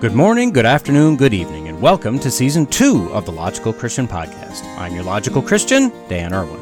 Good 0.00 0.14
morning, 0.14 0.50
good 0.50 0.64
afternoon, 0.64 1.18
good 1.18 1.34
evening, 1.34 1.68
and 1.68 1.78
welcome 1.78 2.18
to 2.20 2.30
season 2.30 2.64
two 2.64 3.10
of 3.12 3.26
the 3.26 3.32
Logical 3.32 3.70
Christian 3.70 4.08
Podcast. 4.08 4.64
I'm 4.78 4.94
your 4.94 5.04
Logical 5.04 5.42
Christian, 5.42 5.92
Dan 6.08 6.32
Irwin. 6.32 6.58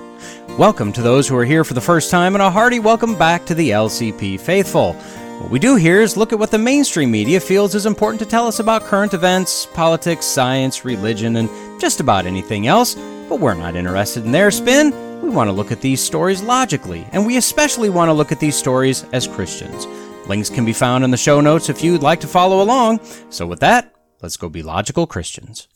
Welcome 0.58 0.92
to 0.94 1.02
those 1.02 1.28
who 1.28 1.36
are 1.36 1.44
here 1.44 1.62
for 1.62 1.74
the 1.74 1.80
first 1.80 2.10
time, 2.10 2.34
and 2.34 2.42
a 2.42 2.50
hearty 2.50 2.80
welcome 2.80 3.16
back 3.16 3.46
to 3.46 3.54
the 3.54 3.70
LCP 3.70 4.40
faithful. 4.40 4.94
What 4.94 5.52
we 5.52 5.60
do 5.60 5.76
here 5.76 6.00
is 6.00 6.16
look 6.16 6.32
at 6.32 6.38
what 6.40 6.50
the 6.50 6.58
mainstream 6.58 7.12
media 7.12 7.38
feels 7.38 7.76
is 7.76 7.86
important 7.86 8.18
to 8.22 8.26
tell 8.26 8.48
us 8.48 8.58
about 8.58 8.82
current 8.82 9.14
events, 9.14 9.66
politics, 9.66 10.26
science, 10.26 10.84
religion, 10.84 11.36
and 11.36 11.48
just 11.80 12.00
about 12.00 12.26
anything 12.26 12.66
else, 12.66 12.96
but 13.28 13.38
we're 13.38 13.54
not 13.54 13.76
interested 13.76 14.24
in 14.24 14.32
their 14.32 14.50
spin. 14.50 14.90
We 15.22 15.28
want 15.28 15.46
to 15.46 15.52
look 15.52 15.70
at 15.70 15.80
these 15.80 16.02
stories 16.02 16.42
logically, 16.42 17.06
and 17.12 17.24
we 17.24 17.36
especially 17.36 17.88
want 17.88 18.08
to 18.08 18.14
look 18.14 18.32
at 18.32 18.40
these 18.40 18.56
stories 18.56 19.04
as 19.12 19.28
Christians. 19.28 19.86
Links 20.28 20.50
can 20.50 20.66
be 20.66 20.74
found 20.74 21.04
in 21.04 21.10
the 21.10 21.16
show 21.16 21.40
notes 21.40 21.70
if 21.70 21.82
you'd 21.82 22.02
like 22.02 22.20
to 22.20 22.26
follow 22.26 22.60
along. 22.60 23.00
So, 23.30 23.46
with 23.46 23.60
that, 23.60 23.94
let's 24.20 24.36
go 24.36 24.50
be 24.50 24.62
logical 24.62 25.06
Christians. 25.06 25.68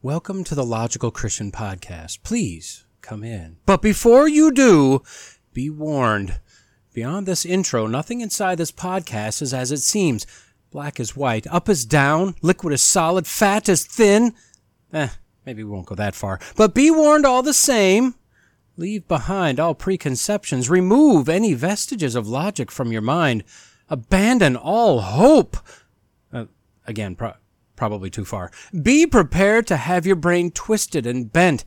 Welcome 0.00 0.42
to 0.44 0.54
the 0.54 0.64
Logical 0.64 1.10
Christian 1.10 1.52
Podcast. 1.52 2.22
Please 2.22 2.86
come 3.02 3.22
in. 3.22 3.58
But 3.66 3.82
before 3.82 4.26
you 4.26 4.52
do, 4.52 5.02
be 5.52 5.68
warned. 5.68 6.40
Beyond 6.94 7.26
this 7.26 7.44
intro, 7.44 7.86
nothing 7.86 8.22
inside 8.22 8.56
this 8.56 8.72
podcast 8.72 9.42
is 9.42 9.52
as 9.52 9.70
it 9.70 9.80
seems. 9.80 10.26
Black 10.70 10.98
is 10.98 11.14
white, 11.14 11.46
up 11.48 11.68
is 11.68 11.84
down, 11.84 12.34
liquid 12.40 12.72
is 12.72 12.80
solid, 12.80 13.26
fat 13.26 13.68
is 13.68 13.84
thin. 13.84 14.32
Eh, 14.94 15.08
maybe 15.44 15.62
we 15.62 15.70
won't 15.70 15.86
go 15.86 15.94
that 15.94 16.14
far. 16.14 16.40
But 16.56 16.74
be 16.74 16.90
warned 16.90 17.26
all 17.26 17.42
the 17.42 17.52
same. 17.52 18.14
Leave 18.76 19.06
behind 19.06 19.60
all 19.60 19.74
preconceptions. 19.74 20.70
Remove 20.70 21.28
any 21.28 21.54
vestiges 21.54 22.14
of 22.14 22.28
logic 22.28 22.70
from 22.70 22.90
your 22.90 23.02
mind. 23.02 23.44
Abandon 23.88 24.56
all 24.56 25.00
hope. 25.00 25.56
Uh, 26.32 26.46
again, 26.86 27.14
pro- 27.14 27.34
probably 27.76 28.08
too 28.08 28.24
far. 28.24 28.50
Be 28.80 29.06
prepared 29.06 29.66
to 29.66 29.76
have 29.76 30.06
your 30.06 30.16
brain 30.16 30.50
twisted 30.50 31.06
and 31.06 31.30
bent, 31.32 31.64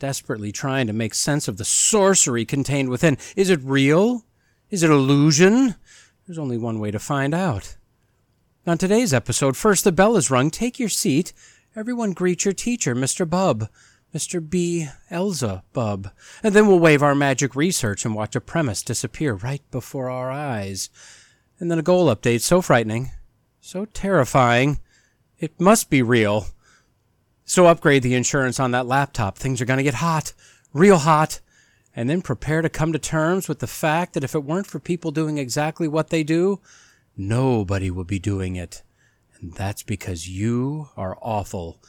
desperately 0.00 0.50
trying 0.50 0.88
to 0.88 0.92
make 0.92 1.14
sense 1.14 1.46
of 1.46 1.56
the 1.56 1.64
sorcery 1.64 2.44
contained 2.44 2.88
within. 2.88 3.16
Is 3.36 3.50
it 3.50 3.60
real? 3.62 4.24
Is 4.70 4.82
it 4.82 4.90
illusion? 4.90 5.76
There's 6.26 6.38
only 6.38 6.58
one 6.58 6.80
way 6.80 6.90
to 6.90 6.98
find 6.98 7.34
out. 7.34 7.76
On 8.66 8.76
today's 8.76 9.14
episode, 9.14 9.56
first 9.56 9.84
the 9.84 9.92
bell 9.92 10.16
is 10.16 10.30
rung. 10.30 10.50
Take 10.50 10.78
your 10.78 10.88
seat. 10.88 11.32
Everyone 11.76 12.12
greet 12.12 12.44
your 12.44 12.54
teacher, 12.54 12.94
Mr. 12.94 13.28
Bub. 13.28 13.68
Mr. 14.14 14.46
B. 14.48 14.88
Elza 15.10 15.62
Bub. 15.72 16.10
And 16.42 16.54
then 16.54 16.66
we'll 16.66 16.80
wave 16.80 17.02
our 17.02 17.14
magic 17.14 17.54
research 17.54 18.04
and 18.04 18.14
watch 18.14 18.34
a 18.34 18.40
premise 18.40 18.82
disappear 18.82 19.34
right 19.34 19.62
before 19.70 20.10
our 20.10 20.30
eyes. 20.30 20.90
And 21.58 21.70
then 21.70 21.78
a 21.78 21.82
goal 21.82 22.14
update 22.14 22.40
so 22.40 22.60
frightening, 22.60 23.12
so 23.60 23.84
terrifying, 23.84 24.80
it 25.38 25.60
must 25.60 25.90
be 25.90 26.02
real. 26.02 26.46
So 27.44 27.66
upgrade 27.66 28.02
the 28.02 28.14
insurance 28.14 28.58
on 28.58 28.72
that 28.72 28.86
laptop. 28.86 29.36
Things 29.36 29.60
are 29.60 29.66
going 29.66 29.78
to 29.78 29.84
get 29.84 29.94
hot, 29.94 30.32
real 30.72 30.98
hot. 30.98 31.40
And 31.94 32.08
then 32.08 32.22
prepare 32.22 32.62
to 32.62 32.68
come 32.68 32.92
to 32.92 32.98
terms 33.00 33.48
with 33.48 33.58
the 33.58 33.66
fact 33.66 34.14
that 34.14 34.22
if 34.22 34.34
it 34.34 34.44
weren't 34.44 34.68
for 34.68 34.78
people 34.78 35.10
doing 35.10 35.38
exactly 35.38 35.88
what 35.88 36.10
they 36.10 36.22
do, 36.22 36.60
nobody 37.16 37.90
would 37.90 38.06
be 38.06 38.20
doing 38.20 38.54
it. 38.54 38.82
And 39.40 39.52
that's 39.54 39.82
because 39.82 40.28
you 40.28 40.88
are 40.96 41.18
awful 41.20 41.82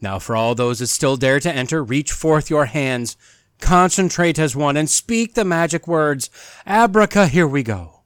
now, 0.00 0.18
for 0.18 0.36
all 0.36 0.54
those 0.54 0.78
that 0.78 0.86
still 0.88 1.16
dare 1.16 1.40
to 1.40 1.52
enter, 1.52 1.82
reach 1.82 2.12
forth 2.12 2.50
your 2.50 2.66
hands, 2.66 3.16
concentrate 3.60 4.38
as 4.38 4.54
one, 4.54 4.76
and 4.76 4.88
speak 4.88 5.34
the 5.34 5.44
magic 5.44 5.88
words. 5.88 6.30
Abraca, 6.66 7.28
here 7.28 7.48
we 7.48 7.62
go. 7.62 8.02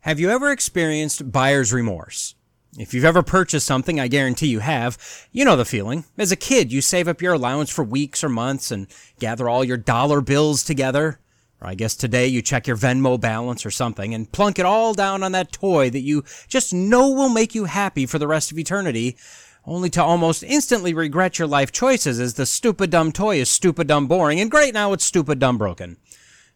Have 0.00 0.18
you 0.18 0.30
ever 0.30 0.50
experienced 0.50 1.30
buyer's 1.30 1.72
remorse? 1.72 2.34
If 2.78 2.94
you've 2.94 3.04
ever 3.04 3.22
purchased 3.22 3.66
something, 3.66 3.98
I 3.98 4.08
guarantee 4.08 4.46
you 4.48 4.60
have, 4.60 4.98
you 5.32 5.44
know 5.44 5.56
the 5.56 5.64
feeling. 5.64 6.04
As 6.16 6.32
a 6.32 6.36
kid, 6.36 6.72
you 6.72 6.80
save 6.80 7.08
up 7.08 7.20
your 7.20 7.34
allowance 7.34 7.70
for 7.70 7.82
weeks 7.82 8.22
or 8.22 8.28
months 8.28 8.70
and 8.70 8.86
gather 9.18 9.48
all 9.48 9.64
your 9.64 9.76
dollar 9.76 10.20
bills 10.20 10.62
together. 10.62 11.18
Or 11.60 11.66
I 11.66 11.74
guess 11.74 11.96
today 11.96 12.28
you 12.28 12.40
check 12.40 12.66
your 12.66 12.76
Venmo 12.76 13.20
balance 13.20 13.66
or 13.66 13.70
something 13.70 14.14
and 14.14 14.30
plunk 14.30 14.58
it 14.58 14.64
all 14.64 14.94
down 14.94 15.22
on 15.22 15.32
that 15.32 15.50
toy 15.50 15.90
that 15.90 16.02
you 16.02 16.24
just 16.46 16.72
know 16.72 17.10
will 17.10 17.30
make 17.30 17.54
you 17.54 17.64
happy 17.64 18.06
for 18.06 18.18
the 18.18 18.28
rest 18.28 18.52
of 18.52 18.58
eternity 18.58 19.16
only 19.68 19.90
to 19.90 20.02
almost 20.02 20.42
instantly 20.42 20.94
regret 20.94 21.38
your 21.38 21.46
life 21.46 21.70
choices 21.70 22.18
as 22.18 22.34
the 22.34 22.46
stupid 22.46 22.90
dumb 22.90 23.12
toy 23.12 23.36
is 23.36 23.50
stupid 23.50 23.86
dumb 23.86 24.06
boring, 24.06 24.40
and 24.40 24.50
great 24.50 24.72
now 24.72 24.92
it's 24.92 25.04
stupid 25.04 25.38
dumb 25.38 25.58
broken. 25.58 25.98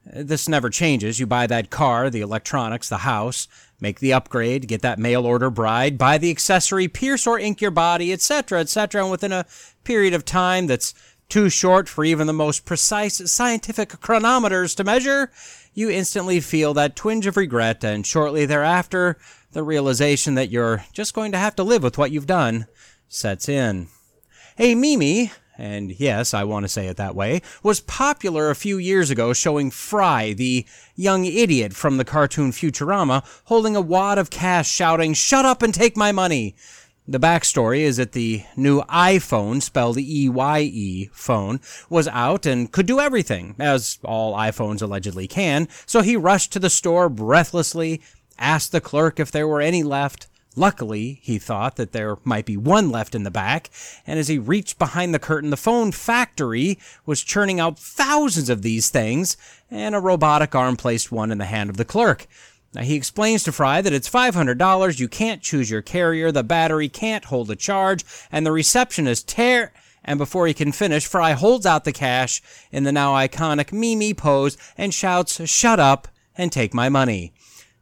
Uh, 0.06 0.23
this 0.25 0.49
never 0.49 0.71
changes. 0.71 1.21
You 1.21 1.27
buy 1.27 1.47
that 1.47 1.71
car, 1.71 2.09
the 2.09 2.23
electronics, 2.23 2.89
the 2.89 2.99
house, 2.99 3.49
make 3.81 4.00
the 4.00 4.15
upgrade, 4.15 4.67
get 4.67 4.81
that 4.81 4.99
mail 4.99 5.27
order 5.27 5.50
bride, 5.50 5.99
buy 5.99 6.17
the 6.17 6.31
accessory, 6.31 6.89
pierce 6.89 7.27
or 7.27 7.39
ink 7.39 7.61
your 7.61 7.71
body, 7.71 8.12
etc., 8.12 8.61
etc., 8.61 9.03
and 9.03 9.11
within 9.11 9.33
a 9.33 9.47
period 9.84 10.15
of 10.15 10.25
time 10.25 10.67
that's 10.67 10.94
too 11.29 11.50
short 11.50 11.89
for 11.89 12.05
even 12.05 12.27
the 12.27 12.33
most 12.33 12.65
precise 12.65 13.31
scientific 13.31 13.91
chronometers 14.00 14.75
to 14.77 14.84
measure, 14.84 15.31
you 15.75 15.91
instantly 15.91 16.41
feel 16.41 16.75
that 16.75 16.97
twinge 16.97 17.27
of 17.27 17.37
regret, 17.37 17.84
and 17.84 18.06
shortly 18.06 18.47
thereafter, 18.47 19.19
the 19.53 19.62
realization 19.62 20.34
that 20.34 20.50
you're 20.50 20.84
just 20.93 21.15
going 21.15 21.33
to 21.33 21.39
have 21.39 21.55
to 21.56 21.62
live 21.62 21.83
with 21.83 21.99
what 21.99 22.11
you've 22.11 22.27
done 22.27 22.67
sets 23.12 23.49
in. 23.49 23.89
A 24.59 24.75
Mimi, 24.75 25.33
and 25.59 25.93
yes, 26.00 26.33
I 26.34 26.45
want 26.45 26.65
to 26.65 26.69
say 26.69 26.87
it 26.87 26.97
that 26.97 27.15
way, 27.15 27.43
was 27.62 27.81
popular 27.81 28.50
a 28.50 28.56
few 28.56 28.78
years 28.78 29.11
ago 29.11 29.33
showing 29.33 29.71
Fry, 29.71 30.33
the 30.33 30.65
young 30.97 31.25
idiot 31.25 31.75
from 31.75 31.99
the 31.99 32.05
cartoon 32.05 32.53
Futurama, 32.53 33.25
holding 33.45 33.77
a 33.77 33.81
wad 33.81 34.19
of 34.19 34.31
cash 34.31 34.71
shouting, 34.71 35.15
Shut 35.15 35.45
up 35.45 35.62
and 35.62 35.75
take 35.75 35.97
my 35.97 36.11
money! 36.11 36.56
The 37.06 37.21
backstory 37.21 37.81
is 37.81 37.97
that 37.97 38.12
the 38.12 38.45
new 38.56 38.81
iPhone, 38.83 39.61
spelled 39.61 39.99
E-Y-E 39.99 41.11
phone, 41.12 41.61
was 41.91 42.06
out 42.09 42.47
and 42.47 42.71
could 42.71 42.87
do 42.87 43.00
everything, 43.00 43.56
as 43.59 43.99
all 44.05 44.37
iPhones 44.37 44.81
allegedly 44.81 45.27
can, 45.27 45.69
so 45.84 46.00
he 46.00 46.17
rushed 46.17 46.53
to 46.53 46.61
the 46.61 46.71
store 46.71 47.09
breathlessly, 47.09 48.00
asked 48.39 48.71
the 48.71 48.81
clerk 48.81 49.19
if 49.19 49.33
there 49.33 49.49
were 49.49 49.61
any 49.61 49.83
left, 49.83 50.29
Luckily, 50.55 51.19
he 51.23 51.39
thought 51.39 51.77
that 51.77 51.93
there 51.93 52.19
might 52.25 52.45
be 52.45 52.57
one 52.57 52.91
left 52.91 53.15
in 53.15 53.23
the 53.23 53.31
back, 53.31 53.71
and 54.07 54.19
as 54.19 54.29
he 54.29 54.39
reached 54.39 54.79
behind 54.79 55.15
the 55.15 55.19
curtain, 55.19 55.51
the 55.51 55.57
phone 55.57 55.93
factory 55.93 56.79
was 57.07 57.23
churning 57.23 57.59
out 57.59 57.79
thousands 57.79 58.51
of 58.51 58.62
these 58.62 58.91
things, 58.91 59.37
and 59.71 59.95
a 59.95 60.01
robotic 60.01 60.55
arm 60.55 60.77
placed 60.77 61.11
one 61.11 61.31
in 61.31 61.39
the 61.39 61.47
hand 61.47 61.71
of 61.71 61.79
the 61.79 61.87
clerk. 61.87 62.27
Now, 62.75 62.83
he 62.83 62.95
explains 62.95 63.45
to 63.45 63.53
Fry 63.53 63.81
that 63.81 63.93
it's 63.93 64.09
$500, 64.09 65.01
you 65.01 65.09
can't 65.09 65.43
choose 65.43 65.71
your 65.71 65.83
carrier, 65.83 66.31
the 66.31 66.43
battery 66.43 66.89
can't 66.89 67.27
hold 67.27 67.51
a 67.51 67.57
charge, 67.57 68.05
and 68.31 68.47
the 68.47 68.53
receptionist 68.53 69.29
tear. 69.29 69.73
And 70.05 70.19
before 70.19 70.47
he 70.47 70.55
can 70.55 70.73
finish, 70.73 71.07
Fry 71.07 71.33
holds 71.33 71.65
out 71.65 71.85
the 71.85 71.93
cash 71.93 72.43
in 72.71 72.85
the 72.85 72.93
now 72.93 73.12
iconic 73.12 73.73
Mimi 73.73 74.15
pose 74.15 74.57
and 74.77 74.93
shouts, 74.93 75.47
Shut 75.49 75.79
up 75.79 76.09
and 76.37 76.51
take 76.51 76.75
my 76.75 76.89
money. 76.89 77.33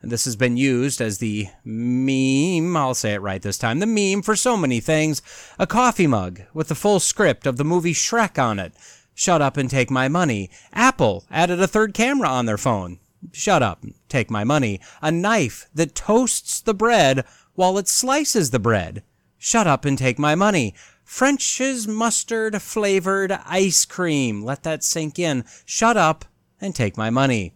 This 0.02 0.24
has 0.24 0.34
been 0.34 0.56
used 0.56 1.02
as 1.02 1.18
the 1.18 1.48
meme, 1.62 2.74
I'll 2.74 2.94
say 2.94 3.14
it 3.14 3.20
right 3.20 3.42
this 3.42 3.58
time, 3.58 3.80
the 3.80 3.86
meme 3.86 4.22
for 4.22 4.34
so 4.34 4.56
many 4.56 4.80
things. 4.80 5.20
A 5.58 5.66
coffee 5.66 6.06
mug 6.06 6.40
with 6.54 6.68
the 6.68 6.74
full 6.74 7.00
script 7.00 7.46
of 7.46 7.58
the 7.58 7.64
movie 7.64 7.92
Shrek 7.92 8.42
on 8.42 8.58
it. 8.58 8.72
Shut 9.14 9.42
up 9.42 9.58
and 9.58 9.68
take 9.68 9.90
my 9.90 10.08
money. 10.08 10.50
Apple 10.72 11.24
added 11.30 11.60
a 11.60 11.66
third 11.66 11.92
camera 11.92 12.28
on 12.28 12.46
their 12.46 12.56
phone. 12.56 12.98
Shut 13.32 13.62
up, 13.62 13.82
and 13.82 13.92
take 14.08 14.30
my 14.30 14.44
money. 14.44 14.80
A 15.02 15.10
knife 15.10 15.68
that 15.74 15.94
toasts 15.94 16.60
the 16.60 16.72
bread 16.72 17.24
while 17.54 17.76
it 17.76 17.86
slices 17.86 18.50
the 18.50 18.58
bread. 18.58 19.02
Shut 19.36 19.66
up 19.66 19.84
and 19.84 19.98
take 19.98 20.18
my 20.18 20.34
money. 20.34 20.74
French's 21.04 21.86
mustard 21.86 22.62
flavored 22.62 23.32
ice 23.44 23.84
cream. 23.84 24.42
Let 24.42 24.62
that 24.62 24.82
sink 24.82 25.18
in. 25.18 25.44
Shut 25.66 25.98
up 25.98 26.24
and 26.58 26.74
take 26.74 26.96
my 26.96 27.10
money. 27.10 27.52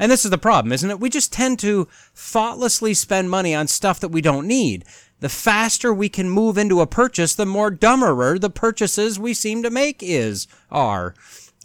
And 0.00 0.10
this 0.10 0.24
is 0.24 0.30
the 0.30 0.38
problem, 0.38 0.72
isn't 0.72 0.90
it? 0.90 0.98
We 0.98 1.10
just 1.10 1.30
tend 1.30 1.58
to 1.58 1.86
thoughtlessly 2.14 2.94
spend 2.94 3.28
money 3.28 3.54
on 3.54 3.68
stuff 3.68 4.00
that 4.00 4.08
we 4.08 4.22
don't 4.22 4.46
need. 4.46 4.86
The 5.20 5.28
faster 5.28 5.92
we 5.92 6.08
can 6.08 6.30
move 6.30 6.56
into 6.56 6.80
a 6.80 6.86
purchase, 6.86 7.34
the 7.34 7.44
more 7.44 7.70
dumberer 7.70 8.38
the 8.40 8.48
purchases 8.48 9.20
we 9.20 9.34
seem 9.34 9.62
to 9.62 9.68
make 9.68 10.02
is, 10.02 10.48
are. 10.70 11.14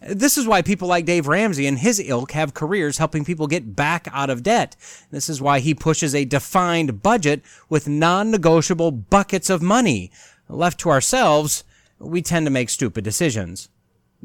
This 0.02 0.38
is 0.38 0.46
why 0.46 0.62
people 0.62 0.90
like 0.90 1.06
Dave 1.06 1.30
Ramsey 1.30 1.66
and 1.66 1.80
his 1.80 2.02
ilk 2.02 2.34
have 2.34 2.54
careers 2.54 2.98
helping 2.98 3.24
people 3.24 3.48
get 3.48 3.74
back 3.74 4.10
out 4.12 4.30
of 4.30 4.44
debt. 4.44 4.76
This 5.12 5.30
is 5.30 5.42
why 5.42 5.60
he 5.60 5.74
pushes 5.74 6.14
a 6.14 6.26
defined 6.26 7.02
budget 7.02 7.42
with 7.70 7.88
non-negotiable 7.88 8.92
buckets 8.92 9.50
of 9.50 9.62
money. 9.62 10.12
Left 10.50 10.78
to 10.82 10.90
ourselves, 10.90 11.64
we 12.00 12.22
tend 12.22 12.46
to 12.46 12.52
make 12.52 12.70
stupid 12.70 13.06
decisions. 13.06 13.70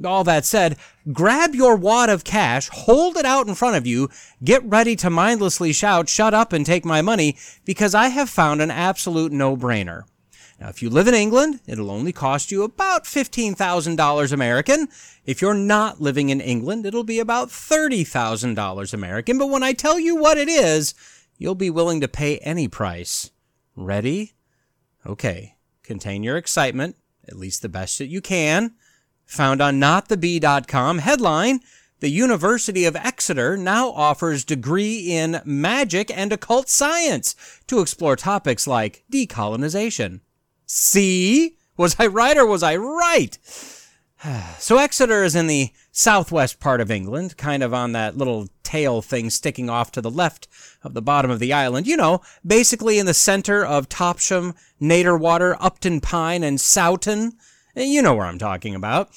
All 0.04 0.24
that 0.24 0.44
said, 0.44 0.76
grab 1.12 1.54
your 1.54 1.76
wad 1.76 2.08
of 2.10 2.24
cash, 2.24 2.68
hold 2.70 3.16
it 3.16 3.24
out 3.24 3.48
in 3.48 3.54
front 3.54 3.76
of 3.76 3.86
you, 3.86 4.08
get 4.42 4.64
ready 4.64 4.96
to 4.96 5.10
mindlessly 5.10 5.72
shout, 5.72 6.08
shut 6.08 6.34
up 6.34 6.52
and 6.52 6.64
take 6.64 6.84
my 6.84 7.02
money, 7.02 7.36
because 7.64 7.94
I 7.94 8.08
have 8.08 8.30
found 8.30 8.62
an 8.62 8.70
absolute 8.70 9.32
no-brainer. 9.32 10.04
Now, 10.60 10.68
if 10.68 10.82
you 10.82 10.90
live 10.90 11.08
in 11.08 11.14
England, 11.14 11.60
it'll 11.66 11.90
only 11.90 12.12
cost 12.12 12.50
you 12.52 12.62
about 12.62 13.04
$15,000 13.04 14.32
American. 14.32 14.88
If 15.24 15.40
you're 15.40 15.54
not 15.54 16.02
living 16.02 16.28
in 16.28 16.42
England, 16.42 16.84
it'll 16.84 17.02
be 17.02 17.18
about 17.18 17.48
$30,000 17.48 18.92
American. 18.92 19.38
But 19.38 19.48
when 19.48 19.62
I 19.62 19.72
tell 19.72 19.98
you 19.98 20.16
what 20.16 20.36
it 20.36 20.48
is, 20.48 20.92
you'll 21.38 21.54
be 21.54 21.70
willing 21.70 22.02
to 22.02 22.08
pay 22.08 22.36
any 22.38 22.68
price. 22.68 23.30
Ready? 23.74 24.34
Okay, 25.06 25.54
contain 25.82 26.22
your 26.22 26.36
excitement, 26.36 26.96
at 27.26 27.38
least 27.38 27.62
the 27.62 27.70
best 27.70 27.96
that 27.96 28.08
you 28.08 28.20
can. 28.20 28.74
Found 29.30 29.62
on 29.62 29.78
notthebee.com, 29.78 30.98
headline 30.98 31.60
The 32.00 32.08
University 32.08 32.84
of 32.84 32.96
Exeter 32.96 33.56
now 33.56 33.90
offers 33.90 34.44
degree 34.44 35.08
in 35.08 35.40
magic 35.44 36.10
and 36.16 36.32
occult 36.32 36.68
science 36.68 37.36
to 37.68 37.80
explore 37.80 38.16
topics 38.16 38.66
like 38.66 39.04
decolonization. 39.10 40.20
See? 40.66 41.56
Was 41.76 41.94
I 42.00 42.08
right 42.08 42.36
or 42.36 42.44
was 42.44 42.64
I 42.64 42.76
right? 42.76 43.38
So 44.58 44.76
Exeter 44.78 45.22
is 45.22 45.34
in 45.34 45.46
the 45.46 45.70
southwest 45.92 46.60
part 46.60 46.80
of 46.80 46.90
England, 46.90 47.36
kind 47.38 47.62
of 47.62 47.72
on 47.72 47.92
that 47.92 48.18
little 48.18 48.48
tail 48.64 49.00
thing 49.00 49.30
sticking 49.30 49.70
off 49.70 49.92
to 49.92 50.02
the 50.02 50.10
left 50.10 50.48
of 50.82 50.92
the 50.92 51.00
bottom 51.00 51.30
of 51.30 51.38
the 51.38 51.52
island. 51.52 51.86
You 51.86 51.96
know, 51.96 52.20
basically 52.44 52.98
in 52.98 53.06
the 53.06 53.14
center 53.14 53.64
of 53.64 53.88
Topsham, 53.88 54.54
Nadderwater, 54.80 55.56
Upton 55.60 56.00
Pine, 56.00 56.42
and 56.42 56.58
Sowton. 56.58 57.32
Eh, 57.80 57.84
you 57.84 58.02
know 58.02 58.14
where 58.14 58.26
I'm 58.26 58.38
talking 58.38 58.74
about. 58.74 59.08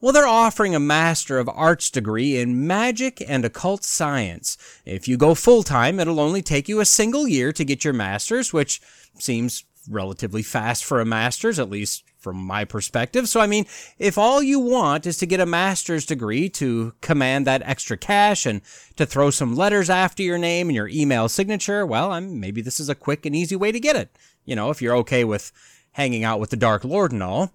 Well, 0.00 0.12
they're 0.12 0.26
offering 0.26 0.74
a 0.74 0.80
Master 0.80 1.38
of 1.38 1.50
Arts 1.50 1.90
degree 1.90 2.38
in 2.38 2.66
Magic 2.66 3.22
and 3.28 3.44
Occult 3.44 3.84
Science. 3.84 4.56
If 4.86 5.06
you 5.06 5.18
go 5.18 5.34
full 5.34 5.62
time, 5.62 6.00
it'll 6.00 6.20
only 6.20 6.40
take 6.40 6.66
you 6.66 6.80
a 6.80 6.86
single 6.86 7.28
year 7.28 7.52
to 7.52 7.64
get 7.64 7.84
your 7.84 7.92
Master's, 7.92 8.54
which 8.54 8.80
seems 9.18 9.64
relatively 9.88 10.42
fast 10.42 10.82
for 10.84 10.98
a 11.00 11.04
Master's, 11.04 11.58
at 11.58 11.68
least 11.68 12.04
from 12.18 12.36
my 12.36 12.64
perspective. 12.64 13.28
So, 13.28 13.40
I 13.40 13.46
mean, 13.46 13.66
if 13.98 14.16
all 14.16 14.42
you 14.42 14.60
want 14.60 15.06
is 15.06 15.18
to 15.18 15.26
get 15.26 15.38
a 15.38 15.46
master's 15.46 16.06
degree 16.06 16.48
to 16.50 16.94
command 17.00 17.46
that 17.46 17.62
extra 17.64 17.96
cash 17.96 18.46
and 18.46 18.62
to 18.96 19.04
throw 19.06 19.30
some 19.30 19.54
letters 19.54 19.90
after 19.90 20.22
your 20.22 20.38
name 20.38 20.68
and 20.68 20.74
your 20.74 20.88
email 20.88 21.28
signature, 21.28 21.84
well, 21.84 22.12
I'm, 22.12 22.40
maybe 22.40 22.62
this 22.62 22.80
is 22.80 22.88
a 22.88 22.94
quick 22.94 23.26
and 23.26 23.36
easy 23.36 23.56
way 23.56 23.72
to 23.72 23.78
get 23.78 23.94
it. 23.94 24.16
You 24.44 24.56
know, 24.56 24.70
if 24.70 24.80
you're 24.80 24.96
okay 24.96 25.22
with 25.22 25.52
hanging 25.92 26.24
out 26.24 26.40
with 26.40 26.50
the 26.50 26.56
Dark 26.56 26.84
Lord 26.84 27.12
and 27.12 27.22
all. 27.22 27.52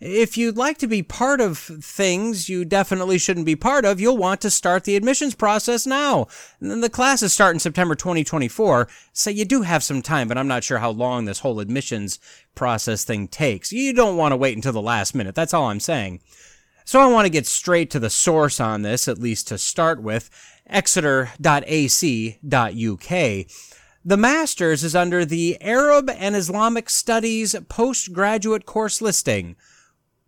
If 0.00 0.38
you'd 0.38 0.56
like 0.56 0.78
to 0.78 0.86
be 0.86 1.02
part 1.02 1.40
of 1.40 1.58
things 1.58 2.48
you 2.48 2.64
definitely 2.64 3.18
shouldn't 3.18 3.46
be 3.46 3.56
part 3.56 3.84
of, 3.84 4.00
you'll 4.00 4.16
want 4.16 4.40
to 4.42 4.50
start 4.50 4.84
the 4.84 4.94
admissions 4.94 5.34
process 5.34 5.86
now. 5.86 6.28
The 6.60 6.88
classes 6.88 7.32
start 7.32 7.56
in 7.56 7.58
September 7.58 7.96
2024, 7.96 8.86
so 9.12 9.30
you 9.30 9.44
do 9.44 9.62
have 9.62 9.82
some 9.82 10.00
time, 10.00 10.28
but 10.28 10.38
I'm 10.38 10.46
not 10.46 10.62
sure 10.62 10.78
how 10.78 10.90
long 10.90 11.24
this 11.24 11.40
whole 11.40 11.58
admissions 11.58 12.20
process 12.54 13.02
thing 13.02 13.26
takes. 13.26 13.72
You 13.72 13.92
don't 13.92 14.16
want 14.16 14.30
to 14.30 14.36
wait 14.36 14.54
until 14.54 14.72
the 14.72 14.80
last 14.80 15.16
minute, 15.16 15.34
that's 15.34 15.52
all 15.52 15.64
I'm 15.64 15.80
saying. 15.80 16.20
So 16.84 17.00
I 17.00 17.06
want 17.08 17.26
to 17.26 17.30
get 17.30 17.48
straight 17.48 17.90
to 17.90 17.98
the 17.98 18.08
source 18.08 18.60
on 18.60 18.82
this, 18.82 19.08
at 19.08 19.18
least 19.18 19.48
to 19.48 19.58
start 19.58 20.00
with 20.00 20.30
exeter.ac.uk. 20.68 21.36
The 24.04 24.16
master's 24.16 24.84
is 24.84 24.94
under 24.94 25.24
the 25.24 25.60
Arab 25.60 26.08
and 26.08 26.36
Islamic 26.36 26.88
Studies 26.88 27.56
postgraduate 27.68 28.64
course 28.64 29.02
listing. 29.02 29.56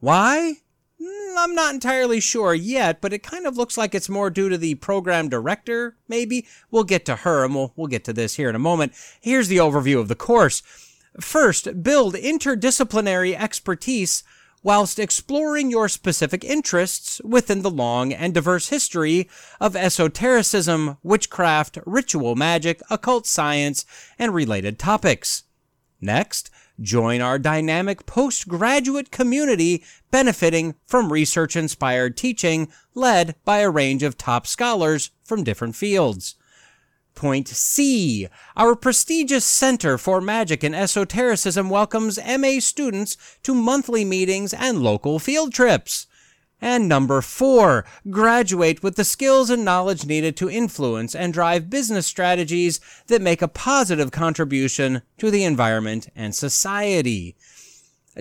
Why? 0.01 0.57
Hmm, 1.03 1.39
I'm 1.39 1.55
not 1.55 1.75
entirely 1.75 2.21
sure 2.21 2.55
yet, 2.55 3.01
but 3.01 3.13
it 3.13 3.23
kind 3.23 3.47
of 3.47 3.57
looks 3.57 3.79
like 3.79 3.95
it's 3.95 4.09
more 4.09 4.31
due 4.31 4.49
to 4.49 4.59
the 4.59 4.75
program 4.77 5.29
director, 5.29 5.97
maybe. 6.09 6.47
We'll 6.71 6.85
get 6.85 7.05
to 7.07 7.17
her 7.17 7.45
and 7.45 7.55
we'll, 7.55 7.73
we'll 7.77 7.87
get 7.87 8.05
to 8.05 8.13
this 8.13 8.37
here 8.37 8.49
in 8.49 8.57
a 8.57 8.59
moment. 8.59 8.93
Here's 9.21 9.49
the 9.49 9.59
overview 9.59 10.01
of 10.01 10.09
the 10.09 10.15
course. 10.15 10.63
First, 11.21 11.83
build 11.83 12.15
interdisciplinary 12.15 13.35
expertise 13.39 14.23
whilst 14.63 14.99
exploring 14.99 15.71
your 15.71 15.89
specific 15.89 16.45
interests 16.45 17.21
within 17.25 17.63
the 17.63 17.71
long 17.71 18.13
and 18.13 18.35
diverse 18.35 18.69
history 18.69 19.29
of 19.61 19.75
esotericism, 19.75 20.99
witchcraft, 21.03 21.79
ritual 21.87 22.37
magic, 22.37 22.81
occult 22.91 23.27
science, 23.27 23.87
and 24.19 24.35
related 24.35 24.79
topics. 24.79 25.45
Next, 26.01 26.51
Join 26.81 27.21
our 27.21 27.39
dynamic 27.39 28.07
postgraduate 28.07 29.11
community 29.11 29.85
benefiting 30.11 30.77
from 30.87 31.13
research 31.13 31.55
inspired 31.55 32.17
teaching 32.17 32.69
led 32.95 33.35
by 33.45 33.59
a 33.59 33.71
range 33.71 34.03
of 34.03 34.17
top 34.17 34.47
scholars 34.47 35.11
from 35.23 35.45
different 35.45 35.77
fields. 35.77 36.37
Point 37.15 37.49
C. 37.49 38.29
Our 38.57 38.75
prestigious 38.75 39.45
Center 39.45 39.99
for 39.99 40.23
Magic 40.23 40.63
and 40.63 40.75
Esotericism 40.75 41.69
welcomes 41.69 42.19
MA 42.19 42.61
students 42.61 43.19
to 43.43 43.55
monthly 43.55 44.05
meetings 44.05 44.55
and 44.55 44.83
local 44.83 45.19
field 45.19 45.53
trips. 45.53 46.07
And 46.61 46.89
number 46.89 47.23
four, 47.23 47.87
graduate 48.11 48.83
with 48.83 48.97
the 48.97 49.05
skills 49.05 49.49
and 49.49 49.65
knowledge 49.65 50.05
needed 50.05 50.37
to 50.37 50.51
influence 50.51 51.15
and 51.15 51.33
drive 51.33 51.71
business 51.71 52.07
strategies 52.07 52.81
that 53.07 53.23
make 53.23 53.41
a 53.41 53.49
positive 53.49 54.11
contribution 54.11 55.03
to 55.19 55.31
the 55.31 55.45
environment 55.45 56.09
and 56.15 56.35
society. 56.35 57.37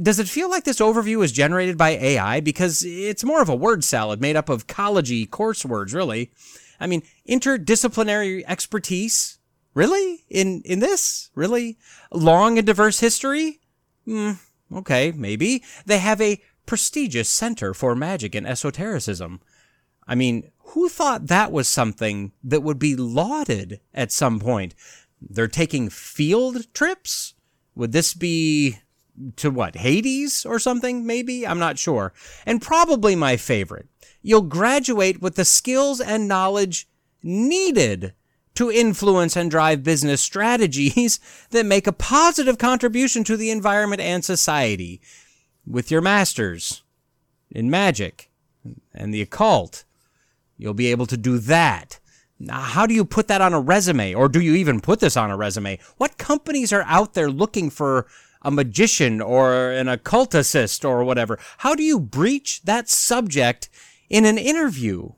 Does 0.01 0.19
it 0.19 0.29
feel 0.29 0.49
like 0.49 0.63
this 0.63 0.79
overview 0.79 1.23
is 1.23 1.31
generated 1.31 1.77
by 1.77 1.89
AI? 1.89 2.39
Because 2.39 2.83
it's 2.85 3.23
more 3.23 3.41
of 3.41 3.49
a 3.49 3.55
word 3.55 3.83
salad 3.83 4.21
made 4.21 4.35
up 4.35 4.47
of 4.47 4.67
collegey 4.67 5.29
course 5.29 5.65
words, 5.65 5.93
really. 5.93 6.31
I 6.79 6.87
mean, 6.87 7.03
interdisciplinary 7.27 8.43
expertise? 8.47 9.39
Really? 9.73 10.23
In, 10.29 10.61
in 10.63 10.79
this? 10.79 11.29
Really? 11.35 11.77
Long 12.11 12.57
and 12.57 12.65
diverse 12.65 12.99
history? 12.99 13.59
Hmm, 14.05 14.33
okay, 14.73 15.11
maybe. 15.11 15.63
They 15.85 15.97
have 15.99 16.21
a 16.21 16.41
prestigious 16.69 17.27
center 17.27 17.73
for 17.73 17.95
magic 17.95 18.35
and 18.35 18.45
esotericism. 18.45 19.41
I 20.07 20.13
mean, 20.13 20.51
who 20.59 20.87
thought 20.87 21.25
that 21.25 21.51
was 21.51 21.67
something 21.67 22.31
that 22.43 22.61
would 22.61 22.77
be 22.77 22.95
lauded 22.95 23.81
at 23.91 24.11
some 24.11 24.39
point? 24.39 24.75
They're 25.19 25.47
taking 25.47 25.89
field 25.89 26.71
trips? 26.75 27.33
Would 27.73 27.91
this 27.91 28.13
be 28.13 28.77
to 29.37 29.49
what, 29.49 29.77
Hades 29.77 30.45
or 30.45 30.59
something, 30.59 31.07
maybe? 31.07 31.47
I'm 31.47 31.57
not 31.57 31.79
sure. 31.79 32.13
And 32.45 32.61
probably 32.61 33.15
my 33.15 33.35
favorite. 33.35 33.87
You'll 34.21 34.43
graduate 34.43 35.23
with 35.23 35.37
the 35.37 35.45
skills 35.45 35.99
and 35.99 36.27
knowledge 36.27 36.87
needed 37.23 38.13
to 38.53 38.69
influence 38.69 39.35
and 39.35 39.49
drive 39.49 39.81
business 39.81 40.21
strategies 40.31 41.19
that 41.49 41.65
make 41.65 41.87
a 41.87 41.93
positive 41.93 42.59
contribution 42.59 43.23
to 43.23 43.35
the 43.35 43.49
environment 43.49 44.03
and 44.03 44.23
society 44.23 45.01
with 45.65 45.91
your 45.91 46.01
masters 46.01 46.83
in 47.51 47.69
magic 47.69 48.29
and 48.93 49.13
the 49.13 49.21
occult. 49.21 49.83
You'll 50.57 50.73
be 50.73 50.91
able 50.91 51.05
to 51.07 51.17
do 51.17 51.37
that. 51.39 51.99
Now, 52.39 52.61
how 52.61 52.85
do 52.85 52.93
you 52.93 53.03
put 53.03 53.27
that 53.27 53.41
on 53.41 53.53
a 53.53 53.59
resume? 53.59 54.13
Or 54.13 54.29
do 54.29 54.39
you 54.39 54.55
even 54.55 54.79
put 54.79 54.99
this 54.99 55.17
on 55.17 55.31
a 55.31 55.37
resume? 55.37 55.79
What 55.97 56.17
companies 56.17 56.71
are 56.71 56.83
out 56.83 57.13
there 57.13 57.29
looking 57.29 57.69
for 57.69 58.07
a 58.41 58.51
magician 58.51 59.19
or 59.19 59.71
an 59.71 59.89
occultist 59.89 60.85
or 60.85 61.03
whatever? 61.03 61.37
How 61.59 61.75
do 61.75 61.83
you 61.83 61.99
breach 61.99 62.61
that 62.63 62.87
subject 62.87 63.69
in 64.09 64.25
an 64.25 64.37
interview? 64.37 65.11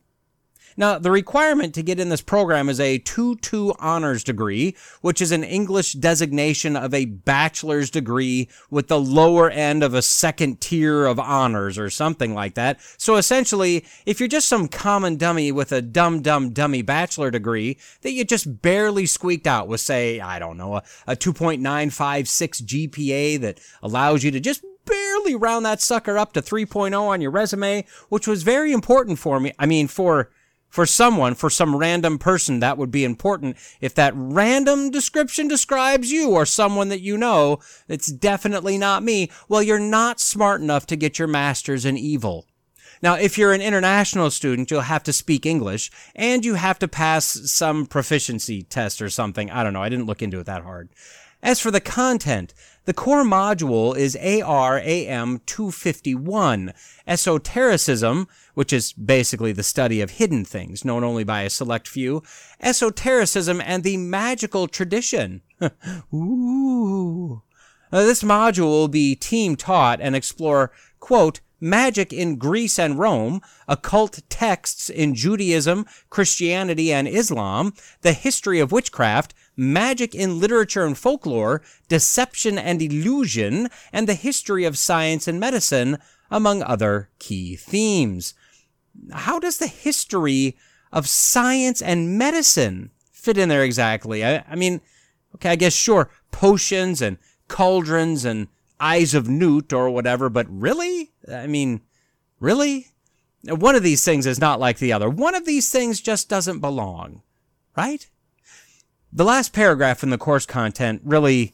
Now, 0.77 0.97
the 0.97 1.11
requirement 1.11 1.73
to 1.75 1.83
get 1.83 1.99
in 1.99 2.09
this 2.09 2.21
program 2.21 2.69
is 2.69 2.79
a 2.79 2.99
2-2 2.99 3.75
honors 3.79 4.23
degree, 4.23 4.75
which 5.01 5.21
is 5.21 5.31
an 5.31 5.43
English 5.43 5.93
designation 5.93 6.75
of 6.75 6.93
a 6.93 7.05
bachelor's 7.05 7.89
degree 7.89 8.49
with 8.69 8.87
the 8.87 8.99
lower 8.99 9.49
end 9.49 9.83
of 9.83 9.93
a 9.93 10.01
second 10.01 10.61
tier 10.61 11.05
of 11.05 11.19
honors 11.19 11.77
or 11.77 11.89
something 11.89 12.33
like 12.33 12.55
that. 12.55 12.79
So 12.97 13.15
essentially, 13.15 13.85
if 14.05 14.19
you're 14.19 14.29
just 14.29 14.49
some 14.49 14.67
common 14.67 15.17
dummy 15.17 15.51
with 15.51 15.71
a 15.71 15.81
dumb, 15.81 16.21
dumb, 16.21 16.51
dummy 16.51 16.81
bachelor 16.81 17.31
degree 17.31 17.77
that 18.01 18.11
you 18.11 18.23
just 18.23 18.61
barely 18.61 19.05
squeaked 19.05 19.47
out 19.47 19.67
with, 19.67 19.81
say, 19.81 20.19
I 20.19 20.39
don't 20.39 20.57
know, 20.57 20.75
a, 20.75 20.83
a 21.07 21.15
2.956 21.15 22.63
GPA 22.63 23.39
that 23.41 23.59
allows 23.81 24.23
you 24.23 24.31
to 24.31 24.39
just 24.39 24.63
barely 24.85 25.35
round 25.35 25.65
that 25.65 25.81
sucker 25.81 26.17
up 26.17 26.33
to 26.33 26.41
3.0 26.41 26.99
on 26.99 27.21
your 27.21 27.31
resume, 27.31 27.85
which 28.09 28.27
was 28.27 28.43
very 28.43 28.71
important 28.71 29.19
for 29.19 29.39
me. 29.39 29.51
I 29.59 29.65
mean, 29.65 29.87
for 29.87 30.29
for 30.71 30.85
someone, 30.87 31.35
for 31.35 31.49
some 31.49 31.75
random 31.75 32.17
person, 32.17 32.61
that 32.61 32.77
would 32.77 32.89
be 32.89 33.03
important. 33.03 33.57
If 33.81 33.93
that 33.95 34.13
random 34.15 34.89
description 34.89 35.47
describes 35.47 36.11
you 36.11 36.31
or 36.31 36.45
someone 36.45 36.87
that 36.89 37.01
you 37.01 37.17
know, 37.17 37.59
it's 37.87 38.11
definitely 38.11 38.77
not 38.77 39.03
me. 39.03 39.29
Well, 39.47 39.61
you're 39.61 39.79
not 39.79 40.19
smart 40.19 40.61
enough 40.61 40.87
to 40.87 40.95
get 40.95 41.19
your 41.19 41.27
master's 41.27 41.85
in 41.85 41.97
evil. 41.97 42.47
Now, 43.03 43.15
if 43.15 43.37
you're 43.37 43.51
an 43.51 43.61
international 43.61 44.31
student, 44.31 44.71
you'll 44.71 44.81
have 44.81 45.03
to 45.03 45.13
speak 45.13 45.45
English 45.45 45.91
and 46.15 46.45
you 46.45 46.53
have 46.53 46.79
to 46.79 46.87
pass 46.87 47.25
some 47.51 47.85
proficiency 47.85 48.61
test 48.63 49.01
or 49.01 49.09
something. 49.09 49.51
I 49.51 49.63
don't 49.63 49.73
know. 49.73 49.83
I 49.83 49.89
didn't 49.89 50.05
look 50.05 50.21
into 50.21 50.39
it 50.39 50.45
that 50.45 50.63
hard. 50.63 50.89
As 51.43 51.59
for 51.59 51.71
the 51.71 51.81
content, 51.81 52.53
the 52.85 52.93
core 52.93 53.23
module 53.23 53.95
is 53.95 54.15
ARAM 54.15 55.41
251, 55.45 56.73
Esotericism, 57.05 58.27
which 58.55 58.73
is 58.73 58.93
basically 58.93 59.51
the 59.51 59.63
study 59.63 60.01
of 60.01 60.11
hidden 60.11 60.43
things 60.43 60.83
known 60.83 61.03
only 61.03 61.23
by 61.23 61.41
a 61.41 61.49
select 61.49 61.87
few, 61.87 62.23
Esotericism 62.59 63.61
and 63.61 63.83
the 63.83 63.97
magical 63.97 64.67
tradition. 64.67 65.41
Ooh. 66.13 67.43
Now, 67.91 67.99
this 67.99 68.23
module 68.23 68.69
will 68.69 68.87
be 68.87 69.15
team 69.15 69.55
taught 69.55 70.01
and 70.01 70.15
explore, 70.15 70.71
quote, 70.99 71.41
magic 71.59 72.11
in 72.11 72.37
Greece 72.37 72.79
and 72.79 72.97
Rome, 72.97 73.41
occult 73.67 74.21
texts 74.27 74.89
in 74.89 75.13
Judaism, 75.13 75.85
Christianity, 76.09 76.91
and 76.91 77.07
Islam, 77.07 77.73
the 78.01 78.13
history 78.13 78.59
of 78.59 78.71
witchcraft, 78.71 79.35
magic 79.55 80.15
in 80.15 80.39
literature 80.39 80.85
and 80.85 80.97
folklore, 80.97 81.61
deception 81.87 82.57
and 82.57 82.81
illusion, 82.81 83.69
and 83.91 84.07
the 84.07 84.13
history 84.13 84.63
of 84.65 84.77
science 84.77 85.27
and 85.27 85.39
medicine, 85.39 85.97
among 86.29 86.63
other 86.63 87.09
key 87.19 87.55
themes. 87.55 88.33
How 89.11 89.39
does 89.39 89.57
the 89.57 89.67
history 89.67 90.57
of 90.91 91.07
science 91.07 91.81
and 91.81 92.17
medicine 92.17 92.91
fit 93.11 93.37
in 93.37 93.49
there 93.49 93.63
exactly? 93.63 94.25
I, 94.25 94.43
I 94.49 94.55
mean, 94.55 94.81
okay, 95.35 95.49
I 95.49 95.55
guess 95.55 95.73
sure, 95.73 96.09
potions 96.31 97.01
and 97.01 97.17
cauldrons 97.47 98.25
and 98.25 98.47
eyes 98.79 99.13
of 99.13 99.29
newt 99.29 99.73
or 99.73 99.89
whatever, 99.89 100.29
but 100.29 100.47
really? 100.49 101.11
I 101.31 101.47
mean, 101.47 101.81
really? 102.39 102.87
One 103.43 103.75
of 103.75 103.83
these 103.83 104.03
things 104.03 104.25
is 104.25 104.39
not 104.39 104.59
like 104.59 104.79
the 104.79 104.93
other. 104.93 105.09
One 105.09 105.35
of 105.35 105.45
these 105.45 105.71
things 105.71 106.01
just 106.01 106.29
doesn't 106.29 106.59
belong, 106.59 107.21
right? 107.75 108.09
The 109.13 109.25
last 109.25 109.53
paragraph 109.53 110.03
in 110.03 110.09
the 110.09 110.17
course 110.17 110.45
content 110.45 111.01
really, 111.03 111.53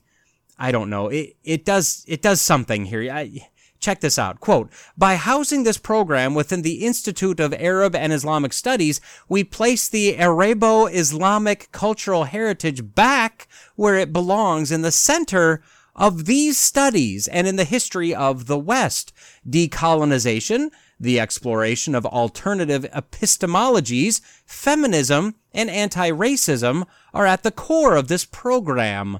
I 0.60 0.72
don't 0.72 0.90
know, 0.90 1.08
it, 1.08 1.36
it 1.44 1.66
does, 1.66 2.06
it 2.08 2.22
does 2.22 2.42
something 2.42 2.86
here. 2.86 3.12
I, 3.12 3.48
check 3.80 4.00
this 4.00 4.18
out. 4.18 4.40
Quote, 4.40 4.72
by 4.98 5.16
housing 5.16 5.64
this 5.64 5.78
program 5.78 6.34
within 6.34 6.62
the 6.62 6.86
Institute 6.86 7.40
of 7.40 7.54
Arab 7.54 7.96
and 7.96 8.12
Islamic 8.12 8.54
Studies, 8.54 9.00
we 9.30 9.44
place 9.44 9.88
the 9.88 10.20
Arabo-Islamic 10.20 11.72
cultural 11.72 12.26
heritage 12.26 12.96
back 12.96 13.48
where 13.76 13.96
it 13.96 14.14
belongs 14.14 14.72
in 14.72 14.82
the 14.82 14.92
center 14.92 15.62
of 15.96 16.26
these 16.26 16.58
studies 16.58 17.28
and 17.28 17.48
in 17.48 17.56
the 17.56 17.64
history 17.64 18.14
of 18.14 18.46
the 18.46 18.58
West. 18.58 19.14
Decolonization, 19.48 20.70
the 21.00 21.20
exploration 21.20 21.94
of 21.96 22.06
alternative 22.06 22.86
epistemologies, 22.94 24.22
feminism, 24.46 25.36
and 25.54 25.70
anti-racism 25.70 26.86
are 27.14 27.26
at 27.26 27.44
the 27.44 27.52
core 27.52 27.96
of 27.96 28.08
this 28.08 28.26
program. 28.26 29.20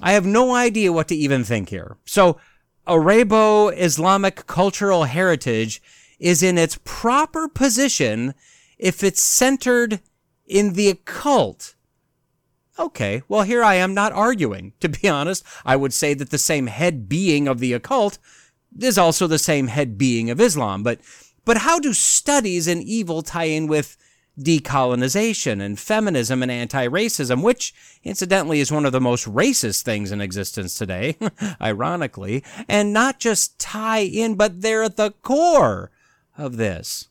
I 0.00 0.12
have 0.12 0.26
no 0.26 0.54
idea 0.54 0.92
what 0.92 1.08
to 1.08 1.16
even 1.16 1.44
think 1.44 1.70
here. 1.70 1.96
So, 2.04 2.38
Arabo 2.86 3.68
Islamic 3.68 4.46
cultural 4.46 5.04
heritage 5.04 5.82
is 6.18 6.42
in 6.42 6.56
its 6.56 6.78
proper 6.84 7.48
position 7.48 8.34
if 8.78 9.02
it's 9.02 9.22
centered 9.22 10.00
in 10.46 10.72
the 10.72 10.88
occult. 10.88 11.74
Okay, 12.78 13.22
well, 13.28 13.42
here 13.42 13.62
I 13.62 13.74
am 13.74 13.92
not 13.92 14.12
arguing. 14.12 14.72
To 14.80 14.88
be 14.88 15.08
honest, 15.08 15.44
I 15.66 15.76
would 15.76 15.92
say 15.92 16.14
that 16.14 16.30
the 16.30 16.38
same 16.38 16.68
head 16.68 17.08
being 17.08 17.48
of 17.48 17.58
the 17.58 17.72
occult 17.72 18.18
is 18.80 18.98
also 18.98 19.26
the 19.26 19.38
same 19.38 19.68
head 19.68 19.98
being 19.98 20.30
of 20.30 20.40
Islam. 20.40 20.82
But, 20.82 21.00
but 21.44 21.58
how 21.58 21.78
do 21.78 21.92
studies 21.92 22.66
in 22.66 22.82
evil 22.82 23.22
tie 23.22 23.44
in 23.44 23.66
with 23.66 23.96
decolonization 24.38 25.60
and 25.60 25.78
feminism 25.78 26.42
and 26.42 26.50
anti-racism, 26.50 27.42
which 27.42 27.74
incidentally 28.04 28.60
is 28.60 28.70
one 28.70 28.86
of 28.86 28.92
the 28.92 29.00
most 29.00 29.26
racist 29.26 29.82
things 29.82 30.12
in 30.12 30.20
existence 30.20 30.76
today, 30.78 31.16
ironically, 31.60 32.44
and 32.68 32.92
not 32.92 33.18
just 33.18 33.58
tie 33.58 34.00
in, 34.00 34.36
but 34.36 34.62
they're 34.62 34.84
at 34.84 34.96
the 34.96 35.10
core 35.22 35.90
of 36.36 36.56
this. 36.56 37.08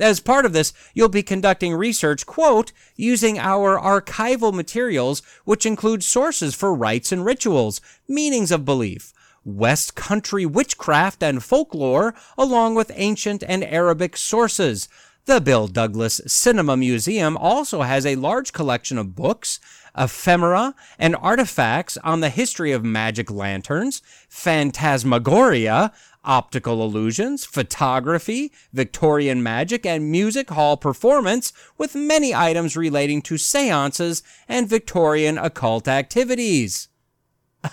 As 0.00 0.20
part 0.20 0.46
of 0.46 0.52
this, 0.52 0.72
you'll 0.94 1.08
be 1.08 1.24
conducting 1.24 1.74
research, 1.74 2.24
quote, 2.24 2.70
using 2.94 3.36
our 3.36 3.76
archival 3.76 4.54
materials, 4.54 5.22
which 5.44 5.66
include 5.66 6.04
sources 6.04 6.54
for 6.54 6.72
rites 6.72 7.10
and 7.10 7.24
rituals, 7.24 7.80
meanings 8.06 8.52
of 8.52 8.64
belief, 8.64 9.12
West 9.48 9.94
Country 9.94 10.44
witchcraft 10.44 11.22
and 11.22 11.42
folklore, 11.42 12.14
along 12.36 12.74
with 12.74 12.92
ancient 12.94 13.42
and 13.48 13.64
Arabic 13.64 14.16
sources. 14.16 14.88
The 15.24 15.40
Bill 15.40 15.68
Douglas 15.68 16.20
Cinema 16.26 16.76
Museum 16.76 17.36
also 17.36 17.82
has 17.82 18.04
a 18.04 18.16
large 18.16 18.52
collection 18.52 18.98
of 18.98 19.14
books, 19.14 19.58
ephemera, 19.96 20.74
and 20.98 21.16
artifacts 21.16 21.96
on 21.98 22.20
the 22.20 22.30
history 22.30 22.72
of 22.72 22.84
magic 22.84 23.30
lanterns, 23.30 24.02
phantasmagoria, 24.28 25.92
optical 26.24 26.82
illusions, 26.82 27.44
photography, 27.44 28.52
Victorian 28.72 29.42
magic, 29.42 29.86
and 29.86 30.10
music 30.10 30.50
hall 30.50 30.76
performance, 30.76 31.52
with 31.78 31.94
many 31.94 32.34
items 32.34 32.76
relating 32.76 33.22
to 33.22 33.38
seances 33.38 34.22
and 34.46 34.68
Victorian 34.68 35.38
occult 35.38 35.88
activities. 35.88 36.88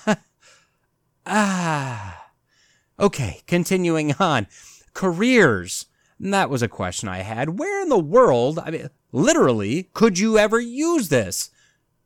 Ah. 1.26 2.32
Okay, 3.00 3.42
continuing 3.48 4.14
on. 4.20 4.48
Careers. 4.94 5.88
That 6.20 6.50
was 6.50 6.62
a 6.62 6.68
question 6.68 7.10
I 7.10 7.20
had. 7.20 7.60
Where 7.60 7.82
in 7.82 7.90
the 7.90 8.00
world, 8.00 8.60
I 8.60 8.72
mean, 8.72 8.90
literally, 9.12 9.90
could 9.94 10.18
you 10.18 10.38
ever 10.38 10.60
use 10.60 11.10
this? 11.10 11.50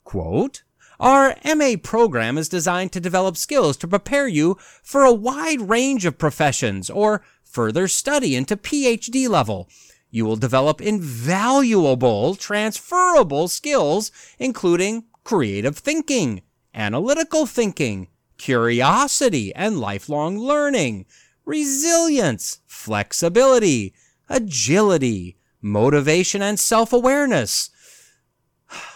Quote, 0.04 0.64
our 1.00 1.36
MA 1.56 1.76
program 1.82 2.38
is 2.38 2.50
designed 2.50 2.92
to 2.94 3.00
develop 3.00 3.38
skills 3.38 3.78
to 3.78 3.88
prepare 3.88 4.28
you 4.28 4.58
for 4.84 5.06
a 5.06 5.14
wide 5.14 5.70
range 5.70 6.06
of 6.06 6.18
professions 6.18 6.90
or 6.90 7.24
further 7.44 7.88
study 7.88 8.36
into 8.36 8.58
PhD 8.58 9.30
level. 9.30 9.70
You 10.12 10.26
will 10.26 10.36
develop 10.36 10.82
invaluable 10.82 12.36
transferable 12.36 13.48
skills, 13.48 14.12
including 14.40 15.06
creative 15.24 15.78
thinking, 15.78 16.42
analytical 16.74 17.46
thinking, 17.46 18.08
curiosity 18.40 19.54
and 19.54 19.80
lifelong 19.80 20.40
learning, 20.40 21.06
resilience, 21.46 22.62
flexibility, 22.66 23.94
agility, 24.28 25.38
motivation, 25.62 26.42
and 26.42 26.60
self 26.60 26.92
awareness. 26.92 27.70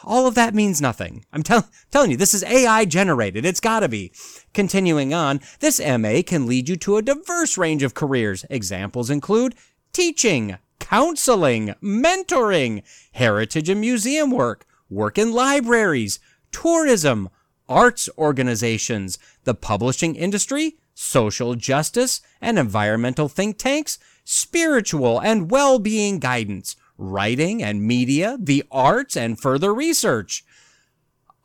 All 0.04 0.28
of 0.28 0.36
that 0.36 0.54
means 0.54 0.82
nothing. 0.82 1.26
I'm 1.34 1.44
tell- 1.44 1.70
telling 1.92 2.12
you, 2.12 2.18
this 2.18 2.34
is 2.34 2.44
AI 2.44 2.86
generated. 2.86 3.46
It's 3.46 3.60
gotta 3.60 3.90
be. 3.90 4.12
Continuing 4.54 5.14
on, 5.14 5.42
this 5.60 5.80
MA 5.80 6.22
can 6.26 6.46
lead 6.48 6.70
you 6.70 6.76
to 6.78 6.98
a 6.98 7.02
diverse 7.02 7.58
range 7.58 7.84
of 7.84 7.94
careers. 7.94 8.46
Examples 8.50 9.10
include 9.10 9.56
teaching, 9.92 10.58
counseling, 10.80 11.74
mentoring, 11.82 12.84
heritage 13.14 13.70
and 13.70 13.82
museum 13.82 14.32
work, 14.32 14.66
work 14.90 15.18
in 15.18 15.32
libraries, 15.32 16.20
tourism, 16.52 17.30
arts 17.68 18.10
organizations, 18.18 19.18
the 19.44 19.54
publishing 19.54 20.16
industry, 20.16 20.78
social 20.94 21.56
justice 21.56 22.22
and 22.40 22.60
environmental 22.60 23.28
think 23.28 23.58
tanks, 23.58 23.98
spiritual 24.24 25.20
and 25.20 25.50
well-being 25.50 26.20
guidance, 26.20 26.76
writing 26.98 27.64
and 27.64 27.82
media, 27.82 28.38
the 28.40 28.64
arts 28.72 29.18
and 29.18 29.40
further 29.40 29.74
research. 29.74 30.46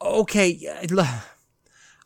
Okay, 0.00 0.60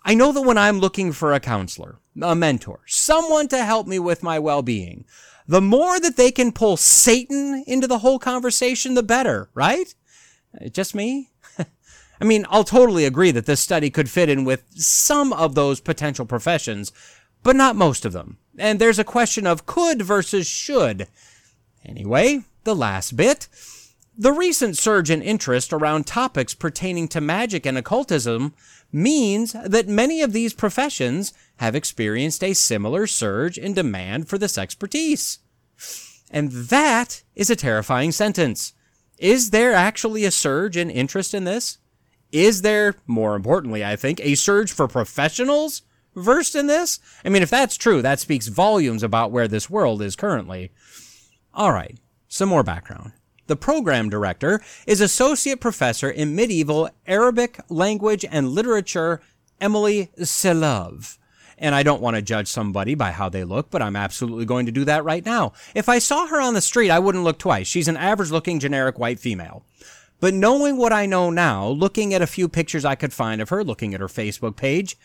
I 0.05 0.15
know 0.15 0.33
that 0.33 0.43
when 0.43 0.59
I'm 0.59 0.79
looking 0.79 1.13
for 1.13 1.33
a 1.33 1.41
counselor, 1.41 1.99
a 2.23 2.35
mentor, 2.35 2.81
someone 2.87 3.49
to 3.49 3.65
help 3.65 3.87
me 3.87 3.99
with 3.99 4.23
my 4.23 4.39
well-being, 4.39 5.05
the 5.47 5.61
more 5.61 5.99
that 5.99 6.17
they 6.17 6.31
can 6.31 6.53
pull 6.53 6.77
Satan 6.77 7.65
into 7.67 7.89
the 7.89 7.99
whole 7.99 8.21
conversation, 8.21 8.95
the 8.95 9.03
better, 9.03 9.51
right? 9.55 9.93
Just 10.71 10.95
me? 10.95 11.32
I 12.23 12.25
mean, 12.25 12.47
I'll 12.51 12.63
totally 12.63 13.05
agree 13.05 13.33
that 13.33 13.47
this 13.47 13.59
study 13.59 13.91
could 13.91 14.09
fit 14.09 14.29
in 14.29 14.45
with 14.45 14.63
some 14.77 15.33
of 15.33 15.57
those 15.57 15.81
potential 15.81 16.25
professions, 16.25 16.93
but 17.43 17.57
not 17.57 17.75
most 17.75 18.05
of 18.05 18.13
them. 18.13 18.39
And 18.57 18.79
there's 18.79 19.01
a 19.01 19.05
question 19.05 19.45
of 19.45 19.67
could 19.67 20.03
versus 20.03 20.47
should. 20.47 21.09
Anyway, 21.85 22.45
the 22.63 22.77
last 22.77 23.17
bit. 23.17 23.49
The 24.17 24.31
recent 24.31 24.79
surge 24.79 25.11
in 25.11 25.21
interest 25.21 25.73
around 25.73 26.07
topics 26.07 26.55
pertaining 26.55 27.09
to 27.09 27.21
magic 27.21 27.67
and 27.67 27.77
occultism 27.77 28.55
means 28.93 29.55
that 29.55 29.89
many 29.89 30.23
of 30.23 30.33
these 30.33 30.55
professions 30.55 31.33
have 31.57 31.75
experienced 31.75 32.45
a 32.45 32.55
similar 32.55 33.09
surge 33.09 33.59
in 33.59 33.75
demand 33.75 34.29
for 34.29 34.39
this 34.39 34.57
expertise. 34.57 35.41
And 36.31 36.53
that 36.53 37.25
is 37.35 37.51
a 37.51 37.57
terrifying 37.57 38.13
sentence. 38.13 38.75
Is 39.19 39.51
there 39.51 39.73
actually 39.73 40.25
a 40.25 40.31
surge 40.31 40.77
in 40.77 40.89
interest 40.89 41.35
in 41.35 41.43
this? 41.43 41.79
Is 42.33 42.63
there, 42.63 42.95
more 43.07 43.37
importantly, 43.37 43.85
I 43.85 43.95
think, 43.95 44.19
a 44.21 44.35
surge 44.35 44.73
for 44.73 44.89
professionals 44.89 45.83
versed 46.17 46.55
in 46.55 46.67
this? 46.67 46.99
I 47.25 47.29
mean, 47.29 47.43
if 47.43 47.51
that's 47.51 47.77
true, 47.77 48.03
that 48.03 48.21
speaks 48.21 48.49
volumes 48.49 49.03
about 49.03 49.31
where 49.31 49.47
this 49.47 49.69
world 49.69 50.01
is 50.03 50.17
currently. 50.17 50.73
All 51.55 51.73
right, 51.73 51.99
some 52.29 52.49
more 52.49 52.63
background. 52.63 53.13
The 53.49 53.57
program 53.57 54.09
director 54.09 54.63
is 54.87 55.03
Associate 55.03 55.61
Professor 55.61 56.09
in 56.09 56.35
Medieval 56.35 56.89
Arabic 57.07 57.61
Language 57.69 58.25
and 58.31 58.49
Literature, 58.49 59.21
Emily 59.61 60.11
Selove. 60.19 61.19
And 61.59 61.75
I 61.75 61.83
don't 61.83 62.01
want 62.01 62.17
to 62.17 62.23
judge 62.23 62.49
somebody 62.49 62.95
by 62.95 63.11
how 63.11 63.29
they 63.29 63.45
look, 63.45 63.71
but 63.71 63.83
I'm 63.83 63.95
absolutely 63.95 64.47
going 64.47 64.67
to 64.67 64.73
do 64.73 64.85
that 64.87 65.05
right 65.05 65.25
now. 65.25 65.53
If 65.75 65.89
I 65.89 65.99
saw 65.99 66.27
her 66.27 66.41
on 66.41 66.55
the 66.55 66.61
street, 66.61 66.91
I 66.91 66.99
wouldn't 66.99 67.25
look 67.25 67.39
twice. 67.39 67.67
She's 67.67 67.89
an 67.89 67.97
average 67.97 68.31
looking 68.31 68.59
generic 68.59 68.99
white 68.99 69.21
female. 69.21 69.65
But 70.23 70.35
knowing 70.35 70.77
what 70.77 70.93
I 70.93 71.05
know 71.05 71.31
now, 71.31 71.67
looking 71.67 72.15
at 72.15 72.23
a 72.23 72.29
few 72.29 72.49
pictures 72.49 72.85
I 72.85 72.95
could 72.95 73.13
find 73.13 73.43
of 73.43 73.49
her, 73.49 73.65
looking 73.65 73.93
at 73.93 73.99
her 73.99 74.07
Facebook 74.07 74.55
page, 74.55 74.97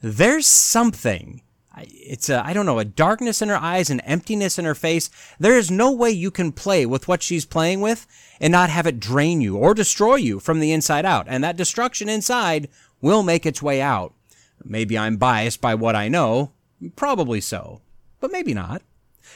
there's 0.00 0.46
something 0.46 1.42
it's 1.76 2.28
a, 2.28 2.46
I 2.46 2.52
don't 2.52 2.66
know, 2.66 2.78
a 2.78 2.84
darkness 2.84 3.42
in 3.42 3.48
her 3.48 3.56
eyes, 3.56 3.90
an 3.90 3.98
emptiness 4.00 4.60
in 4.60 4.64
her 4.64 4.76
face. 4.76 5.10
There 5.40 5.58
is 5.58 5.68
no 5.68 5.90
way 5.90 6.10
you 6.12 6.30
can 6.30 6.52
play 6.52 6.86
with 6.86 7.08
what 7.08 7.24
she's 7.24 7.44
playing 7.44 7.80
with 7.80 8.06
and 8.40 8.52
not 8.52 8.70
have 8.70 8.86
it 8.86 9.00
drain 9.00 9.40
you 9.40 9.56
or 9.56 9.74
destroy 9.74 10.14
you 10.14 10.38
from 10.38 10.60
the 10.60 10.70
inside 10.70 11.04
out. 11.04 11.26
And 11.28 11.42
that 11.42 11.56
destruction 11.56 12.08
inside 12.08 12.68
will 13.00 13.24
make 13.24 13.44
its 13.44 13.62
way 13.62 13.80
out. 13.80 14.14
Maybe 14.62 14.96
I'm 14.96 15.16
biased 15.16 15.60
by 15.60 15.74
what 15.74 15.96
I 15.96 16.06
know. 16.06 16.52
Probably 16.94 17.40
so. 17.40 17.80
But 18.20 18.30
maybe 18.30 18.54
not. 18.54 18.82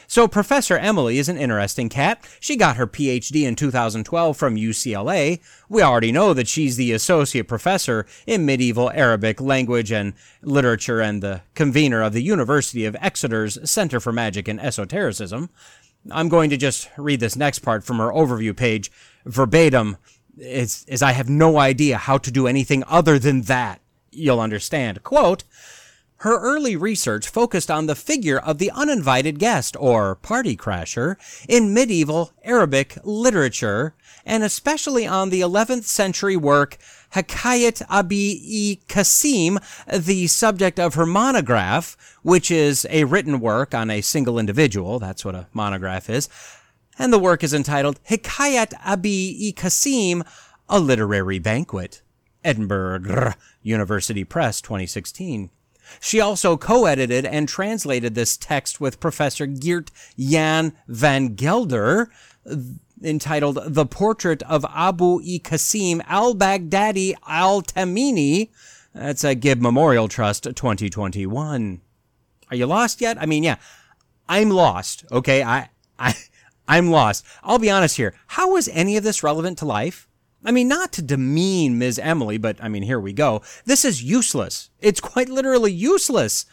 So 0.07 0.29
Professor 0.29 0.77
Emily 0.77 1.19
is 1.19 1.29
an 1.29 1.37
interesting 1.37 1.89
cat. 1.89 2.25
She 2.41 2.57
got 2.57 2.77
her 2.77 2.87
PhD 2.87 3.43
in 3.43 3.57
2012 3.57 4.37
from 4.37 4.57
UCLA. 4.57 5.41
We 5.69 5.83
already 5.83 6.13
know 6.13 6.33
that 6.33 6.49
she's 6.49 6.77
the 6.77 6.93
associate 6.93 7.49
professor 7.49 8.07
in 8.27 8.47
medieval 8.47 8.91
Arabic 8.91 9.41
language 9.41 9.91
and 9.91 10.15
literature 10.43 11.01
and 11.01 11.23
the 11.23 11.43
convener 11.55 12.03
of 12.03 12.13
the 12.13 12.23
University 12.23 12.85
of 12.85 12.97
Exeter's 13.01 13.59
Center 13.69 14.01
for 14.01 14.13
Magic 14.13 14.49
and 14.49 14.61
Esotericism. 14.61 15.51
I'm 16.11 16.29
going 16.29 16.51
to 16.51 16.57
just 16.57 16.89
read 16.97 17.21
this 17.21 17.37
next 17.37 17.61
part 17.61 17.85
from 17.85 17.99
her 17.99 18.13
overview 18.13 18.57
page 18.57 18.93
verbatim, 19.25 19.97
as, 20.43 20.87
as 20.89 21.03
I 21.03 21.13
have 21.13 21.29
no 21.29 21.59
idea 21.59 21.97
how 21.97 22.19
to 22.19 22.31
do 22.31 22.47
anything 22.47 22.85
other 22.87 23.19
than 23.19 23.43
that. 23.43 23.81
You'll 24.13 24.41
understand. 24.41 25.03
Quote, 25.03 25.45
her 26.19 26.41
early 26.41 26.77
research 26.77 27.29
focused 27.29 27.71
on 27.71 27.87
the 27.87 27.95
figure 27.95 28.39
of 28.39 28.59
the 28.59 28.71
uninvited 28.71 29.39
guest, 29.39 29.77
or 29.79 30.15
party 30.15 30.57
crasher, 30.57 31.17
in 31.49 31.75
medieval 31.75 32.33
Arabic 32.45 32.97
literature, 33.05 33.95
and 34.25 34.43
especially 34.43 35.07
on 35.07 35.31
the 35.31 35.41
11th 35.41 35.85
century 35.85 36.37
work 36.37 36.79
Hikayat 37.15 37.83
Abi 37.89 38.81
Qasim, 38.89 39.59
the 39.93 40.27
subject 40.27 40.81
of 40.81 40.95
her 40.95 41.07
monograph, 41.07 41.97
which 42.23 42.51
is 42.51 42.87
a 42.91 43.05
written 43.05 43.41
work 43.41 43.75
on 43.75 43.91
a 43.91 44.01
single 44.01 44.39
individual. 44.39 44.99
That's 44.99 45.25
what 45.25 45.35
a 45.35 45.47
monograph 45.53 46.11
is. 46.11 46.29
And 46.99 47.13
the 47.13 47.19
work 47.19 47.45
is 47.45 47.53
entitled 47.53 48.01
Hikayat 48.09 48.73
Abi 48.85 49.53
Qasim, 49.57 50.27
A 50.69 50.81
Literary 50.81 51.39
Banquet. 51.39 52.03
Edinburgh 52.47 53.35
University 53.63 54.23
Press, 54.23 54.61
2016. 54.61 55.51
She 56.01 56.21
also 56.21 56.57
co-edited 56.57 57.25
and 57.25 57.49
translated 57.49 58.15
this 58.15 58.37
text 58.37 58.81
with 58.81 59.01
Professor 59.01 59.47
Geert 59.47 59.91
Jan 60.19 60.73
van 60.89 61.35
Gelder, 61.35 62.11
entitled 63.03 63.59
The 63.67 63.87
Portrait 63.87 64.43
of 64.45 64.65
Abu 64.75 65.21
e 65.23 65.39
Qasim 65.39 66.03
al-Baghdadi 66.07 67.15
al-Tamimi. 67.27 68.51
That's 68.95 69.25
a 69.25 69.35
Gibb 69.35 69.61
Memorial 69.61 70.09
Trust 70.09 70.45
2021. 70.45 71.81
Are 72.51 72.57
you 72.57 72.67
lost 72.67 73.01
yet? 73.01 73.21
I 73.21 73.27
mean, 73.27 73.43
yeah, 73.43 73.57
I'm 74.29 74.51
lost. 74.51 75.05
Okay. 75.11 75.43
I, 75.43 75.69
I, 75.99 76.15
I'm 76.69 76.91
lost. 76.91 77.25
I'll 77.43 77.59
be 77.59 77.71
honest 77.71 77.97
here. 77.97 78.15
How 78.29 78.57
is 78.57 78.69
any 78.73 78.97
of 78.97 79.05
this 79.05 79.23
relevant 79.23 79.59
to 79.59 79.65
life? 79.67 80.09
I 80.45 80.53
mean, 80.53 80.69
not 80.69 80.93
to 80.93 81.03
demean 81.03 81.79
Ms. 81.79 81.99
Emily, 81.99 82.39
but 82.39 82.57
I 82.63 82.69
mean, 82.69 82.83
here 82.83 83.01
we 83.01 83.13
go. 83.13 83.43
This 83.65 83.85
is 83.85 84.03
useless. 84.03 84.71
It's 84.81 85.01
quite 85.01 85.29
literally 85.29 85.73
useless. 85.73 86.47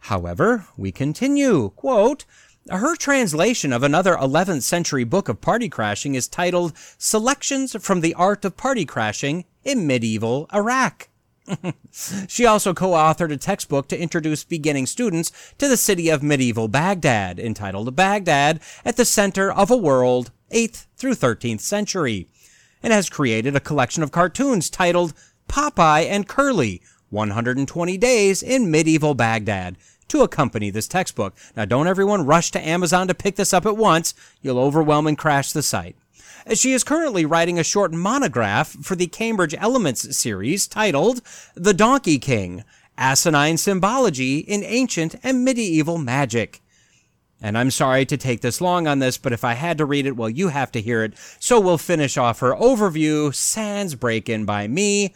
However, 0.00 0.66
we 0.76 0.90
continue. 0.92 1.70
Quote, 1.70 2.24
her 2.68 2.96
translation 2.96 3.72
of 3.72 3.82
another 3.82 4.16
11th 4.16 4.62
century 4.62 5.04
book 5.04 5.28
of 5.28 5.40
party 5.40 5.68
crashing 5.68 6.14
is 6.14 6.28
titled 6.28 6.72
Selections 6.98 7.76
from 7.80 8.00
the 8.00 8.14
Art 8.14 8.44
of 8.44 8.56
Party 8.56 8.84
Crashing 8.84 9.44
in 9.64 9.86
Medieval 9.86 10.46
Iraq. 10.52 11.08
she 12.28 12.46
also 12.46 12.72
co-authored 12.72 13.32
a 13.32 13.36
textbook 13.36 13.88
to 13.88 14.00
introduce 14.00 14.44
beginning 14.44 14.86
students 14.86 15.32
to 15.58 15.68
the 15.68 15.76
city 15.76 16.08
of 16.08 16.22
medieval 16.22 16.68
Baghdad, 16.68 17.40
entitled 17.40 17.94
Baghdad 17.96 18.60
at 18.84 18.96
the 18.96 19.04
Center 19.04 19.50
of 19.50 19.70
a 19.70 19.76
World, 19.76 20.30
8th 20.52 20.86
through 20.96 21.14
13th 21.14 21.60
century 21.60 22.28
and 22.82 22.92
has 22.92 23.08
created 23.08 23.54
a 23.54 23.60
collection 23.60 24.02
of 24.02 24.12
cartoons 24.12 24.70
titled 24.70 25.14
Popeye 25.48 26.06
and 26.08 26.28
Curly 26.28 26.82
120 27.10 27.98
Days 27.98 28.42
in 28.42 28.70
Medieval 28.70 29.14
Baghdad 29.14 29.76
to 30.08 30.22
accompany 30.22 30.70
this 30.70 30.88
textbook. 30.88 31.34
Now, 31.56 31.64
don't 31.64 31.86
everyone 31.86 32.26
rush 32.26 32.50
to 32.52 32.66
Amazon 32.66 33.08
to 33.08 33.14
pick 33.14 33.36
this 33.36 33.54
up 33.54 33.66
at 33.66 33.76
once. 33.76 34.14
You'll 34.42 34.58
overwhelm 34.58 35.06
and 35.06 35.18
crash 35.18 35.52
the 35.52 35.62
site. 35.62 35.96
She 36.54 36.72
is 36.72 36.84
currently 36.84 37.24
writing 37.24 37.58
a 37.58 37.64
short 37.64 37.92
monograph 37.92 38.68
for 38.82 38.96
the 38.96 39.06
Cambridge 39.06 39.54
Elements 39.58 40.16
series 40.16 40.66
titled 40.66 41.20
The 41.54 41.74
Donkey 41.74 42.18
King 42.18 42.64
Asinine 42.96 43.56
Symbology 43.56 44.38
in 44.38 44.62
Ancient 44.64 45.16
and 45.22 45.44
Medieval 45.44 45.98
Magic. 45.98 46.60
And 47.42 47.56
I'm 47.56 47.70
sorry 47.70 48.04
to 48.06 48.16
take 48.16 48.42
this 48.42 48.60
long 48.60 48.86
on 48.86 48.98
this, 48.98 49.16
but 49.16 49.32
if 49.32 49.44
I 49.44 49.54
had 49.54 49.78
to 49.78 49.86
read 49.86 50.06
it, 50.06 50.16
well, 50.16 50.28
you 50.28 50.48
have 50.48 50.70
to 50.72 50.80
hear 50.80 51.02
it. 51.04 51.14
So 51.38 51.58
we'll 51.58 51.78
finish 51.78 52.18
off 52.18 52.40
her 52.40 52.54
overview, 52.54 53.34
sans 53.34 53.94
break 53.94 54.28
in 54.28 54.44
by 54.44 54.68
me. 54.68 55.14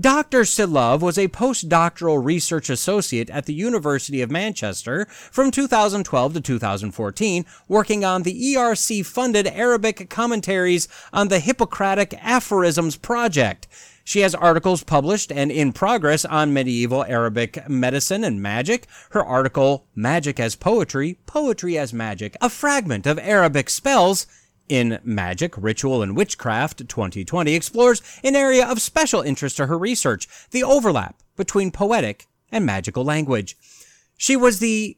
Dr. 0.00 0.40
Selove 0.40 1.00
was 1.00 1.16
a 1.16 1.28
postdoctoral 1.28 2.22
research 2.22 2.68
associate 2.68 3.30
at 3.30 3.46
the 3.46 3.54
University 3.54 4.20
of 4.20 4.32
Manchester 4.32 5.06
from 5.08 5.52
2012 5.52 6.34
to 6.34 6.40
2014, 6.40 7.46
working 7.68 8.04
on 8.04 8.24
the 8.24 8.34
ERC 8.34 9.06
funded 9.06 9.46
Arabic 9.46 10.10
commentaries 10.10 10.88
on 11.12 11.28
the 11.28 11.38
Hippocratic 11.38 12.14
Aphorisms 12.20 12.96
Project. 12.96 13.68
She 14.06 14.20
has 14.20 14.36
articles 14.36 14.84
published 14.84 15.32
and 15.32 15.50
in 15.50 15.72
progress 15.72 16.24
on 16.24 16.52
medieval 16.52 17.02
Arabic 17.02 17.68
medicine 17.68 18.22
and 18.22 18.40
magic. 18.40 18.86
Her 19.10 19.24
article, 19.24 19.88
Magic 19.96 20.38
as 20.38 20.54
Poetry, 20.54 21.18
Poetry 21.26 21.76
as 21.76 21.92
Magic, 21.92 22.36
a 22.40 22.48
fragment 22.48 23.04
of 23.04 23.18
Arabic 23.18 23.68
spells, 23.68 24.28
in 24.68 25.00
Magic, 25.02 25.54
Ritual, 25.56 26.02
and 26.02 26.16
Witchcraft 26.16 26.88
2020 26.88 27.52
explores 27.52 28.00
an 28.22 28.36
area 28.36 28.64
of 28.64 28.80
special 28.80 29.22
interest 29.22 29.56
to 29.56 29.66
her 29.66 29.76
research, 29.76 30.28
the 30.52 30.62
overlap 30.62 31.20
between 31.36 31.72
poetic 31.72 32.28
and 32.52 32.64
magical 32.64 33.04
language. 33.04 33.56
She 34.16 34.36
was 34.36 34.60
the 34.60 34.96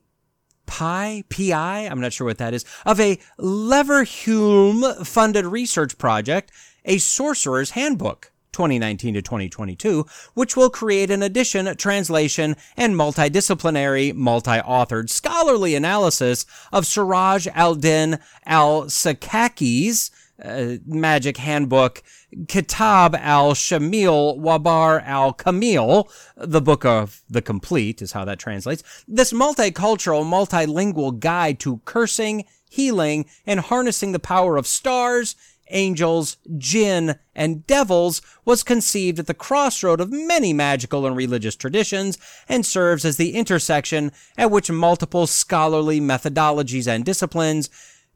PI, 0.66 1.25
PI, 1.31 1.88
I'm 1.90 2.01
not 2.01 2.12
sure 2.12 2.27
what 2.27 2.37
that 2.38 2.53
is, 2.53 2.66
of 2.85 3.01
a 3.01 3.18
Leverhulme 3.38 5.07
funded 5.07 5.47
research 5.47 5.97
project, 5.97 6.53
a 6.85 6.99
sorcerer's 6.99 7.71
handbook. 7.71 8.33
2019 8.59 9.14
to 9.14 9.23
2022, 9.23 10.05
which 10.35 10.57
will 10.57 10.68
create 10.68 11.12
an 11.12 11.23
edition, 11.23 11.77
translation, 11.77 12.57
and 12.77 12.97
multidisciplinary, 12.97 14.12
multi-authored 14.12 15.09
scholarly 15.09 15.77
analysis 15.77 16.44
of 16.73 16.85
Siraj 16.85 17.47
al-Din 17.55 18.18
al-Sakaki's 18.47 20.11
uh, 20.44 20.79
magic 20.85 21.37
handbook, 21.37 22.03
Kitab 22.49 23.14
al-Shamil 23.14 24.40
Wabar 24.40 25.05
al-Kamil, 25.07 26.09
the 26.37 26.61
book 26.61 26.85
of 26.85 27.23
the 27.31 27.42
complete 27.42 28.03
is 28.03 28.11
how 28.11 28.25
that 28.25 28.40
translates. 28.40 28.83
This 29.07 29.33
multicultural, 29.33 30.25
multilingual 30.25 31.21
guide 31.21 31.61
to 31.61 31.81
cursing, 31.85 32.44
healing, 32.68 33.27
and 33.47 33.61
harnessing 33.61 34.11
the 34.11 34.18
power 34.18 34.57
of 34.57 34.66
stars, 34.66 35.37
angels, 35.70 36.37
jinn, 36.57 37.18
and 37.35 37.66
devils 37.66 38.22
was 38.44 38.62
conceived 38.62 39.18
at 39.18 39.26
the 39.26 39.35
crossroad 39.35 40.00
of 40.00 40.12
many 40.12 40.52
magical 40.52 41.07
and 41.07 41.16
religious 41.16 41.57
traditions 41.57 42.18
and 42.48 42.64
serves 42.64 43.04
as 43.04 43.16
the 43.16 43.35
intersection 43.35 44.12
at 44.37 44.50
which 44.50 44.70
multiple 44.70 45.26
scholarly 45.26 46.00
methodologies 46.00 46.87
and 46.87 47.04
disciplines 47.04 47.68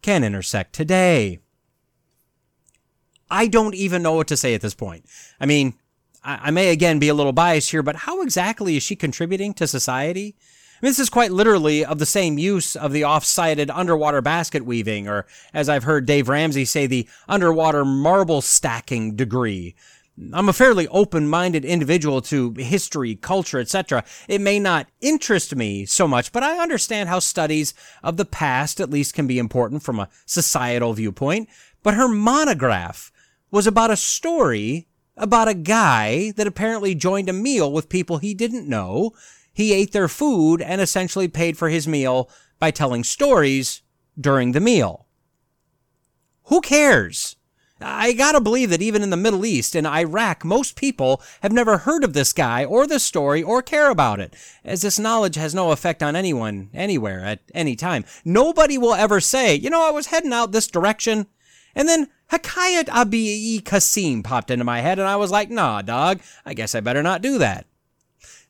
can 0.02 0.24
intersect 0.24 0.72
today. 0.72 1.38
I 3.30 3.46
don't 3.46 3.74
even 3.74 4.02
know 4.02 4.12
what 4.12 4.28
to 4.28 4.36
say 4.36 4.54
at 4.54 4.60
this 4.60 4.74
point. 4.74 5.06
I 5.40 5.46
mean, 5.46 5.74
I, 6.24 6.50
may 6.50 6.70
again 6.70 6.98
be 6.98 7.08
a 7.08 7.14
little 7.14 7.32
biased 7.32 7.70
here, 7.70 7.82
but 7.82 7.96
how 7.96 8.22
exactly 8.22 8.76
is 8.76 8.82
she 8.82 8.94
contributing 8.94 9.54
to 9.54 9.66
society? 9.66 10.36
This 10.82 10.98
is 10.98 11.08
quite 11.08 11.32
literally 11.32 11.84
of 11.84 11.98
the 11.98 12.06
same 12.06 12.38
use 12.38 12.76
of 12.76 12.92
the 12.92 13.04
off-sided 13.04 13.70
underwater 13.70 14.20
basket 14.20 14.66
weaving, 14.66 15.08
or 15.08 15.26
as 15.54 15.68
I've 15.68 15.84
heard 15.84 16.04
Dave 16.04 16.28
Ramsey 16.28 16.64
say, 16.64 16.86
the 16.86 17.08
underwater 17.28 17.84
marble 17.84 18.42
stacking 18.42 19.16
degree. 19.16 19.74
I'm 20.32 20.48
a 20.48 20.52
fairly 20.52 20.88
open-minded 20.88 21.64
individual 21.64 22.20
to 22.22 22.52
history, 22.58 23.14
culture, 23.14 23.58
etc. 23.60 24.04
It 24.28 24.40
may 24.40 24.58
not 24.58 24.88
interest 25.00 25.56
me 25.56 25.86
so 25.86 26.06
much, 26.06 26.32
but 26.32 26.42
I 26.42 26.58
understand 26.58 27.08
how 27.08 27.20
studies 27.20 27.72
of 28.02 28.18
the 28.18 28.26
past 28.26 28.80
at 28.80 28.90
least 28.90 29.14
can 29.14 29.26
be 29.26 29.38
important 29.38 29.82
from 29.82 29.98
a 29.98 30.08
societal 30.26 30.92
viewpoint. 30.92 31.48
But 31.82 31.94
her 31.94 32.08
monograph 32.08 33.10
was 33.50 33.66
about 33.66 33.90
a 33.90 33.96
story 33.96 34.88
about 35.16 35.48
a 35.48 35.54
guy 35.54 36.32
that 36.32 36.46
apparently 36.46 36.94
joined 36.94 37.28
a 37.28 37.34
meal 37.34 37.72
with 37.72 37.88
people 37.88 38.18
he 38.18 38.34
didn't 38.34 38.68
know 38.68 39.12
he 39.52 39.72
ate 39.72 39.92
their 39.92 40.08
food 40.08 40.60
and 40.62 40.80
essentially 40.80 41.28
paid 41.28 41.56
for 41.58 41.68
his 41.68 41.86
meal 41.86 42.30
by 42.58 42.70
telling 42.70 43.04
stories 43.04 43.82
during 44.18 44.52
the 44.52 44.60
meal. 44.60 45.06
Who 46.44 46.60
cares? 46.60 47.36
I 47.84 48.12
gotta 48.12 48.40
believe 48.40 48.70
that 48.70 48.82
even 48.82 49.02
in 49.02 49.10
the 49.10 49.16
Middle 49.16 49.44
East 49.44 49.74
and 49.74 49.86
Iraq, 49.86 50.44
most 50.44 50.76
people 50.76 51.20
have 51.40 51.52
never 51.52 51.78
heard 51.78 52.04
of 52.04 52.12
this 52.12 52.32
guy 52.32 52.64
or 52.64 52.86
this 52.86 53.02
story 53.02 53.42
or 53.42 53.62
care 53.62 53.90
about 53.90 54.20
it, 54.20 54.34
as 54.64 54.82
this 54.82 54.98
knowledge 54.98 55.34
has 55.34 55.54
no 55.54 55.72
effect 55.72 56.02
on 56.02 56.14
anyone, 56.14 56.70
anywhere, 56.72 57.20
at 57.24 57.40
any 57.54 57.74
time. 57.74 58.04
Nobody 58.24 58.78
will 58.78 58.94
ever 58.94 59.20
say, 59.20 59.54
you 59.54 59.70
know, 59.70 59.86
I 59.86 59.90
was 59.90 60.06
heading 60.06 60.32
out 60.32 60.52
this 60.52 60.68
direction, 60.68 61.26
and 61.74 61.88
then 61.88 62.08
Hikayat 62.30 62.88
Abi 62.88 63.60
Qasim 63.60 64.22
popped 64.22 64.50
into 64.50 64.64
my 64.64 64.80
head, 64.80 64.98
and 64.98 65.08
I 65.08 65.16
was 65.16 65.30
like, 65.30 65.50
nah, 65.50 65.82
dog, 65.82 66.20
I 66.46 66.54
guess 66.54 66.74
I 66.74 66.80
better 66.80 67.02
not 67.02 67.22
do 67.22 67.38
that. 67.38 67.66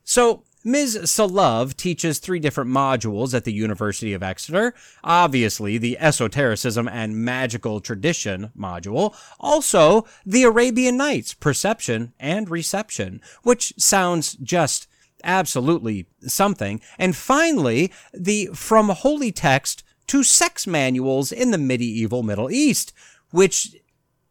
So, 0.03 0.43
Ms. 0.63 0.99
Selove 1.03 1.75
teaches 1.75 2.19
three 2.19 2.39
different 2.39 2.69
modules 2.69 3.33
at 3.33 3.43
the 3.43 3.53
University 3.53 4.13
of 4.13 4.23
Exeter. 4.23 4.73
Obviously, 5.03 5.77
the 5.77 5.97
Esotericism 5.99 6.87
and 6.87 7.17
Magical 7.17 7.81
Tradition 7.81 8.51
module. 8.57 9.15
Also, 9.39 10.05
the 10.25 10.43
Arabian 10.43 10.95
Nights, 10.95 11.33
Perception 11.33 12.13
and 12.19 12.49
Reception, 12.49 13.21
which 13.43 13.73
sounds 13.77 14.35
just 14.35 14.87
absolutely 15.23 16.07
something. 16.21 16.81
And 16.97 17.15
finally, 17.15 17.91
the 18.13 18.49
From 18.53 18.89
Holy 18.89 19.31
Text 19.31 19.83
to 20.07 20.23
Sex 20.23 20.67
Manuals 20.67 21.31
in 21.31 21.51
the 21.51 21.57
Medieval 21.57 22.23
Middle 22.23 22.51
East, 22.51 22.93
which, 23.31 23.75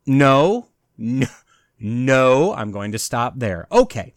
no, 0.07 0.69
no, 0.97 1.27
no, 1.79 2.55
I'm 2.55 2.71
going 2.71 2.93
to 2.93 2.99
stop 2.99 3.35
there. 3.39 3.67
Okay. 3.73 4.15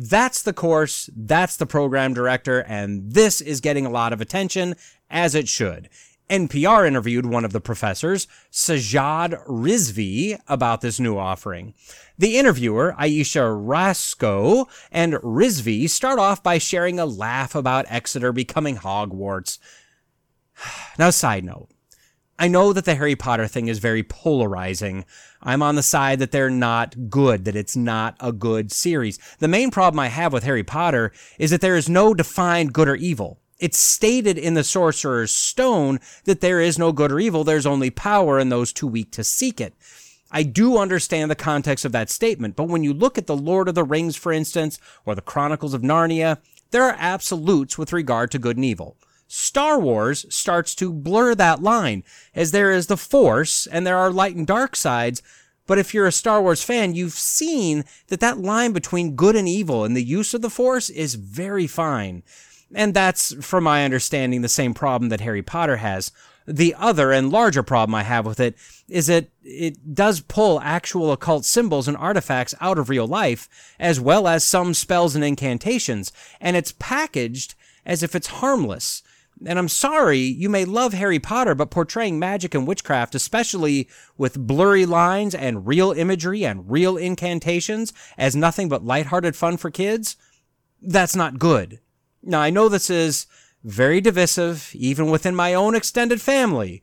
That's 0.00 0.42
the 0.42 0.52
course, 0.52 1.10
that's 1.16 1.56
the 1.56 1.66
program 1.66 2.14
director, 2.14 2.60
and 2.68 3.10
this 3.14 3.40
is 3.40 3.60
getting 3.60 3.84
a 3.84 3.90
lot 3.90 4.12
of 4.12 4.20
attention, 4.20 4.76
as 5.10 5.34
it 5.34 5.48
should. 5.48 5.88
NPR 6.30 6.86
interviewed 6.86 7.26
one 7.26 7.44
of 7.44 7.52
the 7.52 7.60
professors, 7.60 8.28
Sajjad 8.52 9.44
Rizvi, 9.48 10.38
about 10.46 10.82
this 10.82 11.00
new 11.00 11.18
offering. 11.18 11.74
The 12.16 12.38
interviewer, 12.38 12.94
Ayesha 12.96 13.50
Rascoe, 13.50 14.68
and 14.92 15.14
Rizvi 15.14 15.90
start 15.90 16.20
off 16.20 16.44
by 16.44 16.58
sharing 16.58 17.00
a 17.00 17.06
laugh 17.06 17.56
about 17.56 17.86
Exeter 17.88 18.30
becoming 18.30 18.76
Hogwarts. 18.76 19.58
Now, 20.96 21.10
side 21.10 21.42
note. 21.42 21.70
I 22.40 22.46
know 22.46 22.72
that 22.72 22.84
the 22.84 22.94
Harry 22.94 23.16
Potter 23.16 23.48
thing 23.48 23.66
is 23.66 23.80
very 23.80 24.04
polarizing. 24.04 25.04
I'm 25.42 25.60
on 25.60 25.74
the 25.74 25.82
side 25.82 26.20
that 26.20 26.30
they're 26.30 26.50
not 26.50 27.10
good, 27.10 27.44
that 27.44 27.56
it's 27.56 27.74
not 27.74 28.16
a 28.20 28.30
good 28.30 28.70
series. 28.70 29.18
The 29.40 29.48
main 29.48 29.72
problem 29.72 29.98
I 29.98 30.06
have 30.06 30.32
with 30.32 30.44
Harry 30.44 30.62
Potter 30.62 31.10
is 31.40 31.50
that 31.50 31.60
there 31.60 31.76
is 31.76 31.88
no 31.88 32.14
defined 32.14 32.72
good 32.72 32.86
or 32.86 32.94
evil. 32.94 33.40
It's 33.58 33.78
stated 33.78 34.38
in 34.38 34.54
the 34.54 34.62
Sorcerer's 34.62 35.32
Stone 35.32 35.98
that 36.26 36.40
there 36.40 36.60
is 36.60 36.78
no 36.78 36.92
good 36.92 37.10
or 37.10 37.18
evil, 37.18 37.42
there's 37.42 37.66
only 37.66 37.90
power 37.90 38.38
and 38.38 38.52
those 38.52 38.72
too 38.72 38.86
weak 38.86 39.10
to 39.12 39.24
seek 39.24 39.60
it. 39.60 39.74
I 40.30 40.44
do 40.44 40.78
understand 40.78 41.30
the 41.30 41.34
context 41.34 41.84
of 41.84 41.90
that 41.92 42.08
statement, 42.08 42.54
but 42.54 42.68
when 42.68 42.84
you 42.84 42.94
look 42.94 43.18
at 43.18 43.26
the 43.26 43.36
Lord 43.36 43.66
of 43.66 43.74
the 43.74 43.82
Rings, 43.82 44.14
for 44.14 44.30
instance, 44.30 44.78
or 45.04 45.16
the 45.16 45.22
Chronicles 45.22 45.74
of 45.74 45.82
Narnia, 45.82 46.38
there 46.70 46.84
are 46.84 46.96
absolutes 46.98 47.78
with 47.78 47.92
regard 47.92 48.30
to 48.30 48.38
good 48.38 48.56
and 48.56 48.64
evil. 48.64 48.96
Star 49.28 49.78
Wars 49.78 50.24
starts 50.34 50.74
to 50.76 50.92
blur 50.92 51.34
that 51.34 51.62
line, 51.62 52.02
as 52.34 52.50
there 52.50 52.72
is 52.72 52.86
the 52.86 52.96
Force 52.96 53.66
and 53.66 53.86
there 53.86 53.98
are 53.98 54.10
light 54.10 54.34
and 54.34 54.46
dark 54.46 54.74
sides. 54.74 55.22
But 55.66 55.78
if 55.78 55.92
you're 55.92 56.06
a 56.06 56.12
Star 56.12 56.40
Wars 56.40 56.64
fan, 56.64 56.94
you've 56.94 57.12
seen 57.12 57.84
that 58.08 58.20
that 58.20 58.38
line 58.38 58.72
between 58.72 59.16
good 59.16 59.36
and 59.36 59.46
evil 59.46 59.84
and 59.84 59.94
the 59.94 60.02
use 60.02 60.32
of 60.32 60.40
the 60.40 60.48
Force 60.48 60.88
is 60.88 61.14
very 61.14 61.66
fine. 61.66 62.22
And 62.74 62.94
that's, 62.94 63.34
from 63.44 63.64
my 63.64 63.84
understanding, 63.84 64.40
the 64.40 64.48
same 64.48 64.72
problem 64.72 65.10
that 65.10 65.20
Harry 65.20 65.42
Potter 65.42 65.76
has. 65.76 66.10
The 66.46 66.74
other 66.78 67.12
and 67.12 67.30
larger 67.30 67.62
problem 67.62 67.94
I 67.94 68.04
have 68.04 68.24
with 68.24 68.40
it 68.40 68.56
is 68.88 69.08
that 69.08 69.28
it 69.42 69.94
does 69.94 70.20
pull 70.20 70.58
actual 70.62 71.12
occult 71.12 71.44
symbols 71.44 71.86
and 71.86 71.96
artifacts 71.98 72.54
out 72.62 72.78
of 72.78 72.88
real 72.88 73.06
life, 73.06 73.74
as 73.78 74.00
well 74.00 74.26
as 74.26 74.44
some 74.44 74.72
spells 74.72 75.14
and 75.14 75.22
incantations, 75.22 76.10
and 76.40 76.56
it's 76.56 76.72
packaged 76.78 77.54
as 77.84 78.02
if 78.02 78.14
it's 78.14 78.28
harmless. 78.28 79.02
And 79.46 79.58
I'm 79.58 79.68
sorry, 79.68 80.18
you 80.18 80.48
may 80.48 80.64
love 80.64 80.92
Harry 80.94 81.18
Potter, 81.18 81.54
but 81.54 81.70
portraying 81.70 82.18
magic 82.18 82.54
and 82.54 82.66
witchcraft, 82.66 83.14
especially 83.14 83.88
with 84.16 84.46
blurry 84.46 84.84
lines 84.84 85.34
and 85.34 85.66
real 85.66 85.92
imagery 85.92 86.44
and 86.44 86.68
real 86.70 86.96
incantations, 86.96 87.92
as 88.16 88.34
nothing 88.34 88.68
but 88.68 88.84
lighthearted 88.84 89.36
fun 89.36 89.56
for 89.56 89.70
kids, 89.70 90.16
that's 90.82 91.14
not 91.14 91.38
good. 91.38 91.80
Now, 92.22 92.40
I 92.40 92.50
know 92.50 92.68
this 92.68 92.90
is 92.90 93.26
very 93.62 94.00
divisive, 94.00 94.70
even 94.74 95.10
within 95.10 95.36
my 95.36 95.54
own 95.54 95.74
extended 95.74 96.20
family, 96.20 96.82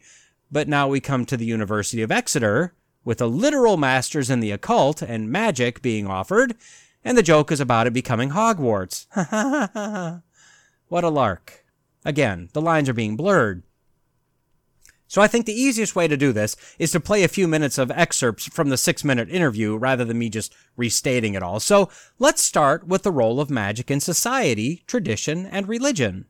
but 0.51 0.67
now 0.67 0.87
we 0.87 0.99
come 0.99 1.25
to 1.25 1.37
the 1.37 1.45
University 1.45 2.01
of 2.01 2.11
Exeter 2.11 2.73
with 3.03 3.21
a 3.21 3.27
literal 3.27 3.77
master's 3.77 4.29
in 4.29 4.39
the 4.39 4.51
occult 4.51 5.01
and 5.01 5.29
magic 5.29 5.81
being 5.81 6.07
offered, 6.07 6.55
and 7.03 7.17
the 7.17 7.23
joke 7.23 7.51
is 7.51 7.59
about 7.59 7.87
it 7.87 7.93
becoming 7.93 8.29
Hogwarts. 8.31 9.05
what 10.87 11.03
a 11.03 11.09
lark. 11.09 11.64
Again, 12.05 12.49
the 12.53 12.61
lines 12.61 12.87
are 12.87 12.93
being 12.93 13.17
blurred. 13.17 13.63
So 15.07 15.21
I 15.21 15.27
think 15.27 15.45
the 15.45 15.53
easiest 15.53 15.95
way 15.95 16.07
to 16.07 16.17
do 16.17 16.31
this 16.31 16.55
is 16.79 16.91
to 16.91 16.99
play 16.99 17.23
a 17.23 17.27
few 17.27 17.47
minutes 17.47 17.77
of 17.77 17.91
excerpts 17.91 18.47
from 18.47 18.69
the 18.69 18.77
six 18.77 19.03
minute 19.03 19.29
interview 19.29 19.75
rather 19.75 20.03
than 20.03 20.17
me 20.17 20.29
just 20.29 20.53
restating 20.77 21.35
it 21.35 21.43
all. 21.43 21.59
So 21.59 21.89
let's 22.17 22.41
start 22.41 22.87
with 22.87 23.03
the 23.03 23.11
role 23.11 23.39
of 23.39 23.49
magic 23.49 23.91
in 23.91 23.99
society, 23.99 24.83
tradition, 24.87 25.45
and 25.45 25.67
religion. 25.67 26.25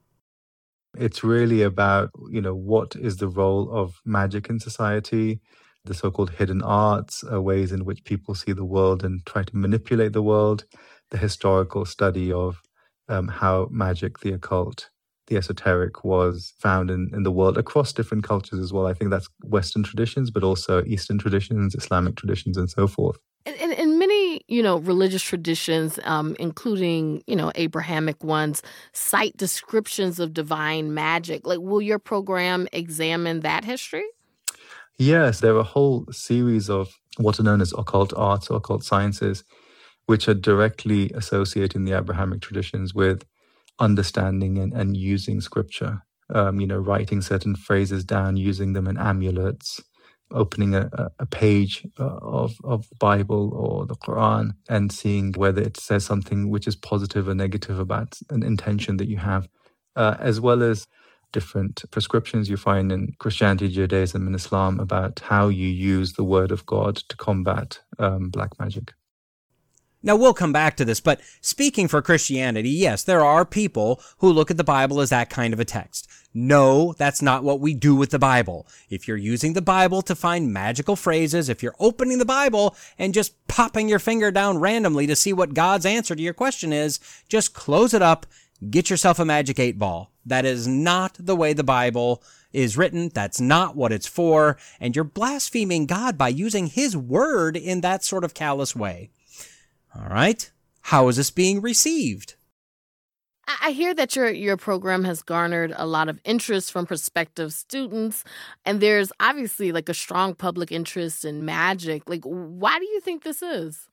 It's 0.98 1.24
really 1.24 1.62
about, 1.62 2.12
you 2.30 2.42
know, 2.42 2.56
what 2.56 2.96
is 2.96 3.18
the 3.18 3.28
role 3.28 3.70
of 3.72 4.02
magic 4.06 4.50
in 4.50 4.60
society, 4.60 5.40
the 5.86 5.94
so 5.94 6.12
called 6.12 6.32
hidden 6.32 6.62
arts, 6.62 7.24
uh, 7.32 7.42
ways 7.42 7.72
in 7.72 7.86
which 7.86 8.04
people 8.04 8.36
see 8.36 8.54
the 8.54 8.66
world 8.66 9.04
and 9.04 9.26
try 9.26 9.44
to 9.44 9.58
manipulate 9.58 10.14
the 10.14 10.24
world, 10.24 10.66
the 11.12 11.18
historical 11.18 11.86
study 11.86 12.32
of 12.32 12.62
um, 13.08 13.28
how 13.28 13.68
magic, 13.72 14.20
the 14.20 14.34
occult, 14.34 14.90
the 15.28 15.38
esoteric 15.38 16.04
was 16.04 16.54
found 16.60 16.92
in, 16.92 17.10
in 17.14 17.24
the 17.24 17.32
world 17.32 17.58
across 17.58 17.92
different 17.92 18.24
cultures 18.24 18.60
as 18.60 18.72
well. 18.72 18.86
I 18.86 18.94
think 18.94 19.10
that's 19.10 19.28
Western 19.44 19.84
traditions, 19.84 20.30
but 20.30 20.44
also 20.44 20.84
Eastern 20.86 21.18
traditions, 21.18 21.76
Islamic 21.76 22.16
traditions, 22.16 22.58
and 22.58 22.70
so 22.70 22.88
forth. 22.88 23.18
In, 23.46 23.72
in 23.74 24.00
many, 24.00 24.42
you 24.48 24.64
know, 24.64 24.78
religious 24.78 25.22
traditions, 25.22 26.00
um, 26.04 26.36
including, 26.40 27.24
you 27.28 27.36
know, 27.36 27.52
Abrahamic 27.56 28.24
ones, 28.24 28.62
cite 28.94 29.38
descriptions 29.38 30.20
of 30.20 30.34
divine 30.34 30.94
magic. 30.94 31.46
Like, 31.46 31.60
will 31.60 31.82
your 31.82 32.00
program 32.00 32.68
examine 32.74 33.42
that 33.42 33.64
history? 33.64 34.06
Yes, 34.98 35.42
there 35.42 35.54
are 35.56 35.60
a 35.60 35.64
whole 35.64 36.06
series 36.12 36.70
of 36.70 36.98
what 37.18 37.40
are 37.40 37.44
known 37.44 37.62
as 37.62 37.74
occult 37.78 38.14
arts 38.16 38.50
or 38.50 38.58
occult 38.58 38.84
sciences, 38.84 39.44
which 40.06 40.28
are 40.28 40.34
directly 40.34 41.12
associated 41.12 41.76
in 41.76 41.86
the 41.86 41.94
Abrahamic 41.94 42.42
traditions 42.42 42.94
with 42.94 43.26
understanding 43.80 44.58
and, 44.58 44.74
and 44.74 44.98
using 44.98 45.42
scripture. 45.42 46.04
Um, 46.34 46.60
you 46.60 46.68
know, 46.68 46.80
writing 46.80 47.22
certain 47.22 47.56
phrases 47.56 48.04
down, 48.04 48.38
using 48.38 48.74
them 48.74 48.88
in 48.88 48.98
amulets, 48.98 49.82
opening 50.32 50.76
a, 50.76 50.90
a 51.20 51.26
page 51.28 51.88
uh, 52.00 52.18
of 52.22 52.56
of 52.64 52.88
Bible 53.00 53.54
or 53.54 53.86
the 53.86 53.96
Quran 53.96 54.52
and 54.70 54.92
seeing 54.92 55.34
whether 55.34 55.62
it 55.62 55.78
says 55.78 56.06
something 56.06 56.50
which 56.50 56.68
is 56.68 56.76
positive 56.76 57.28
or 57.30 57.36
negative 57.36 57.80
about 57.80 58.18
an 58.32 58.44
intention 58.44 58.98
that 58.98 59.08
you 59.10 59.18
have, 59.18 59.48
uh, 59.96 60.16
as 60.20 60.42
well 60.42 60.64
as 60.64 60.88
different 61.32 61.84
prescriptions 61.92 62.50
you 62.50 62.58
find 62.58 62.92
in 62.92 63.14
Christianity, 63.20 63.70
Judaism, 63.70 64.28
and 64.28 64.36
Islam 64.36 64.80
about 64.80 65.20
how 65.22 65.50
you 65.50 65.68
use 65.68 66.14
the 66.14 66.24
Word 66.24 66.52
of 66.52 66.66
God 66.66 66.98
to 66.98 67.18
combat 67.18 67.80
um, 68.00 68.30
black 68.30 68.60
magic. 68.60 68.94
Now, 70.06 70.16
we'll 70.16 70.36
come 70.36 70.54
back 70.54 70.78
to 70.78 70.86
this, 70.86 71.00
but 71.00 71.20
speaking 71.42 71.88
for 71.88 72.00
Christianity, 72.00 72.70
yes, 72.70 73.04
there 73.04 73.26
are 73.26 73.44
people 73.44 74.00
who 74.20 74.32
look 74.32 74.52
at 74.52 74.58
the 74.58 74.64
Bible 74.64 75.02
as 75.02 75.10
that 75.10 75.32
kind 75.32 75.52
of 75.52 75.60
a 75.60 75.66
text. 75.66 76.08
No, 76.32 76.94
that's 76.94 77.24
not 77.24 77.44
what 77.44 77.60
we 77.60 77.74
do 77.74 77.96
with 77.96 78.12
the 78.12 78.20
Bible. 78.20 78.68
If 78.88 79.08
you're 79.08 79.18
using 79.18 79.54
the 79.54 79.64
Bible 79.64 80.04
to 80.04 80.14
find 80.14 80.54
magical 80.54 80.96
phrases, 80.96 81.50
if 81.50 81.64
you're 81.64 81.76
opening 81.80 82.20
the 82.20 82.26
Bible 82.26 82.76
and 83.00 83.16
just 83.16 83.48
popping 83.48 83.90
your 83.90 83.98
finger 83.98 84.30
down 84.30 84.60
randomly 84.60 85.08
to 85.08 85.16
see 85.16 85.34
what 85.34 85.56
God's 85.56 85.88
answer 85.88 86.16
to 86.16 86.22
your 86.22 86.36
question 86.36 86.72
is, 86.72 87.00
just 87.28 87.56
close 87.56 87.96
it 87.96 88.04
up, 88.04 88.28
get 88.70 88.92
yourself 88.92 89.18
a 89.18 89.26
magic 89.26 89.60
eight 89.60 89.80
ball. 89.80 90.12
That 90.24 90.46
is 90.46 90.68
not 90.68 91.16
the 91.20 91.36
way 91.36 91.54
the 91.54 91.64
Bible 91.64 92.22
is 92.54 92.78
written. 92.78 93.10
That's 93.10 93.42
not 93.42 93.76
what 93.76 93.92
it's 93.92 94.08
for. 94.08 94.58
And 94.80 94.96
you're 94.96 95.04
blaspheming 95.04 95.88
God 95.88 96.16
by 96.16 96.30
using 96.30 96.68
His 96.68 96.96
word 96.96 97.58
in 97.58 97.82
that 97.82 98.04
sort 98.04 98.24
of 98.24 98.36
callous 98.36 98.76
way. 98.76 99.10
All 99.96 100.08
right. 100.10 100.52
How 100.82 101.08
is 101.08 101.16
this 101.16 101.32
being 101.32 101.62
received? 101.62 102.36
I 103.62 103.72
hear 103.72 103.94
that 103.94 104.16
your 104.16 104.30
your 104.30 104.58
program 104.58 105.04
has 105.04 105.22
garnered 105.22 105.74
a 105.76 105.86
lot 105.86 106.10
of 106.10 106.20
interest 106.26 106.72
from 106.72 106.88
prospective 106.88 107.54
students, 107.54 108.24
and 108.66 108.82
there's 108.82 109.12
obviously 109.20 109.72
like 109.72 109.88
a 109.88 109.94
strong 109.94 110.34
public 110.34 110.72
interest 110.72 111.26
in 111.26 111.46
magic. 111.46 112.10
Like, 112.10 112.24
why 112.24 112.80
do 112.80 112.86
you 112.86 113.00
think 113.02 113.24
this 113.24 113.44
is? 113.44 113.88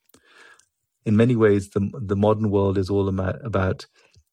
In 1.05 1.17
many 1.17 1.37
ways, 1.37 1.71
the 1.71 1.91
the 2.01 2.17
modern 2.17 2.51
world 2.51 2.79
is 2.79 2.89
all 2.89 3.09
about, 3.09 3.45
about 3.45 3.87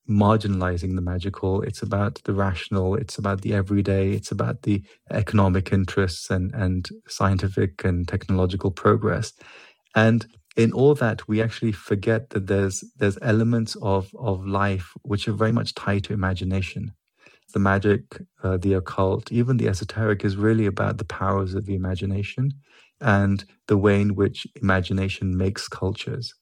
marginalizing 0.10 0.96
the 0.96 1.02
magical. 1.02 1.62
It's 1.62 1.82
about 1.82 2.22
the 2.24 2.34
rational. 2.34 2.96
It's 2.96 3.18
about 3.18 3.42
the 3.42 3.54
everyday. 3.54 4.12
It's 4.12 4.32
about 4.32 4.64
the 4.64 4.84
economic 5.12 5.72
interests 5.72 6.30
and, 6.30 6.54
and 6.56 6.90
scientific 7.08 7.84
and 7.84 8.08
technological 8.08 8.72
progress. 8.72 9.34
And 9.96 10.26
in 10.60 10.74
all 10.74 10.94
that, 10.96 11.26
we 11.28 11.42
actually 11.42 11.72
forget 11.72 12.32
that 12.32 12.48
there's 12.48 12.84
there's 12.98 13.18
elements 13.22 13.78
of 13.82 14.14
of 14.20 14.46
life 14.46 14.94
which 15.04 15.28
are 15.28 15.38
very 15.44 15.54
much 15.54 15.74
tied 15.74 16.04
to 16.06 16.14
imagination. 16.14 16.94
The 17.54 17.60
magic, 17.60 18.04
uh, 18.44 18.58
the 18.58 18.74
occult, 18.74 19.32
even 19.32 19.58
the 19.58 19.70
esoteric 19.70 20.26
is 20.26 20.36
really 20.36 20.66
about 20.66 20.98
the 20.98 21.06
powers 21.06 21.54
of 21.56 21.66
the 21.66 21.76
imagination 21.76 22.52
and 23.00 23.46
the 23.68 23.78
way 23.78 24.02
in 24.02 24.16
which 24.16 24.46
imagination 24.62 25.38
makes 25.38 25.68
cultures. 25.68 26.36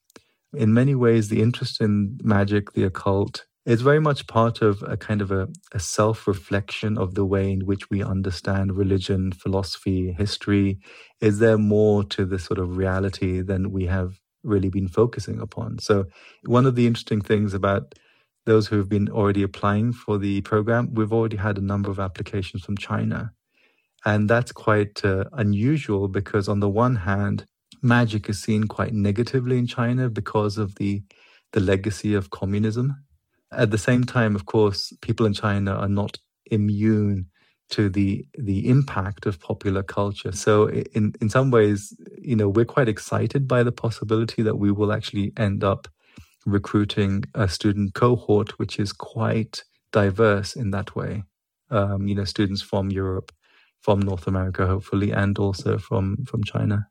In 0.53 0.73
many 0.73 0.95
ways, 0.95 1.29
the 1.29 1.41
interest 1.41 1.79
in 1.79 2.17
magic, 2.23 2.73
the 2.73 2.83
occult, 2.83 3.45
is 3.67 3.81
very 3.81 3.99
much 3.99 4.27
part 4.27 4.61
of 4.61 4.81
a 4.87 4.95
kind 4.95 5.21
of 5.21 5.29
a, 5.29 5.49
a 5.73 5.79
self 5.79 6.25
reflection 6.25 6.97
of 6.97 7.15
the 7.15 7.25
way 7.25 7.51
in 7.51 7.65
which 7.65 7.89
we 7.89 8.01
understand 8.01 8.77
religion, 8.77 9.33
philosophy, 9.33 10.13
history. 10.13 10.79
Is 11.19 11.39
there 11.39 11.57
more 11.57 12.05
to 12.05 12.25
the 12.25 12.39
sort 12.39 12.59
of 12.59 12.77
reality 12.77 13.41
than 13.41 13.71
we 13.73 13.85
have 13.85 14.21
really 14.41 14.69
been 14.69 14.87
focusing 14.87 15.41
upon? 15.41 15.79
So, 15.79 16.05
one 16.45 16.65
of 16.65 16.75
the 16.75 16.87
interesting 16.87 17.19
things 17.19 17.53
about 17.53 17.93
those 18.45 18.67
who 18.67 18.77
have 18.77 18.87
been 18.87 19.09
already 19.09 19.43
applying 19.43 19.91
for 19.91 20.17
the 20.17 20.39
program, 20.41 20.93
we've 20.93 21.11
already 21.11 21.35
had 21.35 21.57
a 21.57 21.61
number 21.61 21.91
of 21.91 21.99
applications 21.99 22.63
from 22.63 22.77
China. 22.77 23.33
And 24.05 24.29
that's 24.29 24.53
quite 24.53 25.03
uh, 25.03 25.25
unusual 25.33 26.07
because, 26.07 26.47
on 26.47 26.61
the 26.61 26.69
one 26.69 26.95
hand, 26.95 27.45
magic 27.81 28.29
is 28.29 28.41
seen 28.41 28.63
quite 28.67 28.93
negatively 28.93 29.57
in 29.57 29.67
China 29.67 30.09
because 30.09 30.57
of 30.57 30.75
the, 30.75 31.03
the 31.51 31.59
legacy 31.59 32.13
of 32.13 32.29
communism. 32.29 32.95
At 33.51 33.71
the 33.71 33.77
same 33.77 34.03
time, 34.03 34.35
of 34.35 34.45
course, 34.45 34.93
people 35.01 35.25
in 35.25 35.33
China 35.33 35.73
are 35.73 35.89
not 35.89 36.17
immune 36.51 37.27
to 37.69 37.89
the 37.89 38.25
the 38.37 38.69
impact 38.69 39.25
of 39.25 39.39
popular 39.39 39.83
culture. 39.83 40.31
So 40.31 40.69
in 40.69 41.13
in 41.21 41.29
some 41.29 41.51
ways, 41.51 41.93
you 42.17 42.35
know, 42.35 42.49
we're 42.49 42.65
quite 42.65 42.89
excited 42.89 43.47
by 43.47 43.63
the 43.63 43.71
possibility 43.71 44.41
that 44.43 44.57
we 44.57 44.71
will 44.71 44.91
actually 44.93 45.33
end 45.37 45.63
up 45.63 45.87
recruiting 46.45 47.25
a 47.35 47.49
student 47.49 47.93
cohort 47.93 48.57
which 48.57 48.79
is 48.79 48.93
quite 48.93 49.63
diverse 49.91 50.55
in 50.55 50.71
that 50.71 50.95
way. 50.95 51.23
Um, 51.69 52.07
you 52.07 52.15
know, 52.15 52.23
students 52.23 52.61
from 52.61 52.89
Europe, 52.89 53.33
from 53.81 53.99
North 53.99 54.27
America, 54.27 54.65
hopefully, 54.65 55.11
and 55.11 55.37
also 55.37 55.77
from 55.77 56.25
from 56.25 56.43
China. 56.43 56.87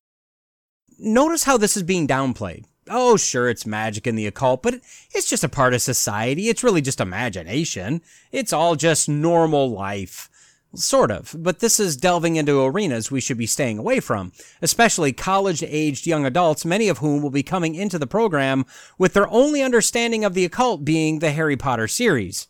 Notice 0.98 1.44
how 1.44 1.56
this 1.58 1.76
is 1.76 1.82
being 1.82 2.06
downplayed. 2.06 2.64
Oh, 2.88 3.16
sure, 3.16 3.48
it's 3.48 3.66
magic 3.66 4.06
and 4.06 4.16
the 4.16 4.26
occult, 4.26 4.62
but 4.62 4.74
it's 5.12 5.28
just 5.28 5.42
a 5.42 5.48
part 5.48 5.74
of 5.74 5.82
society. 5.82 6.48
It's 6.48 6.62
really 6.62 6.80
just 6.80 7.00
imagination. 7.00 8.00
It's 8.30 8.52
all 8.52 8.76
just 8.76 9.08
normal 9.08 9.70
life. 9.70 10.30
Sort 10.74 11.10
of, 11.10 11.34
but 11.38 11.60
this 11.60 11.80
is 11.80 11.96
delving 11.96 12.36
into 12.36 12.60
arenas 12.60 13.10
we 13.10 13.20
should 13.20 13.38
be 13.38 13.46
staying 13.46 13.78
away 13.78 13.98
from, 13.98 14.32
especially 14.60 15.12
college 15.12 15.62
aged 15.62 16.06
young 16.06 16.26
adults, 16.26 16.66
many 16.66 16.88
of 16.88 16.98
whom 16.98 17.22
will 17.22 17.30
be 17.30 17.42
coming 17.42 17.74
into 17.74 17.98
the 17.98 18.06
program 18.06 18.66
with 18.98 19.14
their 19.14 19.28
only 19.28 19.62
understanding 19.62 20.22
of 20.22 20.34
the 20.34 20.44
occult 20.44 20.84
being 20.84 21.20
the 21.20 21.30
Harry 21.30 21.56
Potter 21.56 21.88
series. 21.88 22.46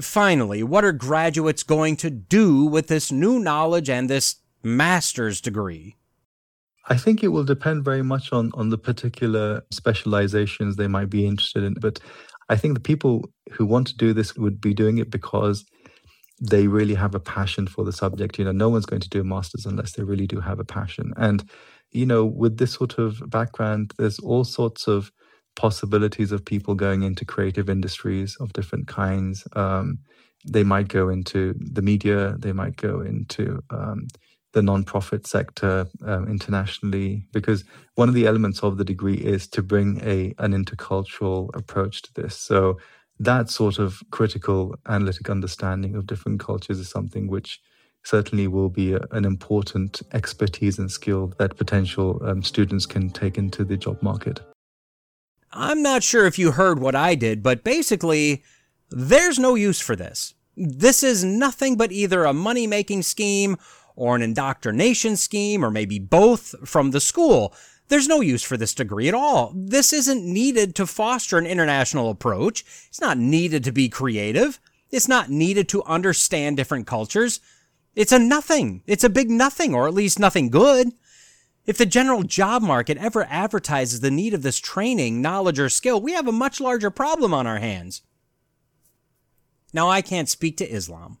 Finally, 0.00 0.62
what 0.62 0.84
are 0.84 0.92
graduates 0.92 1.62
going 1.62 1.96
to 1.96 2.10
do 2.10 2.66
with 2.66 2.88
this 2.88 3.10
new 3.10 3.38
knowledge 3.38 3.88
and 3.88 4.10
this 4.10 4.36
master's 4.62 5.40
degree? 5.40 5.96
I 6.88 6.96
think 6.96 7.22
it 7.22 7.28
will 7.28 7.44
depend 7.44 7.84
very 7.84 8.02
much 8.02 8.32
on 8.32 8.50
on 8.54 8.70
the 8.70 8.78
particular 8.78 9.62
specializations 9.70 10.76
they 10.76 10.88
might 10.88 11.10
be 11.10 11.26
interested 11.26 11.62
in. 11.62 11.74
But 11.74 12.00
I 12.48 12.56
think 12.56 12.74
the 12.74 12.80
people 12.80 13.30
who 13.52 13.66
want 13.66 13.86
to 13.88 13.96
do 13.96 14.12
this 14.12 14.34
would 14.36 14.60
be 14.60 14.74
doing 14.74 14.98
it 14.98 15.10
because 15.10 15.64
they 16.40 16.66
really 16.66 16.94
have 16.94 17.14
a 17.14 17.20
passion 17.20 17.66
for 17.66 17.84
the 17.84 17.92
subject. 17.92 18.38
You 18.38 18.44
know, 18.44 18.52
no 18.52 18.68
one's 18.68 18.86
going 18.86 19.02
to 19.02 19.08
do 19.08 19.20
a 19.20 19.24
master's 19.24 19.66
unless 19.66 19.92
they 19.92 20.04
really 20.04 20.26
do 20.26 20.40
have 20.40 20.60
a 20.60 20.64
passion. 20.64 21.12
And, 21.16 21.48
you 21.90 22.06
know, 22.06 22.24
with 22.24 22.58
this 22.58 22.72
sort 22.72 22.98
of 22.98 23.28
background, 23.28 23.92
there's 23.98 24.18
all 24.20 24.44
sorts 24.44 24.86
of 24.86 25.10
possibilities 25.56 26.30
of 26.30 26.44
people 26.44 26.74
going 26.74 27.02
into 27.02 27.24
creative 27.24 27.68
industries 27.68 28.36
of 28.36 28.52
different 28.52 28.86
kinds. 28.86 29.46
Um, 29.54 29.98
they 30.46 30.62
might 30.62 30.88
go 30.88 31.08
into 31.08 31.54
the 31.58 31.82
media, 31.82 32.36
they 32.38 32.52
might 32.52 32.76
go 32.76 33.00
into 33.00 33.60
um, 33.70 34.06
the 34.52 34.60
nonprofit 34.60 35.26
sector 35.26 35.86
um, 36.04 36.26
internationally 36.28 37.26
because 37.32 37.64
one 37.94 38.08
of 38.08 38.14
the 38.14 38.26
elements 38.26 38.60
of 38.60 38.78
the 38.78 38.84
degree 38.84 39.16
is 39.16 39.46
to 39.46 39.62
bring 39.62 40.00
a 40.02 40.34
an 40.38 40.52
intercultural 40.52 41.54
approach 41.54 42.02
to 42.02 42.14
this. 42.14 42.36
So 42.36 42.78
that 43.20 43.50
sort 43.50 43.78
of 43.78 44.02
critical 44.10 44.74
analytic 44.86 45.28
understanding 45.28 45.94
of 45.96 46.06
different 46.06 46.40
cultures 46.40 46.78
is 46.78 46.88
something 46.88 47.28
which 47.28 47.60
certainly 48.04 48.46
will 48.46 48.70
be 48.70 48.94
a, 48.94 49.00
an 49.10 49.24
important 49.24 50.00
expertise 50.12 50.78
and 50.78 50.90
skill 50.90 51.32
that 51.38 51.56
potential 51.56 52.20
um, 52.24 52.42
students 52.42 52.86
can 52.86 53.10
take 53.10 53.36
into 53.36 53.64
the 53.64 53.76
job 53.76 54.00
market. 54.02 54.40
I'm 55.52 55.82
not 55.82 56.02
sure 56.02 56.26
if 56.26 56.38
you 56.38 56.52
heard 56.52 56.78
what 56.78 56.94
i 56.94 57.14
did 57.14 57.42
but 57.42 57.64
basically 57.64 58.42
there's 58.90 59.38
no 59.38 59.54
use 59.54 59.80
for 59.80 59.96
this. 59.96 60.34
This 60.56 61.02
is 61.02 61.22
nothing 61.22 61.76
but 61.76 61.92
either 61.92 62.24
a 62.24 62.32
money 62.32 62.66
making 62.66 63.02
scheme 63.02 63.56
or 63.98 64.14
an 64.14 64.22
indoctrination 64.22 65.16
scheme 65.16 65.64
or 65.64 65.70
maybe 65.70 65.98
both 65.98 66.54
from 66.64 66.92
the 66.92 67.00
school. 67.00 67.52
There's 67.88 68.06
no 68.06 68.20
use 68.20 68.42
for 68.42 68.56
this 68.56 68.74
degree 68.74 69.08
at 69.08 69.14
all. 69.14 69.52
This 69.54 69.92
isn't 69.92 70.24
needed 70.24 70.74
to 70.76 70.86
foster 70.86 71.36
an 71.36 71.46
international 71.46 72.10
approach. 72.10 72.64
It's 72.88 73.00
not 73.00 73.18
needed 73.18 73.64
to 73.64 73.72
be 73.72 73.88
creative. 73.88 74.60
It's 74.90 75.08
not 75.08 75.30
needed 75.30 75.68
to 75.70 75.82
understand 75.84 76.56
different 76.56 76.86
cultures. 76.86 77.40
It's 77.96 78.12
a 78.12 78.18
nothing. 78.18 78.82
It's 78.86 79.04
a 79.04 79.10
big 79.10 79.30
nothing, 79.30 79.74
or 79.74 79.88
at 79.88 79.94
least 79.94 80.20
nothing 80.20 80.50
good. 80.50 80.92
If 81.66 81.76
the 81.76 81.86
general 81.86 82.22
job 82.22 82.62
market 82.62 82.98
ever 82.98 83.24
advertises 83.24 84.00
the 84.00 84.10
need 84.10 84.32
of 84.32 84.42
this 84.42 84.58
training, 84.58 85.20
knowledge, 85.20 85.58
or 85.58 85.68
skill, 85.68 86.00
we 86.00 86.12
have 86.12 86.28
a 86.28 86.32
much 86.32 86.60
larger 86.60 86.90
problem 86.90 87.34
on 87.34 87.46
our 87.46 87.58
hands. 87.58 88.02
Now, 89.74 89.90
I 89.90 90.00
can't 90.00 90.28
speak 90.28 90.56
to 90.58 90.70
Islam, 90.70 91.18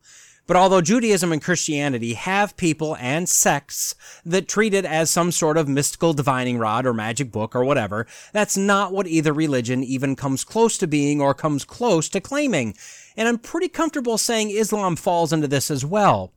but 0.48 0.56
although 0.56 0.80
Judaism 0.80 1.30
and 1.30 1.42
Christianity 1.42 2.14
have 2.14 2.56
people 2.56 2.96
and 2.96 3.28
sects 3.28 3.94
that 4.24 4.48
treat 4.48 4.72
it 4.72 4.86
as 4.86 5.10
some 5.10 5.30
sort 5.30 5.58
of 5.58 5.68
mystical 5.68 6.14
divining 6.14 6.56
rod 6.58 6.86
or 6.86 6.94
magic 6.94 7.30
book 7.30 7.54
or 7.54 7.64
whatever, 7.64 8.06
that's 8.32 8.56
not 8.56 8.90
what 8.90 9.06
either 9.06 9.34
religion 9.34 9.84
even 9.84 10.16
comes 10.16 10.44
close 10.44 10.78
to 10.78 10.86
being 10.86 11.20
or 11.20 11.34
comes 11.34 11.66
close 11.66 12.08
to 12.08 12.20
claiming. 12.20 12.74
And 13.14 13.28
I'm 13.28 13.38
pretty 13.38 13.68
comfortable 13.68 14.16
saying 14.16 14.50
Islam 14.50 14.96
falls 14.96 15.34
into 15.34 15.48
this 15.48 15.70
as 15.70 15.84
well. 15.84 16.32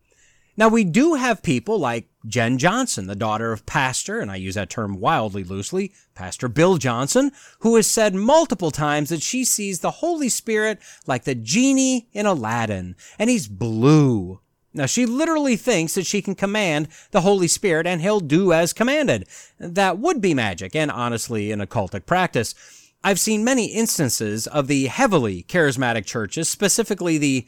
Now, 0.57 0.67
we 0.67 0.83
do 0.83 1.15
have 1.15 1.41
people 1.43 1.79
like 1.79 2.07
Jenn 2.27 2.57
Johnson, 2.57 3.07
the 3.07 3.15
daughter 3.15 3.51
of 3.51 3.65
Pastor, 3.65 4.19
and 4.19 4.29
I 4.29 4.35
use 4.35 4.55
that 4.55 4.69
term 4.69 4.99
wildly 4.99 5.43
loosely, 5.43 5.93
Pastor 6.13 6.47
Bill 6.47 6.77
Johnson, 6.77 7.31
who 7.59 7.75
has 7.77 7.87
said 7.87 8.13
multiple 8.13 8.69
times 8.69 9.09
that 9.09 9.23
she 9.23 9.43
sees 9.43 9.79
the 9.79 9.91
Holy 9.91 10.29
Spirit 10.29 10.79
like 11.07 11.23
the 11.23 11.35
genie 11.35 12.07
in 12.13 12.25
Aladdin, 12.25 12.95
and 13.17 13.29
he's 13.29 13.47
blue. 13.47 14.39
Now, 14.73 14.85
she 14.85 15.05
literally 15.05 15.55
thinks 15.55 15.95
that 15.95 16.05
she 16.05 16.21
can 16.21 16.35
command 16.35 16.87
the 17.11 17.21
Holy 17.21 17.47
Spirit 17.47 17.85
and 17.85 18.01
he'll 18.01 18.21
do 18.21 18.53
as 18.53 18.71
commanded. 18.71 19.27
That 19.59 19.97
would 19.97 20.21
be 20.21 20.33
magic, 20.33 20.75
and 20.75 20.91
honestly, 20.91 21.51
an 21.51 21.59
occultic 21.59 22.05
practice. 22.05 22.55
I've 23.03 23.19
seen 23.19 23.43
many 23.43 23.65
instances 23.65 24.47
of 24.47 24.67
the 24.67 24.85
heavily 24.85 25.43
charismatic 25.43 26.05
churches, 26.05 26.47
specifically 26.49 27.17
the 27.17 27.47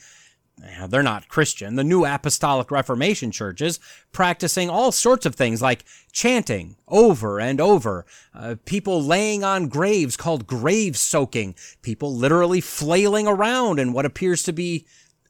they're 0.87 1.03
not 1.03 1.27
Christian, 1.27 1.75
the 1.75 1.83
New 1.83 2.05
Apostolic 2.05 2.71
Reformation 2.71 3.31
churches, 3.31 3.79
practicing 4.11 4.69
all 4.69 4.91
sorts 4.91 5.25
of 5.25 5.35
things 5.35 5.61
like 5.61 5.83
chanting 6.11 6.75
over 6.87 7.39
and 7.39 7.59
over, 7.59 8.05
uh, 8.33 8.55
people 8.65 9.03
laying 9.03 9.43
on 9.43 9.67
graves 9.67 10.15
called 10.15 10.47
grave 10.47 10.97
soaking, 10.97 11.55
people 11.81 12.15
literally 12.15 12.61
flailing 12.61 13.27
around 13.27 13.79
in 13.79 13.93
what 13.93 14.05
appears 14.05 14.43
to 14.43 14.53
be 14.53 14.85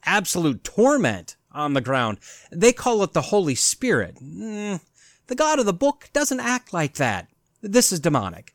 absolute 0.06 0.64
torment 0.64 1.36
on 1.52 1.74
the 1.74 1.82
ground. 1.82 2.18
They 2.52 2.74
call 2.74 3.02
it 3.04 3.14
the 3.14 3.22
Holy 3.22 3.56
Spirit. 3.56 4.16
Mm, 4.16 4.82
the 5.28 5.36
God 5.36 5.60
of 5.60 5.66
the 5.66 5.74
book 5.74 6.10
doesn't 6.14 6.40
act 6.40 6.74
like 6.74 6.96
that. 6.96 7.28
This 7.62 7.92
is 7.92 8.00
demonic. 8.00 8.54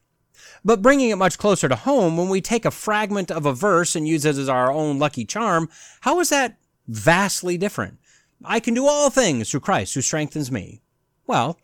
But 0.65 0.83
bringing 0.83 1.11
it 1.11 1.17
much 1.17 1.39
closer 1.39 1.69
to 1.69 1.77
home, 1.77 2.17
when 2.17 2.29
we 2.29 2.41
take 2.41 2.65
a 2.65 2.71
fragment 2.71 3.31
of 3.31 3.47
a 3.47 3.53
verse 3.53 3.95
and 3.95 4.07
use 4.07 4.25
it 4.25 4.37
as 4.37 4.49
our 4.49 4.71
own 4.71 4.99
lucky 4.99 5.25
charm, 5.25 5.69
how 6.01 6.21
is 6.21 6.31
that 6.31 6.58
vastly 6.89 7.57
different? 7.57 7.99
I 8.45 8.61
can 8.61 8.75
do 8.75 8.87
all 8.87 9.11
things 9.11 9.51
through 9.51 9.61
Christ 9.61 9.95
who 9.95 10.01
strengthens 10.01 10.51
me. 10.51 10.81
Well, 11.27 11.59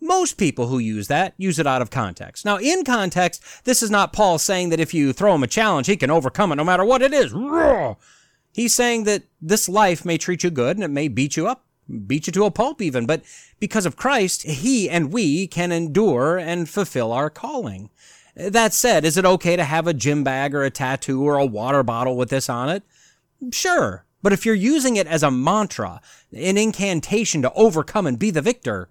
most 0.00 0.36
people 0.36 0.66
who 0.66 0.78
use 0.78 1.08
that 1.08 1.34
use 1.38 1.58
it 1.58 1.66
out 1.66 1.80
of 1.80 1.90
context. 1.90 2.44
Now, 2.44 2.58
in 2.58 2.84
context, 2.84 3.42
this 3.64 3.82
is 3.82 3.90
not 3.90 4.12
Paul 4.12 4.38
saying 4.38 4.68
that 4.68 4.80
if 4.80 4.92
you 4.92 5.12
throw 5.12 5.34
him 5.34 5.42
a 5.42 5.46
challenge, 5.46 5.86
he 5.86 5.96
can 5.96 6.10
overcome 6.10 6.52
it 6.52 6.56
no 6.56 6.64
matter 6.64 6.84
what 6.84 7.02
it 7.02 7.14
is. 7.14 7.32
He's 8.52 8.74
saying 8.74 9.04
that 9.04 9.24
this 9.40 9.68
life 9.68 10.04
may 10.04 10.18
treat 10.18 10.44
you 10.44 10.50
good 10.50 10.76
and 10.76 10.84
it 10.84 10.90
may 10.90 11.08
beat 11.08 11.36
you 11.36 11.46
up, 11.46 11.64
beat 12.06 12.26
you 12.26 12.32
to 12.34 12.44
a 12.44 12.50
pulp 12.50 12.82
even, 12.82 13.06
but 13.06 13.22
because 13.58 13.86
of 13.86 13.96
Christ, 13.96 14.42
he 14.42 14.88
and 14.90 15.12
we 15.12 15.46
can 15.46 15.72
endure 15.72 16.38
and 16.38 16.68
fulfill 16.68 17.12
our 17.12 17.30
calling. 17.30 17.90
That 18.36 18.74
said, 18.74 19.04
is 19.04 19.16
it 19.16 19.24
okay 19.24 19.56
to 19.56 19.64
have 19.64 19.86
a 19.86 19.94
gym 19.94 20.22
bag 20.22 20.54
or 20.54 20.64
a 20.64 20.70
tattoo 20.70 21.22
or 21.22 21.36
a 21.36 21.46
water 21.46 21.82
bottle 21.82 22.16
with 22.16 22.30
this 22.30 22.48
on 22.48 22.68
it? 22.68 22.82
Sure. 23.52 24.03
But 24.24 24.32
if 24.32 24.46
you're 24.46 24.54
using 24.54 24.96
it 24.96 25.06
as 25.06 25.22
a 25.22 25.30
mantra, 25.30 26.00
an 26.32 26.56
incantation 26.56 27.42
to 27.42 27.52
overcome 27.52 28.06
and 28.06 28.18
be 28.18 28.30
the 28.30 28.40
victor, 28.40 28.88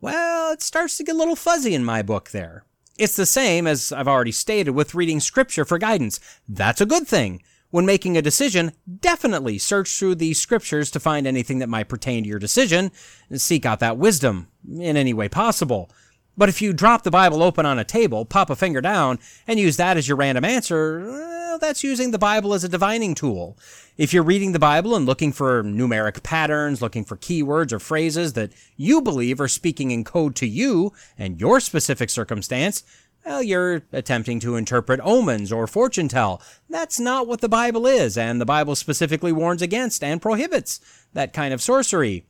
well, 0.00 0.54
it 0.54 0.62
starts 0.62 0.96
to 0.96 1.04
get 1.04 1.16
a 1.16 1.18
little 1.18 1.36
fuzzy 1.36 1.74
in 1.74 1.84
my 1.84 2.00
book 2.00 2.30
there. 2.30 2.64
It's 2.96 3.14
the 3.14 3.26
same, 3.26 3.66
as 3.66 3.92
I've 3.92 4.08
already 4.08 4.32
stated, 4.32 4.70
with 4.70 4.94
reading 4.94 5.20
scripture 5.20 5.66
for 5.66 5.76
guidance. 5.76 6.18
That's 6.48 6.80
a 6.80 6.86
good 6.86 7.06
thing. 7.06 7.42
When 7.68 7.84
making 7.84 8.16
a 8.16 8.22
decision, 8.22 8.72
definitely 9.00 9.58
search 9.58 9.98
through 9.98 10.14
the 10.14 10.32
scriptures 10.32 10.90
to 10.92 10.98
find 10.98 11.26
anything 11.26 11.58
that 11.58 11.68
might 11.68 11.90
pertain 11.90 12.22
to 12.22 12.28
your 12.30 12.38
decision 12.38 12.90
and 13.28 13.38
seek 13.38 13.66
out 13.66 13.80
that 13.80 13.98
wisdom 13.98 14.48
in 14.66 14.96
any 14.96 15.12
way 15.12 15.28
possible. 15.28 15.90
But 16.36 16.48
if 16.48 16.62
you 16.62 16.72
drop 16.72 17.02
the 17.02 17.10
Bible 17.10 17.42
open 17.42 17.66
on 17.66 17.78
a 17.78 17.84
table, 17.84 18.24
pop 18.24 18.50
a 18.50 18.56
finger 18.56 18.80
down, 18.80 19.18
and 19.46 19.60
use 19.60 19.76
that 19.76 19.96
as 19.96 20.08
your 20.08 20.16
random 20.16 20.44
answer, 20.44 21.00
well, 21.00 21.58
that's 21.58 21.84
using 21.84 22.12
the 22.12 22.18
Bible 22.18 22.54
as 22.54 22.64
a 22.64 22.68
divining 22.68 23.14
tool. 23.14 23.58
If 23.98 24.14
you're 24.14 24.22
reading 24.22 24.52
the 24.52 24.58
Bible 24.58 24.94
and 24.94 25.04
looking 25.04 25.32
for 25.32 25.62
numeric 25.62 26.22
patterns, 26.22 26.80
looking 26.80 27.04
for 27.04 27.16
keywords 27.16 27.72
or 27.72 27.78
phrases 27.78 28.32
that 28.34 28.52
you 28.76 29.02
believe 29.02 29.40
are 29.40 29.48
speaking 29.48 29.90
in 29.90 30.04
code 30.04 30.36
to 30.36 30.46
you 30.46 30.92
and 31.18 31.40
your 31.40 31.60
specific 31.60 32.08
circumstance, 32.08 32.84
well, 33.26 33.42
you're 33.42 33.82
attempting 33.92 34.40
to 34.40 34.56
interpret 34.56 35.00
omens 35.02 35.52
or 35.52 35.66
fortune 35.66 36.08
tell. 36.08 36.40
That's 36.70 36.98
not 36.98 37.26
what 37.26 37.42
the 37.42 37.48
Bible 37.48 37.86
is, 37.86 38.16
and 38.16 38.40
the 38.40 38.46
Bible 38.46 38.74
specifically 38.74 39.32
warns 39.32 39.60
against 39.60 40.02
and 40.02 40.22
prohibits 40.22 40.80
that 41.12 41.34
kind 41.34 41.52
of 41.52 41.60
sorcery. 41.60 42.24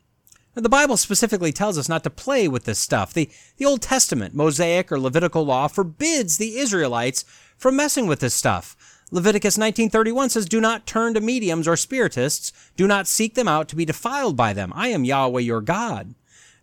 The 0.55 0.69
Bible 0.69 0.97
specifically 0.97 1.53
tells 1.53 1.79
us 1.79 1.89
not 1.89 2.03
to 2.03 2.11
play 2.11 2.49
with 2.49 2.65
this 2.65 2.79
stuff. 2.79 3.13
The, 3.15 3.31
the 3.57 3.65
Old 3.65 3.83
Testament, 3.83 4.35
Mosaic 4.35 4.91
or 4.91 4.99
Levitical 4.99 5.45
law 5.45 5.69
forbids 5.69 6.39
the 6.39 6.59
Israelites 6.59 7.25
from 7.57 7.77
messing 7.77 8.09
with 8.09 8.19
this 8.19 8.35
stuff. 8.35 8.77
Leviticus 9.13 9.57
19:31 9.57 10.31
says, 10.31 10.47
"Do 10.47 10.61
not 10.61 10.87
turn 10.87 11.15
to 11.15 11.21
mediums 11.21 11.69
or 11.69 11.77
spiritists. 11.77 12.53
Do 12.77 12.87
not 12.87 13.09
seek 13.09 13.35
them 13.35 13.49
out 13.49 13.69
to 13.69 13.77
be 13.77 13.85
defiled 13.85 14.37
by 14.37 14.53
them. 14.53 14.73
I 14.75 14.89
am 14.89 15.05
Yahweh 15.05 15.41
your 15.41 15.61
God." 15.61 16.15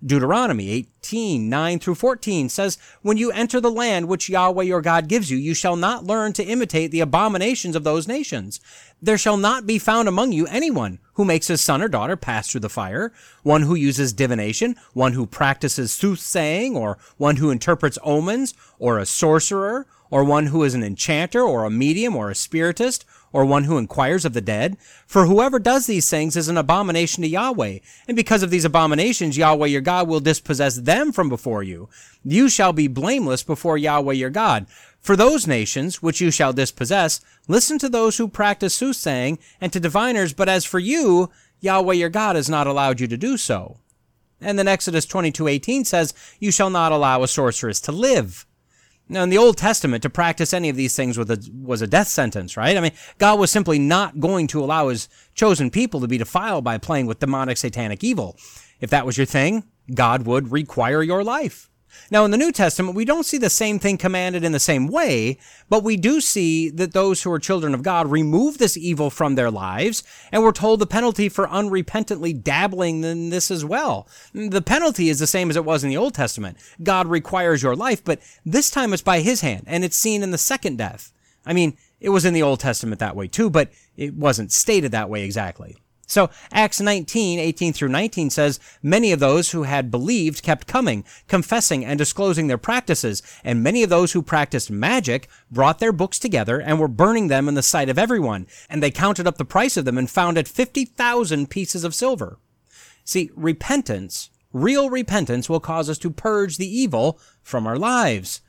Deuteronomy 0.06 0.70
18, 0.70 1.50
9 1.50 1.80
through 1.80 1.96
14 1.96 2.50
says, 2.50 2.78
When 3.02 3.18
you 3.18 3.32
enter 3.32 3.60
the 3.60 3.72
land 3.72 4.08
which 4.08 4.30
Yahweh 4.30 4.64
your 4.64 4.82
God 4.82 5.08
gives 5.08 5.32
you, 5.32 5.38
you 5.38 5.56
shall 5.56 5.76
not 5.76 6.06
learn 6.06 6.34
to 6.34 6.44
imitate 6.44 6.92
the 6.92 7.00
abominations 7.00 7.76
of 7.76 7.84
those 7.84 8.08
nations. 8.08 8.60
There 9.02 9.18
shall 9.18 9.38
not 9.38 9.66
be 9.66 9.80
found 9.80 10.08
among 10.08 10.34
you 10.34 10.46
anyone 10.48 11.00
who 11.14 11.26
makes 11.26 11.48
his 11.48 11.62
son 11.62 11.82
or 11.82 11.88
daughter 11.88 12.16
pass 12.16 12.48
through 12.48 12.62
the 12.62 12.70
fire, 12.70 13.12
one 13.42 13.64
who 13.64 13.74
uses 13.74 14.14
divination, 14.14 14.76
one 14.94 15.14
who 15.14 15.26
practices 15.26 15.92
soothsaying, 15.92 16.78
or 16.78 17.00
one 17.18 17.38
who 17.38 17.50
interprets 17.50 17.98
omens, 18.04 18.54
or 18.78 19.00
a 19.00 19.06
sorcerer, 19.06 19.88
or 20.12 20.24
one 20.24 20.48
who 20.48 20.64
is 20.64 20.76
an 20.76 20.84
enchanter, 20.84 21.42
or 21.42 21.66
a 21.66 21.72
medium, 21.72 22.16
or 22.16 22.30
a 22.30 22.36
spiritist, 22.36 23.04
or 23.32 23.46
one 23.46 23.66
who 23.66 23.78
inquires 23.78 24.26
of 24.26 24.34
the 24.34 24.42
dead? 24.42 24.78
For 25.06 25.26
whoever 25.26 25.60
does 25.60 25.86
these 25.86 26.10
things 26.10 26.36
is 26.36 26.48
an 26.48 26.58
abomination 26.58 27.24
to 27.24 27.30
Yahweh. 27.30 27.80
And 28.08 28.16
because 28.16 28.44
of 28.44 28.50
these 28.50 28.66
abominations, 28.66 29.38
Yahweh 29.38 29.68
your 29.68 29.82
God 29.82 30.08
will 30.08 30.20
dispossess 30.20 30.78
them 30.78 31.12
from 31.12 31.30
before 31.30 31.64
you. 31.64 31.90
You 32.24 32.50
shall 32.50 32.74
be 32.74 32.88
blameless 32.88 33.44
before 33.44 33.78
Yahweh 33.78 34.14
your 34.14 34.30
God. 34.30 34.66
For 35.00 35.16
those 35.16 35.48
nations 35.48 36.02
which 36.02 36.20
you 36.20 36.32
shall 36.32 36.54
dispossess, 36.54 37.22
listen 37.48 37.78
to 37.80 37.90
those 37.90 38.18
who 38.18 38.28
practice 38.28 38.74
soothsaying 38.74 39.40
and 39.62 39.72
to 39.72 39.80
diviners, 39.80 40.34
but 40.34 40.50
as 40.50 40.66
for 40.66 40.80
you, 40.80 41.30
Yahweh 41.60 41.94
your 41.94 42.10
God 42.10 42.36
has 42.36 42.50
not 42.50 42.68
allowed 42.68 43.00
you 43.00 43.08
to 43.08 43.18
do 43.18 43.38
so. 43.38 43.78
And 44.42 44.58
then 44.58 44.68
Exodus 44.68 45.06
22:18 45.06 45.86
says, 45.86 46.14
"You 46.40 46.52
shall 46.52 46.70
not 46.70 46.92
allow 46.92 47.24
a 47.24 47.28
sorceress 47.28 47.80
to 47.82 47.92
live." 47.92 48.47
Now, 49.10 49.24
in 49.24 49.30
the 49.30 49.38
Old 49.38 49.58
Testament, 49.58 50.04
to 50.04 50.10
practice 50.10 50.54
any 50.54 50.70
of 50.70 50.76
these 50.76 50.96
things 50.96 51.18
was 51.18 51.30
a, 51.30 51.40
was 51.54 51.82
a 51.82 51.88
death 51.88 52.08
sentence, 52.08 52.58
right? 52.58 52.76
I 52.76 52.82
mean, 52.82 52.92
God 53.18 53.40
was 53.40 53.52
simply 53.52 53.80
not 53.80 54.20
going 54.20 54.48
to 54.48 54.64
allow 54.64 54.90
his 54.90 55.08
chosen 55.34 55.70
people 55.70 56.02
to 56.02 56.08
be 56.08 56.18
defiled 56.18 56.64
by 56.64 56.78
playing 56.78 57.06
with 57.06 57.20
demonic 57.20 57.58
satanic 57.58 58.04
evil. 58.04 58.38
If 58.82 58.90
that 58.90 59.06
was 59.06 59.18
your 59.18 59.26
thing, 59.26 59.64
God 59.94 60.26
would 60.26 60.52
require 60.52 61.02
your 61.02 61.24
life. 61.24 61.70
Now, 62.10 62.26
in 62.26 62.32
the 62.32 62.38
New 62.38 62.52
Testament, 62.52 62.96
we 62.96 63.06
don't 63.06 63.26
see 63.26 63.38
the 63.38 63.50
same 63.50 63.80
thing 63.80 63.98
commanded 63.98 64.44
in 64.44 64.52
the 64.52 64.60
same 64.60 64.88
way, 64.88 65.38
but 65.70 65.84
we 65.84 65.98
do 65.98 66.22
see 66.22 66.70
that 66.70 66.94
those 66.94 67.22
who 67.22 67.32
are 67.32 67.40
children 67.40 67.74
of 67.74 67.84
God 67.84 68.10
remove 68.10 68.58
this 68.58 68.78
evil 68.78 69.10
from 69.10 69.36
their 69.36 69.52
lives, 69.52 70.04
and 70.32 70.44
we're 70.44 70.52
told 70.52 70.80
the 70.80 70.88
penalty 70.88 71.30
for 71.30 71.48
unrepentantly 71.48 72.42
dabbling 72.42 73.04
in 73.04 73.30
this 73.30 73.52
as 73.52 73.66
well. 73.66 74.08
The 74.34 74.62
penalty 74.62 75.10
is 75.10 75.20
the 75.20 75.28
same 75.28 75.50
as 75.50 75.56
it 75.56 75.66
was 75.66 75.84
in 75.84 75.90
the 75.90 75.98
Old 75.98 76.14
Testament. 76.14 76.58
God 76.82 77.08
requires 77.08 77.62
your 77.62 77.76
life, 77.76 78.04
but 78.04 78.20
this 78.46 78.70
time 78.70 78.94
it's 78.94 79.02
by 79.02 79.20
his 79.20 79.42
hand, 79.42 79.64
and 79.68 79.84
it's 79.84 79.98
seen 79.98 80.24
in 80.24 80.32
the 80.32 80.38
second 80.38 80.78
death. 80.78 81.12
I 81.46 81.54
mean, 81.54 81.78
it 82.00 82.10
was 82.10 82.26
in 82.26 82.34
the 82.34 82.44
Old 82.44 82.60
Testament 82.60 83.00
that 83.00 83.16
way 83.16 83.28
too, 83.28 83.50
but 83.50 83.72
it 83.96 84.14
wasn't 84.14 84.52
stated 84.52 84.92
that 84.92 85.10
way 85.10 85.24
exactly. 85.24 85.78
So 86.08 86.30
Acts 86.54 86.80
19, 86.80 87.38
18 87.38 87.74
through 87.74 87.90
19 87.90 88.30
says, 88.30 88.62
Many 88.82 89.12
of 89.12 89.20
those 89.20 89.52
who 89.52 89.64
had 89.64 89.92
believed 89.92 90.42
kept 90.42 90.66
coming, 90.66 91.04
confessing 91.28 91.84
and 91.84 91.98
disclosing 91.98 92.48
their 92.48 92.58
practices, 92.58 93.22
and 93.44 93.62
many 93.62 93.84
of 93.84 93.90
those 93.90 94.14
who 94.14 94.22
practiced 94.22 94.72
magic 94.72 95.28
brought 95.52 95.80
their 95.80 95.92
books 95.92 96.18
together 96.18 96.62
and 96.62 96.80
were 96.80 96.88
burning 96.88 97.28
them 97.28 97.50
in 97.50 97.56
the 97.56 97.62
sight 97.62 97.90
of 97.90 98.00
everyone, 98.00 98.48
and 98.70 98.82
they 98.82 98.90
counted 98.90 99.28
up 99.28 99.38
the 99.38 99.46
price 99.46 99.76
of 99.76 99.84
them 99.84 99.98
and 99.98 100.10
found 100.10 100.38
it 100.38 100.48
50,000 100.48 101.50
pieces 101.50 101.84
of 101.84 101.94
silver. 101.94 102.40
See, 103.04 103.30
repentance, 103.36 104.30
real 104.54 104.90
repentance 104.90 105.50
will 105.50 105.60
cause 105.60 105.90
us 105.90 105.98
to 106.00 106.10
purge 106.10 106.56
the 106.56 106.68
evil 106.68 107.20
from 107.44 107.68
our 107.68 107.78
lives. 107.78 108.42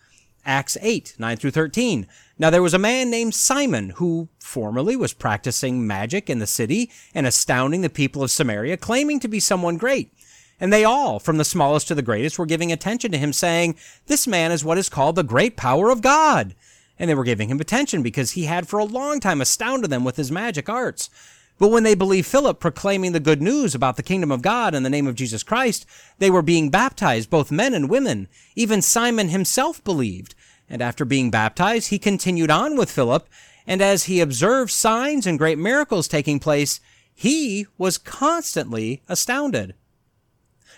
Acts 0.49 0.79
8, 0.81 1.15
9 1.19 1.37
through 1.37 1.51
13. 1.51 2.07
Now 2.39 2.49
there 2.49 2.63
was 2.63 2.73
a 2.73 2.79
man 2.79 3.11
named 3.11 3.35
Simon 3.35 3.91
who 3.91 4.31
formerly 4.39 4.97
was 4.97 5.13
practicing 5.13 5.87
magic 5.87 6.31
in 6.31 6.39
the 6.39 6.47
city 6.47 6.91
and 7.15 7.27
astounding 7.27 7.83
the 7.83 7.91
people 7.91 8.23
of 8.23 8.31
Samaria, 8.31 8.79
claiming 8.79 9.21
to 9.21 9.29
be 9.29 9.41
someone 9.41 9.77
great. 9.77 10.11
And 10.59 10.73
they 10.73 10.85
all, 10.85 11.19
from 11.19 11.37
the 11.37 11.45
smallest 11.45 11.87
to 11.89 11.95
the 11.95 12.01
greatest, 12.01 12.39
were 12.39 12.47
giving 12.47 12.73
attention 12.73 13.13
to 13.13 13.19
him, 13.19 13.35
saying, 13.35 13.77
This 14.07 14.27
man 14.27 14.51
is 14.51 14.65
what 14.65 14.79
is 14.79 14.89
called 14.89 15.17
the 15.17 15.23
great 15.23 15.55
power 15.55 15.91
of 15.91 16.01
God. 16.01 16.55
And 16.99 17.11
they 17.11 17.15
were 17.15 17.25
giving 17.25 17.51
him 17.51 17.61
attention 17.61 18.03
because 18.03 18.31
he 18.31 18.45
had 18.45 18.67
for 18.67 18.79
a 18.79 18.85
long 18.85 19.21
time 19.21 19.43
astounded 19.43 19.91
them 19.91 20.03
with 20.03 20.17
his 20.17 20.33
magic 20.33 20.71
arts. 20.71 21.11
But 21.59 21.69
when 21.69 21.83
they 21.83 21.95
believed 21.95 22.27
Philip 22.27 22.61
proclaiming 22.61 23.13
the 23.13 23.21
good 23.21 23.43
news 23.43 23.75
about 23.75 23.97
the 23.97 24.03
kingdom 24.03 24.31
of 24.31 24.43
God 24.43 24.75
in 24.75 24.85
the 24.85 24.91
name 24.91 25.09
of 25.09 25.17
Jesus 25.17 25.43
Christ, 25.43 25.85
they 26.19 26.31
were 26.31 26.43
being 26.43 26.71
baptized, 26.71 27.31
both 27.31 27.51
men 27.51 27.75
and 27.75 27.91
women. 27.91 28.29
Even 28.55 28.81
Simon 28.81 29.29
himself 29.29 29.83
believed. 29.83 30.35
And 30.71 30.83
after 30.83 31.05
being 31.05 31.31
baptized, 31.31 31.89
he 31.89 31.99
continued 31.99 32.51
on 32.51 32.77
with 32.77 32.91
Philip, 32.91 33.29
and 33.67 33.81
as 33.81 34.05
he 34.05 34.21
observed 34.21 34.71
signs 34.71 35.27
and 35.27 35.39
great 35.39 35.59
miracles 35.59 36.09
taking 36.09 36.39
place, 36.39 36.81
he 37.15 37.67
was 37.77 37.99
constantly 37.99 39.03
astounded. 39.09 39.75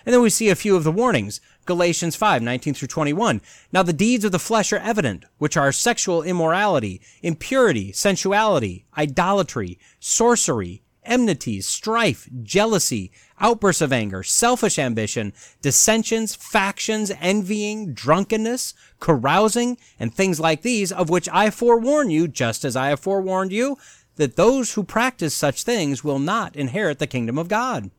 And 0.06 0.14
then 0.14 0.22
we 0.22 0.30
see 0.30 0.48
a 0.48 0.54
few 0.54 0.76
of 0.76 0.84
the 0.84 0.92
warnings. 0.92 1.40
Galatians 1.66 2.16
5, 2.16 2.42
19 2.42 2.74
through 2.74 2.88
21. 2.88 3.40
Now 3.72 3.82
the 3.82 3.92
deeds 3.92 4.24
of 4.24 4.32
the 4.32 4.38
flesh 4.38 4.72
are 4.72 4.78
evident, 4.78 5.24
which 5.38 5.56
are 5.56 5.72
sexual 5.72 6.22
immorality, 6.22 7.00
impurity, 7.22 7.92
sensuality, 7.92 8.86
idolatry, 8.96 9.78
sorcery, 9.98 10.82
enmities, 11.10 11.68
strife, 11.68 12.28
jealousy, 12.42 13.12
outbursts 13.38 13.82
of 13.82 13.92
anger, 13.92 14.22
selfish 14.22 14.78
ambition, 14.78 15.34
dissensions, 15.60 16.34
factions, 16.34 17.10
envying, 17.20 17.92
drunkenness, 17.92 18.72
carousing, 19.00 19.76
and 19.98 20.14
things 20.14 20.40
like 20.40 20.62
these, 20.62 20.92
of 20.92 21.10
which 21.10 21.28
I 21.30 21.50
forewarn 21.50 22.08
you, 22.08 22.28
just 22.28 22.64
as 22.64 22.76
I 22.76 22.88
have 22.88 23.00
forewarned 23.00 23.52
you, 23.52 23.76
that 24.16 24.36
those 24.36 24.74
who 24.74 24.84
practice 24.84 25.34
such 25.34 25.64
things 25.64 26.04
will 26.04 26.18
not 26.18 26.56
inherit 26.56 26.98
the 26.98 27.06
kingdom 27.06 27.36
of 27.36 27.48
God. 27.48 27.90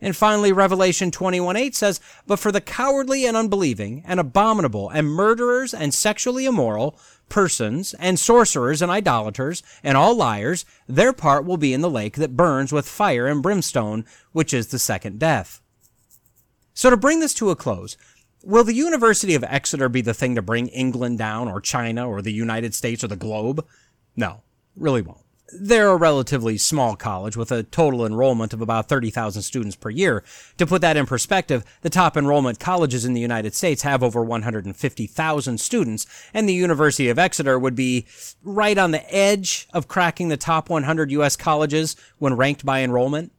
And 0.00 0.16
finally, 0.16 0.52
Revelation 0.52 1.10
21 1.10 1.56
8 1.56 1.74
says, 1.74 2.00
But 2.26 2.38
for 2.38 2.52
the 2.52 2.60
cowardly 2.60 3.26
and 3.26 3.36
unbelieving, 3.36 4.04
and 4.06 4.20
abominable, 4.20 4.90
and 4.90 5.08
murderers, 5.08 5.74
and 5.74 5.92
sexually 5.92 6.44
immoral, 6.44 6.98
persons, 7.28 7.94
and 7.94 8.18
sorcerers, 8.18 8.80
and 8.80 8.92
idolaters, 8.92 9.62
and 9.82 9.96
all 9.96 10.14
liars, 10.14 10.64
their 10.86 11.12
part 11.12 11.44
will 11.44 11.56
be 11.56 11.72
in 11.72 11.80
the 11.80 11.90
lake 11.90 12.14
that 12.16 12.36
burns 12.36 12.72
with 12.72 12.88
fire 12.88 13.26
and 13.26 13.42
brimstone, 13.42 14.04
which 14.32 14.54
is 14.54 14.68
the 14.68 14.78
second 14.78 15.18
death. 15.18 15.60
So 16.74 16.90
to 16.90 16.96
bring 16.96 17.18
this 17.18 17.34
to 17.34 17.50
a 17.50 17.56
close, 17.56 17.96
will 18.44 18.62
the 18.62 18.74
University 18.74 19.34
of 19.34 19.42
Exeter 19.42 19.88
be 19.88 20.00
the 20.00 20.14
thing 20.14 20.36
to 20.36 20.42
bring 20.42 20.68
England 20.68 21.18
down, 21.18 21.48
or 21.48 21.60
China, 21.60 22.08
or 22.08 22.22
the 22.22 22.32
United 22.32 22.72
States, 22.72 23.02
or 23.02 23.08
the 23.08 23.16
globe? 23.16 23.66
No, 24.14 24.42
really 24.76 25.02
won't. 25.02 25.27
They're 25.50 25.88
a 25.88 25.96
relatively 25.96 26.58
small 26.58 26.94
college 26.94 27.36
with 27.36 27.50
a 27.50 27.62
total 27.62 28.04
enrollment 28.04 28.52
of 28.52 28.60
about 28.60 28.88
30,000 28.88 29.40
students 29.40 29.76
per 29.76 29.88
year. 29.88 30.22
To 30.58 30.66
put 30.66 30.82
that 30.82 30.98
in 30.98 31.06
perspective, 31.06 31.64
the 31.80 31.88
top 31.88 32.18
enrollment 32.18 32.60
colleges 32.60 33.06
in 33.06 33.14
the 33.14 33.20
United 33.20 33.54
States 33.54 33.80
have 33.82 34.02
over 34.02 34.22
150,000 34.22 35.58
students, 35.58 36.06
and 36.34 36.46
the 36.46 36.54
University 36.54 37.08
of 37.08 37.18
Exeter 37.18 37.58
would 37.58 37.74
be 37.74 38.06
right 38.42 38.76
on 38.76 38.90
the 38.90 39.14
edge 39.14 39.68
of 39.72 39.88
cracking 39.88 40.28
the 40.28 40.36
top 40.36 40.68
100 40.68 41.10
U.S. 41.12 41.34
colleges 41.34 41.96
when 42.18 42.36
ranked 42.36 42.66
by 42.66 42.82
enrollment. 42.82 43.32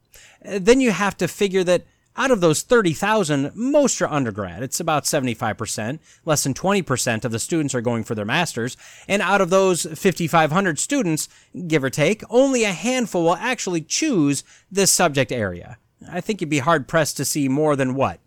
Then 0.43 0.81
you 0.81 0.91
have 0.91 1.15
to 1.17 1.27
figure 1.27 1.63
that 1.65 1.85
Out 2.19 2.31
of 2.31 2.41
those 2.41 2.63
30,000, 2.63 3.55
most 3.55 4.01
are 4.01 4.09
undergrad. 4.09 4.61
It's 4.61 4.81
about 4.81 5.05
75%. 5.05 5.99
Less 6.25 6.43
than 6.43 6.53
20% 6.53 7.23
of 7.23 7.31
the 7.31 7.39
students 7.39 7.73
are 7.73 7.79
going 7.79 8.03
for 8.03 8.13
their 8.13 8.25
masters. 8.25 8.75
And 9.07 9.21
out 9.21 9.39
of 9.39 9.49
those 9.49 9.83
5,500 9.83 10.79
students, 10.79 11.29
give 11.67 11.81
or 11.81 11.89
take, 11.89 12.21
only 12.29 12.65
a 12.65 12.73
handful 12.73 13.23
will 13.23 13.35
actually 13.37 13.79
choose 13.79 14.43
this 14.69 14.91
subject 14.91 15.31
area. 15.31 15.77
I 16.11 16.19
think 16.19 16.41
you'd 16.41 16.49
be 16.49 16.59
hard 16.59 16.89
pressed 16.89 17.15
to 17.17 17.25
see 17.25 17.47
more 17.47 17.77
than 17.77 17.95
what? 17.95 18.19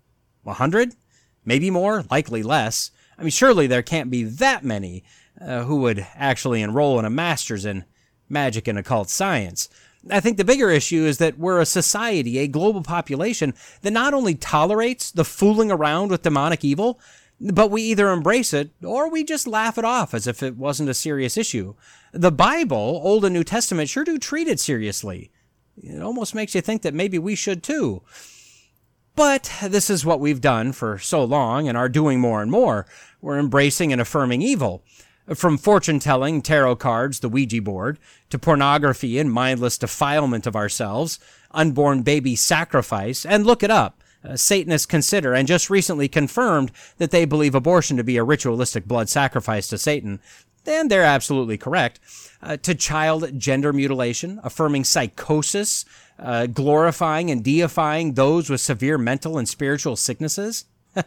100? 0.45 0.95
Maybe 1.45 1.70
more, 1.70 2.07
likely 2.11 2.43
less. 2.43 2.93
I 3.18 3.22
mean, 3.22 3.30
surely 3.30 3.66
there 3.66 3.82
can't 3.82 4.11
be 4.11 4.24
that 4.24 4.64
many 4.64 5.05
uh, 5.38 5.64
who 5.64 5.76
would 5.82 6.07
actually 6.14 6.62
enroll 6.62 6.99
in 6.99 7.05
a 7.05 7.11
master's 7.11 7.66
in 7.66 7.84
magic 8.26 8.66
and 8.66 8.78
occult 8.78 9.11
science. 9.11 9.68
I 10.11 10.20
think 10.20 10.36
the 10.36 10.44
bigger 10.44 10.70
issue 10.70 11.05
is 11.05 11.18
that 11.18 11.38
we're 11.38 11.61
a 11.61 11.66
society, 11.66 12.38
a 12.38 12.48
global 12.48 12.82
population 12.82 13.55
that 13.82 13.92
not 13.92 14.14
only 14.14 14.34
tolerates 14.34 15.11
the 15.11 15.24
fooling 15.24 15.70
around 15.70 16.11
with 16.11 16.22
demonic 16.22 16.64
evil, 16.64 17.00
but 17.40 17.70
we 17.70 17.82
either 17.82 18.11
embrace 18.11 18.53
it 18.53 18.70
or 18.84 19.11
we 19.11 19.24
just 19.24 19.46
laugh 19.46 19.78
it 19.78 19.84
off 19.84 20.14
as 20.14 20.26
if 20.26 20.42
it 20.42 20.57
wasn't 20.57 20.88
a 20.88 20.94
serious 20.94 21.36
issue. 21.36 21.74
The 22.12 22.32
Bible, 22.32 23.00
Old 23.03 23.24
and 23.24 23.34
New 23.34 23.44
Testament, 23.44 23.88
sure 23.88 24.05
do 24.05 24.18
treat 24.18 24.48
it 24.48 24.61
seriously. 24.61 25.30
It 25.76 26.03
almost 26.03 26.34
makes 26.34 26.55
you 26.55 26.61
think 26.61 26.82
that 26.82 26.94
maybe 26.94 27.18
we 27.18 27.34
should 27.34 27.62
too. 27.62 28.03
But 29.14 29.53
this 29.62 29.90
is 29.90 30.05
what 30.05 30.20
we've 30.20 30.40
done 30.40 30.72
for 30.72 30.98
so 30.98 31.22
long 31.24 31.68
and 31.68 31.76
are 31.76 31.88
doing 31.88 32.20
more 32.20 32.42
and 32.42 32.50
more. 32.50 32.86
We're 33.20 33.38
embracing 33.38 33.92
and 33.92 34.00
affirming 34.00 34.42
evil. 34.42 34.84
From 35.35 35.59
fortune 35.59 35.99
telling, 35.99 36.43
tarot 36.43 36.76
cards, 36.76 37.20
the 37.20 37.28
Ouija 37.28 37.62
board, 37.62 37.99
to 38.30 38.39
pornography 38.39 39.18
and 39.18 39.30
mindless 39.30 39.78
defilement 39.78 40.47
of 40.47 40.57
ourselves, 40.57 41.18
unborn 41.53 42.03
baby 42.03 42.35
sacrifice, 42.37 43.24
and 43.24 43.47
look 43.47 43.62
it 43.62 43.70
up. 43.70 44.01
Uh, 44.24 44.37
Satanists 44.37 44.87
consider 44.87 45.35
and 45.35 45.49
just 45.49 45.70
recently 45.70 46.09
confirmed 46.09 46.70
that 46.99 47.11
they 47.11 47.24
believe 47.24 47.55
abortion 47.55 47.97
to 47.97 48.05
be 48.05 48.16
a 48.16 48.24
ritualistic 48.24 48.87
blood 48.87 49.09
sacrifice 49.09 49.68
to 49.68 49.78
Satan. 49.78 50.20
And 50.64 50.91
they're 50.91 51.03
absolutely 51.03 51.59
correct. 51.59 51.99
Uh, 52.41 52.57
to 52.59 52.74
child 52.74 53.39
gender 53.39 53.72
mutilation, 53.72 54.41
affirming 54.45 54.85
psychosis, 54.85 55.85
uh, 56.18 56.47
glorifying 56.47 57.30
and 57.30 57.43
deifying 57.43 58.14
those 58.14 58.49
with 58.49 58.61
severe 58.61 58.97
mental 58.97 59.39
and 59.39 59.49
spiritual 59.49 59.97
sicknesses. 59.97 60.66
I 60.97 61.05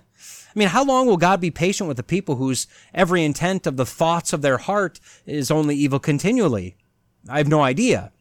mean, 0.55 0.69
how 0.69 0.85
long 0.85 1.07
will 1.07 1.17
God 1.17 1.41
be 1.41 1.51
patient 1.51 1.87
with 1.87 1.97
the 1.97 2.03
people 2.03 2.35
whose 2.35 2.67
every 2.93 3.23
intent 3.23 3.67
of 3.67 3.77
the 3.77 3.85
thoughts 3.85 4.33
of 4.33 4.41
their 4.41 4.57
heart 4.57 4.99
is 5.25 5.51
only 5.51 5.75
evil 5.75 5.99
continually? 5.99 6.77
I 7.27 7.39
have 7.39 7.47
no 7.47 7.61
idea. 7.61 8.11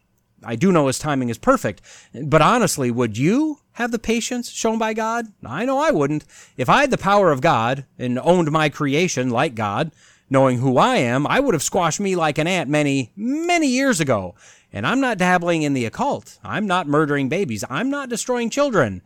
I 0.42 0.56
do 0.56 0.72
know 0.72 0.86
his 0.86 0.98
timing 0.98 1.28
is 1.28 1.38
perfect. 1.38 1.80
But 2.22 2.42
honestly, 2.42 2.90
would 2.90 3.16
you 3.16 3.60
have 3.72 3.90
the 3.90 3.98
patience 3.98 4.50
shown 4.50 4.78
by 4.78 4.94
God? 4.94 5.26
I 5.44 5.64
know 5.64 5.78
I 5.78 5.90
wouldn't. 5.90 6.24
If 6.56 6.68
I 6.68 6.82
had 6.82 6.90
the 6.90 6.98
power 6.98 7.30
of 7.30 7.40
God 7.40 7.86
and 7.98 8.18
owned 8.18 8.50
my 8.50 8.68
creation 8.68 9.30
like 9.30 9.54
God, 9.54 9.92
knowing 10.30 10.58
who 10.58 10.76
I 10.76 10.96
am, 10.96 11.26
I 11.26 11.40
would 11.40 11.54
have 11.54 11.62
squashed 11.62 12.00
me 12.00 12.16
like 12.16 12.38
an 12.38 12.46
ant 12.46 12.68
many, 12.68 13.12
many 13.16 13.68
years 13.68 14.00
ago. 14.00 14.34
And 14.72 14.86
I'm 14.86 15.00
not 15.00 15.18
dabbling 15.18 15.62
in 15.62 15.72
the 15.72 15.84
occult. 15.84 16.38
I'm 16.42 16.66
not 16.66 16.88
murdering 16.88 17.28
babies. 17.28 17.64
I'm 17.70 17.90
not 17.90 18.08
destroying 18.08 18.50
children. 18.50 19.02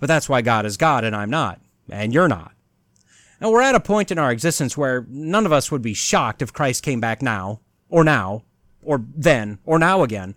But 0.00 0.06
that's 0.06 0.28
why 0.28 0.42
God 0.42 0.66
is 0.66 0.76
God 0.76 1.04
and 1.04 1.14
I'm 1.14 1.30
not 1.30 1.60
and 1.90 2.12
you're 2.12 2.28
not. 2.28 2.52
And 3.40 3.50
we're 3.50 3.62
at 3.62 3.74
a 3.74 3.80
point 3.80 4.10
in 4.10 4.18
our 4.18 4.30
existence 4.30 4.76
where 4.76 5.06
none 5.08 5.46
of 5.46 5.52
us 5.52 5.70
would 5.70 5.82
be 5.82 5.94
shocked 5.94 6.40
if 6.40 6.52
Christ 6.52 6.82
came 6.82 7.00
back 7.00 7.20
now, 7.20 7.60
or 7.88 8.04
now, 8.04 8.44
or 8.82 9.04
then, 9.14 9.58
or 9.64 9.78
now 9.78 10.02
again. 10.02 10.34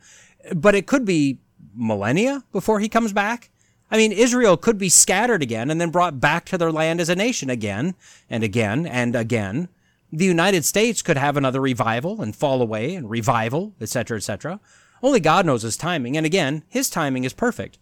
But 0.54 0.76
it 0.76 0.88
could 0.88 1.06
be 1.06 1.40
millennia 1.74 2.44
before 2.52 2.80
he 2.80 2.90
comes 2.90 3.14
back. 3.14 3.50
I 3.90 3.98
mean, 3.98 4.12
Israel 4.12 4.58
could 4.58 4.78
be 4.78 4.90
scattered 4.90 5.42
again 5.42 5.70
and 5.70 5.80
then 5.80 5.92
brought 5.92 6.20
back 6.20 6.46
to 6.46 6.58
their 6.58 6.72
land 6.72 7.00
as 7.00 7.08
a 7.08 7.16
nation 7.16 7.50
again 7.50 7.96
and 8.30 8.44
again 8.44 8.86
and 8.86 9.16
again. 9.16 9.70
The 10.12 10.26
United 10.26 10.66
States 10.66 11.02
could 11.02 11.18
have 11.18 11.38
another 11.38 11.62
revival 11.62 12.22
and 12.22 12.36
fall 12.36 12.62
away 12.62 12.96
and 12.96 13.10
revival, 13.10 13.74
etc., 13.80 14.18
etc. 14.18 14.60
Only 15.02 15.20
God 15.20 15.46
knows 15.46 15.62
his 15.62 15.78
timing, 15.78 16.18
and 16.18 16.26
again, 16.26 16.64
his 16.68 16.90
timing 16.90 17.24
is 17.24 17.34
perfect. 17.34 17.78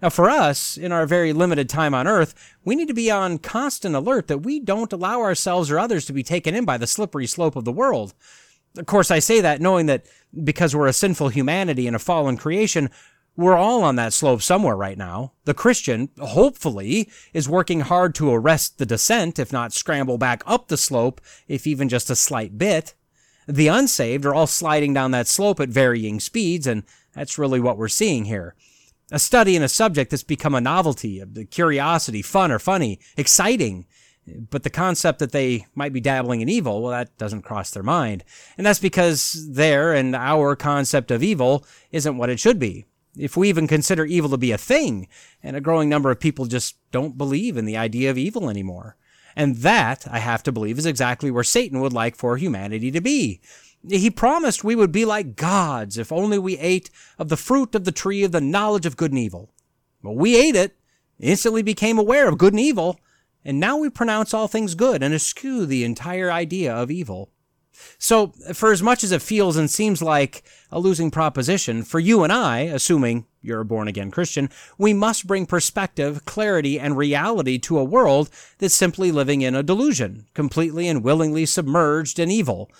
Now, 0.00 0.10
for 0.10 0.30
us, 0.30 0.76
in 0.76 0.92
our 0.92 1.06
very 1.06 1.32
limited 1.32 1.68
time 1.68 1.92
on 1.92 2.06
earth, 2.06 2.54
we 2.64 2.76
need 2.76 2.86
to 2.86 2.94
be 2.94 3.10
on 3.10 3.38
constant 3.38 3.96
alert 3.96 4.28
that 4.28 4.44
we 4.44 4.60
don't 4.60 4.92
allow 4.92 5.20
ourselves 5.20 5.70
or 5.70 5.78
others 5.78 6.04
to 6.06 6.12
be 6.12 6.22
taken 6.22 6.54
in 6.54 6.64
by 6.64 6.78
the 6.78 6.86
slippery 6.86 7.26
slope 7.26 7.56
of 7.56 7.64
the 7.64 7.72
world. 7.72 8.14
Of 8.76 8.86
course, 8.86 9.10
I 9.10 9.18
say 9.18 9.40
that 9.40 9.60
knowing 9.60 9.86
that 9.86 10.06
because 10.44 10.74
we're 10.74 10.86
a 10.86 10.92
sinful 10.92 11.30
humanity 11.30 11.88
and 11.88 11.96
a 11.96 12.00
fallen 12.00 12.36
creation, 12.36 12.90
we're 13.36 13.56
all 13.56 13.82
on 13.82 13.96
that 13.96 14.12
slope 14.12 14.40
somewhere 14.40 14.76
right 14.76 14.98
now. 14.98 15.32
The 15.46 15.54
Christian, 15.54 16.10
hopefully, 16.20 17.10
is 17.32 17.48
working 17.48 17.80
hard 17.80 18.14
to 18.16 18.32
arrest 18.32 18.78
the 18.78 18.86
descent, 18.86 19.40
if 19.40 19.52
not 19.52 19.72
scramble 19.72 20.18
back 20.18 20.44
up 20.46 20.68
the 20.68 20.76
slope, 20.76 21.20
if 21.48 21.66
even 21.66 21.88
just 21.88 22.08
a 22.08 22.16
slight 22.16 22.56
bit. 22.56 22.94
The 23.48 23.68
unsaved 23.68 24.24
are 24.26 24.34
all 24.34 24.46
sliding 24.46 24.94
down 24.94 25.10
that 25.10 25.26
slope 25.26 25.58
at 25.58 25.70
varying 25.70 26.20
speeds, 26.20 26.68
and 26.68 26.84
that's 27.14 27.38
really 27.38 27.58
what 27.58 27.78
we're 27.78 27.88
seeing 27.88 28.26
here 28.26 28.54
a 29.10 29.18
study 29.18 29.56
in 29.56 29.62
a 29.62 29.68
subject 29.68 30.10
that's 30.10 30.22
become 30.22 30.54
a 30.54 30.60
novelty, 30.60 31.20
a 31.20 31.44
curiosity, 31.44 32.22
fun 32.22 32.52
or 32.52 32.58
funny, 32.58 33.00
exciting. 33.16 33.86
But 34.50 34.62
the 34.62 34.70
concept 34.70 35.20
that 35.20 35.32
they 35.32 35.66
might 35.74 35.92
be 35.92 36.00
dabbling 36.00 36.42
in 36.42 36.48
evil, 36.48 36.82
well, 36.82 36.92
that 36.92 37.16
doesn't 37.16 37.42
cross 37.42 37.70
their 37.70 37.82
mind. 37.82 38.24
And 38.58 38.66
that's 38.66 38.78
because 38.78 39.48
their 39.50 39.94
and 39.94 40.14
our 40.14 40.54
concept 40.54 41.10
of 41.10 41.22
evil 41.22 41.64
isn't 41.92 42.18
what 42.18 42.28
it 42.28 42.38
should 42.38 42.58
be. 42.58 42.84
If 43.16 43.36
we 43.36 43.48
even 43.48 43.66
consider 43.66 44.04
evil 44.04 44.30
to 44.30 44.36
be 44.36 44.52
a 44.52 44.58
thing, 44.58 45.08
and 45.42 45.56
a 45.56 45.60
growing 45.60 45.88
number 45.88 46.10
of 46.10 46.20
people 46.20 46.44
just 46.44 46.76
don't 46.92 47.18
believe 47.18 47.56
in 47.56 47.64
the 47.64 47.76
idea 47.76 48.10
of 48.10 48.18
evil 48.18 48.50
anymore. 48.50 48.96
And 49.34 49.56
that, 49.58 50.06
I 50.10 50.18
have 50.18 50.42
to 50.44 50.52
believe, 50.52 50.78
is 50.78 50.86
exactly 50.86 51.30
where 51.30 51.44
Satan 51.44 51.80
would 51.80 51.92
like 51.92 52.16
for 52.16 52.36
humanity 52.36 52.90
to 52.90 53.00
be. 53.00 53.40
He 53.88 54.10
promised 54.10 54.64
we 54.64 54.76
would 54.76 54.92
be 54.92 55.04
like 55.04 55.36
gods 55.36 55.96
if 55.98 56.12
only 56.12 56.38
we 56.38 56.58
ate 56.58 56.90
of 57.18 57.28
the 57.28 57.36
fruit 57.36 57.74
of 57.74 57.84
the 57.84 57.92
tree 57.92 58.22
of 58.22 58.32
the 58.32 58.40
knowledge 58.40 58.86
of 58.86 58.96
good 58.96 59.12
and 59.12 59.18
evil. 59.18 59.50
But 60.02 60.16
we 60.16 60.36
ate 60.36 60.54
it, 60.54 60.76
instantly 61.18 61.62
became 61.62 61.98
aware 61.98 62.28
of 62.28 62.38
good 62.38 62.52
and 62.52 62.60
evil, 62.60 63.00
and 63.44 63.58
now 63.58 63.78
we 63.78 63.88
pronounce 63.88 64.34
all 64.34 64.48
things 64.48 64.74
good 64.74 65.02
and 65.02 65.14
eschew 65.14 65.64
the 65.64 65.84
entire 65.84 66.30
idea 66.30 66.74
of 66.74 66.90
evil. 66.90 67.30
So, 67.98 68.32
for 68.54 68.72
as 68.72 68.82
much 68.82 69.04
as 69.04 69.12
it 69.12 69.22
feels 69.22 69.56
and 69.56 69.70
seems 69.70 70.02
like 70.02 70.42
a 70.70 70.80
losing 70.80 71.10
proposition, 71.10 71.84
for 71.84 72.00
you 72.00 72.24
and 72.24 72.32
I, 72.32 72.60
assuming 72.60 73.26
you're 73.40 73.60
a 73.60 73.64
born 73.64 73.86
again 73.86 74.10
Christian, 74.10 74.50
we 74.76 74.92
must 74.92 75.26
bring 75.26 75.46
perspective, 75.46 76.24
clarity, 76.24 76.78
and 76.78 76.96
reality 76.96 77.56
to 77.60 77.78
a 77.78 77.84
world 77.84 78.30
that's 78.58 78.74
simply 78.74 79.12
living 79.12 79.42
in 79.42 79.54
a 79.54 79.62
delusion, 79.62 80.26
completely 80.34 80.88
and 80.88 81.04
willingly 81.04 81.46
submerged 81.46 82.18
in 82.18 82.30
evil. 82.30 82.70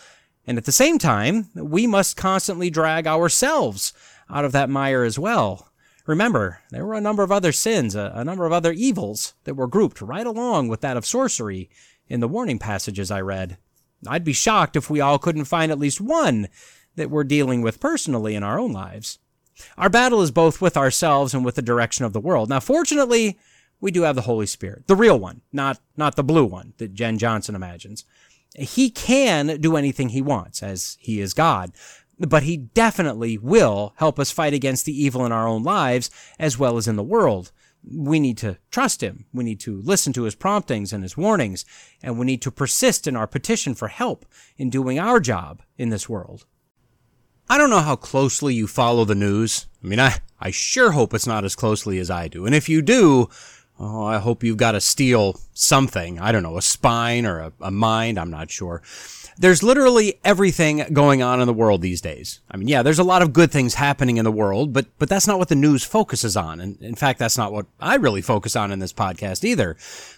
And 0.48 0.56
at 0.56 0.64
the 0.64 0.72
same 0.72 0.98
time, 0.98 1.50
we 1.54 1.86
must 1.86 2.16
constantly 2.16 2.70
drag 2.70 3.06
ourselves 3.06 3.92
out 4.30 4.46
of 4.46 4.52
that 4.52 4.70
mire 4.70 5.04
as 5.04 5.18
well. 5.18 5.70
Remember, 6.06 6.60
there 6.70 6.86
were 6.86 6.94
a 6.94 7.02
number 7.02 7.22
of 7.22 7.30
other 7.30 7.52
sins, 7.52 7.94
a, 7.94 8.12
a, 8.14 8.24
number 8.24 8.46
of 8.46 8.52
other 8.52 8.72
evils 8.72 9.34
that 9.44 9.56
were 9.56 9.66
grouped 9.66 10.00
right 10.00 10.26
along 10.26 10.68
with 10.68 10.80
that 10.80 10.96
of 10.96 11.04
sorcery 11.04 11.68
in 12.06 12.20
the 12.20 12.28
warning 12.28 12.58
passages 12.58 13.10
I 13.10 13.20
read. 13.20 13.58
I'd 14.06 14.24
be 14.24 14.32
shocked 14.32 14.74
if 14.74 14.88
we 14.88 15.02
all 15.02 15.18
couldn't 15.18 15.44
find 15.44 15.70
at 15.70 15.78
least 15.78 16.00
one 16.00 16.48
that 16.96 17.10
we're 17.10 17.24
dealing 17.24 17.60
with 17.60 17.78
personally 17.78 18.34
in 18.34 18.42
our 18.42 18.58
own 18.58 18.72
lives. 18.72 19.18
Our 19.76 19.90
battle 19.90 20.22
is 20.22 20.30
both 20.30 20.62
with 20.62 20.78
ourselves 20.78 21.34
and 21.34 21.44
with 21.44 21.56
the 21.56 21.62
direction 21.62 22.06
of 22.06 22.14
the 22.14 22.20
world. 22.20 22.48
Now, 22.48 22.60
fortunately, 22.60 23.38
we 23.82 23.90
do 23.90 24.02
have 24.02 24.16
the 24.16 24.22
Holy 24.22 24.46
Spirit, 24.46 24.86
the 24.86 24.96
real 24.96 25.18
one, 25.18 25.42
not, 25.52 25.78
not 25.94 26.16
the 26.16 26.24
blue 26.24 26.46
one 26.46 26.72
that 26.78 26.94
Jenn 26.94 27.18
Johnson 27.18 27.54
imagines. 27.54 28.06
He 28.58 28.90
can 28.90 29.60
do 29.60 29.76
anything 29.76 30.10
he 30.10 30.22
wants 30.22 30.62
as 30.62 30.96
he 31.00 31.20
is 31.20 31.34
God, 31.34 31.72
but 32.18 32.42
he 32.42 32.56
definitely 32.56 33.38
will 33.38 33.94
help 33.96 34.18
us 34.18 34.30
fight 34.30 34.52
against 34.52 34.84
the 34.84 35.04
evil 35.04 35.24
in 35.24 35.32
our 35.32 35.46
own 35.46 35.62
lives 35.62 36.10
as 36.38 36.58
well 36.58 36.76
as 36.76 36.88
in 36.88 36.96
the 36.96 37.02
world. 37.02 37.52
We 37.88 38.18
need 38.18 38.36
to 38.38 38.58
trust 38.70 39.02
him. 39.02 39.26
We 39.32 39.44
need 39.44 39.60
to 39.60 39.80
listen 39.80 40.12
to 40.14 40.24
his 40.24 40.34
promptings 40.34 40.92
and 40.92 41.04
his 41.04 41.16
warnings, 41.16 41.64
and 42.02 42.18
we 42.18 42.26
need 42.26 42.42
to 42.42 42.50
persist 42.50 43.06
in 43.06 43.16
our 43.16 43.28
petition 43.28 43.74
for 43.74 43.88
help 43.88 44.26
in 44.56 44.68
doing 44.68 44.98
our 44.98 45.20
job 45.20 45.62
in 45.76 45.90
this 45.90 46.08
world. 46.08 46.44
I 47.48 47.56
don't 47.56 47.70
know 47.70 47.80
how 47.80 47.96
closely 47.96 48.54
you 48.54 48.66
follow 48.66 49.04
the 49.04 49.14
news. 49.14 49.66
I 49.82 49.86
mean, 49.86 50.00
I, 50.00 50.18
I 50.40 50.50
sure 50.50 50.90
hope 50.90 51.14
it's 51.14 51.26
not 51.26 51.44
as 51.44 51.56
closely 51.56 51.98
as 51.98 52.10
I 52.10 52.28
do. 52.28 52.44
And 52.44 52.54
if 52.54 52.68
you 52.68 52.82
do, 52.82 53.30
Oh, 53.80 54.04
I 54.04 54.18
hope 54.18 54.42
you've 54.42 54.56
got 54.56 54.72
to 54.72 54.80
steal 54.80 55.38
something. 55.54 56.18
I 56.18 56.32
don't 56.32 56.42
know, 56.42 56.56
a 56.56 56.62
spine 56.62 57.24
or 57.24 57.38
a, 57.38 57.52
a, 57.60 57.70
mind. 57.70 58.18
I'm 58.18 58.30
not 58.30 58.50
sure. 58.50 58.82
There's 59.38 59.62
literally 59.62 60.18
everything 60.24 60.84
going 60.92 61.22
on 61.22 61.40
in 61.40 61.46
the 61.46 61.52
world 61.52 61.80
these 61.80 62.00
days. 62.00 62.40
I 62.50 62.56
mean, 62.56 62.66
yeah, 62.66 62.82
there's 62.82 62.98
a 62.98 63.04
lot 63.04 63.22
of 63.22 63.32
good 63.32 63.52
things 63.52 63.74
happening 63.74 64.16
in 64.16 64.24
the 64.24 64.32
world, 64.32 64.72
but, 64.72 64.86
but 64.98 65.08
that's 65.08 65.28
not 65.28 65.38
what 65.38 65.48
the 65.48 65.54
news 65.54 65.84
focuses 65.84 66.36
on. 66.36 66.60
And 66.60 66.80
in 66.82 66.96
fact, 66.96 67.20
that's 67.20 67.38
not 67.38 67.52
what 67.52 67.66
I 67.78 67.94
really 67.94 68.20
focus 68.20 68.56
on 68.56 68.72
in 68.72 68.80
this 68.80 68.92
podcast 68.92 69.44
either. 69.44 69.70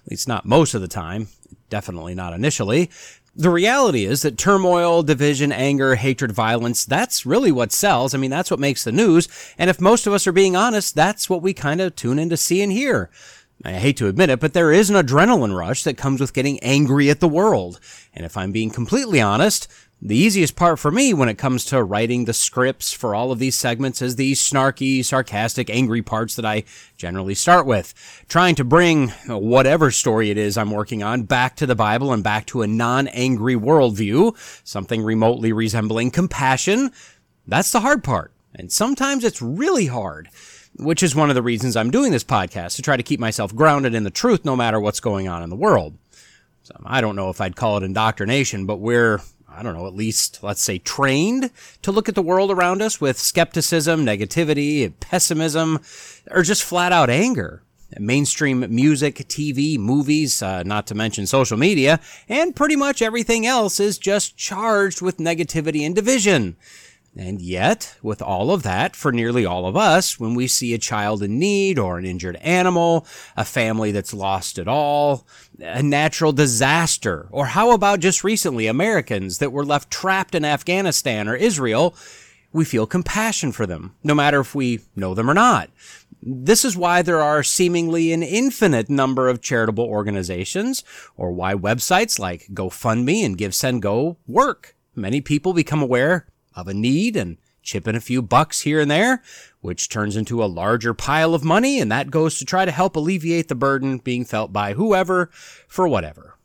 At 0.05 0.11
least 0.11 0.27
not 0.27 0.47
most 0.47 0.73
of 0.73 0.81
the 0.81 0.89
time. 0.89 1.29
Definitely 1.69 2.15
not 2.15 2.33
initially. 2.33 2.91
The 3.37 3.51
reality 3.51 4.07
is 4.07 4.23
that 4.23 4.39
turmoil, 4.39 5.03
division, 5.03 5.53
anger, 5.53 5.95
hatred, 5.95 6.33
violence, 6.33 6.85
that's 6.85 7.25
really 7.25 7.53
what 7.53 7.73
sells. 7.73 8.13
I 8.13 8.19
mean, 8.19 8.31
that's 8.31 8.51
what 8.51 8.59
makes 8.59 8.85
the 8.85 8.91
news. 8.91 9.29
And 9.57 9.71
if 9.71 9.81
most 9.81 10.07
of 10.07 10.13
us 10.13 10.27
are 10.27 10.33
being 10.33 10.57
honest, 10.57 10.95
that's 10.95 11.31
what 11.31 11.43
we 11.43 11.55
kind 11.55 11.81
of 11.81 11.95
tune 11.95 12.19
in 12.19 12.29
to 12.31 12.37
see 12.37 12.61
and 12.61 12.73
hear. 12.73 13.09
I 13.63 13.73
hate 13.73 13.99
to 13.99 14.09
admit 14.09 14.31
it, 14.31 14.41
but 14.41 14.55
there 14.55 14.73
is 14.73 14.89
an 14.89 14.97
adrenaline 14.97 15.57
rush 15.57 15.85
that 15.85 15.99
comes 15.99 16.21
with 16.21 16.33
getting 16.33 16.59
angry 16.61 17.11
at 17.11 17.21
the 17.21 17.29
world. 17.29 17.79
And 18.15 18.25
if 18.25 18.37
I'm 18.37 18.53
being 18.53 18.71
completely 18.71 19.21
honest, 19.21 19.69
the 20.03 20.17
easiest 20.17 20.57
part 20.57 20.79
for 20.79 20.91
me 20.91 21.13
when 21.13 21.29
it 21.29 21.37
comes 21.37 21.67
to 21.67 21.85
writing 21.85 22.25
the 22.25 22.33
scripts 22.33 22.91
for 22.91 23.15
all 23.15 23.33
of 23.33 23.39
these 23.39 23.55
segments 23.55 24.01
is 24.01 24.17
the 24.17 24.33
snarky, 24.33 25.05
sarcastic, 25.05 25.69
angry 25.69 26.01
parts 26.01 26.37
that 26.37 26.47
I 26.47 26.65
generally 26.97 27.35
start 27.35 27.67
with. 27.67 27.93
Trying 28.27 28.55
to 28.55 28.65
bring 28.65 29.09
whatever 29.27 29.91
story 29.91 30.31
it 30.31 30.39
is 30.39 30.57
I'm 30.57 30.71
working 30.71 31.03
on 31.03 31.25
back 31.25 31.55
to 31.57 31.67
the 31.67 31.75
Bible 31.75 32.15
and 32.15 32.25
back 32.25 32.47
to 32.47 32.63
a 32.63 32.67
non-angry 32.67 33.57
worldview, 33.57 34.35
something 34.65 35.03
remotely 35.03 35.53
resembling 35.53 36.13
compassion. 36.13 36.93
That's 37.47 37.71
the 37.71 37.81
hard 37.81 38.03
part. 38.03 38.33
And 38.55 38.73
sometimes 38.73 39.23
it's 39.23 39.43
really 39.43 39.87
hard, 39.87 40.31
which 40.81 41.03
is 41.03 41.15
one 41.15 41.29
of 41.29 41.35
the 41.35 41.43
reasons 41.43 41.77
I'm 41.77 41.91
doing 41.91 42.13
this 42.13 42.25
podcast 42.25 42.77
to 42.77 42.83
try 42.83 42.97
to 42.97 43.03
keep 43.03 43.21
myself 43.21 43.55
grounded 43.55 43.95
in 43.95 44.05
the 44.05 44.11
truth 44.11 44.45
no 44.45 44.57
matter 44.57 44.81
what's 44.81 45.01
going 45.01 45.29
on 45.29 45.43
in 45.43 45.51
the 45.51 45.57
world. 45.57 45.97
So 46.63 46.75
I 46.85 47.01
don't 47.01 47.17
know 47.17 47.31
if 47.31 47.41
I'd 47.41 47.57
call 47.57 47.77
it 47.77 47.83
indoctrination, 47.83 48.67
but 48.67 48.77
we're 48.77 49.21
I 49.53 49.63
don't 49.63 49.75
know, 49.75 49.87
at 49.87 49.95
least, 49.95 50.43
let's 50.43 50.63
say, 50.63 50.79
trained 50.79 51.51
to 51.83 51.91
look 51.91 52.09
at 52.09 52.15
the 52.15 52.23
world 52.23 52.51
around 52.51 52.83
us 52.83 53.01
with 53.01 53.19
skepticism, 53.19 54.07
negativity, 54.07 54.93
pessimism, 55.01 55.81
or 56.31 56.43
just 56.43 56.63
flat 56.63 56.93
out 56.93 57.11
anger. 57.11 57.63
Mainstream 57.99 58.65
music, 58.73 59.17
TV, 59.17 59.77
movies, 59.77 60.41
uh, 60.43 60.63
not 60.63 60.87
to 60.87 60.95
mention 60.95 61.27
social 61.27 61.57
media, 61.57 61.99
and 62.29 62.55
pretty 62.55 62.77
much 62.77 63.03
everything 63.03 63.45
else 63.45 63.81
is 63.81 63.99
just 63.99 64.37
charged 64.37 65.03
with 65.03 65.17
negativity 65.17 65.85
and 65.85 65.97
division. 65.97 66.57
And 67.17 67.43
yet, 67.43 67.97
with 68.03 68.23
all 68.23 68.53
of 68.53 68.63
that, 68.63 68.95
for 68.95 69.11
nearly 69.11 69.45
all 69.45 69.67
of 69.67 69.77
us, 69.77 70.21
when 70.21 70.35
we 70.35 70.47
see 70.47 70.75
a 70.75 70.79
child 70.79 71.25
in 71.25 71.41
need 71.41 71.77
or 71.77 71.99
an 71.99 72.05
injured 72.05 72.37
animal, 72.37 73.05
a 73.37 73.45
family 73.45 73.91
that's 73.91 74.15
lost 74.15 74.59
it 74.59 74.69
all, 74.69 75.27
a 75.59 75.83
natural 75.83 76.33
disaster, 76.33 77.27
or 77.33 77.47
how 77.47 77.73
about 77.73 77.99
just 77.99 78.23
recently 78.23 78.69
Americans 78.69 79.39
that 79.39 79.51
were 79.51 79.65
left 79.65 79.91
trapped 79.91 80.37
in 80.37 80.45
Afghanistan 80.45 81.27
or 81.27 81.35
Israel, 81.35 81.97
we 82.53 82.65
feel 82.65 82.87
compassion 82.87 83.51
for 83.51 83.67
them, 83.67 83.97
no 84.05 84.15
matter 84.15 84.41
if 84.41 84.55
we 84.55 84.81
know 84.95 85.13
them 85.15 85.29
or 85.29 85.35
not. 85.35 85.69
This 86.23 86.65
is 86.65 86.77
why 86.77 87.03
there 87.03 87.21
are 87.21 87.43
seemingly 87.43 88.13
an 88.13 88.23
infinite 88.23 88.89
number 88.89 89.29
of 89.29 89.41
charitable 89.41 89.85
organizations, 89.85 90.85
or 91.17 91.33
why 91.33 91.55
websites 91.55 92.21
like 92.21 92.47
GoFundMe 92.53 93.25
and 93.25 93.37
GiveSendGo 93.37 94.17
work. 94.29 94.77
Many 94.95 95.21
people 95.21 95.53
become 95.55 95.83
aware 95.83 96.27
of 96.55 96.69
a 96.69 96.75
need 96.75 97.17
and 97.17 97.39
chip 97.63 97.87
in 97.87 97.95
a 97.95 98.01
few 98.01 98.23
bucks 98.23 98.63
here 98.63 98.81
and 98.81 98.91
there, 98.91 99.23
which 99.61 99.89
turns 99.89 100.17
into 100.17 100.43
a 100.43 100.47
larger 100.47 100.95
pile 100.95 101.35
of 101.35 101.45
money, 101.45 101.81
and 101.81 101.91
that 101.93 102.11
goes 102.11 102.39
to 102.39 102.45
try 102.45 102.65
to 102.65 102.71
help 102.71 102.97
alleviate 102.97 103.49
the 103.49 103.55
burden 103.55 103.99
being 103.99 104.25
felt 104.25 104.53
by 104.53 104.73
whoever 104.75 105.31
for 105.69 105.87
whatever. 105.87 106.37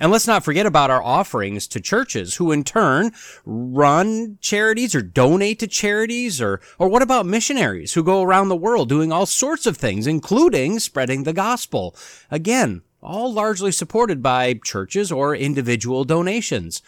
And 0.00 0.10
let's 0.10 0.26
not 0.26 0.42
forget 0.42 0.66
about 0.66 0.90
our 0.90 1.02
offerings 1.02 1.68
to 1.68 1.80
churches 1.80 2.34
who 2.34 2.50
in 2.50 2.64
turn 2.64 3.12
run 3.44 4.38
charities 4.40 4.92
or 4.92 5.02
donate 5.02 5.60
to 5.60 5.68
charities 5.68 6.40
or, 6.40 6.60
or 6.80 6.88
what 6.88 7.02
about 7.02 7.26
missionaries 7.26 7.94
who 7.94 8.02
go 8.02 8.22
around 8.22 8.48
the 8.48 8.56
world 8.56 8.88
doing 8.88 9.12
all 9.12 9.26
sorts 9.26 9.66
of 9.66 9.76
things, 9.76 10.08
including 10.08 10.80
spreading 10.80 11.22
the 11.22 11.32
gospel? 11.32 11.94
Again, 12.28 12.82
all 13.00 13.32
largely 13.32 13.70
supported 13.70 14.20
by 14.20 14.54
churches 14.64 15.12
or 15.12 15.36
individual 15.36 16.02
donations. 16.02 16.82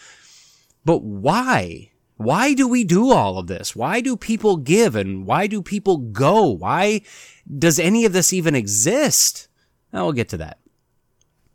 But 0.85 1.03
why 1.03 1.93
why 2.17 2.55
do 2.55 2.67
we 2.67 2.83
do 2.83 3.13
all 3.13 3.39
of 3.39 3.47
this? 3.47 3.77
Why 3.77 4.01
do 4.01 4.17
people 4.17 4.57
give 4.57 4.97
and 4.97 5.27
why 5.27 5.47
do 5.47 5.61
people 5.61 5.99
go? 5.99 6.47
Why 6.47 7.03
does 7.59 7.79
any 7.79 8.05
of 8.05 8.13
this 8.13 8.33
even 8.33 8.55
exist? 8.55 9.49
Now 9.93 10.05
we'll 10.05 10.13
get 10.13 10.31
to 10.31 10.39
that. 10.39 10.59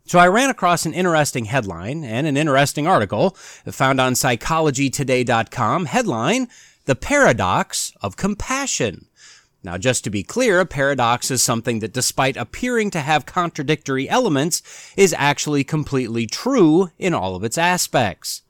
So 0.06 0.20
I 0.20 0.28
ran 0.28 0.50
across 0.50 0.86
an 0.86 0.94
interesting 0.94 1.46
headline 1.46 2.04
and 2.04 2.28
an 2.28 2.38
interesting 2.38 2.86
article 2.86 3.32
found 3.70 4.00
on 4.02 4.14
psychologytoday.com. 4.14 5.86
Headline, 5.86 6.48
The 6.86 6.96
Paradox 6.96 7.94
of 8.02 8.18
Compassion. 8.18 9.08
Now, 9.64 9.78
just 9.78 10.04
to 10.04 10.10
be 10.10 10.24
clear, 10.24 10.60
a 10.60 10.66
paradox 10.66 11.30
is 11.30 11.44
something 11.44 11.80
that 11.80 11.94
despite 11.94 12.36
appearing 12.36 12.90
to 12.92 13.00
have 13.00 13.26
contradictory 13.26 14.10
elements 14.10 14.64
is 14.98 15.16
actually 15.18 15.64
completely 15.64 16.26
true 16.26 16.90
in 16.98 17.14
all 17.14 17.36
of 17.36 17.44
its 17.44 17.58
aspects. 17.58 18.42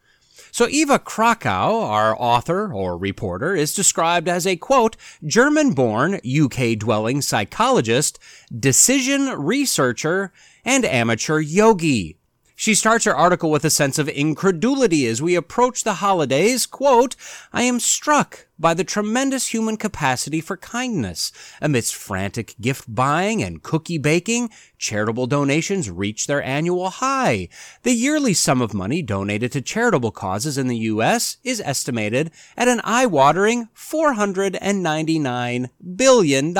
So 0.51 0.67
Eva 0.67 0.99
Krockow, 0.99 1.83
our 1.83 2.15
author 2.19 2.73
or 2.73 2.97
reporter, 2.97 3.55
is 3.55 3.73
described 3.73 4.27
as 4.27 4.45
a 4.45 4.57
quote, 4.57 4.97
German 5.25 5.71
born, 5.71 6.15
UK 6.15 6.77
dwelling 6.77 7.21
psychologist, 7.21 8.19
decision 8.57 9.29
researcher, 9.29 10.33
and 10.65 10.83
amateur 10.83 11.39
yogi. 11.39 12.17
She 12.61 12.75
starts 12.75 13.05
her 13.05 13.15
article 13.15 13.49
with 13.49 13.65
a 13.65 13.71
sense 13.71 13.97
of 13.97 14.07
incredulity 14.07 15.07
as 15.07 15.21
we 15.21 15.33
approach 15.35 15.83
the 15.83 15.95
holidays. 15.95 16.67
Quote, 16.67 17.15
I 17.51 17.63
am 17.63 17.79
struck 17.79 18.47
by 18.61 18.73
the 18.73 18.83
tremendous 18.83 19.47
human 19.47 19.75
capacity 19.75 20.39
for 20.39 20.55
kindness. 20.55 21.31
Amidst 21.61 21.95
frantic 21.95 22.55
gift 22.61 22.93
buying 22.93 23.43
and 23.43 23.63
cookie 23.63 23.97
baking, 23.97 24.51
charitable 24.77 25.27
donations 25.27 25.89
reach 25.89 26.27
their 26.27 26.41
annual 26.43 26.89
high. 26.89 27.49
The 27.83 27.91
yearly 27.91 28.33
sum 28.33 28.61
of 28.61 28.73
money 28.73 29.01
donated 29.01 29.51
to 29.53 29.61
charitable 29.61 30.11
causes 30.11 30.57
in 30.57 30.67
the 30.67 30.77
U.S. 30.77 31.37
is 31.43 31.61
estimated 31.65 32.31
at 32.55 32.67
an 32.67 32.79
eye-watering 32.83 33.67
$499 33.75 35.69
billion. 35.95 36.53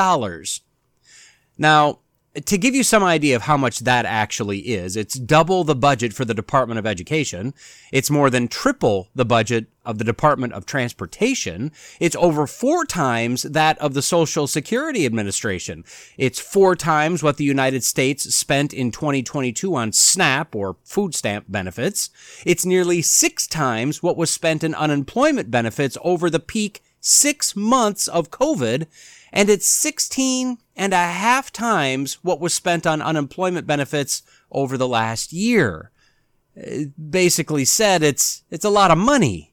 Now, 1.56 1.98
to 2.34 2.56
give 2.56 2.74
you 2.74 2.82
some 2.82 3.04
idea 3.04 3.36
of 3.36 3.42
how 3.42 3.58
much 3.58 3.80
that 3.80 4.06
actually 4.06 4.60
is, 4.60 4.96
it's 4.96 5.18
double 5.18 5.64
the 5.64 5.74
budget 5.74 6.14
for 6.14 6.24
the 6.24 6.32
Department 6.32 6.78
of 6.78 6.86
Education. 6.86 7.52
It's 7.92 8.10
more 8.10 8.30
than 8.30 8.48
triple 8.48 9.10
the 9.14 9.26
budget 9.26 9.66
of 9.84 9.98
the 9.98 10.04
Department 10.04 10.54
of 10.54 10.64
Transportation. 10.64 11.72
It's 12.00 12.16
over 12.16 12.46
four 12.46 12.86
times 12.86 13.42
that 13.42 13.76
of 13.78 13.92
the 13.92 14.00
Social 14.00 14.46
Security 14.46 15.04
Administration. 15.04 15.84
It's 16.16 16.40
four 16.40 16.74
times 16.74 17.22
what 17.22 17.36
the 17.36 17.44
United 17.44 17.84
States 17.84 18.34
spent 18.34 18.72
in 18.72 18.92
2022 18.92 19.74
on 19.74 19.92
SNAP 19.92 20.56
or 20.56 20.76
food 20.84 21.14
stamp 21.14 21.46
benefits. 21.48 22.08
It's 22.46 22.64
nearly 22.64 23.02
six 23.02 23.46
times 23.46 24.02
what 24.02 24.16
was 24.16 24.30
spent 24.30 24.64
in 24.64 24.74
unemployment 24.74 25.50
benefits 25.50 25.98
over 26.02 26.30
the 26.30 26.40
peak 26.40 26.80
six 26.98 27.54
months 27.54 28.08
of 28.08 28.30
COVID 28.30 28.86
and 29.32 29.50
it's 29.50 29.68
16 29.68 30.58
and 30.76 30.92
a 30.92 30.96
half 30.96 31.52
times 31.52 32.14
what 32.22 32.40
was 32.40 32.54
spent 32.54 32.86
on 32.86 33.02
unemployment 33.02 33.66
benefits 33.66 34.22
over 34.50 34.76
the 34.76 34.88
last 34.88 35.32
year. 35.32 35.90
Uh, 36.56 36.84
basically 37.10 37.64
said 37.64 38.02
it's, 38.02 38.44
it's 38.50 38.64
a 38.64 38.70
lot 38.70 38.90
of 38.90 38.98
money. 38.98 39.51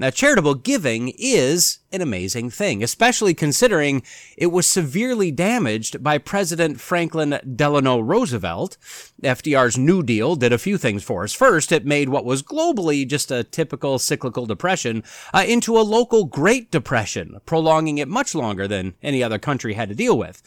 Now, 0.00 0.08
charitable 0.08 0.54
giving 0.54 1.12
is 1.18 1.80
an 1.92 2.00
amazing 2.00 2.48
thing, 2.48 2.82
especially 2.82 3.34
considering 3.34 4.02
it 4.34 4.46
was 4.46 4.66
severely 4.66 5.30
damaged 5.30 6.02
by 6.02 6.16
President 6.16 6.80
Franklin 6.80 7.38
Delano 7.54 8.00
Roosevelt. 8.00 8.78
FDR's 9.22 9.76
New 9.76 10.02
Deal 10.02 10.36
did 10.36 10.54
a 10.54 10.58
few 10.58 10.78
things 10.78 11.04
for 11.04 11.22
us. 11.22 11.34
First, 11.34 11.70
it 11.70 11.84
made 11.84 12.08
what 12.08 12.24
was 12.24 12.42
globally 12.42 13.06
just 13.06 13.30
a 13.30 13.44
typical 13.44 13.98
cyclical 13.98 14.46
depression 14.46 15.04
uh, 15.34 15.44
into 15.46 15.78
a 15.78 15.82
local 15.82 16.24
Great 16.24 16.70
Depression, 16.70 17.38
prolonging 17.44 17.98
it 17.98 18.08
much 18.08 18.34
longer 18.34 18.66
than 18.66 18.94
any 19.02 19.22
other 19.22 19.38
country 19.38 19.74
had 19.74 19.90
to 19.90 19.94
deal 19.94 20.16
with. 20.16 20.40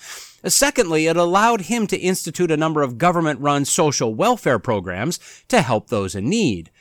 Secondly, 0.47 1.05
it 1.05 1.15
allowed 1.15 1.61
him 1.61 1.85
to 1.85 1.97
institute 1.99 2.49
a 2.49 2.57
number 2.57 2.81
of 2.81 2.97
government 2.97 3.39
run 3.39 3.65
social 3.65 4.15
welfare 4.15 4.57
programs 4.57 5.19
to 5.47 5.61
help 5.61 5.89
those 5.89 6.15
in 6.15 6.27
need 6.27 6.71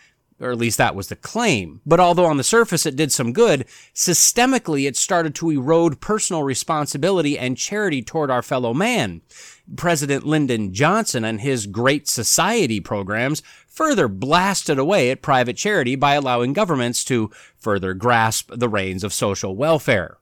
or 0.43 0.51
at 0.51 0.59
least 0.59 0.79
that 0.79 0.95
was 0.95 1.09
the 1.09 1.17
claim. 1.17 1.81
But 1.87 2.01
although 2.01 2.27
on 2.27 2.37
the 2.37 2.45
surface 2.45 2.85
it 2.85 2.97
did 2.97 3.13
some 3.13 3.33
good, 3.33 3.67
systemically 3.95 4.87
it 4.87 4.97
started 4.97 5.35
to 5.37 5.51
erode 5.51 6.01
personal 6.01 6.43
responsibility 6.43 7.39
and 7.39 7.57
charity 7.57 8.03
toward 8.03 8.31
our 8.31 8.43
fellow 8.43 8.75
man. 8.75 9.23
President 9.77 10.27
Lyndon 10.27 10.75
Johnson 10.75 11.25
and 11.25 11.41
his 11.41 11.67
Great 11.67 12.09
Society 12.09 12.81
programs 12.81 13.43
further 13.69 14.09
blasted 14.09 14.79
away 14.79 15.11
at 15.11 15.23
private 15.23 15.57
charity 15.57 15.95
by 15.95 16.15
allowing 16.15 16.53
governments 16.53 17.05
to 17.05 17.31
further 17.57 17.95
grasp 17.95 18.51
the 18.53 18.69
reins 18.69 19.05
of 19.05 19.13
social 19.13 19.57
welfare. 19.57 20.19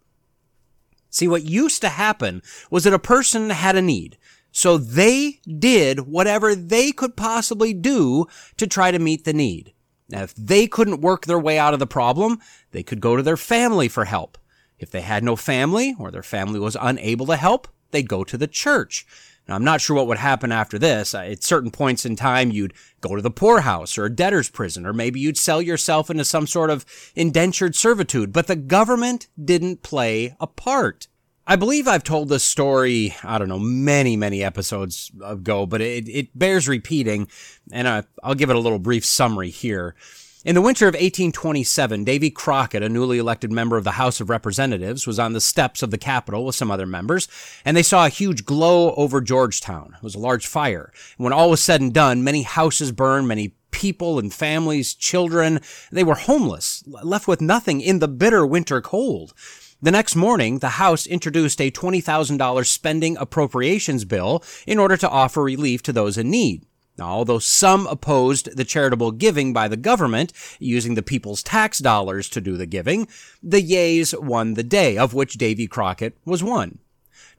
See, 1.09 1.27
what 1.27 1.45
used 1.45 1.81
to 1.81 1.89
happen 1.89 2.43
was 2.71 2.85
that 2.85 2.93
a 2.93 2.99
person 2.99 3.51
had 3.51 3.75
a 3.75 3.83
need. 3.83 4.17
So 4.53 4.79
they 4.79 5.41
did 5.59 6.01
whatever 6.01 6.55
they 6.55 6.93
could 6.93 7.17
possibly 7.17 7.73
do 7.73 8.27
to 8.57 8.67
try 8.67 8.91
to 8.91 8.99
meet 8.99 9.25
the 9.25 9.33
need. 9.33 9.73
Now, 10.11 10.23
if 10.23 10.35
they 10.35 10.67
couldn't 10.67 11.01
work 11.01 11.27
their 11.27 11.39
way 11.39 11.59
out 11.59 11.73
of 11.73 11.81
the 11.81 11.87
problem, 11.87 12.41
they 12.73 12.83
could 12.83 13.01
go 13.01 13.17
to 13.17 13.23
their 13.23 13.37
family 13.37 13.89
for 13.89 14.05
help. 14.05 14.37
If 14.79 14.91
they 14.91 15.03
had 15.03 15.23
no 15.23 15.37
family 15.37 15.95
or 15.99 16.11
their 16.11 16.23
family 16.23 16.59
was 16.59 16.77
unable 16.81 17.27
to 17.27 17.37
help, 17.37 17.69
they'd 17.91 18.09
go 18.09 18.25
to 18.25 18.37
the 18.37 18.47
church. 18.47 19.07
Now, 19.47 19.57
I'm 19.57 19.65
not 19.65 19.81
sure 19.81 19.97
what 19.97 20.07
would 20.07 20.19
happen 20.19 20.53
after 20.53 20.79
this. 20.79 21.15
Uh, 21.15 21.19
at 21.19 21.43
certain 21.43 21.71
points 21.71 22.07
in 22.07 22.15
time, 22.17 22.51
you'd 22.51 22.75
go 23.01 23.17
to 23.17 23.23
the 23.23 23.31
poorhouse 23.31 23.99
or 23.99 24.05
a 24.05 24.11
debtor's 24.11 24.49
prison, 24.49 24.87
or 24.87 24.93
maybe 24.93 25.21
you'd 25.21 25.37
sell 25.37 25.61
yourself 25.61 26.09
into 26.09 26.25
some 26.25 26.47
sort 26.47 26.71
of 26.71 26.87
indentured 27.15 27.75
servitude, 27.75 28.33
but 28.33 28.47
the 28.47 28.57
government 28.57 29.29
didn't 29.43 29.83
play 29.83 30.37
a 30.41 30.47
part. 30.47 31.09
I 31.51 31.57
believe 31.57 31.89
I've 31.89 32.05
told 32.05 32.29
this 32.29 32.45
story, 32.45 33.17
I 33.25 33.37
don't 33.37 33.49
know, 33.49 33.59
many, 33.59 34.15
many 34.15 34.41
episodes 34.41 35.11
ago, 35.21 35.67
but 35.67 35.81
it, 35.81 36.09
it 36.09 36.39
bears 36.39 36.69
repeating, 36.69 37.27
and 37.73 37.89
I, 37.89 38.05
I'll 38.23 38.37
give 38.37 38.51
it 38.51 38.57
a 38.57 38.61
little 38.61 38.79
brief 38.79 39.05
summary 39.05 39.51
here. 39.51 39.97
In 40.45 40.55
the 40.55 40.63
winter 40.63 40.87
of 40.87 40.95
1827, 40.95 42.05
Davy 42.05 42.31
Crockett, 42.31 42.85
a 42.85 42.89
newly 42.89 43.19
elected 43.19 43.51
member 43.51 43.77
of 43.77 43.83
the 43.83 43.91
House 43.91 44.21
of 44.21 44.31
Representatives, 44.31 45.09
was 45.09 45.19
on 45.19 45.33
the 45.33 45.41
steps 45.41 45.83
of 45.83 45.91
the 45.91 45.99
Capitol 45.99 46.45
with 46.45 46.55
some 46.55 46.71
other 46.71 46.87
members, 46.87 47.27
and 47.65 47.77
they 47.77 47.83
saw 47.83 48.07
a 48.07 48.11
huge 48.11 48.45
glow 48.45 48.95
over 48.95 49.21
Georgetown. 49.21 49.95
It 49.97 50.05
was 50.05 50.15
a 50.15 50.21
large 50.21 50.47
fire. 50.47 50.93
When 51.17 51.33
all 51.33 51.51
was 51.51 51.61
said 51.61 51.81
and 51.81 51.93
done, 51.93 52.23
many 52.23 52.43
houses 52.43 52.93
burned, 52.93 53.27
many 53.27 53.57
people 53.73 54.21
and 54.21 54.33
families, 54.33 54.95
children, 54.95 55.61
they 55.91 56.05
were 56.05 56.15
homeless, 56.15 56.85
left 56.87 57.27
with 57.27 57.41
nothing 57.41 57.81
in 57.81 57.99
the 57.99 58.07
bitter 58.07 58.47
winter 58.47 58.81
cold. 58.81 59.35
The 59.83 59.91
next 59.91 60.15
morning, 60.15 60.59
the 60.59 60.71
House 60.71 61.07
introduced 61.07 61.59
a 61.59 61.71
$20,000 61.71 62.67
spending 62.67 63.17
appropriations 63.17 64.05
bill 64.05 64.45
in 64.67 64.79
order 64.79 64.99
to 64.99 65.09
offer 65.09 65.43
relief 65.43 65.83
to 65.85 65.93
those 65.93 66.19
in 66.19 66.31
need. 66.31 66.67
Now, 66.99 67.07
although 67.07 67.39
some 67.39 67.87
opposed 67.87 68.59
the 68.59 68.65
charitable 68.65 69.13
giving 69.13 69.55
by 69.55 69.69
the 69.69 69.79
government, 69.79 70.35
using 70.59 70.97
the 70.97 71.03
people's 71.03 71.43
tax 71.43 71.79
dollars 71.79 72.29
to 72.29 72.43
do 72.43 72.59
the 72.59 72.67
giving, 72.67 73.09
the 73.43 73.63
yeas 73.63 74.15
won 74.15 74.53
the 74.53 74.63
day, 74.63 74.99
of 74.99 75.15
which 75.15 75.39
Davy 75.39 75.67
Crockett 75.67 76.15
was 76.27 76.45
one. 76.45 76.81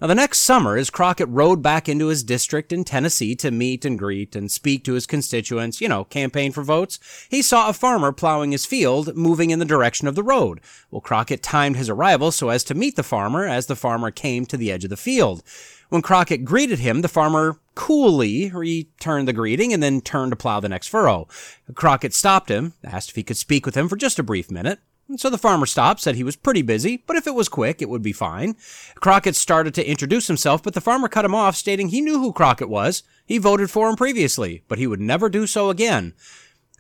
Now, 0.02 0.08
the 0.08 0.16
next 0.16 0.40
summer, 0.40 0.78
as 0.78 0.90
Crockett 0.90 1.30
rode 1.30 1.62
back 1.62 1.88
into 1.88 2.08
his 2.08 2.24
district 2.24 2.74
in 2.74 2.84
Tennessee 2.84 3.36
to 3.36 3.52
meet 3.52 3.86
and 3.86 4.00
greet 4.00 4.36
and 4.36 4.52
speak 4.52 4.84
to 4.86 4.94
his 4.94 5.06
constituents, 5.06 5.80
you 5.80 5.88
know, 5.88 6.06
campaign 6.06 6.52
for 6.52 6.64
votes, 6.64 6.98
he 7.30 7.44
saw 7.44 7.70
a 7.70 7.74
farmer 7.74 8.12
plowing 8.12 8.52
his 8.52 8.66
field, 8.66 9.16
moving 9.16 9.52
in 9.52 9.60
the 9.60 9.66
direction 9.66 10.08
of 10.08 10.16
the 10.16 10.24
road. 10.24 10.60
Well, 10.90 11.02
Crockett 11.02 11.44
timed 11.44 11.76
his 11.76 11.88
arrival 11.88 12.32
so 12.32 12.50
as 12.50 12.64
to 12.64 12.74
meet 12.74 12.96
the 12.96 13.04
farmer 13.04 13.46
as 13.46 13.68
the 13.68 13.76
farmer 13.76 14.10
came 14.10 14.48
to 14.48 14.58
the 14.58 14.72
edge 14.72 14.84
of 14.84 14.90
the 14.90 14.98
field. 14.98 15.44
When 15.90 16.02
Crockett 16.02 16.46
greeted 16.46 16.80
him, 16.80 17.02
the 17.02 17.08
farmer 17.08 17.60
coolly 17.76 18.50
returned 18.50 19.28
the 19.28 19.34
greeting 19.34 19.72
and 19.72 19.84
then 19.84 20.02
turned 20.02 20.32
to 20.32 20.36
plow 20.36 20.60
the 20.60 20.70
next 20.70 20.88
furrow. 20.88 21.28
Crockett 21.76 22.16
stopped 22.16 22.50
him, 22.50 22.74
asked 22.84 23.12
if 23.12 23.16
he 23.16 23.24
could 23.24 23.38
speak 23.38 23.68
with 23.68 23.78
him 23.78 23.88
for 23.88 23.98
just 23.98 24.18
a 24.18 24.24
brief 24.24 24.50
minute. 24.50 24.80
So 25.18 25.30
the 25.30 25.38
farmer 25.38 25.66
stopped, 25.66 26.00
said 26.00 26.16
he 26.16 26.24
was 26.24 26.36
pretty 26.36 26.62
busy, 26.62 27.04
but 27.06 27.16
if 27.16 27.28
it 27.28 27.36
was 27.36 27.50
quick, 27.50 27.82
it 27.82 27.90
would 27.90 28.02
be 28.02 28.14
fine. 28.14 28.56
Crockett 28.96 29.36
started 29.36 29.74
to 29.76 29.90
introduce 29.90 30.28
himself, 30.28 30.64
but 30.64 30.74
the 30.74 30.82
farmer 30.82 31.08
cut 31.08 31.26
him 31.26 31.36
off, 31.36 31.56
stating 31.56 31.90
he 31.90 32.02
knew 32.02 32.20
who 32.20 32.34
Crockett 32.34 32.70
was. 32.70 33.04
He 33.26 33.38
voted 33.38 33.70
for 33.70 33.90
him 33.90 33.96
previously, 33.96 34.64
but 34.68 34.78
he 34.78 34.88
would 34.88 35.02
never 35.02 35.30
do 35.30 35.48
so 35.48 35.70
again. 35.70 36.14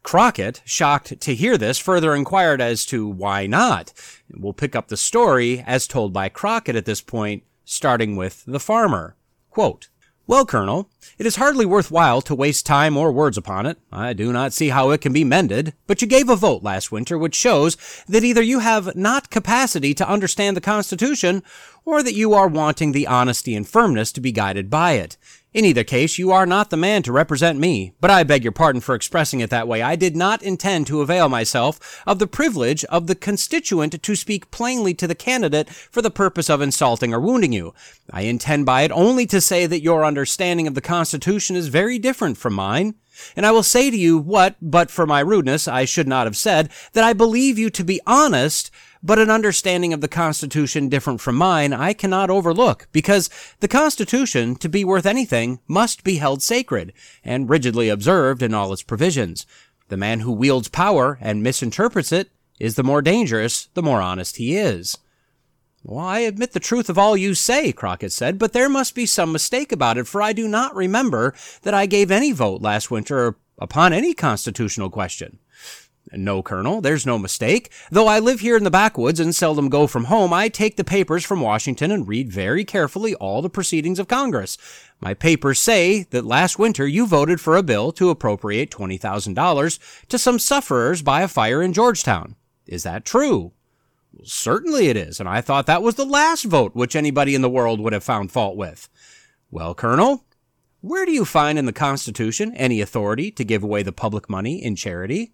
Crockett, 0.03 0.61
shocked 0.65 1.19
to 1.21 1.35
hear 1.35 1.57
this, 1.57 1.77
further 1.77 2.15
inquired 2.15 2.61
as 2.61 2.85
to 2.87 3.07
why 3.07 3.45
not. 3.45 3.93
We'll 4.33 4.53
pick 4.53 4.75
up 4.75 4.87
the 4.87 4.97
story 4.97 5.63
as 5.65 5.87
told 5.87 6.11
by 6.11 6.29
Crockett 6.29 6.75
at 6.75 6.85
this 6.85 7.01
point 7.01 7.43
starting 7.65 8.15
with 8.15 8.43
the 8.45 8.59
farmer. 8.59 9.15
Quote, 9.49 9.89
well, 10.31 10.45
Colonel, 10.45 10.89
it 11.17 11.25
is 11.25 11.35
hardly 11.35 11.65
worthwhile 11.65 12.21
to 12.21 12.33
waste 12.33 12.65
time 12.65 12.95
or 12.95 13.11
words 13.11 13.37
upon 13.37 13.65
it. 13.65 13.77
I 13.91 14.13
do 14.13 14.31
not 14.31 14.53
see 14.53 14.69
how 14.69 14.91
it 14.91 15.01
can 15.01 15.11
be 15.11 15.25
mended. 15.25 15.73
But 15.87 16.01
you 16.01 16.07
gave 16.07 16.29
a 16.29 16.37
vote 16.37 16.63
last 16.63 16.89
winter 16.89 17.17
which 17.17 17.35
shows 17.35 17.75
that 18.07 18.23
either 18.23 18.41
you 18.41 18.59
have 18.59 18.95
not 18.95 19.29
capacity 19.29 19.93
to 19.93 20.07
understand 20.07 20.55
the 20.55 20.61
Constitution, 20.61 21.43
or 21.83 22.01
that 22.01 22.13
you 22.13 22.33
are 22.33 22.47
wanting 22.47 22.93
the 22.93 23.07
honesty 23.07 23.55
and 23.55 23.67
firmness 23.67 24.13
to 24.13 24.21
be 24.21 24.31
guided 24.31 24.69
by 24.69 24.93
it. 24.93 25.17
In 25.53 25.65
either 25.65 25.83
case, 25.83 26.17
you 26.17 26.31
are 26.31 26.45
not 26.45 26.69
the 26.69 26.77
man 26.77 27.03
to 27.03 27.11
represent 27.11 27.59
me, 27.59 27.91
but 27.99 28.09
I 28.09 28.23
beg 28.23 28.41
your 28.41 28.53
pardon 28.53 28.79
for 28.79 28.95
expressing 28.95 29.41
it 29.41 29.49
that 29.49 29.67
way. 29.67 29.81
I 29.81 29.97
did 29.97 30.15
not 30.15 30.41
intend 30.41 30.87
to 30.87 31.01
avail 31.01 31.27
myself 31.27 32.01
of 32.07 32.19
the 32.19 32.27
privilege 32.27 32.85
of 32.85 33.07
the 33.07 33.15
constituent 33.15 34.01
to 34.01 34.15
speak 34.15 34.49
plainly 34.49 34.93
to 34.93 35.07
the 35.07 35.15
candidate 35.15 35.69
for 35.69 36.01
the 36.01 36.09
purpose 36.09 36.49
of 36.49 36.61
insulting 36.61 37.13
or 37.13 37.19
wounding 37.19 37.51
you. 37.51 37.73
I 38.09 38.21
intend 38.21 38.65
by 38.65 38.83
it 38.83 38.93
only 38.93 39.25
to 39.25 39.41
say 39.41 39.65
that 39.65 39.83
your 39.83 40.05
understanding 40.05 40.67
of 40.67 40.73
the 40.73 40.79
Constitution 40.79 41.57
is 41.57 41.67
very 41.67 41.99
different 41.99 42.37
from 42.37 42.53
mine. 42.53 42.95
And 43.35 43.45
I 43.45 43.51
will 43.51 43.61
say 43.61 43.91
to 43.91 43.97
you 43.97 44.17
what, 44.17 44.55
but 44.61 44.89
for 44.89 45.05
my 45.05 45.19
rudeness, 45.19 45.67
I 45.67 45.83
should 45.83 46.07
not 46.07 46.27
have 46.27 46.37
said, 46.37 46.71
that 46.93 47.03
I 47.03 47.11
believe 47.11 47.59
you 47.59 47.69
to 47.71 47.83
be 47.83 47.99
honest, 48.07 48.71
but 49.03 49.19
an 49.19 49.29
understanding 49.29 49.93
of 49.93 50.01
the 50.01 50.07
Constitution 50.07 50.89
different 50.89 51.21
from 51.21 51.35
mine 51.35 51.73
I 51.73 51.93
cannot 51.93 52.29
overlook, 52.29 52.87
because 52.91 53.29
the 53.59 53.67
Constitution, 53.67 54.55
to 54.55 54.69
be 54.69 54.83
worth 54.83 55.05
anything, 55.05 55.59
must 55.67 56.03
be 56.03 56.17
held 56.17 56.41
sacred, 56.41 56.93
and 57.23 57.49
rigidly 57.49 57.89
observed 57.89 58.41
in 58.43 58.53
all 58.53 58.71
its 58.73 58.83
provisions. 58.83 59.45
The 59.89 59.97
man 59.97 60.21
who 60.21 60.31
wields 60.31 60.69
power 60.69 61.17
and 61.19 61.43
misinterprets 61.43 62.11
it 62.11 62.31
is 62.59 62.75
the 62.75 62.83
more 62.83 63.01
dangerous, 63.01 63.69
the 63.73 63.83
more 63.83 64.01
honest 64.01 64.37
he 64.37 64.55
is. 64.55 64.97
Well, 65.83 66.05
I 66.05 66.19
admit 66.19 66.51
the 66.51 66.59
truth 66.59 66.89
of 66.89 66.97
all 66.99 67.17
you 67.17 67.33
say, 67.33 67.71
Crockett 67.71 68.11
said, 68.11 68.37
but 68.37 68.53
there 68.53 68.69
must 68.69 68.93
be 68.93 69.07
some 69.07 69.31
mistake 69.31 69.71
about 69.71 69.97
it, 69.97 70.07
for 70.07 70.21
I 70.21 70.31
do 70.31 70.47
not 70.47 70.75
remember 70.75 71.33
that 71.63 71.73
I 71.73 71.87
gave 71.87 72.11
any 72.11 72.31
vote 72.31 72.61
last 72.61 72.91
winter 72.91 73.35
upon 73.57 73.91
any 73.91 74.13
constitutional 74.13 74.91
question. 74.91 75.39
No, 76.13 76.43
Colonel, 76.43 76.81
there's 76.81 77.05
no 77.05 77.17
mistake. 77.17 77.71
Though 77.89 78.07
I 78.07 78.19
live 78.19 78.41
here 78.41 78.57
in 78.57 78.65
the 78.65 78.69
backwoods 78.69 79.19
and 79.19 79.33
seldom 79.33 79.69
go 79.69 79.87
from 79.87 80.05
home, 80.05 80.33
I 80.33 80.49
take 80.49 80.75
the 80.75 80.83
papers 80.83 81.23
from 81.23 81.39
Washington 81.39 81.89
and 81.89 82.07
read 82.07 82.31
very 82.31 82.65
carefully 82.65 83.15
all 83.15 83.41
the 83.41 83.49
proceedings 83.49 83.97
of 83.97 84.09
Congress. 84.09 84.57
My 84.99 85.13
papers 85.13 85.59
say 85.59 86.03
that 86.11 86.25
last 86.25 86.59
winter 86.59 86.85
you 86.85 87.07
voted 87.07 87.39
for 87.39 87.55
a 87.55 87.63
bill 87.63 87.91
to 87.93 88.09
appropriate 88.09 88.69
$20,000 88.71 90.07
to 90.09 90.17
some 90.17 90.37
sufferers 90.37 91.01
by 91.01 91.21
a 91.21 91.27
fire 91.29 91.61
in 91.61 91.71
Georgetown. 91.71 92.35
Is 92.67 92.83
that 92.83 93.05
true? 93.05 93.53
Well, 94.13 94.25
certainly 94.25 94.87
it 94.87 94.97
is, 94.97 95.19
and 95.21 95.29
I 95.29 95.39
thought 95.39 95.65
that 95.67 95.81
was 95.81 95.95
the 95.95 96.05
last 96.05 96.43
vote 96.43 96.75
which 96.75 96.95
anybody 96.95 97.35
in 97.35 97.41
the 97.41 97.49
world 97.49 97.79
would 97.79 97.93
have 97.93 98.03
found 98.03 98.31
fault 98.31 98.57
with. 98.57 98.89
Well, 99.49 99.73
Colonel, 99.73 100.25
where 100.81 101.05
do 101.05 101.11
you 101.11 101.23
find 101.23 101.57
in 101.57 101.65
the 101.65 101.73
Constitution 101.73 102.53
any 102.55 102.81
authority 102.81 103.31
to 103.31 103.45
give 103.45 103.63
away 103.63 103.83
the 103.83 103.91
public 103.91 104.29
money 104.29 104.61
in 104.61 104.75
charity? 104.75 105.33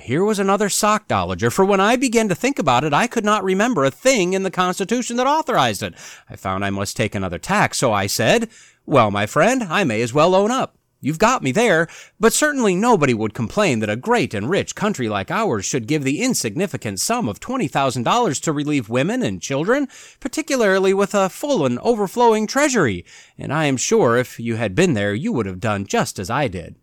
Here 0.00 0.24
was 0.24 0.38
another 0.38 0.68
sockdologer, 0.68 1.52
for 1.52 1.64
when 1.64 1.80
I 1.80 1.96
began 1.96 2.28
to 2.28 2.34
think 2.34 2.58
about 2.58 2.84
it, 2.84 2.92
I 2.92 3.06
could 3.06 3.24
not 3.24 3.44
remember 3.44 3.84
a 3.84 3.90
thing 3.90 4.32
in 4.32 4.42
the 4.42 4.50
Constitution 4.50 5.16
that 5.16 5.26
authorized 5.26 5.82
it. 5.82 5.94
I 6.28 6.36
found 6.36 6.64
I 6.64 6.70
must 6.70 6.96
take 6.96 7.14
another 7.14 7.38
tack, 7.38 7.74
so 7.74 7.92
I 7.92 8.06
said, 8.06 8.48
Well, 8.86 9.10
my 9.10 9.26
friend, 9.26 9.64
I 9.64 9.84
may 9.84 10.02
as 10.02 10.14
well 10.14 10.34
own 10.34 10.50
up. 10.50 10.76
You've 11.04 11.18
got 11.18 11.42
me 11.42 11.50
there, 11.50 11.88
but 12.20 12.32
certainly 12.32 12.76
nobody 12.76 13.12
would 13.12 13.34
complain 13.34 13.80
that 13.80 13.90
a 13.90 13.96
great 13.96 14.34
and 14.34 14.48
rich 14.48 14.76
country 14.76 15.08
like 15.08 15.32
ours 15.32 15.64
should 15.64 15.88
give 15.88 16.04
the 16.04 16.22
insignificant 16.22 17.00
sum 17.00 17.28
of 17.28 17.40
$20,000 17.40 18.40
to 18.42 18.52
relieve 18.52 18.88
women 18.88 19.20
and 19.20 19.42
children, 19.42 19.88
particularly 20.20 20.94
with 20.94 21.12
a 21.12 21.28
full 21.28 21.66
and 21.66 21.80
overflowing 21.80 22.46
treasury, 22.46 23.04
and 23.36 23.52
I 23.52 23.64
am 23.64 23.76
sure 23.76 24.16
if 24.16 24.38
you 24.38 24.54
had 24.54 24.76
been 24.76 24.94
there 24.94 25.12
you 25.12 25.32
would 25.32 25.46
have 25.46 25.58
done 25.58 25.86
just 25.86 26.20
as 26.20 26.30
I 26.30 26.46
did. 26.46 26.76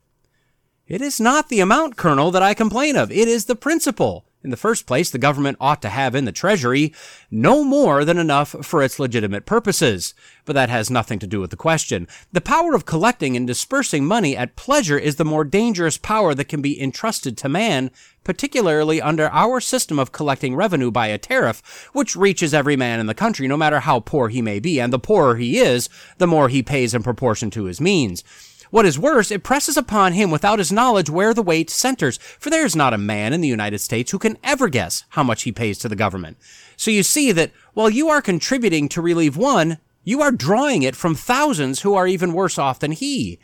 It 0.90 1.04
is 1.04 1.20
not 1.20 1.50
the 1.50 1.60
amount, 1.60 1.98
Colonel, 1.98 2.32
that 2.32 2.42
I 2.42 2.56
complain 2.56 2.96
of. 2.96 3.12
It 3.12 3.28
is 3.28 3.46
the 3.46 3.56
principle. 3.56 4.26
In 4.44 4.50
the 4.50 4.58
first 4.58 4.88
place, 4.88 5.12
the 5.12 5.20
government 5.20 5.58
ought 5.62 5.84
to 5.84 5.90
have 5.90 6.16
in 6.16 6.26
the 6.26 6.32
Treasury 6.32 6.96
no 7.30 7.64
more 7.64 8.04
than 8.04 8.18
enough 8.18 8.56
for 8.64 8.82
its 8.82 8.98
legitimate 8.98 9.46
purposes. 9.46 10.16
But 10.46 10.54
that 10.54 10.72
has 10.72 10.90
nothing 10.90 11.20
to 11.20 11.28
do 11.28 11.42
with 11.42 11.52
the 11.52 11.58
question. 11.58 12.08
The 12.32 12.42
power 12.42 12.74
of 12.74 12.88
collecting 12.88 13.38
and 13.38 13.46
dispersing 13.46 14.04
money 14.04 14.36
at 14.36 14.56
pleasure 14.56 14.98
is 14.98 15.18
the 15.18 15.26
more 15.26 15.44
dangerous 15.44 16.00
power 16.00 16.34
that 16.34 16.46
can 16.46 16.64
be 16.64 16.82
entrusted 16.82 17.38
to 17.38 17.50
man, 17.50 17.92
particularly 18.24 19.00
under 19.00 19.30
our 19.30 19.60
system 19.60 20.00
of 20.00 20.12
collecting 20.12 20.56
revenue 20.56 20.90
by 20.90 21.08
a 21.08 21.20
tariff, 21.20 21.88
which 21.94 22.16
reaches 22.16 22.52
every 22.52 22.76
man 22.76 23.00
in 23.00 23.06
the 23.06 23.14
country, 23.14 23.48
no 23.48 23.58
matter 23.58 23.82
how 23.82 24.00
poor 24.00 24.30
he 24.30 24.42
may 24.42 24.60
be, 24.60 24.82
and 24.82 24.92
the 24.92 24.98
poorer 24.98 25.36
he 25.36 25.60
is, 25.60 25.88
the 26.18 26.26
more 26.26 26.50
he 26.50 26.64
pays 26.64 26.96
in 26.96 27.04
proportion 27.04 27.52
to 27.52 27.66
his 27.66 27.80
means. 27.80 28.24
What 28.72 28.86
is 28.86 29.00
worse, 29.00 29.32
it 29.32 29.44
presses 29.44 29.78
upon 29.78 30.14
him 30.14 30.30
without 30.30 30.60
his 30.60 30.72
knowledge 30.72 31.10
where 31.10 31.34
the 31.34 31.42
weight 31.42 31.70
centers, 31.70 32.18
for 32.18 32.50
there 32.50 32.66
is 32.66 32.76
not 32.76 32.94
a 32.94 33.00
man 33.00 33.34
in 33.34 33.42
the 33.42 33.48
United 33.48 33.80
States 33.80 34.12
who 34.12 34.20
can 34.20 34.38
ever 34.44 34.70
guess 34.70 35.06
how 35.10 35.24
much 35.24 35.44
he 35.44 35.52
pays 35.52 35.80
to 35.80 35.90
the 35.90 35.96
government. 35.96 36.38
So 36.78 36.92
you 36.92 37.02
see 37.02 37.32
that 37.32 37.52
while 37.74 37.90
you 37.90 38.10
are 38.10 38.22
contributing 38.22 38.88
to 38.90 39.02
relieve 39.02 39.38
one, 39.38 39.80
you 40.04 40.22
are 40.22 40.32
drawing 40.32 40.84
it 40.84 40.96
from 40.96 41.16
thousands 41.16 41.82
who 41.82 41.96
are 41.96 42.08
even 42.08 42.34
worse 42.34 42.58
off 42.58 42.80
than 42.80 42.92
he. 42.92 43.40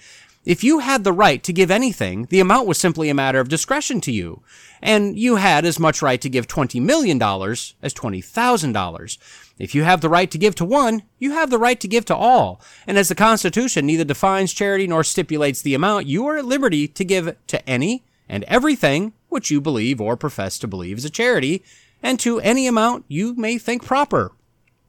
If 0.45 0.63
you 0.63 0.79
had 0.79 1.03
the 1.03 1.11
right 1.11 1.43
to 1.43 1.51
give 1.51 1.71
anything, 1.71 2.27
the 2.29 2.39
amount 2.39 2.67
was 2.67 2.77
simply 2.77 3.09
a 3.09 3.15
matter 3.15 3.39
of 3.39 3.49
discretion 3.49 3.99
to 4.01 4.11
you. 4.11 4.43
And 4.79 5.17
you 5.17 5.37
had 5.37 5.65
as 5.65 5.79
much 5.79 6.03
right 6.03 6.21
to 6.21 6.29
give 6.29 6.47
$20 6.47 6.79
million 6.79 7.19
as 7.19 7.93
$20,000. 7.93 9.17
If 9.57 9.73
you 9.73 9.83
have 9.83 10.01
the 10.01 10.09
right 10.09 10.29
to 10.31 10.37
give 10.37 10.55
to 10.55 10.65
one, 10.65 11.03
you 11.17 11.31
have 11.31 11.49
the 11.49 11.57
right 11.57 11.79
to 11.79 11.87
give 11.87 12.03
to 12.05 12.15
all. 12.15 12.59
And 12.85 12.97
as 12.97 13.07
the 13.07 13.15
Constitution 13.15 13.85
neither 13.85 14.03
defines 14.03 14.53
charity 14.53 14.85
nor 14.85 15.03
stipulates 15.03 15.61
the 15.61 15.73
amount, 15.73 16.07
you 16.07 16.25
are 16.27 16.37
at 16.37 16.45
liberty 16.45 16.87
to 16.89 17.05
give 17.05 17.35
to 17.47 17.69
any 17.69 18.03
and 18.27 18.43
everything 18.45 19.13
which 19.29 19.51
you 19.51 19.61
believe 19.61 20.01
or 20.01 20.17
profess 20.17 20.59
to 20.59 20.67
believe 20.67 20.97
is 20.97 21.05
a 21.05 21.09
charity, 21.09 21.63
and 22.03 22.19
to 22.19 22.39
any 22.41 22.67
amount 22.67 23.05
you 23.07 23.33
may 23.35 23.57
think 23.57 23.85
proper. 23.85 24.33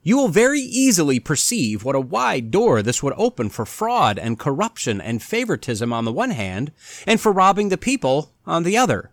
you 0.06 0.16
will 0.16 0.28
very 0.28 0.60
easily 0.60 1.18
perceive 1.18 1.82
what 1.82 1.96
a 1.96 2.00
wide 2.00 2.52
door 2.52 2.80
this 2.80 3.02
would 3.02 3.12
open 3.16 3.48
for 3.48 3.66
fraud 3.66 4.20
and 4.20 4.38
corruption 4.38 5.00
and 5.00 5.20
favoritism 5.20 5.92
on 5.92 6.04
the 6.04 6.12
one 6.12 6.30
hand, 6.30 6.70
and 7.08 7.20
for 7.20 7.32
robbing 7.32 7.70
the 7.70 7.76
people 7.76 8.30
on 8.46 8.62
the 8.62 8.76
other. 8.76 9.10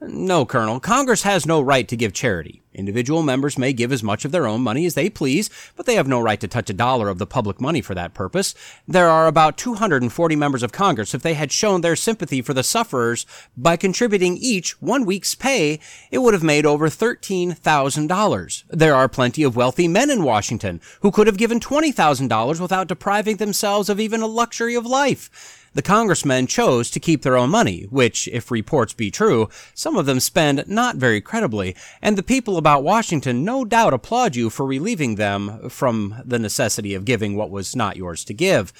No, 0.00 0.44
Colonel, 0.44 0.78
Congress 0.78 1.22
has 1.22 1.46
no 1.46 1.60
right 1.60 1.88
to 1.88 1.96
give 1.96 2.12
charity. 2.12 2.62
Individual 2.74 3.22
members 3.22 3.56
may 3.56 3.72
give 3.72 3.90
as 3.90 4.02
much 4.02 4.26
of 4.26 4.32
their 4.32 4.46
own 4.46 4.60
money 4.60 4.84
as 4.84 4.92
they 4.92 5.08
please, 5.08 5.48
but 5.74 5.86
they 5.86 5.94
have 5.94 6.06
no 6.06 6.20
right 6.20 6.38
to 6.38 6.46
touch 6.46 6.68
a 6.68 6.74
dollar 6.74 7.08
of 7.08 7.16
the 7.16 7.26
public 7.26 7.58
money 7.58 7.80
for 7.80 7.94
that 7.94 8.12
purpose. 8.12 8.54
There 8.86 9.08
are 9.08 9.26
about 9.26 9.56
240 9.56 10.36
members 10.36 10.62
of 10.62 10.72
Congress. 10.72 11.14
If 11.14 11.22
they 11.22 11.32
had 11.32 11.50
shown 11.50 11.80
their 11.80 11.96
sympathy 11.96 12.42
for 12.42 12.52
the 12.52 12.62
sufferers 12.62 13.24
by 13.56 13.78
contributing 13.78 14.36
each 14.36 14.80
one 14.82 15.06
week's 15.06 15.34
pay, 15.34 15.80
it 16.10 16.18
would 16.18 16.34
have 16.34 16.42
made 16.42 16.66
over 16.66 16.90
$13,000. 16.90 18.64
There 18.68 18.94
are 18.94 19.08
plenty 19.08 19.42
of 19.42 19.56
wealthy 19.56 19.88
men 19.88 20.10
in 20.10 20.22
Washington 20.22 20.82
who 21.00 21.10
could 21.10 21.26
have 21.26 21.38
given 21.38 21.58
$20,000 21.58 22.60
without 22.60 22.88
depriving 22.88 23.38
themselves 23.38 23.88
of 23.88 23.98
even 23.98 24.20
a 24.20 24.26
luxury 24.26 24.74
of 24.74 24.84
life 24.84 25.55
the 25.76 25.82
congressmen 25.82 26.46
chose 26.46 26.90
to 26.90 26.98
keep 26.98 27.20
their 27.20 27.36
own 27.36 27.50
money, 27.50 27.82
which, 27.90 28.28
if 28.28 28.50
reports 28.50 28.94
be 28.94 29.10
true, 29.10 29.50
some 29.74 29.94
of 29.96 30.06
them 30.06 30.20
spend 30.20 30.66
not 30.66 30.96
very 30.96 31.20
credibly, 31.20 31.76
and 32.00 32.16
the 32.16 32.22
people 32.22 32.56
about 32.56 32.82
Washington 32.82 33.44
no 33.44 33.62
doubt 33.62 33.92
applaud 33.92 34.34
you 34.34 34.48
for 34.48 34.64
relieving 34.64 35.16
them 35.16 35.68
from 35.68 36.22
the 36.24 36.38
necessity 36.38 36.94
of 36.94 37.04
giving 37.04 37.36
what 37.36 37.50
was 37.50 37.76
not 37.76 37.98
yours 37.98 38.24
to 38.24 38.32
give. 38.32 38.72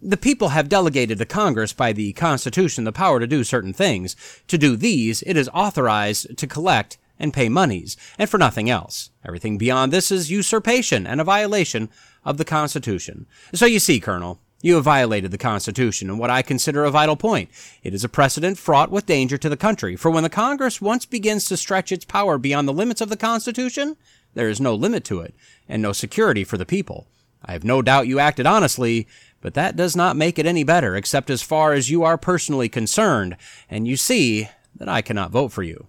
The 0.00 0.16
people 0.16 0.50
have 0.50 0.68
delegated 0.68 1.18
to 1.18 1.24
Congress 1.24 1.72
by 1.72 1.92
the 1.92 2.12
Constitution 2.12 2.84
the 2.84 2.92
power 2.92 3.18
to 3.18 3.26
do 3.26 3.42
certain 3.42 3.72
things. 3.72 4.14
To 4.46 4.56
do 4.56 4.76
these, 4.76 5.22
it 5.22 5.36
is 5.36 5.50
authorized 5.52 6.38
to 6.38 6.46
collect 6.46 6.98
and 7.18 7.34
pay 7.34 7.48
monies, 7.48 7.96
and 8.16 8.30
for 8.30 8.38
nothing 8.38 8.70
else. 8.70 9.10
Everything 9.24 9.58
beyond 9.58 9.92
this 9.92 10.12
is 10.12 10.30
usurpation 10.30 11.04
and 11.04 11.20
a 11.20 11.24
violation 11.24 11.88
of 12.24 12.38
the 12.38 12.44
Constitution. 12.44 13.26
So 13.52 13.66
you 13.66 13.80
see, 13.80 13.98
Colonel, 13.98 14.38
you 14.64 14.76
have 14.76 14.84
violated 14.84 15.30
the 15.30 15.36
Constitution 15.36 16.08
in 16.08 16.16
what 16.16 16.30
I 16.30 16.40
consider 16.40 16.84
a 16.84 16.90
vital 16.90 17.16
point. 17.16 17.50
It 17.82 17.92
is 17.92 18.02
a 18.02 18.08
precedent 18.08 18.56
fraught 18.56 18.90
with 18.90 19.04
danger 19.04 19.36
to 19.36 19.50
the 19.50 19.58
country, 19.58 19.94
for 19.94 20.10
when 20.10 20.22
the 20.22 20.30
Congress 20.30 20.80
once 20.80 21.04
begins 21.04 21.44
to 21.46 21.58
stretch 21.58 21.92
its 21.92 22.06
power 22.06 22.38
beyond 22.38 22.66
the 22.66 22.72
limits 22.72 23.02
of 23.02 23.10
the 23.10 23.16
Constitution, 23.16 23.98
there 24.32 24.48
is 24.48 24.62
no 24.62 24.74
limit 24.74 25.04
to 25.04 25.20
it, 25.20 25.34
and 25.68 25.82
no 25.82 25.92
security 25.92 26.44
for 26.44 26.56
the 26.56 26.64
people. 26.64 27.06
I 27.44 27.52
have 27.52 27.62
no 27.62 27.82
doubt 27.82 28.06
you 28.06 28.18
acted 28.18 28.46
honestly, 28.46 29.06
but 29.42 29.52
that 29.52 29.76
does 29.76 29.94
not 29.94 30.16
make 30.16 30.38
it 30.38 30.46
any 30.46 30.64
better, 30.64 30.96
except 30.96 31.28
as 31.28 31.42
far 31.42 31.74
as 31.74 31.90
you 31.90 32.02
are 32.02 32.16
personally 32.16 32.70
concerned, 32.70 33.36
and 33.68 33.86
you 33.86 33.98
see 33.98 34.48
that 34.74 34.88
I 34.88 35.02
cannot 35.02 35.30
vote 35.30 35.52
for 35.52 35.62
you. 35.62 35.88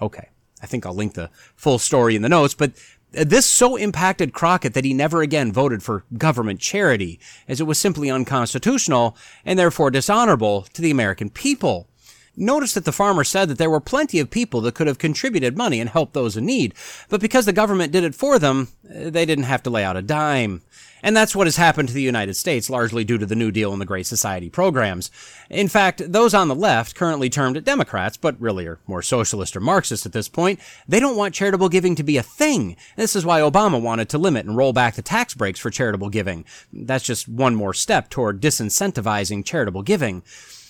Okay. 0.00 0.28
I 0.60 0.66
think 0.66 0.84
I'll 0.84 0.94
link 0.94 1.14
the 1.14 1.30
full 1.54 1.78
story 1.78 2.16
in 2.16 2.22
the 2.22 2.28
notes, 2.28 2.54
but 2.54 2.72
this 3.12 3.46
so 3.46 3.76
impacted 3.76 4.32
Crockett 4.32 4.74
that 4.74 4.84
he 4.84 4.94
never 4.94 5.22
again 5.22 5.52
voted 5.52 5.82
for 5.82 6.04
government 6.16 6.60
charity, 6.60 7.20
as 7.46 7.60
it 7.60 7.64
was 7.64 7.78
simply 7.78 8.10
unconstitutional 8.10 9.16
and 9.44 9.58
therefore 9.58 9.90
dishonorable 9.90 10.62
to 10.72 10.82
the 10.82 10.90
American 10.90 11.30
people. 11.30 11.88
Notice 12.36 12.72
that 12.74 12.86
the 12.86 12.92
farmer 12.92 13.24
said 13.24 13.48
that 13.48 13.58
there 13.58 13.70
were 13.70 13.80
plenty 13.80 14.18
of 14.18 14.30
people 14.30 14.62
that 14.62 14.74
could 14.74 14.86
have 14.86 14.98
contributed 14.98 15.56
money 15.56 15.80
and 15.80 15.90
helped 15.90 16.14
those 16.14 16.36
in 16.36 16.46
need, 16.46 16.74
but 17.10 17.20
because 17.20 17.44
the 17.44 17.52
government 17.52 17.92
did 17.92 18.04
it 18.04 18.14
for 18.14 18.38
them, 18.38 18.68
eh, 18.88 19.10
they 19.10 19.26
didn't 19.26 19.44
have 19.44 19.62
to 19.64 19.70
lay 19.70 19.84
out 19.84 19.98
a 19.98 20.02
dime. 20.02 20.62
And 21.02 21.16
that's 21.16 21.34
what 21.34 21.48
has 21.48 21.56
happened 21.56 21.88
to 21.88 21.94
the 21.94 22.00
United 22.00 22.34
States, 22.34 22.70
largely 22.70 23.02
due 23.02 23.18
to 23.18 23.26
the 23.26 23.34
New 23.34 23.50
Deal 23.50 23.72
and 23.72 23.80
the 23.80 23.86
Great 23.86 24.06
Society 24.06 24.48
programs. 24.48 25.10
In 25.50 25.68
fact, 25.68 26.12
those 26.12 26.32
on 26.32 26.48
the 26.48 26.54
left, 26.54 26.94
currently 26.94 27.28
termed 27.28 27.62
Democrats, 27.64 28.16
but 28.16 28.40
really 28.40 28.66
are 28.66 28.78
more 28.86 29.02
socialist 29.02 29.56
or 29.56 29.60
Marxist 29.60 30.06
at 30.06 30.12
this 30.12 30.28
point, 30.28 30.60
they 30.86 31.00
don't 31.00 31.16
want 31.16 31.34
charitable 31.34 31.68
giving 31.68 31.96
to 31.96 32.04
be 32.04 32.16
a 32.16 32.22
thing. 32.22 32.76
This 32.96 33.16
is 33.16 33.26
why 33.26 33.40
Obama 33.40 33.82
wanted 33.82 34.08
to 34.10 34.18
limit 34.18 34.46
and 34.46 34.56
roll 34.56 34.72
back 34.72 34.94
the 34.94 35.02
tax 35.02 35.34
breaks 35.34 35.58
for 35.58 35.70
charitable 35.70 36.08
giving. 36.08 36.44
That's 36.72 37.04
just 37.04 37.28
one 37.28 37.56
more 37.56 37.74
step 37.74 38.08
toward 38.08 38.40
disincentivizing 38.40 39.44
charitable 39.44 39.82
giving. 39.82 40.22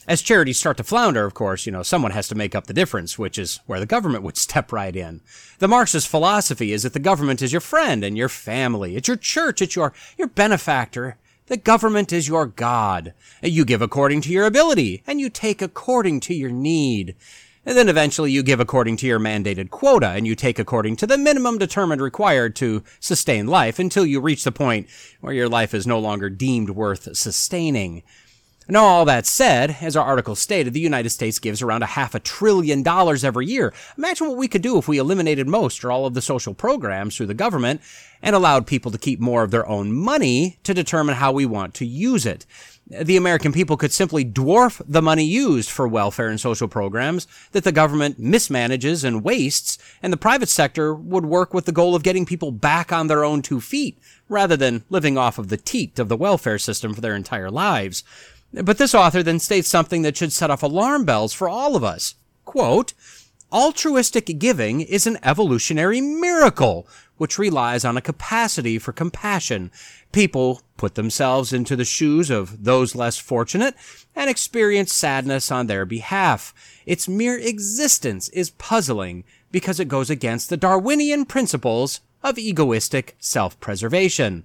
As 0.08 0.20
charities 0.20 0.58
start 0.58 0.78
to 0.78 0.84
flounder, 0.84 1.24
of 1.24 1.34
course, 1.34 1.64
you 1.64 1.70
know, 1.70 1.84
someone 1.84 2.10
has 2.10 2.26
to 2.28 2.34
make 2.34 2.56
up 2.56 2.66
the 2.66 2.74
difference, 2.74 3.18
which 3.18 3.38
is 3.38 3.60
where 3.66 3.78
the 3.78 3.86
government 3.86 4.24
would 4.24 4.36
step 4.48 4.72
right 4.72 4.94
in. 4.94 5.20
The 5.58 5.68
Marxist 5.68 6.08
philosophy 6.08 6.72
is 6.72 6.82
that 6.82 6.92
the 6.92 6.98
government 6.98 7.40
is 7.40 7.52
your 7.52 7.60
friend 7.60 8.02
and 8.02 8.16
your 8.16 8.28
family. 8.28 8.96
It's 8.96 9.08
your 9.08 9.16
church. 9.16 9.62
It's 9.62 9.76
your, 9.76 9.92
your 10.18 10.28
benefactor. 10.28 11.18
The 11.46 11.56
government 11.56 12.12
is 12.12 12.28
your 12.28 12.46
God. 12.46 13.14
You 13.42 13.64
give 13.64 13.82
according 13.82 14.22
to 14.22 14.30
your 14.30 14.46
ability, 14.46 15.02
and 15.06 15.20
you 15.20 15.28
take 15.28 15.60
according 15.60 16.20
to 16.20 16.34
your 16.34 16.50
need. 16.50 17.14
And 17.64 17.76
then 17.76 17.88
eventually 17.88 18.32
you 18.32 18.42
give 18.42 18.58
according 18.58 18.96
to 18.98 19.06
your 19.06 19.20
mandated 19.20 19.70
quota, 19.70 20.08
and 20.08 20.26
you 20.26 20.34
take 20.34 20.58
according 20.58 20.96
to 20.96 21.06
the 21.06 21.18
minimum 21.18 21.58
determined 21.58 22.00
required 22.00 22.56
to 22.56 22.82
sustain 22.98 23.46
life 23.46 23.78
until 23.78 24.04
you 24.04 24.20
reach 24.20 24.42
the 24.42 24.50
point 24.50 24.88
where 25.20 25.34
your 25.34 25.48
life 25.48 25.74
is 25.74 25.86
no 25.86 26.00
longer 26.00 26.28
deemed 26.28 26.70
worth 26.70 27.16
sustaining. 27.16 28.02
Now, 28.68 28.84
all 28.84 29.04
that 29.06 29.26
said, 29.26 29.78
as 29.80 29.96
our 29.96 30.04
article 30.04 30.36
stated, 30.36 30.72
the 30.72 30.80
United 30.80 31.10
States 31.10 31.40
gives 31.40 31.62
around 31.62 31.82
a 31.82 31.86
half 31.86 32.14
a 32.14 32.20
trillion 32.20 32.82
dollars 32.84 33.24
every 33.24 33.46
year. 33.46 33.74
Imagine 33.98 34.28
what 34.28 34.36
we 34.36 34.46
could 34.46 34.62
do 34.62 34.78
if 34.78 34.86
we 34.86 34.98
eliminated 34.98 35.48
most 35.48 35.84
or 35.84 35.90
all 35.90 36.06
of 36.06 36.14
the 36.14 36.22
social 36.22 36.54
programs 36.54 37.16
through 37.16 37.26
the 37.26 37.34
government 37.34 37.80
and 38.22 38.36
allowed 38.36 38.68
people 38.68 38.92
to 38.92 38.98
keep 38.98 39.18
more 39.18 39.42
of 39.42 39.50
their 39.50 39.66
own 39.66 39.92
money 39.92 40.58
to 40.62 40.72
determine 40.72 41.16
how 41.16 41.32
we 41.32 41.44
want 41.44 41.74
to 41.74 41.86
use 41.86 42.24
it. 42.24 42.46
The 42.86 43.16
American 43.16 43.52
people 43.52 43.76
could 43.76 43.92
simply 43.92 44.24
dwarf 44.24 44.80
the 44.86 45.02
money 45.02 45.24
used 45.24 45.70
for 45.70 45.88
welfare 45.88 46.28
and 46.28 46.38
social 46.38 46.68
programs 46.68 47.26
that 47.52 47.64
the 47.64 47.72
government 47.72 48.20
mismanages 48.20 49.02
and 49.02 49.24
wastes, 49.24 49.78
and 50.02 50.12
the 50.12 50.16
private 50.16 50.48
sector 50.48 50.94
would 50.94 51.24
work 51.24 51.54
with 51.54 51.64
the 51.64 51.72
goal 51.72 51.94
of 51.94 52.02
getting 52.02 52.26
people 52.26 52.52
back 52.52 52.92
on 52.92 53.06
their 53.06 53.24
own 53.24 53.40
two 53.40 53.60
feet, 53.60 53.98
rather 54.28 54.56
than 54.56 54.84
living 54.90 55.16
off 55.16 55.38
of 55.38 55.48
the 55.48 55.56
teat 55.56 55.98
of 55.98 56.08
the 56.08 56.16
welfare 56.16 56.58
system 56.58 56.92
for 56.92 57.00
their 57.00 57.14
entire 57.16 57.50
lives. 57.50 58.04
But 58.52 58.78
this 58.78 58.94
author 58.94 59.22
then 59.22 59.38
states 59.38 59.68
something 59.68 60.02
that 60.02 60.16
should 60.16 60.32
set 60.32 60.50
off 60.50 60.62
alarm 60.62 61.04
bells 61.04 61.32
for 61.32 61.48
all 61.48 61.74
of 61.74 61.84
us. 61.84 62.14
Quote, 62.44 62.92
altruistic 63.52 64.38
giving 64.38 64.80
is 64.80 65.06
an 65.06 65.18
evolutionary 65.22 66.00
miracle 66.00 66.86
which 67.16 67.38
relies 67.38 67.84
on 67.84 67.96
a 67.96 68.02
capacity 68.02 68.78
for 68.78 68.92
compassion. 68.92 69.70
People 70.10 70.62
put 70.76 70.96
themselves 70.96 71.52
into 71.52 71.76
the 71.76 71.84
shoes 71.84 72.30
of 72.30 72.64
those 72.64 72.94
less 72.96 73.16
fortunate 73.16 73.74
and 74.16 74.28
experience 74.28 74.92
sadness 74.92 75.50
on 75.50 75.66
their 75.66 75.84
behalf. 75.84 76.52
Its 76.84 77.08
mere 77.08 77.38
existence 77.38 78.28
is 78.30 78.50
puzzling 78.50 79.22
because 79.52 79.78
it 79.78 79.88
goes 79.88 80.10
against 80.10 80.50
the 80.50 80.56
Darwinian 80.56 81.24
principles 81.24 82.00
of 82.22 82.38
egoistic 82.38 83.16
self-preservation. 83.20 84.44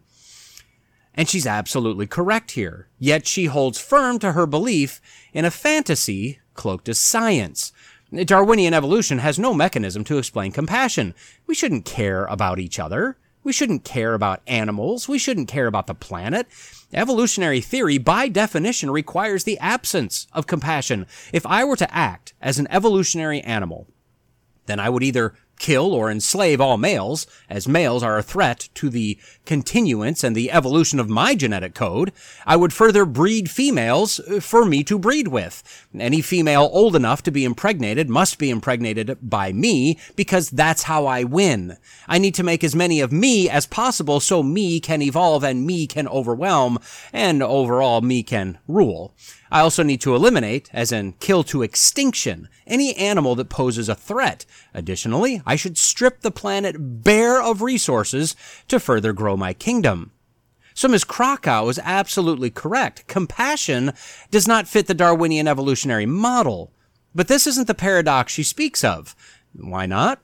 And 1.17 1.27
she's 1.27 1.47
absolutely 1.47 2.05
correct 2.05 2.51
here. 2.51 2.87
Yet 2.99 3.27
she 3.27 3.45
holds 3.45 3.81
firm 3.81 4.19
to 4.19 4.33
her 4.33 4.45
belief 4.45 5.01
in 5.33 5.43
a 5.43 5.51
fantasy 5.51 6.39
cloaked 6.53 6.87
as 6.87 6.99
science. 6.99 7.73
Darwinian 8.13 8.73
evolution 8.73 9.17
has 9.17 9.37
no 9.37 9.53
mechanism 9.53 10.03
to 10.05 10.17
explain 10.17 10.51
compassion. 10.51 11.13
We 11.45 11.55
shouldn't 11.55 11.83
care 11.85 12.25
about 12.25 12.59
each 12.59 12.79
other. 12.79 13.17
We 13.43 13.51
shouldn't 13.51 13.83
care 13.83 14.13
about 14.13 14.41
animals. 14.45 15.07
We 15.07 15.17
shouldn't 15.17 15.47
care 15.47 15.67
about 15.67 15.87
the 15.87 15.95
planet. 15.95 16.47
Evolutionary 16.93 17.61
theory, 17.61 17.97
by 17.97 18.27
definition, 18.27 18.91
requires 18.91 19.43
the 19.43 19.57
absence 19.59 20.27
of 20.33 20.47
compassion. 20.47 21.05
If 21.33 21.45
I 21.45 21.63
were 21.63 21.77
to 21.77 21.93
act 21.93 22.33
as 22.41 22.59
an 22.59 22.67
evolutionary 22.69 23.41
animal, 23.41 23.87
then 24.67 24.79
I 24.79 24.89
would 24.89 25.03
either 25.03 25.33
kill 25.59 25.93
or 25.93 26.09
enslave 26.09 26.61
all 26.61 26.77
males, 26.77 27.27
as 27.49 27.67
males 27.67 28.03
are 28.03 28.17
a 28.17 28.23
threat 28.23 28.69
to 28.75 28.89
the 28.89 29.17
continuance 29.45 30.23
and 30.23 30.35
the 30.35 30.51
evolution 30.51 30.99
of 30.99 31.09
my 31.09 31.35
genetic 31.35 31.73
code, 31.73 32.11
I 32.45 32.55
would 32.55 32.73
further 32.73 33.05
breed 33.05 33.49
females 33.49 34.19
uh, 34.19 34.39
for 34.39 34.65
me 34.65 34.83
to 34.83 34.99
breed 34.99 35.29
with. 35.29 35.63
Any 35.97 36.21
female 36.21 36.69
old 36.71 36.95
enough 36.95 37.23
to 37.23 37.31
be 37.31 37.45
impregnated 37.45 38.09
must 38.09 38.37
be 38.37 38.49
impregnated 38.49 39.17
by 39.21 39.51
me 39.51 39.97
because 40.15 40.49
that's 40.49 40.83
how 40.83 41.05
I 41.05 41.23
win. 41.23 41.77
I 42.07 42.17
need 42.17 42.35
to 42.35 42.43
make 42.43 42.63
as 42.63 42.75
many 42.75 42.99
of 42.99 43.11
me 43.11 43.49
as 43.49 43.65
possible 43.65 44.19
so 44.19 44.43
me 44.43 44.79
can 44.79 45.01
evolve 45.01 45.43
and 45.43 45.65
me 45.65 45.87
can 45.87 46.07
overwhelm 46.07 46.79
and 47.11 47.41
overall 47.41 48.01
me 48.01 48.23
can 48.23 48.57
rule. 48.67 49.13
I 49.51 49.61
also 49.61 49.83
need 49.83 50.01
to 50.01 50.15
eliminate, 50.15 50.69
as 50.73 50.91
in 50.91 51.13
kill 51.13 51.43
to 51.45 51.61
extinction, 51.61 52.49
any 52.65 52.95
animal 52.95 53.35
that 53.35 53.49
poses 53.49 53.87
a 53.89 53.95
threat. 53.95 54.45
Additionally, 54.73 55.41
I 55.45 55.55
should 55.55 55.77
strip 55.77 56.21
the 56.21 56.31
planet 56.31 56.75
bare 56.77 57.41
of 57.41 57.61
resources 57.61 58.35
to 58.67 58.79
further 58.79 59.13
grow 59.13 59.37
my 59.37 59.53
kingdom. 59.53 60.11
So 60.73 60.87
Ms. 60.87 61.05
Krockow 61.05 61.69
is 61.69 61.79
absolutely 61.83 62.51
correct. 62.51 63.07
Compassion 63.07 63.93
does 64.29 64.47
not 64.47 64.67
fit 64.67 64.87
the 64.87 64.93
Darwinian 64.93 65.47
evolutionary 65.47 66.05
model. 66.05 66.71
But 67.15 67.27
this 67.27 67.47
isn't 67.47 67.65
the 67.65 67.73
paradox 67.73 68.31
she 68.31 68.43
speaks 68.43 68.83
of. 68.83 69.15
Why 69.53 69.87
not? 69.87 70.19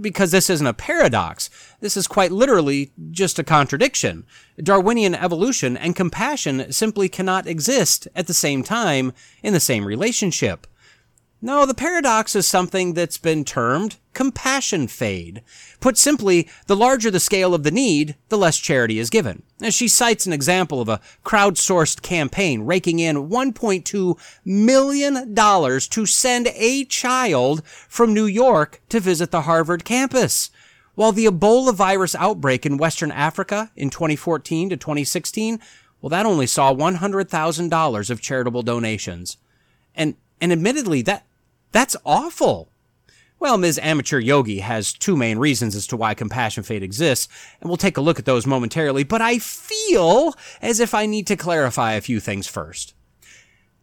Because 0.00 0.30
this 0.30 0.48
isn't 0.50 0.66
a 0.66 0.74
paradox. 0.74 1.50
This 1.80 1.96
is 1.96 2.06
quite 2.06 2.30
literally 2.30 2.92
just 3.10 3.38
a 3.38 3.44
contradiction. 3.44 4.24
Darwinian 4.62 5.14
evolution 5.14 5.76
and 5.76 5.96
compassion 5.96 6.72
simply 6.72 7.08
cannot 7.08 7.46
exist 7.46 8.06
at 8.14 8.26
the 8.26 8.34
same 8.34 8.62
time 8.62 9.12
in 9.42 9.52
the 9.52 9.60
same 9.60 9.84
relationship. 9.84 10.66
No, 11.40 11.66
the 11.66 11.74
paradox 11.74 12.34
is 12.34 12.46
something 12.46 12.94
that's 12.94 13.18
been 13.18 13.44
termed 13.44 13.96
compassion 14.14 14.86
fade. 14.86 15.42
Put 15.80 15.98
simply, 15.98 16.48
the 16.66 16.76
larger 16.76 17.10
the 17.10 17.20
scale 17.20 17.52
of 17.52 17.64
the 17.64 17.70
need, 17.70 18.14
the 18.28 18.38
less 18.38 18.58
charity 18.58 18.98
is 18.98 19.10
given. 19.10 19.42
She 19.70 19.88
cites 19.88 20.24
an 20.24 20.32
example 20.32 20.80
of 20.80 20.88
a 20.88 21.00
crowdsourced 21.24 22.00
campaign 22.00 22.62
raking 22.62 23.00
in 23.00 23.28
$1.2 23.28 24.18
million 24.44 25.34
to 25.34 26.06
send 26.06 26.48
a 26.54 26.84
child 26.86 27.62
from 27.66 28.14
New 28.14 28.26
York 28.26 28.80
to 28.88 29.00
visit 29.00 29.30
the 29.30 29.42
Harvard 29.42 29.84
campus. 29.84 30.50
While 30.94 31.12
the 31.12 31.26
Ebola 31.26 31.74
virus 31.74 32.14
outbreak 32.14 32.64
in 32.64 32.78
Western 32.78 33.10
Africa 33.10 33.70
in 33.76 33.90
2014 33.90 34.70
to 34.70 34.76
2016, 34.76 35.58
well, 36.00 36.10
that 36.10 36.26
only 36.26 36.46
saw 36.46 36.72
$100,000 36.72 38.10
of 38.10 38.20
charitable 38.20 38.62
donations. 38.62 39.38
And, 39.94 40.16
and 40.40 40.52
admittedly, 40.52 41.02
that, 41.02 41.26
that's 41.72 41.96
awful. 42.04 42.68
Well, 43.40 43.58
Ms. 43.58 43.78
Amateur 43.82 44.18
Yogi 44.18 44.60
has 44.60 44.92
two 44.92 45.16
main 45.16 45.38
reasons 45.38 45.74
as 45.74 45.86
to 45.88 45.96
why 45.96 46.14
compassion 46.14 46.62
fade 46.62 46.82
exists, 46.82 47.28
and 47.60 47.68
we'll 47.68 47.76
take 47.76 47.96
a 47.96 48.00
look 48.00 48.18
at 48.18 48.24
those 48.24 48.46
momentarily, 48.46 49.04
but 49.04 49.20
I 49.20 49.38
feel 49.38 50.34
as 50.62 50.80
if 50.80 50.94
I 50.94 51.06
need 51.06 51.26
to 51.26 51.36
clarify 51.36 51.92
a 51.92 52.00
few 52.00 52.20
things 52.20 52.46
first. 52.46 52.94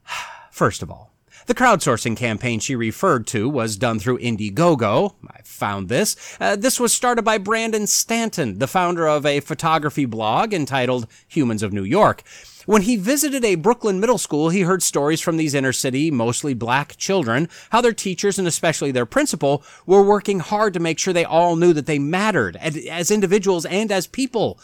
First 0.52 0.82
of 0.82 0.90
all, 0.90 1.12
the 1.48 1.56
crowdsourcing 1.56 2.16
campaign 2.16 2.60
she 2.60 2.76
referred 2.76 3.26
to 3.28 3.50
was 3.50 3.76
done 3.76 4.00
through 4.00 4.20
Indiegogo. 4.20 5.16
I 5.28 5.42
found 5.44 5.90
this. 5.90 6.16
Uh, 6.40 6.56
this 6.56 6.80
was 6.80 6.94
started 6.94 7.24
by 7.24 7.38
Brandon 7.38 7.88
Stanton, 7.88 8.60
the 8.60 8.68
founder 8.68 9.08
of 9.08 9.26
a 9.26 9.40
photography 9.40 10.06
blog 10.06 10.54
entitled 10.54 11.08
Humans 11.28 11.64
of 11.64 11.74
New 11.74 11.84
York. 11.84 12.24
When 12.72 12.84
he 12.84 12.96
visited 12.96 13.44
a 13.44 13.56
Brooklyn 13.56 14.00
middle 14.00 14.18
school, 14.18 14.48
he 14.48 14.62
heard 14.62 14.82
stories 14.82 15.20
from 15.20 15.36
these 15.36 15.54
inner 15.54 15.74
city, 15.74 16.10
mostly 16.10 16.54
black 16.54 16.96
children, 16.96 17.50
how 17.72 17.82
their 17.82 17.92
teachers 17.92 18.40
and 18.40 18.48
especially 18.48 18.92
their 18.92 19.06
principal 19.06 19.62
were 19.86 20.02
working 20.02 20.40
hard 20.40 20.74
to 20.76 20.80
make 20.80 20.98
sure 20.98 21.14
they 21.14 21.26
all 21.26 21.58
knew 21.58 21.74
that 21.74 21.86
they 21.86 22.00
mattered 22.00 22.56
as 22.56 23.12
individuals 23.12 23.66
and 23.66 23.92
as 23.92 24.08
people. 24.08 24.58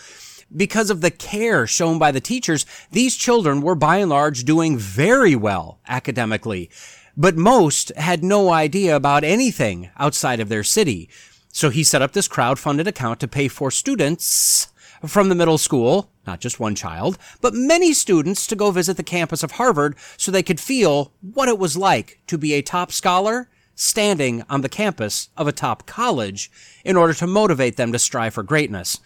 Because 0.56 0.90
of 0.90 1.02
the 1.02 1.12
care 1.12 1.68
shown 1.68 2.00
by 2.00 2.14
the 2.14 2.22
teachers, 2.22 2.66
these 2.94 3.18
children 3.18 3.60
were 3.60 3.76
by 3.76 3.98
and 3.98 4.10
large 4.10 4.46
doing 4.46 4.78
very 4.78 5.36
well 5.36 5.82
academically, 5.90 6.70
but 7.18 7.36
most 7.36 7.92
had 7.98 8.24
no 8.24 8.52
idea 8.52 8.96
about 8.96 9.26
anything 9.26 9.90
outside 9.98 10.40
of 10.40 10.48
their 10.48 10.64
city. 10.64 11.10
So 11.52 11.70
he 11.70 11.84
set 11.84 12.02
up 12.02 12.14
this 12.14 12.30
crowd-funded 12.30 12.88
account 12.88 13.20
to 13.20 13.28
pay 13.28 13.50
for 13.50 13.70
students 13.70 14.72
from 15.06 15.28
the 15.28 15.36
middle 15.36 15.58
school, 15.58 16.10
not 16.28 16.42
just 16.42 16.60
one 16.60 16.76
child, 16.76 17.18
but 17.42 17.54
many 17.54 17.94
students 17.94 18.46
to 18.48 18.56
go 18.56 18.72
visit 18.72 18.98
the 18.98 19.04
campus 19.04 19.42
of 19.42 19.52
Harvard 19.52 19.96
so 20.18 20.32
they 20.32 20.44
could 20.44 20.60
feel 20.60 21.14
what 21.22 21.50
it 21.50 21.58
was 21.58 21.78
like 21.78 22.22
to 22.28 22.38
be 22.38 22.54
a 22.54 22.62
top 22.62 22.92
scholar 22.92 23.50
standing 23.74 24.44
on 24.50 24.62
the 24.62 24.70
campus 24.70 25.30
of 25.38 25.48
a 25.48 25.52
top 25.52 25.86
college 25.86 26.52
in 26.84 26.98
order 26.98 27.14
to 27.14 27.28
motivate 27.28 27.78
them 27.78 27.92
to 27.92 28.00
strive 28.00 28.34
for 28.34 28.44
greatness. 28.44 29.00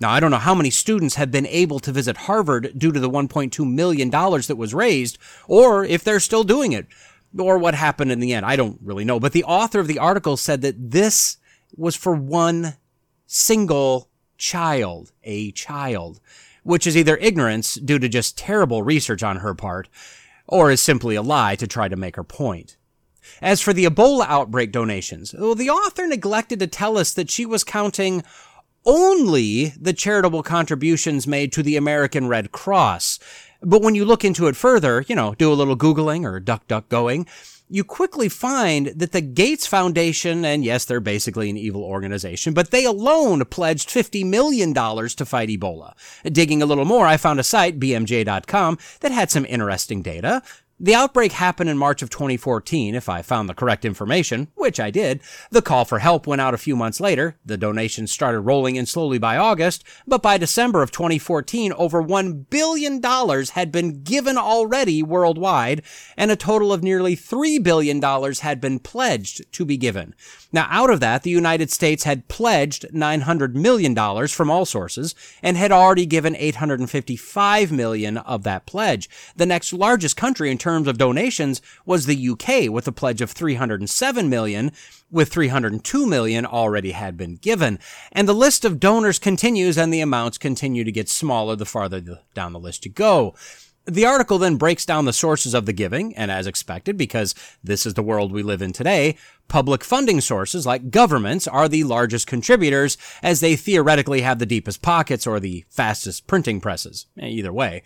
Now, 0.00 0.10
I 0.10 0.18
don't 0.18 0.30
know 0.30 0.38
how 0.38 0.54
many 0.54 0.70
students 0.70 1.14
have 1.14 1.30
been 1.30 1.46
able 1.46 1.78
to 1.80 1.92
visit 1.92 2.16
Harvard 2.16 2.72
due 2.76 2.90
to 2.90 2.98
the 2.98 3.10
$1.2 3.10 3.70
million 3.70 4.10
that 4.10 4.56
was 4.58 4.74
raised, 4.74 5.18
or 5.46 5.84
if 5.84 6.02
they're 6.02 6.20
still 6.20 6.42
doing 6.42 6.72
it, 6.72 6.86
or 7.38 7.58
what 7.58 7.74
happened 7.74 8.10
in 8.10 8.20
the 8.20 8.32
end. 8.32 8.46
I 8.46 8.56
don't 8.56 8.78
really 8.82 9.04
know. 9.04 9.20
But 9.20 9.32
the 9.32 9.44
author 9.44 9.78
of 9.78 9.86
the 9.86 9.98
article 9.98 10.36
said 10.36 10.62
that 10.62 10.90
this 10.90 11.36
was 11.76 11.94
for 11.94 12.14
one 12.14 12.76
single 13.26 14.08
child, 14.36 15.12
a 15.22 15.52
child, 15.52 16.20
which 16.64 16.86
is 16.86 16.96
either 16.96 17.16
ignorance 17.18 17.74
due 17.74 17.98
to 18.00 18.08
just 18.08 18.36
terrible 18.36 18.82
research 18.82 19.22
on 19.22 19.36
her 19.36 19.54
part, 19.54 19.88
or 20.48 20.70
is 20.70 20.82
simply 20.82 21.14
a 21.14 21.22
lie 21.22 21.54
to 21.56 21.66
try 21.66 21.88
to 21.88 21.96
make 21.96 22.16
her 22.16 22.24
point. 22.24 22.76
As 23.40 23.60
for 23.60 23.72
the 23.72 23.84
Ebola 23.84 24.26
outbreak 24.26 24.72
donations, 24.72 25.32
well, 25.32 25.54
the 25.54 25.70
author 25.70 26.06
neglected 26.06 26.58
to 26.58 26.66
tell 26.66 26.98
us 26.98 27.14
that 27.14 27.30
she 27.30 27.46
was 27.46 27.64
counting 27.64 28.22
only 28.84 29.68
the 29.80 29.92
charitable 29.92 30.42
contributions 30.42 31.26
made 31.26 31.52
to 31.52 31.62
the 31.62 31.76
American 31.76 32.28
Red 32.28 32.52
Cross. 32.52 33.18
But 33.62 33.80
when 33.80 33.94
you 33.94 34.04
look 34.04 34.24
into 34.24 34.46
it 34.46 34.56
further, 34.56 35.04
you 35.08 35.14
know, 35.14 35.34
do 35.34 35.50
a 35.50 35.54
little 35.54 35.76
Googling 35.76 36.24
or 36.24 36.38
duck 36.38 36.68
duck 36.68 36.88
going, 36.90 37.26
you 37.74 37.82
quickly 37.82 38.28
find 38.28 38.86
that 38.86 39.10
the 39.10 39.20
Gates 39.20 39.66
Foundation, 39.66 40.44
and 40.44 40.64
yes, 40.64 40.84
they're 40.84 41.00
basically 41.00 41.50
an 41.50 41.56
evil 41.56 41.82
organization, 41.82 42.54
but 42.54 42.70
they 42.70 42.84
alone 42.84 43.44
pledged 43.46 43.88
$50 43.88 44.24
million 44.24 44.72
to 44.72 45.26
fight 45.26 45.48
Ebola. 45.48 45.94
Digging 46.22 46.62
a 46.62 46.66
little 46.66 46.84
more, 46.84 47.04
I 47.04 47.16
found 47.16 47.40
a 47.40 47.42
site, 47.42 47.80
bmj.com, 47.80 48.78
that 49.00 49.10
had 49.10 49.32
some 49.32 49.44
interesting 49.46 50.02
data. 50.02 50.40
The 50.80 50.94
outbreak 50.94 51.30
happened 51.30 51.70
in 51.70 51.78
March 51.78 52.02
of 52.02 52.10
2014, 52.10 52.96
if 52.96 53.08
I 53.08 53.22
found 53.22 53.48
the 53.48 53.54
correct 53.54 53.84
information, 53.84 54.48
which 54.56 54.80
I 54.80 54.90
did. 54.90 55.20
The 55.50 55.62
call 55.62 55.84
for 55.84 56.00
help 56.00 56.26
went 56.26 56.40
out 56.40 56.52
a 56.52 56.58
few 56.58 56.74
months 56.74 57.00
later. 57.00 57.36
The 57.46 57.56
donations 57.56 58.10
started 58.10 58.40
rolling 58.40 58.74
in 58.74 58.84
slowly 58.84 59.18
by 59.18 59.36
August, 59.36 59.84
but 60.04 60.20
by 60.20 60.36
December 60.36 60.82
of 60.82 60.90
2014, 60.90 61.72
over 61.74 62.02
$1 62.02 62.50
billion 62.50 63.00
had 63.54 63.70
been 63.70 64.02
given 64.02 64.36
already 64.36 65.00
worldwide, 65.00 65.82
and 66.16 66.32
a 66.32 66.36
total 66.36 66.72
of 66.72 66.82
nearly 66.82 67.14
$3 67.16 67.62
billion 67.62 68.02
had 68.02 68.60
been 68.60 68.80
pledged 68.80 69.52
to 69.52 69.64
be 69.64 69.76
given. 69.76 70.12
Now, 70.52 70.66
out 70.70 70.90
of 70.90 70.98
that, 71.00 71.22
the 71.22 71.30
United 71.30 71.70
States 71.70 72.02
had 72.02 72.26
pledged 72.26 72.86
$900 72.92 73.54
million 73.54 73.94
from 74.26 74.50
all 74.50 74.66
sources 74.66 75.14
and 75.40 75.56
had 75.56 75.70
already 75.70 76.06
given 76.06 76.34
855 76.34 77.70
million 77.70 78.18
of 78.18 78.42
that 78.42 78.66
pledge. 78.66 79.08
The 79.36 79.46
next 79.46 79.72
largest 79.72 80.16
country 80.16 80.50
in 80.50 80.58
terms 80.64 80.88
of 80.88 80.96
donations 80.96 81.60
was 81.84 82.06
the 82.06 82.28
UK 82.30 82.70
with 82.72 82.88
a 82.88 82.92
pledge 82.92 83.20
of 83.20 83.30
307 83.30 84.30
million, 84.30 84.72
with 85.10 85.28
302 85.28 86.06
million 86.06 86.46
already 86.46 86.92
had 86.92 87.18
been 87.18 87.36
given. 87.36 87.78
And 88.12 88.26
the 88.26 88.32
list 88.32 88.64
of 88.64 88.80
donors 88.80 89.18
continues 89.18 89.76
and 89.76 89.92
the 89.92 90.00
amounts 90.00 90.38
continue 90.38 90.82
to 90.82 90.90
get 90.90 91.10
smaller 91.10 91.54
the 91.54 91.66
farther 91.66 92.00
down 92.32 92.54
the 92.54 92.58
list 92.58 92.86
you 92.86 92.90
go. 92.90 93.34
The 93.86 94.06
article 94.06 94.38
then 94.38 94.56
breaks 94.56 94.86
down 94.86 95.04
the 95.04 95.12
sources 95.12 95.52
of 95.52 95.66
the 95.66 95.74
giving, 95.74 96.16
and 96.16 96.30
as 96.30 96.46
expected, 96.46 96.96
because 96.96 97.34
this 97.62 97.84
is 97.84 97.92
the 97.92 98.02
world 98.02 98.32
we 98.32 98.42
live 98.42 98.62
in 98.62 98.72
today, 98.72 99.18
public 99.46 99.84
funding 99.84 100.22
sources 100.22 100.64
like 100.64 100.90
governments 100.90 101.46
are 101.46 101.68
the 101.68 101.84
largest 101.84 102.26
contributors, 102.26 102.96
as 103.22 103.40
they 103.40 103.56
theoretically 103.56 104.22
have 104.22 104.38
the 104.38 104.46
deepest 104.46 104.80
pockets 104.80 105.26
or 105.26 105.38
the 105.38 105.66
fastest 105.68 106.26
printing 106.26 106.62
presses. 106.62 107.04
Either 107.20 107.52
way. 107.52 107.82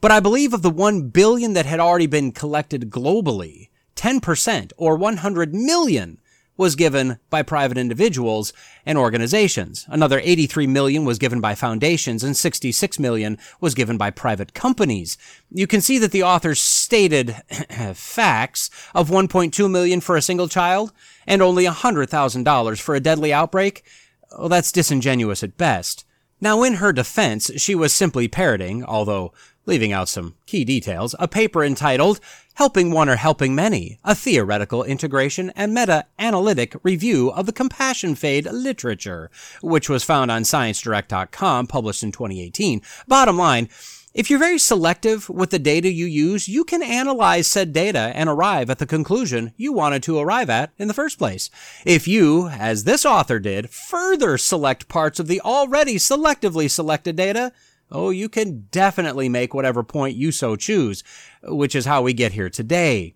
But 0.00 0.10
I 0.10 0.20
believe 0.20 0.54
of 0.54 0.62
the 0.62 0.70
1 0.70 1.08
billion 1.08 1.52
that 1.52 1.66
had 1.66 1.80
already 1.80 2.06
been 2.06 2.32
collected 2.32 2.90
globally, 2.90 3.68
10% 3.96 4.72
or 4.78 4.96
100 4.96 5.54
million 5.54 6.18
was 6.56 6.76
given 6.76 7.18
by 7.30 7.42
private 7.42 7.78
individuals 7.78 8.52
and 8.84 8.98
organizations. 8.98 9.86
Another 9.88 10.20
83 10.22 10.66
million 10.66 11.06
was 11.06 11.18
given 11.18 11.40
by 11.40 11.54
foundations 11.54 12.22
and 12.22 12.36
66 12.36 12.98
million 12.98 13.38
was 13.62 13.74
given 13.74 13.96
by 13.96 14.10
private 14.10 14.52
companies. 14.52 15.16
You 15.50 15.66
can 15.66 15.80
see 15.80 15.96
that 15.98 16.12
the 16.12 16.22
authors 16.22 16.60
stated 16.60 17.34
facts 17.94 18.68
of 18.94 19.08
1.2 19.08 19.70
million 19.70 20.02
for 20.02 20.16
a 20.16 20.22
single 20.22 20.48
child 20.48 20.92
and 21.26 21.40
only 21.40 21.64
$100,000 21.64 22.80
for 22.80 22.94
a 22.94 23.00
deadly 23.00 23.32
outbreak. 23.32 23.82
Well, 24.38 24.50
that's 24.50 24.70
disingenuous 24.70 25.42
at 25.42 25.56
best. 25.56 26.04
Now, 26.42 26.62
in 26.62 26.74
her 26.74 26.92
defense, 26.92 27.50
she 27.56 27.74
was 27.74 27.92
simply 27.92 28.26
parroting, 28.26 28.82
although 28.84 29.32
leaving 29.66 29.92
out 29.92 30.08
some 30.08 30.34
key 30.46 30.64
details, 30.64 31.14
a 31.18 31.28
paper 31.28 31.64
entitled 31.64 32.20
Helping 32.54 32.90
One 32.90 33.08
or 33.08 33.16
Helping 33.16 33.54
Many, 33.54 33.98
a 34.04 34.14
theoretical 34.14 34.84
integration 34.84 35.50
and 35.56 35.72
meta-analytic 35.72 36.74
review 36.82 37.30
of 37.30 37.46
the 37.46 37.52
compassion 37.52 38.14
fade 38.14 38.46
literature, 38.46 39.30
which 39.62 39.88
was 39.88 40.04
found 40.04 40.30
on 40.30 40.42
ScienceDirect.com, 40.42 41.66
published 41.66 42.02
in 42.02 42.12
2018. 42.12 42.82
Bottom 43.06 43.38
line, 43.38 43.68
if 44.12 44.28
you're 44.28 44.40
very 44.40 44.58
selective 44.58 45.28
with 45.28 45.50
the 45.50 45.58
data 45.60 45.88
you 45.88 46.04
use, 46.04 46.48
you 46.48 46.64
can 46.64 46.82
analyze 46.82 47.46
said 47.46 47.72
data 47.72 48.10
and 48.16 48.28
arrive 48.28 48.68
at 48.68 48.78
the 48.78 48.86
conclusion 48.86 49.52
you 49.56 49.72
wanted 49.72 50.02
to 50.02 50.18
arrive 50.18 50.50
at 50.50 50.72
in 50.78 50.88
the 50.88 50.94
first 50.94 51.16
place. 51.16 51.48
If 51.86 52.08
you, 52.08 52.48
as 52.48 52.82
this 52.82 53.06
author 53.06 53.38
did, 53.38 53.70
further 53.70 54.36
select 54.36 54.88
parts 54.88 55.20
of 55.20 55.28
the 55.28 55.40
already 55.42 55.94
selectively 55.94 56.68
selected 56.68 57.14
data, 57.14 57.52
oh, 57.90 58.10
you 58.10 58.28
can 58.28 58.66
definitely 58.70 59.28
make 59.28 59.54
whatever 59.54 59.82
point 59.82 60.16
you 60.16 60.32
so 60.32 60.56
choose, 60.56 61.02
which 61.42 61.74
is 61.74 61.86
how 61.86 62.02
we 62.02 62.12
get 62.12 62.32
here 62.32 62.50
today. 62.50 63.14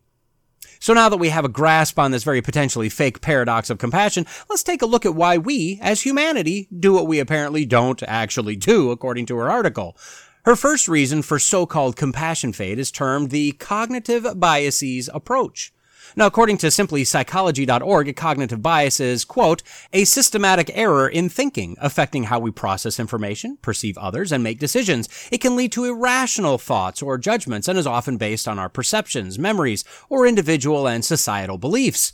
So 0.81 0.93
now 0.93 1.09
that 1.09 1.17
we 1.17 1.31
have 1.31 1.45
a 1.45 1.49
grasp 1.49 1.99
on 1.99 2.11
this 2.11 2.25
very 2.25 2.43
potentially 2.43 2.89
fake 2.89 3.21
paradox 3.21 3.71
of 3.71 3.79
compassion, 3.79 4.27
let's 4.51 4.63
take 4.63 4.83
a 4.83 4.87
look 4.87 5.07
at 5.07 5.15
why 5.15 5.39
we, 5.39 5.79
as 5.81 6.03
humanity, 6.03 6.69
do 6.79 6.93
what 6.93 7.07
we 7.07 7.21
apparently 7.21 7.65
don't 7.65 8.03
actually 8.03 8.57
do, 8.57 8.91
according 8.91 9.27
to 9.27 9.37
her 9.37 9.51
article. 9.51 9.97
Her 10.45 10.57
first 10.57 10.89
reason 10.89 11.23
for 11.23 11.39
so-called 11.39 11.97
compassion 11.97 12.53
fade 12.53 12.79
is 12.79 12.91
termed 12.91 13.31
the 13.31 13.53
cognitive 13.53 14.39
biases 14.39 15.09
approach. 15.15 15.73
Now, 16.17 16.27
according 16.27 16.59
to 16.59 16.69
simplypsychology.org, 16.69 18.17
cognitive 18.17 18.63
bias 18.63 19.01
is, 19.01 19.25
quote, 19.25 19.63
a 19.93 20.05
systematic 20.05 20.71
error 20.75 21.09
in 21.09 21.29
thinking 21.29 21.77
affecting 21.81 22.25
how 22.25 22.39
we 22.39 22.51
process 22.51 23.01
information, 23.01 23.59
perceive 23.63 23.99
others, 23.99 24.33
and 24.33 24.43
make 24.43 24.59
decisions. 24.59 25.09
It 25.33 25.41
can 25.41 25.57
lead 25.57 25.73
to 25.73 25.85
irrational 25.85 26.59
thoughts 26.59 27.03
or 27.03 27.19
judgments 27.19 27.69
and 27.69 27.79
is 27.79 27.87
often 27.87 28.17
based 28.17 28.47
on 28.47 28.59
our 28.59 28.69
perceptions, 28.69 29.39
memories, 29.39 29.85
or 30.09 30.27
individual 30.27 30.87
and 30.87 31.05
societal 31.05 31.59
beliefs. 31.59 32.13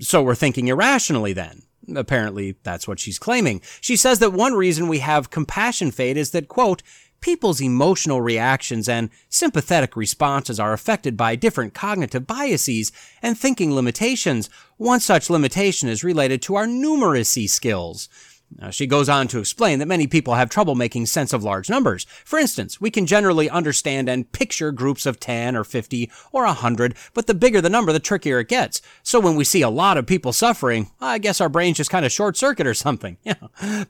So 0.00 0.22
we're 0.22 0.34
thinking 0.34 0.68
irrationally 0.68 1.32
then. 1.32 1.62
Apparently, 1.94 2.56
that's 2.62 2.86
what 2.86 3.00
she's 3.00 3.18
claiming. 3.18 3.60
She 3.80 3.96
says 3.96 4.18
that 4.20 4.32
one 4.32 4.54
reason 4.54 4.88
we 4.88 5.00
have 5.00 5.30
compassion 5.30 5.90
fade 5.90 6.16
is 6.16 6.30
that, 6.30 6.48
quote, 6.48 6.82
people's 7.22 7.62
emotional 7.62 8.20
reactions 8.20 8.86
and 8.86 9.08
sympathetic 9.30 9.96
responses 9.96 10.60
are 10.60 10.74
affected 10.74 11.16
by 11.16 11.34
different 11.34 11.72
cognitive 11.72 12.26
biases 12.26 12.92
and 13.22 13.38
thinking 13.38 13.74
limitations. 13.74 14.50
One 14.76 15.00
such 15.00 15.30
limitation 15.30 15.88
is 15.88 16.04
related 16.04 16.42
to 16.42 16.56
our 16.56 16.66
numeracy 16.66 17.48
skills. 17.48 18.10
Now, 18.58 18.70
she 18.70 18.86
goes 18.86 19.08
on 19.08 19.28
to 19.28 19.38
explain 19.38 19.78
that 19.78 19.88
many 19.88 20.06
people 20.06 20.34
have 20.34 20.50
trouble 20.50 20.74
making 20.74 21.06
sense 21.06 21.32
of 21.32 21.44
large 21.44 21.70
numbers. 21.70 22.04
For 22.24 22.38
instance, 22.38 22.80
we 22.80 22.90
can 22.90 23.06
generally 23.06 23.48
understand 23.48 24.08
and 24.08 24.30
picture 24.32 24.72
groups 24.72 25.06
of 25.06 25.20
10 25.20 25.56
or 25.56 25.64
50 25.64 26.10
or 26.32 26.44
100, 26.44 26.94
but 27.14 27.26
the 27.26 27.34
bigger 27.34 27.60
the 27.60 27.70
number, 27.70 27.92
the 27.92 28.00
trickier 28.00 28.40
it 28.40 28.48
gets. 28.48 28.82
So 29.02 29.20
when 29.20 29.36
we 29.36 29.44
see 29.44 29.62
a 29.62 29.70
lot 29.70 29.96
of 29.96 30.06
people 30.06 30.32
suffering, 30.32 30.90
I 31.00 31.18
guess 31.18 31.40
our 31.40 31.48
brains 31.48 31.78
just 31.78 31.90
kind 31.90 32.04
of 32.04 32.12
short 32.12 32.36
circuit 32.36 32.66
or 32.66 32.74
something. 32.74 33.16
Yeah. 33.32 33.84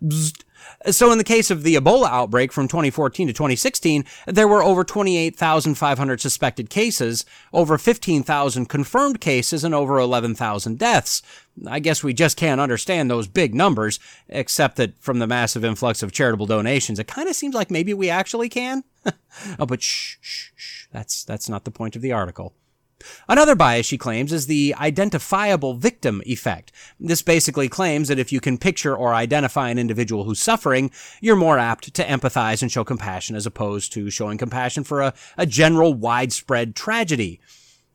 So 0.90 1.10
in 1.12 1.18
the 1.18 1.24
case 1.24 1.50
of 1.50 1.62
the 1.62 1.74
Ebola 1.74 2.08
outbreak 2.08 2.52
from 2.52 2.68
2014 2.68 3.26
to 3.28 3.32
2016, 3.32 4.04
there 4.26 4.48
were 4.48 4.62
over 4.62 4.84
28,500 4.84 6.20
suspected 6.20 6.70
cases, 6.70 7.24
over 7.52 7.78
15,000 7.78 8.66
confirmed 8.66 9.20
cases, 9.20 9.64
and 9.64 9.74
over 9.74 9.98
11,000 9.98 10.78
deaths. 10.78 11.22
I 11.66 11.80
guess 11.80 12.03
we 12.03 12.14
just 12.14 12.36
can't 12.36 12.61
understand 12.61 13.11
those 13.11 13.28
big 13.28 13.55
numbers, 13.55 13.98
except 14.28 14.76
that 14.76 14.98
from 14.98 15.18
the 15.18 15.26
massive 15.26 15.64
influx 15.64 16.03
of 16.03 16.12
charitable 16.12 16.46
donations, 16.46 16.98
it 16.98 17.07
kind 17.07 17.28
of 17.28 17.36
seems 17.36 17.55
like 17.55 17.70
maybe 17.70 17.92
we 17.92 18.09
actually 18.09 18.48
can. 18.48 18.84
oh, 19.59 19.66
but 19.66 19.82
shh, 19.82 20.16
shh, 20.20 20.50
shh. 20.55 20.86
That's, 20.92 21.24
that's 21.24 21.48
not 21.48 21.64
the 21.64 21.70
point 21.70 21.96
of 21.96 22.03
the 22.03 22.12
article. 22.12 22.55
Another 23.28 23.55
bias, 23.55 23.86
she 23.86 23.98
claims, 23.98 24.32
is 24.32 24.46
the 24.46 24.74
identifiable 24.78 25.74
victim 25.74 26.22
effect. 26.24 26.72
This 27.00 27.22
basically 27.22 27.68
claims 27.68 28.09
that 28.09 28.18
if 28.18 28.32
you 28.32 28.40
can 28.40 28.59
picture 28.59 28.96
or 28.96 29.14
identify 29.14 29.70
an 29.70 29.78
individual 29.78 30.24
who's 30.24 30.40
suffering, 30.40 30.90
you're 31.20 31.36
more 31.36 31.59
apt 31.59 31.92
to 31.94 32.05
empathize 32.05 32.62
and 32.62 32.70
show 32.70 32.84
compassion 32.84 33.36
as 33.36 33.46
opposed 33.46 33.92
to 33.92 34.11
showing 34.11 34.38
compassion 34.38 34.84
for 34.84 35.00
a, 35.03 35.14
a 35.36 35.46
general 35.46 35.94
widespread 35.94 36.76
tragedy. 36.76 37.40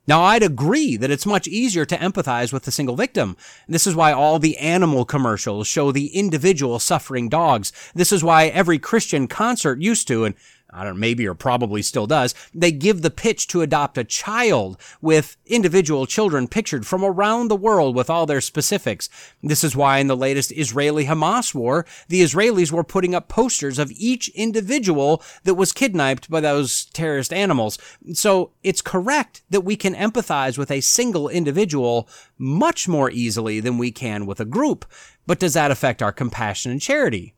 Now, 0.08 0.24
I'd 0.24 0.43
agree 0.43 0.95
that 0.95 1.12
it's 1.12 1.26
much 1.26 1.47
easier 1.47 1.84
to 1.86 1.97
empathize 1.97 2.53
with 2.53 2.66
a 2.66 2.72
single 2.72 2.95
victim. 2.95 3.36
This 3.68 3.86
is 3.86 3.93
why 3.93 4.14
all 4.14 4.39
the 4.39 4.58
animal 4.58 5.03
commercials 5.03 5.68
show 5.68 5.91
the 5.91 6.08
individual 6.08 6.80
suffering 6.80 7.28
dogs. 7.28 7.74
This 7.93 8.14
is 8.14 8.24
why 8.24 8.47
every 8.47 8.80
Christian 8.80 9.28
concert 9.28 9.82
used 9.82 10.08
to, 10.08 10.24
and 10.24 10.36
I 10.70 10.84
don't 10.84 10.95
know, 10.95 10.99
maybe 10.99 11.28
or 11.28 11.34
probably 11.34 11.82
still 11.82 12.07
does, 12.07 12.36
they 12.53 12.72
give 12.72 13.01
the 13.01 13.09
pitch 13.09 13.47
to 13.47 13.61
adopt 13.61 13.97
a 13.97 14.03
child 14.03 14.78
with 15.01 15.38
individual 15.45 16.05
children 16.05 16.47
pictured 16.47 16.86
from 16.86 17.03
around 17.03 17.47
the 17.47 17.55
world 17.55 17.95
with 17.95 18.09
all 18.09 18.26
their 18.26 18.41
specifics. 18.41 19.09
This 19.41 19.63
is 19.63 19.76
why 19.76 19.99
in 19.99 20.07
the 20.07 20.18
latest 20.18 20.51
Israeli 20.51 21.05
Hamas 21.05 21.55
war, 21.55 21.86
the 22.09 22.22
Israelis 22.22 22.72
were 22.72 22.84
putting 22.84 23.15
up 23.15 23.30
posters 23.30 23.80
of 23.80 23.91
each 23.91 24.28
individual 24.30 25.24
that 25.43 25.55
was 25.55 25.72
kidnapped 25.72 26.30
by 26.30 26.41
those 26.41 26.86
terrorist 26.86 27.32
animals. 27.32 27.78
So 28.13 28.51
it's 28.61 28.82
correct 28.82 29.43
that 29.49 29.61
we 29.61 29.78
can 29.78 29.95
empathize 29.95 30.57
with 30.57 30.70
a 30.70 30.82
single 30.82 31.30
individual 31.30 32.09
much 32.38 32.88
more 32.88 33.09
easily 33.09 33.59
than 33.59 33.78
we 33.78 33.91
can 33.91 34.26
with 34.26 34.39
a 34.39 34.45
group. 34.45 34.86
But 35.26 35.39
does 35.39 35.53
that 35.53 35.72
affect 35.72 36.01
our 36.01 36.11
compassion 36.11 36.72
and 36.72 36.82
charity? 36.82 37.36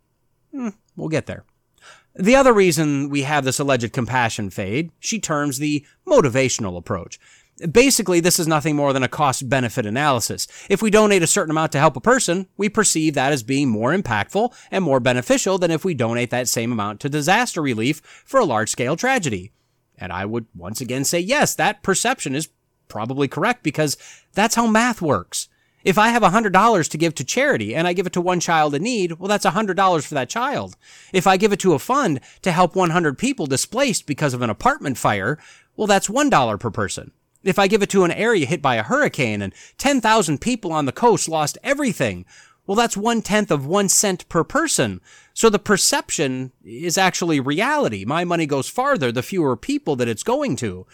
Hmm, 0.52 0.70
we'll 0.96 1.10
get 1.10 1.28
there. 1.28 1.44
The 2.20 2.36
other 2.36 2.52
reason 2.52 3.08
we 3.08 3.22
have 3.22 3.46
this 3.46 3.60
alleged 3.60 3.94
compassion 3.94 4.50
fade, 4.50 4.92
she 5.00 5.20
terms 5.20 5.58
the 5.58 5.86
motivational 6.06 6.78
approach. 6.78 7.18
Basically, 7.72 8.20
this 8.20 8.40
is 8.40 8.48
nothing 8.48 8.76
more 8.76 8.92
than 8.92 9.04
a 9.04 9.08
cost 9.08 9.48
benefit 9.48 9.86
analysis. 9.86 10.46
If 10.70 10.82
we 10.82 10.92
donate 10.92 11.24
a 11.24 11.28
certain 11.28 11.52
amount 11.52 11.72
to 11.72 11.80
help 11.80 11.96
a 11.96 12.02
person, 12.02 12.48
we 12.58 12.68
perceive 12.68 13.14
that 13.14 13.32
as 13.32 13.42
being 13.42 13.70
more 13.70 13.94
impactful 13.96 14.54
and 14.70 14.84
more 14.84 15.00
beneficial 15.00 15.58
than 15.58 15.72
if 15.72 15.86
we 15.86 15.94
donate 15.94 16.30
that 16.32 16.50
same 16.50 16.74
amount 16.74 17.00
to 17.02 17.10
disaster 17.10 17.62
relief 17.62 18.02
for 18.26 18.42
a 18.42 18.46
large 18.46 18.70
scale 18.70 18.98
tragedy. 18.98 19.54
And 19.98 20.12
I 20.12 20.26
would 20.26 20.46
once 20.54 20.82
again 20.82 21.06
say, 21.06 21.20
yes, 21.20 21.56
that 21.56 21.84
perception 21.84 22.36
is 22.36 22.50
probably 22.90 23.30
correct 23.30 23.64
because 23.64 23.96
that's 24.34 24.56
how 24.56 24.68
math 24.68 25.02
works. 25.02 25.48
If 25.84 25.98
I 25.98 26.10
have 26.10 26.24
$100 26.24 26.90
to 26.90 26.98
give 26.98 27.16
to 27.16 27.24
charity 27.24 27.74
and 27.74 27.88
I 27.88 27.94
give 27.94 28.06
it 28.06 28.14
to 28.14 28.22
one 28.22 28.40
child 28.40 28.76
in 28.76 28.84
need, 28.84 29.14
well, 29.14 29.30
that's 29.30 29.46
$100 29.46 30.06
for 30.06 30.14
that 30.14 30.30
child. 30.30 30.76
If 31.14 31.26
I 31.26 31.38
give 31.38 31.54
it 31.54 31.60
to 31.62 31.74
a 31.74 31.80
fund 31.80 32.20
to 32.42 32.52
help 32.52 32.76
100 32.76 33.18
people 33.18 33.48
displaced 33.48 34.06
because 34.06 34.34
of 34.34 34.42
an 34.42 34.50
apartment 34.50 34.98
fire, 34.98 35.40
well, 35.78 35.88
that's 35.88 36.10
$1 36.10 36.60
per 36.60 36.70
person. 36.70 37.12
If 37.44 37.58
I 37.58 37.68
give 37.68 37.82
it 37.82 37.90
to 37.92 38.04
an 38.04 38.12
area 38.12 38.46
hit 38.46 38.62
by 38.62 38.76
a 38.76 38.84
hurricane 38.84 39.42
and 39.42 39.54
10,000 39.78 40.42
people 40.42 40.74
on 40.74 40.86
the 40.86 40.92
coast 40.92 41.30
lost 41.30 41.58
everything, 41.64 42.26
well, 42.68 42.76
that's 42.76 42.98
one 42.98 43.22
tenth 43.22 43.50
of 43.50 43.66
one 43.66 43.88
cent 43.88 44.28
per 44.30 44.44
person. 44.44 45.00
So 45.34 45.50
the 45.50 45.58
perception 45.58 46.52
is 46.64 46.98
actually 46.98 47.40
reality. 47.40 48.04
My 48.06 48.26
money 48.26 48.46
goes 48.46 48.68
farther 48.68 49.12
the 49.12 49.24
fewer 49.24 49.56
people 49.56 49.96
that 49.96 50.10
it's 50.10 50.22
going 50.22 50.58
to. 50.58 50.86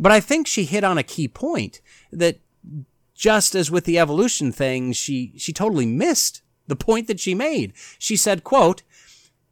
But 0.00 0.10
I 0.10 0.18
think 0.18 0.46
she 0.46 0.64
hit 0.64 0.82
on 0.82 0.98
a 0.98 1.04
key 1.04 1.28
point 1.28 1.80
that 2.10 2.40
just 3.22 3.54
as 3.54 3.70
with 3.70 3.84
the 3.84 4.00
evolution 4.00 4.50
thing, 4.50 4.92
she, 4.92 5.32
she 5.36 5.52
totally 5.52 5.86
missed 5.86 6.42
the 6.66 6.74
point 6.74 7.06
that 7.06 7.20
she 7.20 7.36
made. 7.36 7.72
She 7.96 8.16
said, 8.16 8.42
quote, 8.42 8.82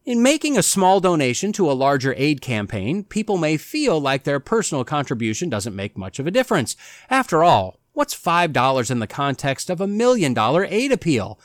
in 0.04 0.24
making 0.24 0.58
a 0.58 0.62
small 0.62 0.98
donation 0.98 1.52
to 1.52 1.70
a 1.70 1.72
larger 1.72 2.12
aid 2.16 2.40
campaign, 2.40 3.04
people 3.04 3.38
may 3.38 3.56
feel 3.56 4.00
like 4.00 4.24
their 4.24 4.40
personal 4.40 4.82
contribution 4.82 5.48
doesn't 5.48 5.76
make 5.76 5.96
much 5.96 6.18
of 6.18 6.26
a 6.26 6.32
difference. 6.32 6.74
After 7.08 7.44
all, 7.44 7.78
what's 7.92 8.12
$5 8.12 8.90
in 8.90 8.98
the 8.98 9.06
context 9.06 9.70
of 9.70 9.80
a 9.80 9.86
million 9.86 10.34
dollar 10.34 10.64
aid 10.64 10.90
appeal? 10.90 11.38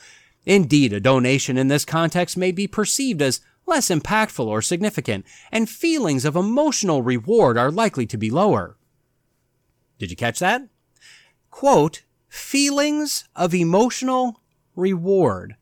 Indeed, 0.44 0.92
a 0.92 0.98
donation 0.98 1.56
in 1.56 1.68
this 1.68 1.84
context 1.84 2.36
may 2.36 2.50
be 2.50 2.66
perceived 2.66 3.22
as 3.22 3.40
less 3.66 3.88
impactful 3.88 4.46
or 4.46 4.60
significant, 4.62 5.26
and 5.52 5.70
feelings 5.70 6.24
of 6.24 6.34
emotional 6.34 7.02
reward 7.02 7.56
are 7.56 7.70
likely 7.70 8.06
to 8.06 8.18
be 8.18 8.30
lower. 8.30 8.76
Did 10.00 10.10
you 10.10 10.16
catch 10.16 10.40
that? 10.40 10.62
Quote, 11.52 12.02
feelings 12.36 13.24
of 13.34 13.54
emotional 13.54 14.40
reward. 14.74 15.56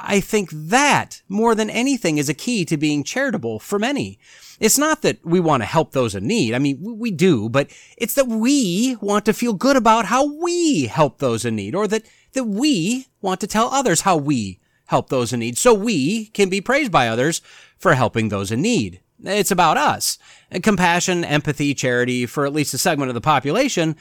I 0.00 0.20
think 0.20 0.50
that, 0.52 1.22
more 1.28 1.54
than 1.54 1.70
anything, 1.70 2.18
is 2.18 2.28
a 2.28 2.34
key 2.34 2.64
to 2.66 2.76
being 2.76 3.02
charitable 3.02 3.58
for 3.58 3.78
many. 3.78 4.18
It's 4.60 4.78
not 4.78 5.02
that 5.02 5.24
we 5.24 5.40
want 5.40 5.62
to 5.62 5.66
help 5.66 5.92
those 5.92 6.14
in 6.14 6.26
need. 6.26 6.54
I 6.54 6.58
mean, 6.58 6.98
we 6.98 7.10
do, 7.10 7.48
but 7.48 7.70
it's 7.96 8.14
that 8.14 8.28
we 8.28 8.96
want 9.00 9.24
to 9.24 9.32
feel 9.32 9.54
good 9.54 9.76
about 9.76 10.04
how 10.04 10.24
we 10.40 10.86
help 10.86 11.18
those 11.18 11.44
in 11.44 11.56
need, 11.56 11.74
or 11.74 11.88
that, 11.88 12.04
that 12.32 12.44
we 12.44 13.06
want 13.20 13.40
to 13.40 13.48
tell 13.48 13.68
others 13.68 14.02
how 14.02 14.16
we 14.16 14.60
help 14.86 15.08
those 15.08 15.32
in 15.32 15.40
need, 15.40 15.58
so 15.58 15.74
we 15.74 16.26
can 16.26 16.48
be 16.48 16.60
praised 16.60 16.92
by 16.92 17.08
others 17.08 17.40
for 17.76 17.94
helping 17.94 18.28
those 18.28 18.52
in 18.52 18.62
need. 18.62 19.00
It's 19.24 19.50
about 19.50 19.76
us. 19.76 20.18
Compassion, 20.62 21.24
empathy, 21.24 21.74
charity 21.74 22.24
for 22.24 22.46
at 22.46 22.52
least 22.52 22.72
a 22.74 22.78
segment 22.78 23.08
of 23.08 23.14
the 23.14 23.20
population 23.20 23.96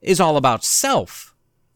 is 0.00 0.20
all 0.20 0.36
about 0.36 0.64
self 0.64 1.31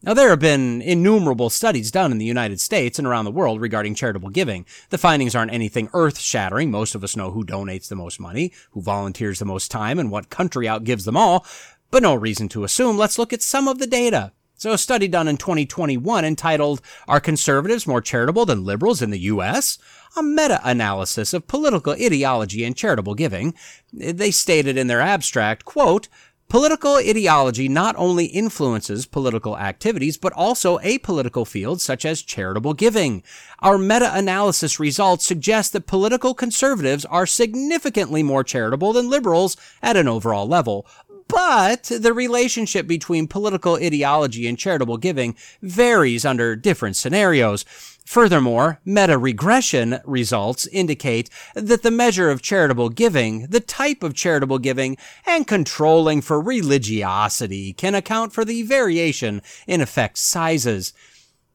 now, 0.07 0.13
there 0.13 0.29
have 0.29 0.39
been 0.39 0.81
innumerable 0.81 1.49
studies 1.49 1.91
done 1.91 2.13
in 2.13 2.17
the 2.17 2.23
United 2.23 2.61
States 2.61 2.97
and 2.97 3.05
around 3.05 3.25
the 3.25 3.31
world 3.31 3.59
regarding 3.59 3.93
charitable 3.93 4.29
giving. 4.29 4.65
The 4.89 4.97
findings 4.97 5.35
aren't 5.35 5.51
anything 5.51 5.89
earth 5.93 6.17
shattering. 6.17 6.71
Most 6.71 6.95
of 6.95 7.03
us 7.03 7.17
know 7.17 7.31
who 7.31 7.43
donates 7.43 7.89
the 7.89 7.97
most 7.97 8.17
money, 8.17 8.53
who 8.71 8.81
volunteers 8.81 9.39
the 9.39 9.43
most 9.43 9.69
time, 9.69 9.99
and 9.99 10.09
what 10.09 10.29
country 10.29 10.65
outgives 10.65 11.03
them 11.03 11.17
all. 11.17 11.45
But 11.91 12.03
no 12.03 12.15
reason 12.15 12.47
to 12.49 12.63
assume. 12.63 12.97
Let's 12.97 13.19
look 13.19 13.33
at 13.33 13.41
some 13.41 13.67
of 13.67 13.79
the 13.79 13.85
data. 13.85 14.31
So, 14.55 14.71
a 14.71 14.77
study 14.77 15.09
done 15.09 15.27
in 15.27 15.35
2021 15.35 16.23
entitled, 16.23 16.81
Are 17.09 17.19
Conservatives 17.19 17.85
More 17.85 18.01
Charitable 18.01 18.45
Than 18.45 18.63
Liberals 18.63 19.01
in 19.01 19.09
the 19.09 19.19
U.S.? 19.19 19.77
A 20.15 20.23
meta 20.23 20.61
analysis 20.63 21.33
of 21.33 21.49
political 21.49 21.93
ideology 21.93 22.63
and 22.63 22.77
charitable 22.77 23.13
giving. 23.13 23.53
They 23.91 24.31
stated 24.31 24.77
in 24.77 24.87
their 24.87 25.01
abstract, 25.01 25.65
quote, 25.65 26.07
Political 26.49 26.95
ideology 26.95 27.67
not 27.67 27.93
only 27.97 28.25
influences 28.25 29.05
political 29.05 29.57
activities, 29.57 30.15
but 30.15 30.31
also 30.31 30.77
apolitical 30.77 31.45
fields 31.45 31.83
such 31.83 32.05
as 32.05 32.21
charitable 32.21 32.73
giving. 32.73 33.21
Our 33.59 33.77
meta-analysis 33.77 34.79
results 34.79 35.25
suggest 35.25 35.73
that 35.73 35.87
political 35.87 36.33
conservatives 36.33 37.03
are 37.03 37.25
significantly 37.25 38.23
more 38.23 38.45
charitable 38.45 38.93
than 38.93 39.09
liberals 39.09 39.57
at 39.83 39.97
an 39.97 40.07
overall 40.07 40.47
level. 40.47 40.87
But 41.27 41.83
the 41.83 42.13
relationship 42.13 42.87
between 42.87 43.27
political 43.27 43.75
ideology 43.75 44.47
and 44.47 44.57
charitable 44.57 44.99
giving 44.99 45.35
varies 45.61 46.23
under 46.23 46.55
different 46.55 46.95
scenarios. 46.95 47.65
Furthermore, 48.07 48.79
meta 48.85 49.17
regression 49.17 49.99
results 50.05 50.65
indicate 50.67 51.29
that 51.55 51.83
the 51.83 51.91
measure 51.91 52.29
of 52.29 52.41
charitable 52.41 52.87
giving, 52.87 53.47
the 53.47 53.59
type 53.59 54.01
of 54.01 54.13
charitable 54.13 54.59
giving, 54.59 54.95
and 55.25 55.45
controlling 55.45 56.21
for 56.21 56.39
religiosity 56.39 57.73
can 57.73 57.93
account 57.93 58.31
for 58.31 58.45
the 58.45 58.63
variation 58.63 59.41
in 59.67 59.81
effect 59.81 60.17
sizes. 60.17 60.93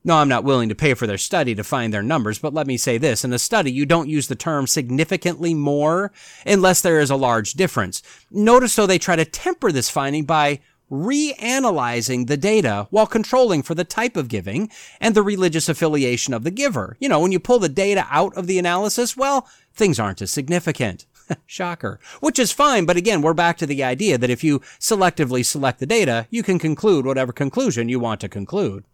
No, 0.04 0.16
I'm 0.16 0.28
not 0.28 0.44
willing 0.44 0.68
to 0.68 0.74
pay 0.74 0.92
for 0.92 1.06
their 1.06 1.16
study 1.16 1.54
to 1.54 1.64
find 1.64 1.90
their 1.90 2.02
numbers, 2.02 2.38
but 2.38 2.52
let 2.52 2.66
me 2.66 2.76
say 2.76 2.98
this. 2.98 3.24
In 3.24 3.32
a 3.32 3.38
study, 3.38 3.72
you 3.72 3.86
don't 3.86 4.10
use 4.10 4.26
the 4.26 4.34
term 4.34 4.66
significantly 4.66 5.54
more 5.54 6.12
unless 6.44 6.82
there 6.82 7.00
is 7.00 7.08
a 7.08 7.16
large 7.16 7.54
difference. 7.54 8.02
Notice 8.30 8.76
though 8.76 8.86
they 8.86 8.98
try 8.98 9.16
to 9.16 9.24
temper 9.24 9.72
this 9.72 9.88
finding 9.88 10.24
by 10.26 10.60
reanalyzing 10.92 12.26
the 12.26 12.36
data 12.36 12.86
while 12.90 13.06
controlling 13.06 13.62
for 13.62 13.74
the 13.74 13.84
type 13.84 14.16
of 14.16 14.28
giving 14.28 14.70
and 15.00 15.14
the 15.14 15.22
religious 15.22 15.68
affiliation 15.68 16.34
of 16.34 16.44
the 16.44 16.50
giver. 16.50 16.96
You 17.00 17.08
know, 17.08 17.18
when 17.18 17.32
you 17.32 17.40
pull 17.40 17.58
the 17.58 17.70
data 17.70 18.06
out 18.10 18.36
of 18.36 18.46
the 18.46 18.58
analysis, 18.58 19.16
well, 19.16 19.48
things 19.72 19.98
aren't 19.98 20.20
as 20.20 20.30
significant. 20.30 21.06
Shocker. 21.46 21.98
Which 22.20 22.38
is 22.38 22.52
fine, 22.52 22.84
but 22.84 22.98
again, 22.98 23.22
we're 23.22 23.32
back 23.32 23.56
to 23.58 23.66
the 23.66 23.82
idea 23.82 24.18
that 24.18 24.30
if 24.30 24.44
you 24.44 24.60
selectively 24.78 25.44
select 25.44 25.80
the 25.80 25.86
data, 25.86 26.26
you 26.30 26.42
can 26.42 26.58
conclude 26.58 27.06
whatever 27.06 27.32
conclusion 27.32 27.88
you 27.88 27.98
want 27.98 28.20
to 28.20 28.28
conclude. 28.28 28.84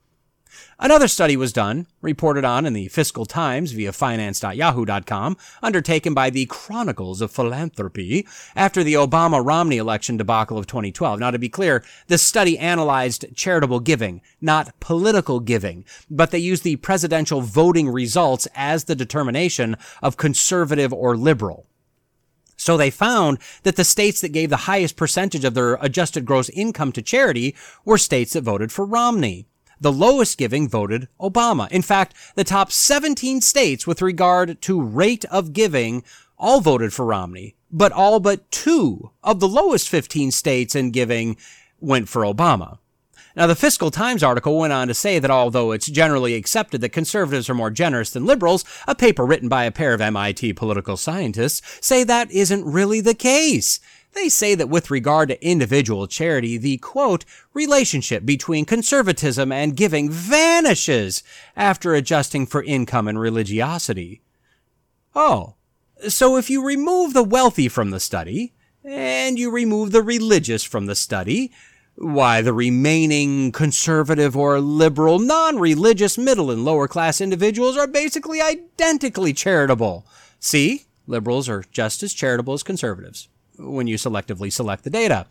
Another 0.79 1.09
study 1.09 1.37
was 1.37 1.53
done, 1.53 1.87
reported 2.01 2.45
on 2.45 2.67
in 2.67 2.73
the 2.73 2.89
Fiscal 2.89 3.27
Times 3.27 3.73
via 3.73 3.93
finance.yahoo.com, 3.93 5.37
undertaken 5.63 6.15
by 6.15 6.31
the 6.31 6.47
Chronicles 6.47 7.21
of 7.21 7.31
Philanthropy 7.31 8.27
after 8.55 8.85
the 8.85 8.95
Obama 8.95 9.45
Romney 9.45 9.77
election 9.77 10.17
debacle 10.17 10.59
of 10.59 10.67
2012. 10.67 11.21
Now, 11.21 11.31
to 11.31 11.39
be 11.39 11.49
clear, 11.49 11.85
this 12.07 12.23
study 12.23 12.59
analyzed 12.59 13.27
charitable 13.35 13.81
giving, 13.81 14.21
not 14.41 14.79
political 14.81 15.41
giving, 15.41 15.85
but 16.09 16.31
they 16.31 16.39
used 16.39 16.65
the 16.65 16.77
presidential 16.77 17.41
voting 17.41 17.89
results 17.89 18.47
as 18.55 18.85
the 18.85 18.95
determination 18.95 19.77
of 20.03 20.17
conservative 20.17 20.93
or 20.93 21.17
liberal. 21.17 21.67
So 22.59 22.77
they 22.77 22.91
found 22.91 23.39
that 23.63 23.77
the 23.77 23.85
states 23.85 24.21
that 24.21 24.31
gave 24.31 24.51
the 24.51 24.69
highest 24.69 24.97
percentage 24.97 25.45
of 25.45 25.55
their 25.55 25.75
adjusted 25.75 26.25
gross 26.25 26.49
income 26.51 26.93
to 26.93 27.03
charity 27.03 27.55
were 27.85 27.99
states 27.99 28.33
that 28.33 28.43
voted 28.43 28.73
for 28.73 28.85
Romney. 28.85 29.47
The 29.81 29.93
lowest 29.93 30.39
giving 30.39 30.69
voted 30.69 31.09
Obama. 31.21 31.71
In 31.71 31.83
fact, 31.83 32.15
the 32.35 32.45
top 32.45 32.73
17 32.73 33.41
states 33.41 33.87
with 33.87 34.03
regard 34.03 34.61
to 34.63 34.83
rate 34.83 35.25
of 35.27 35.53
giving 35.53 36.03
all 36.37 36.61
voted 36.61 36.93
for 36.93 37.05
Romney, 37.05 37.57
but 37.71 37.93
all 37.93 38.21
but 38.21 38.51
two 38.51 39.11
of 39.23 39.41
the 39.41 39.49
lowest 39.49 39.89
15 39.89 40.31
states 40.31 40.75
in 40.75 40.91
giving 40.91 41.37
went 41.81 42.09
for 42.09 42.23
Obama. 42.23 42.79
Now, 43.37 43.47
the 43.47 43.55
Fiscal 43.55 43.93
Times 43.93 44.25
article 44.25 44.59
went 44.59 44.73
on 44.73 44.89
to 44.89 44.95
say 44.95 45.21
that 45.21 45.31
although 45.31 45.71
it's 45.71 45.87
generally 45.87 46.35
accepted 46.35 46.81
that 46.81 46.89
conservatives 46.89 47.49
are 47.49 47.55
more 47.55 47.71
generous 47.71 48.11
than 48.11 48.27
liberals, 48.27 48.65
a 48.89 48.97
paper 48.97 49.25
written 49.25 49.49
by 49.49 49.63
a 49.63 49.71
pair 49.71 49.95
of 49.95 50.01
MIT 50.01 50.55
political 50.55 50.97
scientists 50.97 51.63
say 51.81 52.03
that 52.03 52.33
isn't 52.33 52.65
really 52.65 53.01
the 53.01 53.15
case. 53.15 53.79
They 54.15 54.29
say 54.29 54.55
that 54.55 54.69
with 54.69 54.91
regard 54.91 55.29
to 55.29 55.47
individual 55.47 56.07
charity, 56.07 56.57
the 56.57 56.79
quote, 56.79 57.25
relationship 57.53 58.25
between 58.25 58.65
conservatism 58.65 59.53
and 59.53 59.77
giving 59.77 60.11
vanishes 60.11 61.23
after 61.57 61.95
adjusting 61.95 62.47
for 62.47 62.63
income 62.63 63.07
and 63.07 63.21
religiosity. 63.21 64.23
Oh, 65.15 65.55
so 66.09 66.37
if 66.37 66.49
you 66.49 66.65
remove 66.65 67.13
the 67.13 67.23
wealthy 67.23 67.69
from 67.69 67.91
the 67.91 68.01
study, 68.01 68.55
and 68.85 69.39
you 69.39 69.51
remove 69.51 69.93
the 69.93 70.03
religious 70.03 70.65
from 70.65 70.87
the 70.87 70.95
study, 70.95 71.53
why, 71.97 72.41
the 72.41 72.53
remaining 72.53 73.51
conservative 73.51 74.37
or 74.37 74.61
liberal, 74.61 75.19
non-religious 75.19 76.17
middle 76.17 76.51
and 76.51 76.65
lower 76.65 76.87
class 76.87 77.21
individuals 77.21 77.77
are 77.77 77.89
basically 77.89 78.41
identically 78.41 79.33
charitable. 79.33 80.07
See, 80.39 80.87
liberals 81.07 81.49
are 81.49 81.65
just 81.73 82.03
as 82.05 82.15
charitable 82.15 82.55
as 82.55 82.63
conservatives 82.63 83.29
when 83.59 83.87
you 83.87 83.97
selectively 83.97 84.53
select 84.53 84.85
the 84.85 84.91
data. 84.91 85.27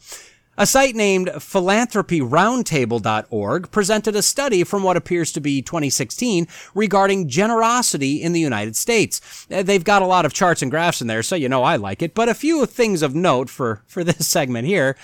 A 0.60 0.66
site 0.66 0.96
named 0.96 1.28
philanthropyroundtable.org 1.28 3.70
presented 3.70 4.16
a 4.16 4.24
study 4.24 4.64
from 4.64 4.82
what 4.82 4.98
appears 4.98 5.32
to 5.34 5.40
be 5.40 5.62
2016 5.62 6.48
regarding 6.74 7.30
generosity 7.30 8.24
in 8.24 8.34
the 8.34 8.40
United 8.40 8.76
States. 8.76 9.46
Uh, 9.52 9.62
they've 9.62 9.84
got 9.84 10.02
a 10.02 10.08
lot 10.08 10.26
of 10.26 10.34
charts 10.34 10.64
and 10.64 10.72
graphs 10.72 11.00
in 11.00 11.06
there, 11.06 11.22
so 11.22 11.36
you 11.36 11.48
know 11.48 11.62
I 11.62 11.76
like 11.76 12.02
it, 12.02 12.16
but 12.16 12.28
a 12.28 12.34
few 12.34 12.66
things 12.66 13.04
of 13.04 13.14
note 13.14 13.52
for, 13.52 13.84
for 13.86 14.04
this 14.04 14.28
segment 14.28 14.68
here. 14.68 14.98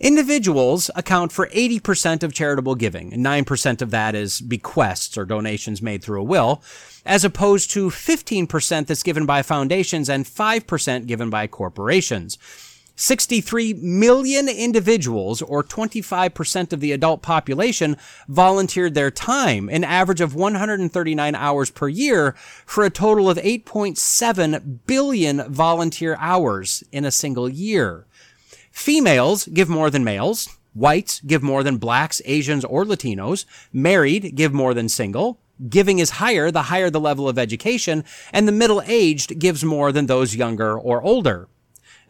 Individuals 0.00 0.90
account 0.96 1.30
for 1.32 1.48
80% 1.48 2.22
of 2.22 2.32
charitable 2.32 2.74
giving, 2.74 3.12
9% 3.12 3.82
of 3.82 3.90
that 3.90 4.14
is 4.14 4.40
bequests 4.40 5.18
or 5.18 5.26
donations 5.26 5.82
made 5.82 6.02
through 6.02 6.20
a 6.20 6.24
will, 6.24 6.62
as 7.04 7.24
opposed 7.24 7.70
to 7.72 7.90
15% 7.90 8.86
that's 8.86 9.02
given 9.02 9.26
by 9.26 9.42
foundations 9.42 10.08
and 10.08 10.24
5% 10.24 11.06
given 11.06 11.28
by 11.30 11.46
corporations. 11.46 12.38
63 12.96 13.74
million 13.74 14.48
individuals, 14.48 15.42
or 15.42 15.62
25% 15.64 16.72
of 16.72 16.80
the 16.80 16.92
adult 16.92 17.22
population, 17.22 17.96
volunteered 18.28 18.94
their 18.94 19.10
time, 19.10 19.68
an 19.68 19.84
average 19.84 20.20
of 20.20 20.34
139 20.34 21.34
hours 21.34 21.70
per 21.70 21.88
year, 21.88 22.34
for 22.64 22.84
a 22.84 22.90
total 22.90 23.28
of 23.28 23.38
8.7 23.38 24.78
billion 24.86 25.52
volunteer 25.52 26.16
hours 26.20 26.84
in 26.92 27.04
a 27.04 27.10
single 27.10 27.48
year. 27.48 28.06
Females 28.70 29.46
give 29.46 29.68
more 29.68 29.90
than 29.90 30.04
males. 30.04 30.48
Whites 30.74 31.20
give 31.20 31.42
more 31.42 31.62
than 31.62 31.76
blacks, 31.76 32.20
Asians, 32.24 32.64
or 32.64 32.84
Latinos. 32.84 33.44
Married 33.72 34.34
give 34.34 34.52
more 34.52 34.74
than 34.74 34.88
single. 34.88 35.38
Giving 35.68 36.00
is 36.00 36.10
higher 36.10 36.50
the 36.50 36.62
higher 36.62 36.90
the 36.90 37.00
level 37.00 37.28
of 37.28 37.38
education, 37.38 38.04
and 38.32 38.48
the 38.48 38.52
middle 38.52 38.82
aged 38.86 39.38
gives 39.38 39.64
more 39.64 39.92
than 39.92 40.06
those 40.06 40.34
younger 40.34 40.76
or 40.76 41.00
older. 41.02 41.48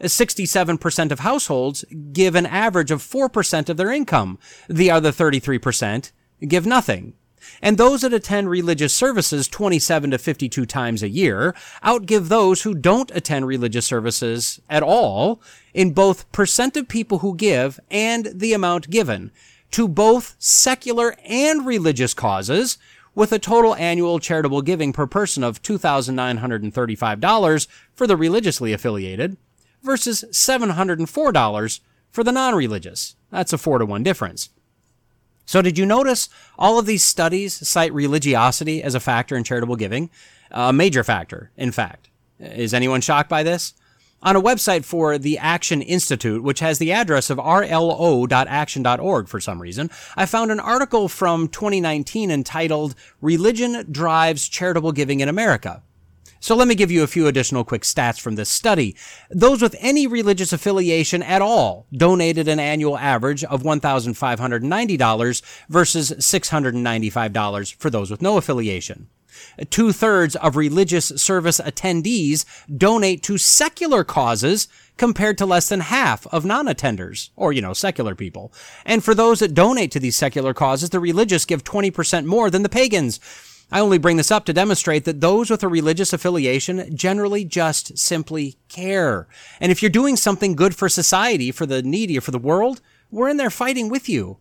67% 0.01 1.11
of 1.11 1.19
households 1.19 1.85
give 2.11 2.35
an 2.35 2.45
average 2.45 2.91
of 2.91 3.01
4% 3.01 3.69
of 3.69 3.77
their 3.77 3.91
income. 3.91 4.37
The 4.67 4.91
other 4.91 5.11
33% 5.11 6.11
give 6.47 6.65
nothing. 6.65 7.13
And 7.61 7.77
those 7.77 8.01
that 8.01 8.13
attend 8.13 8.49
religious 8.49 8.93
services 8.93 9.47
27 9.47 10.11
to 10.11 10.17
52 10.17 10.65
times 10.65 11.03
a 11.03 11.09
year 11.09 11.55
outgive 11.83 12.27
those 12.27 12.63
who 12.63 12.73
don't 12.73 13.11
attend 13.11 13.47
religious 13.47 13.85
services 13.85 14.59
at 14.69 14.83
all 14.83 15.41
in 15.73 15.93
both 15.93 16.31
percent 16.31 16.75
of 16.75 16.87
people 16.87 17.19
who 17.19 17.35
give 17.35 17.79
and 17.91 18.29
the 18.33 18.53
amount 18.53 18.89
given 18.89 19.31
to 19.71 19.87
both 19.87 20.35
secular 20.39 21.15
and 21.23 21.65
religious 21.65 22.13
causes 22.13 22.77
with 23.13 23.31
a 23.31 23.39
total 23.39 23.75
annual 23.75 24.19
charitable 24.19 24.61
giving 24.61 24.91
per 24.91 25.07
person 25.07 25.43
of 25.43 25.61
$2,935 25.61 27.67
for 27.93 28.07
the 28.07 28.17
religiously 28.17 28.73
affiliated 28.73 29.37
versus 29.85 30.25
$704 30.31 31.79
for 32.11 32.23
the 32.23 32.31
non-religious. 32.31 33.15
That's 33.31 33.53
a 33.53 33.57
4 33.57 33.79
to 33.79 33.85
1 33.85 34.03
difference. 34.03 34.49
So 35.45 35.61
did 35.61 35.77
you 35.77 35.85
notice 35.85 36.27
all 36.57 36.79
of 36.79 36.87
these 36.87 37.03
studies 37.03 37.67
cite 37.67 37.93
religiosity 37.93 38.81
as 38.81 38.95
a 38.95 38.99
factor 38.99 39.37
in 39.37 39.43
charitable 39.43 39.75
giving? 39.75 40.09
A 40.51 40.73
major 40.73 41.03
factor, 41.03 41.51
in 41.55 41.71
fact. 41.71 42.09
Is 42.39 42.73
anyone 42.73 43.01
shocked 43.01 43.29
by 43.29 43.43
this? 43.43 43.73
On 44.23 44.35
a 44.35 44.41
website 44.41 44.85
for 44.85 45.19
the 45.19 45.37
Acton 45.37 45.83
Institute, 45.83 46.41
which 46.41 46.61
has 46.61 46.79
the 46.79 46.91
address 46.91 47.29
of 47.29 47.37
rlo.acton.org 47.37 49.27
for 49.27 49.39
some 49.39 49.61
reason, 49.61 49.91
I 50.15 50.25
found 50.25 50.51
an 50.51 50.59
article 50.59 51.07
from 51.07 51.47
2019 51.47 52.31
entitled 52.31 52.95
Religion 53.21 53.85
Drives 53.91 54.47
Charitable 54.47 54.93
Giving 54.93 55.19
in 55.19 55.29
America. 55.29 55.83
So 56.39 56.55
let 56.55 56.67
me 56.67 56.75
give 56.75 56.91
you 56.91 57.03
a 57.03 57.07
few 57.07 57.27
additional 57.27 57.63
quick 57.63 57.81
stats 57.81 58.19
from 58.19 58.35
this 58.35 58.49
study. 58.49 58.95
Those 59.29 59.61
with 59.61 59.75
any 59.79 60.05
religious 60.07 60.53
affiliation 60.53 61.23
at 61.23 61.41
all 61.41 61.87
donated 61.91 62.47
an 62.47 62.59
annual 62.59 62.97
average 62.97 63.43
of 63.43 63.63
$1,590 63.63 65.41
versus 65.69 66.11
$695 66.11 67.75
for 67.75 67.89
those 67.89 68.11
with 68.11 68.21
no 68.21 68.37
affiliation. 68.37 69.07
Two 69.69 69.91
thirds 69.91 70.35
of 70.37 70.55
religious 70.55 71.07
service 71.07 71.59
attendees 71.59 72.45
donate 72.73 73.21
to 73.23 73.37
secular 73.37 74.03
causes 74.03 74.67
compared 74.97 75.37
to 75.37 75.45
less 75.45 75.67
than 75.67 75.81
half 75.81 76.25
of 76.27 76.45
non-attenders, 76.45 77.29
or, 77.35 77.51
you 77.51 77.61
know, 77.61 77.73
secular 77.73 78.15
people. 78.15 78.53
And 78.85 79.03
for 79.03 79.13
those 79.13 79.39
that 79.39 79.53
donate 79.53 79.91
to 79.91 79.99
these 79.99 80.15
secular 80.15 80.53
causes, 80.53 80.91
the 80.91 81.01
religious 81.01 81.43
give 81.43 81.65
20% 81.65 82.25
more 82.25 82.49
than 82.49 82.63
the 82.63 82.69
pagans. 82.69 83.19
I 83.71 83.79
only 83.79 83.97
bring 83.97 84.17
this 84.17 84.31
up 84.31 84.45
to 84.45 84.53
demonstrate 84.53 85.05
that 85.05 85.21
those 85.21 85.49
with 85.49 85.63
a 85.63 85.67
religious 85.67 86.13
affiliation 86.13 86.95
generally 86.95 87.43
just 87.43 87.97
simply 87.97 88.57
care. 88.69 89.27
And 89.59 89.71
if 89.71 89.81
you're 89.81 89.89
doing 89.89 90.15
something 90.15 90.55
good 90.55 90.75
for 90.75 90.87
society, 90.87 91.51
for 91.51 91.65
the 91.65 91.81
needy, 91.81 92.17
or 92.17 92.21
for 92.21 92.31
the 92.31 92.37
world, 92.37 92.81
we're 93.11 93.29
in 93.29 93.37
there 93.37 93.49
fighting 93.49 93.89
with 93.89 94.07
you. 94.07 94.37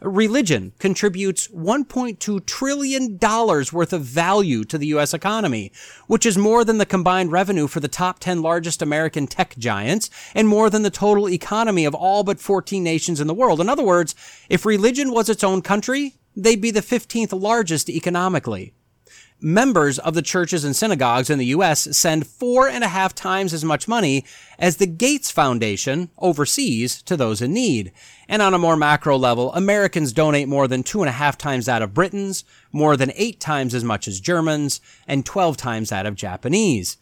Religion 0.00 0.72
contributes 0.78 1.48
$1.2 1.48 2.44
trillion 2.46 3.18
worth 3.18 3.92
of 3.92 4.02
value 4.02 4.64
to 4.64 4.76
the 4.76 4.88
U.S. 4.88 5.14
economy, 5.14 5.72
which 6.06 6.26
is 6.26 6.36
more 6.36 6.64
than 6.64 6.78
the 6.78 6.86
combined 6.86 7.32
revenue 7.32 7.66
for 7.66 7.80
the 7.80 7.88
top 7.88 8.18
10 8.18 8.42
largest 8.42 8.82
American 8.82 9.26
tech 9.26 9.56
giants 9.56 10.10
and 10.34 10.48
more 10.48 10.68
than 10.68 10.82
the 10.82 10.90
total 10.90 11.28
economy 11.28 11.84
of 11.84 11.94
all 11.94 12.24
but 12.24 12.40
14 12.40 12.82
nations 12.82 13.20
in 13.20 13.26
the 13.26 13.34
world. 13.34 13.60
In 13.60 13.68
other 13.68 13.84
words, 13.84 14.14
if 14.50 14.66
religion 14.66 15.12
was 15.12 15.30
its 15.30 15.44
own 15.44 15.62
country, 15.62 16.14
they'd 16.36 16.60
be 16.60 16.70
the 16.70 16.80
15th 16.80 17.32
largest 17.40 17.88
economically. 17.88 18.74
members 19.40 19.98
of 19.98 20.14
the 20.14 20.22
churches 20.22 20.64
and 20.64 20.74
synagogues 20.74 21.28
in 21.28 21.38
the 21.38 21.46
U.S. 21.46 21.96
send 21.96 22.26
four 22.26 22.68
and 22.68 22.82
a 22.82 22.88
half 22.88 23.14
times 23.14 23.52
as 23.52 23.64
much 23.64 23.86
money 23.86 24.24
as 24.58 24.76
the 24.76 24.86
Gates 24.86 25.30
Foundation 25.30 26.10
overseas 26.18 27.02
to 27.02 27.16
those 27.16 27.42
in 27.42 27.52
need. 27.52 27.92
And 28.28 28.40
on 28.40 28.54
a 28.54 28.58
more 28.58 28.76
macro 28.76 29.16
level, 29.18 29.52
Americans 29.52 30.12
donate 30.12 30.48
more 30.48 30.66
than 30.66 30.82
two 30.82 31.02
and 31.02 31.08
a 31.08 31.12
half 31.12 31.36
times 31.36 31.66
that 31.66 31.82
of 31.82 31.94
Britons, 31.94 32.44
more 32.72 32.96
than 32.96 33.12
eight 33.14 33.38
times 33.38 33.74
as 33.74 33.84
much 33.84 34.08
as 34.08 34.20
Germans, 34.20 34.80
and 35.06 35.26
12 35.26 35.56
times 35.56 35.90
that 35.90 36.06
of 36.06 36.14
Japanese. 36.14 36.96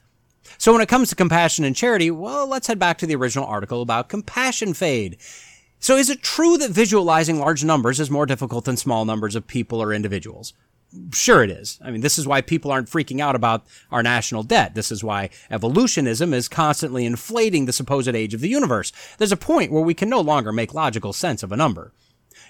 So 0.59 0.73
when 0.73 0.82
it 0.82 0.89
comes 0.89 1.09
to 1.11 1.15
compassion 1.15 1.65
and 1.65 1.74
charity, 1.74 2.11
well, 2.11 2.47
let's 2.47 2.66
head 2.66 2.78
back 2.78 2.98
to 2.98 3.06
the 3.06 3.15
original 3.15 3.47
article 3.47 3.81
about 3.81 4.09
compassion 4.09 4.74
fade. 4.74 5.16
So 5.80 5.96
is 5.96 6.09
it 6.09 6.22
true 6.22 6.56
that 6.59 6.70
visualizing 6.70 7.38
large 7.38 7.62
numbers 7.62 8.01
is 8.01 8.10
more 8.10 8.26
difficult 8.26 8.64
than 8.64 8.76
small 8.76 9.05
numbers 9.05 9.34
of 9.34 9.46
people 9.46 9.82
or 9.82 9.92
individuals? 9.92 10.55
Sure, 11.12 11.42
it 11.42 11.51
is. 11.51 11.78
I 11.82 11.90
mean, 11.90 12.01
this 12.01 12.18
is 12.18 12.26
why 12.26 12.40
people 12.40 12.70
aren't 12.70 12.88
freaking 12.88 13.20
out 13.20 13.34
about 13.34 13.66
our 13.90 14.02
national 14.02 14.44
debt. 14.44 14.74
This 14.74 14.92
is 14.92 15.02
why 15.02 15.30
evolutionism 15.51 16.32
is 16.32 16.48
constantly 16.48 17.05
inflating 17.05 17.66
the 17.66 17.72
supposed 17.72 18.09
age 18.09 18.32
of 18.32 18.40
the 18.40 18.48
universe. 18.48 18.92
There's 19.18 19.32
a 19.32 19.36
point 19.36 19.72
where 19.72 19.82
we 19.82 19.94
can 19.94 20.09
no 20.09 20.20
longer 20.20 20.52
make 20.52 20.72
logical 20.72 21.12
sense 21.12 21.42
of 21.42 21.51
a 21.52 21.56
number. 21.56 21.92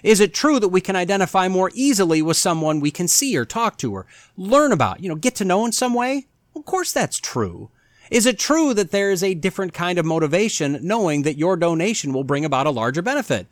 Is 0.03 0.19
it 0.19 0.33
true 0.33 0.59
that 0.59 0.69
we 0.69 0.81
can 0.81 0.95
identify 0.95 1.47
more 1.47 1.71
easily 1.73 2.21
with 2.21 2.37
someone 2.37 2.79
we 2.79 2.91
can 2.91 3.07
see 3.07 3.35
or 3.35 3.45
talk 3.45 3.77
to 3.79 3.93
or 3.93 4.05
learn 4.37 4.71
about, 4.71 5.01
you 5.01 5.09
know, 5.09 5.15
get 5.15 5.35
to 5.35 5.45
know 5.45 5.65
in 5.65 5.71
some 5.71 5.93
way? 5.93 6.27
Of 6.55 6.65
course 6.65 6.91
that's 6.91 7.17
true. 7.17 7.71
Is 8.15 8.25
it 8.25 8.39
true 8.39 8.73
that 8.73 8.91
there 8.91 9.11
is 9.11 9.21
a 9.21 9.33
different 9.33 9.73
kind 9.73 9.99
of 9.99 10.05
motivation 10.05 10.79
knowing 10.81 11.23
that 11.23 11.37
your 11.37 11.57
donation 11.57 12.13
will 12.13 12.23
bring 12.23 12.45
about 12.45 12.65
a 12.65 12.69
larger 12.69 13.01
benefit? 13.01 13.45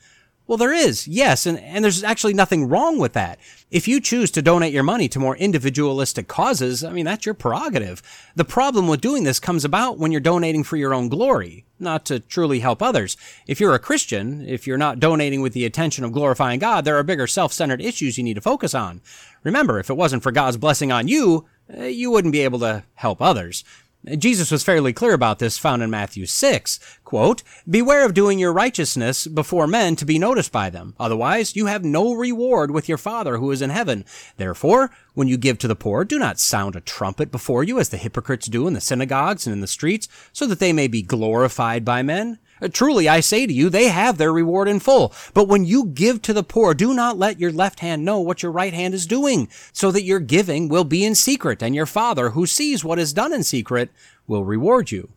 Well, 0.48 0.58
there 0.58 0.72
is, 0.72 1.06
yes, 1.06 1.46
and, 1.46 1.60
and 1.60 1.84
there's 1.84 2.02
actually 2.02 2.34
nothing 2.34 2.70
wrong 2.70 2.98
with 2.98 3.12
that. 3.12 3.40
If 3.72 3.90
you 3.90 4.00
choose 4.00 4.32
to 4.32 4.42
donate 4.42 4.72
your 4.72 4.84
money 4.84 5.10
to 5.10 5.20
more 5.20 5.36
individualistic 5.36 6.30
causes, 6.30 6.82
I 6.82 6.94
mean, 6.94 7.04
that's 7.04 7.26
your 7.26 7.36
prerogative. 7.36 8.02
The 8.38 8.46
problem 8.46 8.88
with 8.88 9.02
doing 9.02 9.26
this 9.26 9.38
comes 9.38 9.66
about 9.66 9.98
when 9.98 10.14
you're 10.14 10.22
donating 10.22 10.64
for 10.64 10.78
your 10.78 10.94
own 10.94 11.10
glory, 11.10 11.66
not 11.78 12.06
to 12.06 12.22
truly 12.22 12.60
help 12.60 12.82
others. 12.82 13.18
If 13.46 13.60
you're 13.60 13.74
a 13.74 13.80
Christian, 13.80 14.48
if 14.48 14.66
you're 14.66 14.78
not 14.78 15.02
donating 15.02 15.42
with 15.42 15.52
the 15.52 15.66
intention 15.66 16.06
of 16.06 16.14
glorifying 16.14 16.60
God, 16.60 16.86
there 16.86 16.98
are 16.98 17.04
bigger 17.04 17.28
self-centered 17.28 17.82
issues 17.82 18.18
you 18.18 18.24
need 18.24 18.36
to 18.36 18.42
focus 18.42 18.74
on. 18.74 19.02
Remember, 19.44 19.78
if 19.78 19.90
it 19.90 19.98
wasn't 19.98 20.24
for 20.24 20.32
God's 20.32 20.56
blessing 20.56 20.90
on 20.90 21.10
you, 21.10 21.48
eh, 21.70 21.88
you 21.88 22.12
wouldn't 22.12 22.32
be 22.32 22.42
able 22.46 22.60
to 22.60 22.84
help 22.96 23.22
others. 23.22 23.66
Jesus 24.18 24.52
was 24.52 24.64
fairly 24.64 24.92
clear 24.92 25.14
about 25.14 25.40
this 25.40 25.58
found 25.58 25.82
in 25.82 25.90
Matthew 25.90 26.26
6. 26.26 26.80
Quote, 27.06 27.42
Beware 27.70 28.06
of 28.06 28.14
doing 28.14 28.38
your 28.38 28.52
righteousness 28.52 29.28
before 29.28 29.66
men 29.66 29.96
to 29.96 30.06
be 30.06 30.20
noticed 30.20 30.52
by 30.52 30.70
them. 30.70 30.94
Otherwise, 31.00 31.56
you 31.56 31.68
have 31.68 31.86
no 31.86 32.14
reward 32.14 32.72
with 32.72 32.90
your 32.90 32.98
Father 32.98 33.38
who 33.38 33.50
is 33.52 33.62
in 33.62 33.70
heaven. 33.70 34.04
Therefore, 34.36 34.92
when 35.14 35.30
you 35.30 35.38
give 35.38 35.58
to 35.60 35.68
the 35.70 35.76
poor, 35.76 36.04
do 36.04 36.20
not 36.20 36.40
sound 36.40 36.76
a 36.76 36.82
trumpet 36.82 37.32
before 37.32 37.64
you 37.64 37.80
as 37.80 37.90
the 37.90 37.98
hypocrites 37.98 38.48
do 38.48 38.68
in 38.68 38.74
the 38.74 38.82
synagogues 38.82 39.48
and 39.48 39.54
in 39.54 39.62
the 39.62 39.68
streets, 39.68 40.10
so 40.34 40.46
that 40.48 40.60
they 40.60 40.74
may 40.74 40.88
be 40.88 41.02
glorified 41.02 41.86
by 41.86 42.02
men. 42.02 42.40
Uh, 42.64 42.70
truly, 42.72 43.10
I 43.10 43.20
say 43.20 43.46
to 43.46 43.54
you, 43.54 43.70
they 43.70 43.90
have 43.90 44.18
their 44.18 44.32
reward 44.32 44.70
in 44.70 44.80
full. 44.80 45.14
But 45.34 45.50
when 45.50 45.66
you 45.66 45.86
give 45.86 46.22
to 46.22 46.34
the 46.34 46.44
poor, 46.44 46.74
do 46.74 46.94
not 46.94 47.18
let 47.18 47.40
your 47.40 47.52
left 47.52 47.82
hand 47.82 48.06
know 48.06 48.20
what 48.20 48.42
your 48.42 48.54
right 48.54 48.74
hand 48.74 48.94
is 48.94 49.06
doing, 49.06 49.50
so 49.74 49.92
that 49.92 50.04
your 50.04 50.22
giving 50.22 50.70
will 50.70 50.86
be 50.86 51.04
in 51.04 51.14
secret, 51.16 51.62
and 51.62 51.76
your 51.76 51.86
Father, 51.86 52.30
who 52.30 52.46
sees 52.46 52.84
what 52.84 53.00
is 53.00 53.12
done 53.12 53.34
in 53.34 53.44
secret, 53.44 53.92
will 54.28 54.46
reward 54.46 54.92
you. 54.92 55.10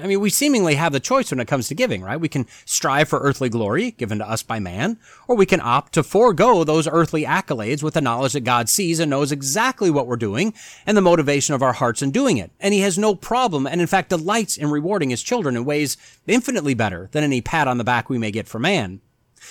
I 0.00 0.06
mean, 0.06 0.20
we 0.20 0.30
seemingly 0.30 0.74
have 0.74 0.92
the 0.92 1.00
choice 1.00 1.30
when 1.30 1.40
it 1.40 1.48
comes 1.48 1.68
to 1.68 1.74
giving, 1.74 2.02
right? 2.02 2.20
We 2.20 2.28
can 2.28 2.46
strive 2.64 3.08
for 3.08 3.18
earthly 3.20 3.48
glory 3.48 3.92
given 3.92 4.18
to 4.18 4.28
us 4.28 4.42
by 4.42 4.58
man, 4.58 4.98
or 5.26 5.36
we 5.36 5.46
can 5.46 5.60
opt 5.60 5.92
to 5.94 6.02
forego 6.02 6.64
those 6.64 6.86
earthly 6.86 7.24
accolades 7.24 7.82
with 7.82 7.94
the 7.94 8.00
knowledge 8.00 8.32
that 8.34 8.40
God 8.40 8.68
sees 8.68 9.00
and 9.00 9.10
knows 9.10 9.32
exactly 9.32 9.90
what 9.90 10.06
we're 10.06 10.16
doing 10.16 10.54
and 10.86 10.96
the 10.96 11.02
motivation 11.02 11.54
of 11.54 11.62
our 11.62 11.72
hearts 11.72 12.02
in 12.02 12.10
doing 12.10 12.38
it. 12.38 12.50
And 12.60 12.74
he 12.74 12.80
has 12.80 12.98
no 12.98 13.14
problem 13.14 13.66
and 13.66 13.80
in 13.80 13.86
fact 13.86 14.10
delights 14.10 14.56
in 14.56 14.70
rewarding 14.70 15.10
his 15.10 15.22
children 15.22 15.56
in 15.56 15.64
ways 15.64 15.96
infinitely 16.26 16.74
better 16.74 17.08
than 17.12 17.24
any 17.24 17.40
pat 17.40 17.68
on 17.68 17.78
the 17.78 17.84
back 17.84 18.08
we 18.08 18.18
may 18.18 18.30
get 18.30 18.48
from 18.48 18.62
man. 18.62 19.00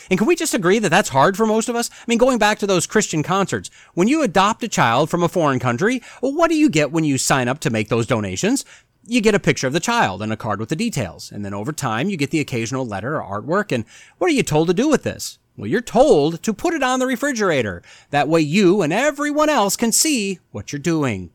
And 0.10 0.18
can 0.18 0.28
we 0.28 0.36
just 0.36 0.54
agree 0.54 0.80
that 0.80 0.90
that's 0.90 1.10
hard 1.10 1.36
for 1.36 1.46
most 1.46 1.70
of 1.70 1.76
us? 1.76 1.90
I 1.92 2.06
mean, 2.08 2.18
going 2.18 2.38
back 2.38 2.60
to 2.60 2.68
those 2.68 2.88
Christian 2.88 3.24
concerts, 3.24 3.70
when 3.94 4.08
you 4.08 4.22
adopt 4.22 4.64
a 4.64 4.68
child 4.68 5.10
from 5.10 5.24
a 5.24 5.30
foreign 5.30 5.60
country, 5.60 6.02
what 6.20 6.50
do 6.50 6.56
you 6.56 6.70
get 6.70 6.92
when 6.92 7.04
you 7.04 7.18
sign 7.18 7.48
up 7.48 7.60
to 7.60 7.70
make 7.70 7.90
those 7.90 8.08
donations? 8.08 8.66
You 9.08 9.22
get 9.22 9.36
a 9.36 9.40
picture 9.40 9.68
of 9.68 9.74
the 9.74 9.80
child 9.80 10.22
and 10.22 10.32
a 10.32 10.38
card 10.38 10.60
with 10.60 10.70
the 10.70 10.76
details. 10.76 11.32
And 11.32 11.44
then 11.44 11.54
over 11.54 11.72
time, 11.72 12.10
you 12.10 12.18
get 12.18 12.32
the 12.32 12.40
occasional 12.40 12.86
letter 12.86 13.22
or 13.22 13.42
artwork. 13.42 13.72
And 13.72 13.86
what 14.18 14.30
are 14.30 14.34
you 14.34 14.44
told 14.44 14.68
to 14.68 14.74
do 14.74 14.90
with 14.90 15.04
this? 15.04 15.40
Well, 15.56 15.68
you're 15.68 15.82
told 15.82 16.44
to 16.44 16.54
put 16.54 16.74
it 16.74 16.84
on 16.84 17.00
the 17.00 17.08
refrigerator. 17.08 17.82
That 18.12 18.28
way 18.28 18.42
you 18.42 18.82
and 18.82 18.94
everyone 18.94 19.50
else 19.50 19.76
can 19.76 19.92
see 19.92 20.40
what 20.52 20.72
you're 20.72 20.80
doing. 20.80 21.32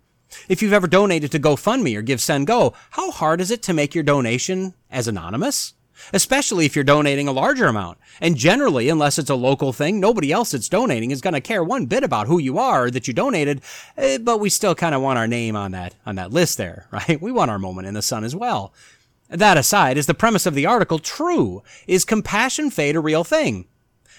If 0.49 0.63
you've 0.63 0.73
ever 0.73 0.87
donated 0.87 1.33
to 1.33 1.41
GoFundMe 1.41 1.97
or 1.97 2.03
GiveSendGo, 2.03 2.75
how 2.91 3.11
hard 3.11 3.41
is 3.41 3.51
it 3.51 3.63
to 3.65 3.73
make 3.73 3.95
your 3.95 4.05
donation 4.05 4.75
as 4.91 5.09
anonymous? 5.09 5.75
Especially 6.13 6.67
if 6.67 6.75
you're 6.75 6.85
donating 6.85 7.29
a 7.29 7.33
larger 7.33 7.67
amount. 7.67 7.99
And 8.21 8.37
generally, 8.37 8.89
unless 8.89 9.19
it's 9.19 9.31
a 9.31 9.35
local 9.35 9.73
thing, 9.73 10.01
nobody 10.01 10.33
else 10.33 10.51
that's 10.53 10.69
donating 10.69 11.11
is 11.11 11.21
going 11.21 11.35
to 11.35 11.41
care 11.41 11.65
one 11.65 11.87
bit 11.87 12.05
about 12.05 12.27
who 12.27 12.39
you 12.39 12.59
are 12.59 12.91
that 12.91 13.09
you 13.09 13.15
donated. 13.15 13.63
Eh, 13.97 14.19
but 14.19 14.39
we 14.39 14.51
still 14.51 14.75
kind 14.75 14.95
of 14.95 15.03
want 15.03 15.19
our 15.19 15.27
name 15.27 15.57
on 15.57 15.73
that 15.73 15.95
on 16.07 16.17
that 16.17 16.33
list 16.33 16.59
there, 16.59 16.87
right? 16.93 17.21
We 17.21 17.33
want 17.33 17.51
our 17.51 17.59
moment 17.59 17.89
in 17.89 17.95
the 17.95 18.03
sun 18.03 18.25
as 18.25 18.37
well. 18.37 18.73
That 19.29 19.57
aside, 19.57 19.97
is 19.97 20.07
the 20.07 20.15
premise 20.15 20.45
of 20.45 20.55
the 20.55 20.67
article 20.67 20.99
true? 20.99 21.63
Is 21.87 22.05
compassion 22.05 22.71
fade 22.71 22.97
a 22.97 23.01
real 23.01 23.25
thing? 23.25 23.67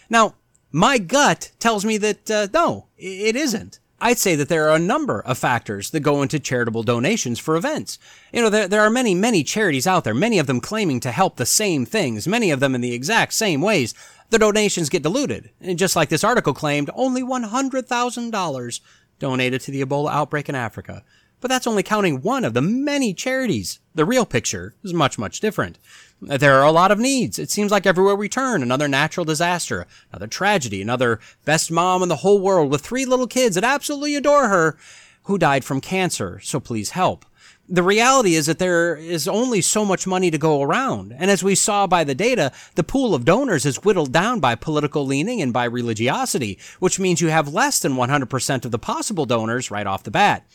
Now, 0.10 0.36
my 0.72 0.98
gut 0.98 1.52
tells 1.60 1.86
me 1.86 1.98
that 1.98 2.32
uh, 2.32 2.48
no, 2.52 2.88
it 2.98 3.36
isn't. 3.36 3.80
I'd 4.04 4.20
say 4.20 4.36
that 4.36 4.50
there 4.50 4.68
are 4.68 4.76
a 4.76 4.80
number 4.80 5.22
of 5.22 5.38
factors 5.38 5.92
that 5.92 6.02
go 6.02 6.22
into 6.22 6.38
charitable 6.38 6.84
donations 6.84 7.40
for 7.40 7.56
events. 7.56 7.98
You 8.34 8.42
know, 8.42 8.50
there, 8.50 8.68
there 8.68 8.82
are 8.82 8.90
many, 8.90 9.16
many 9.16 9.46
charities 9.46 9.88
out 9.88 10.04
there, 10.04 10.14
many 10.14 10.40
of 10.40 10.46
them 10.46 10.60
claiming 10.60 11.00
to 11.00 11.12
help 11.12 11.38
the 11.38 11.46
same 11.46 11.86
things, 11.86 12.28
many 12.28 12.52
of 12.52 12.60
them 12.60 12.76
in 12.76 12.82
the 12.82 12.94
exact 12.94 13.32
same 13.32 13.62
ways. 13.62 13.94
The 14.30 14.40
donations 14.40 14.90
get 14.90 15.04
diluted. 15.04 15.52
And 15.62 15.80
just 15.80 15.96
like 15.96 16.10
this 16.10 16.26
article 16.26 16.54
claimed, 16.54 16.90
only 16.96 17.24
$100,000 17.24 18.80
donated 19.20 19.62
to 19.62 19.72
the 19.72 19.86
Ebola 19.86 20.12
outbreak 20.12 20.50
in 20.50 20.56
Africa. 20.56 21.06
But 21.44 21.50
that's 21.50 21.68
only 21.68 21.84
counting 21.84 22.22
one 22.22 22.46
of 22.46 22.54
the 22.54 22.62
many 22.62 23.14
charities. 23.14 23.82
The 23.94 24.06
real 24.06 24.26
picture 24.26 24.76
is 24.82 24.94
much, 24.94 25.20
much 25.20 25.42
different. 25.42 25.78
There 26.22 26.58
are 26.58 26.64
a 26.64 26.72
lot 26.72 26.90
of 26.90 27.00
needs. 27.00 27.38
It 27.38 27.52
seems 27.52 27.70
like 27.70 27.86
everywhere 27.86 28.16
we 28.16 28.30
turn, 28.30 28.64
another 28.64 28.88
natural 28.88 29.26
disaster, 29.26 29.86
another 30.14 30.28
tragedy, 30.28 30.82
another 30.82 31.20
best 31.44 31.70
mom 31.70 32.02
in 32.02 32.08
the 32.08 32.16
whole 32.24 32.40
world 32.40 32.72
with 32.72 32.80
three 32.80 33.04
little 33.04 33.28
kids 33.28 33.56
that 33.56 33.66
absolutely 33.66 34.16
adore 34.16 34.48
her 34.48 34.78
who 35.24 35.38
died 35.38 35.66
from 35.66 35.82
cancer. 35.82 36.40
So 36.42 36.62
please 36.62 36.92
help. 36.92 37.26
The 37.68 37.84
reality 37.84 38.36
is 38.36 38.46
that 38.46 38.60
there 38.60 38.96
is 38.96 39.28
only 39.28 39.60
so 39.60 39.84
much 39.84 40.08
money 40.08 40.32
to 40.32 40.38
go 40.38 40.62
around. 40.62 41.14
And 41.18 41.30
as 41.30 41.44
we 41.44 41.56
saw 41.56 41.88
by 41.88 42.06
the 42.06 42.16
data, 42.16 42.54
the 42.76 42.86
pool 42.86 43.14
of 43.14 43.26
donors 43.26 43.66
is 43.66 43.84
whittled 43.84 44.14
down 44.14 44.40
by 44.40 44.56
political 44.56 45.06
leaning 45.06 45.42
and 45.42 45.52
by 45.52 45.66
religiosity, 45.66 46.58
which 46.80 47.02
means 47.02 47.20
you 47.20 47.28
have 47.28 47.54
less 47.54 47.82
than 47.82 47.96
100% 47.96 48.64
of 48.64 48.72
the 48.72 48.80
possible 48.80 49.26
donors 49.26 49.70
right 49.70 49.88
off 49.88 50.04
the 50.04 50.12
bat. 50.12 50.46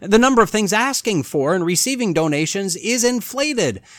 The 0.00 0.18
number 0.18 0.42
of 0.42 0.50
things 0.50 0.72
asking 0.72 1.24
for 1.24 1.54
and 1.54 1.64
receiving 1.64 2.12
donations 2.12 2.76
is 2.76 3.04
inflated. 3.04 3.82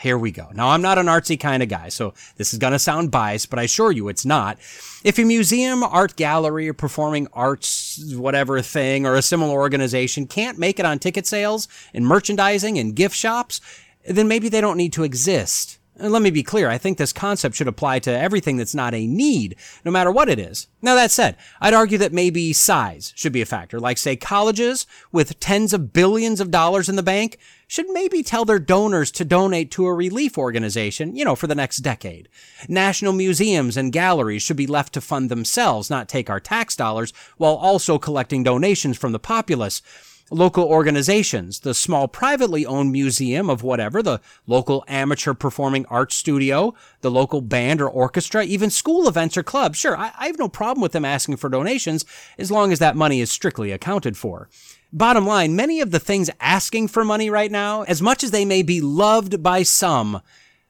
Here 0.00 0.16
we 0.16 0.30
go. 0.30 0.48
Now, 0.54 0.70
I'm 0.70 0.80
not 0.80 0.96
an 0.96 1.06
artsy 1.06 1.38
kind 1.38 1.62
of 1.62 1.68
guy, 1.68 1.90
so 1.90 2.14
this 2.36 2.54
is 2.54 2.58
going 2.58 2.72
to 2.72 2.78
sound 2.78 3.10
biased, 3.10 3.50
but 3.50 3.58
I 3.58 3.64
assure 3.64 3.92
you 3.92 4.08
it's 4.08 4.24
not. 4.24 4.58
If 5.04 5.18
a 5.18 5.24
museum, 5.24 5.82
art 5.82 6.16
gallery, 6.16 6.70
or 6.70 6.72
performing 6.72 7.28
arts, 7.34 8.14
whatever 8.14 8.62
thing, 8.62 9.04
or 9.04 9.14
a 9.14 9.20
similar 9.20 9.52
organization 9.52 10.26
can't 10.26 10.58
make 10.58 10.78
it 10.78 10.86
on 10.86 11.00
ticket 11.00 11.26
sales 11.26 11.68
and 11.92 12.06
merchandising 12.06 12.78
and 12.78 12.96
gift 12.96 13.14
shops, 13.14 13.60
then 14.08 14.26
maybe 14.26 14.48
they 14.48 14.62
don't 14.62 14.78
need 14.78 14.94
to 14.94 15.04
exist. 15.04 15.79
And 16.00 16.12
let 16.12 16.22
me 16.22 16.30
be 16.30 16.42
clear, 16.42 16.70
I 16.70 16.78
think 16.78 16.96
this 16.96 17.12
concept 17.12 17.54
should 17.54 17.68
apply 17.68 17.98
to 18.00 18.10
everything 18.10 18.56
that's 18.56 18.74
not 18.74 18.94
a 18.94 19.06
need, 19.06 19.56
no 19.84 19.90
matter 19.90 20.10
what 20.10 20.30
it 20.30 20.38
is. 20.38 20.66
Now 20.80 20.94
that 20.94 21.10
said, 21.10 21.36
I'd 21.60 21.74
argue 21.74 21.98
that 21.98 22.12
maybe 22.12 22.54
size 22.54 23.12
should 23.14 23.32
be 23.32 23.42
a 23.42 23.46
factor. 23.46 23.78
Like 23.78 23.98
say 23.98 24.16
colleges 24.16 24.86
with 25.12 25.38
tens 25.40 25.74
of 25.74 25.92
billions 25.92 26.40
of 26.40 26.50
dollars 26.50 26.88
in 26.88 26.96
the 26.96 27.02
bank 27.02 27.38
should 27.66 27.88
maybe 27.90 28.22
tell 28.22 28.46
their 28.46 28.58
donors 28.58 29.10
to 29.12 29.24
donate 29.24 29.70
to 29.72 29.86
a 29.86 29.94
relief 29.94 30.38
organization, 30.38 31.14
you 31.14 31.24
know, 31.24 31.36
for 31.36 31.46
the 31.46 31.54
next 31.54 31.78
decade. 31.78 32.28
National 32.66 33.12
museums 33.12 33.76
and 33.76 33.92
galleries 33.92 34.42
should 34.42 34.56
be 34.56 34.66
left 34.66 34.94
to 34.94 35.02
fund 35.02 35.30
themselves, 35.30 35.90
not 35.90 36.08
take 36.08 36.30
our 36.30 36.40
tax 36.40 36.74
dollars, 36.74 37.12
while 37.36 37.54
also 37.54 37.98
collecting 37.98 38.42
donations 38.42 38.96
from 38.96 39.12
the 39.12 39.18
populace 39.18 39.82
local 40.30 40.64
organizations, 40.64 41.60
the 41.60 41.74
small 41.74 42.06
privately 42.08 42.64
owned 42.64 42.92
museum 42.92 43.50
of 43.50 43.62
whatever, 43.62 44.02
the 44.02 44.20
local 44.46 44.84
amateur 44.86 45.34
performing 45.34 45.84
arts 45.86 46.14
studio, 46.14 46.72
the 47.00 47.10
local 47.10 47.40
band 47.40 47.80
or 47.80 47.90
orchestra, 47.90 48.44
even 48.44 48.70
school 48.70 49.08
events 49.08 49.36
or 49.36 49.42
clubs. 49.42 49.78
Sure, 49.78 49.96
I, 49.96 50.12
I 50.18 50.26
have 50.26 50.38
no 50.38 50.48
problem 50.48 50.80
with 50.80 50.92
them 50.92 51.04
asking 51.04 51.36
for 51.36 51.50
donations 51.50 52.04
as 52.38 52.50
long 52.50 52.72
as 52.72 52.78
that 52.78 52.96
money 52.96 53.20
is 53.20 53.30
strictly 53.30 53.72
accounted 53.72 54.16
for. 54.16 54.48
Bottom 54.92 55.26
line, 55.26 55.54
many 55.54 55.80
of 55.80 55.90
the 55.90 56.00
things 56.00 56.30
asking 56.40 56.88
for 56.88 57.04
money 57.04 57.28
right 57.28 57.50
now, 57.50 57.82
as 57.82 58.00
much 58.00 58.24
as 58.24 58.30
they 58.30 58.44
may 58.44 58.62
be 58.62 58.80
loved 58.80 59.42
by 59.42 59.62
some, 59.62 60.22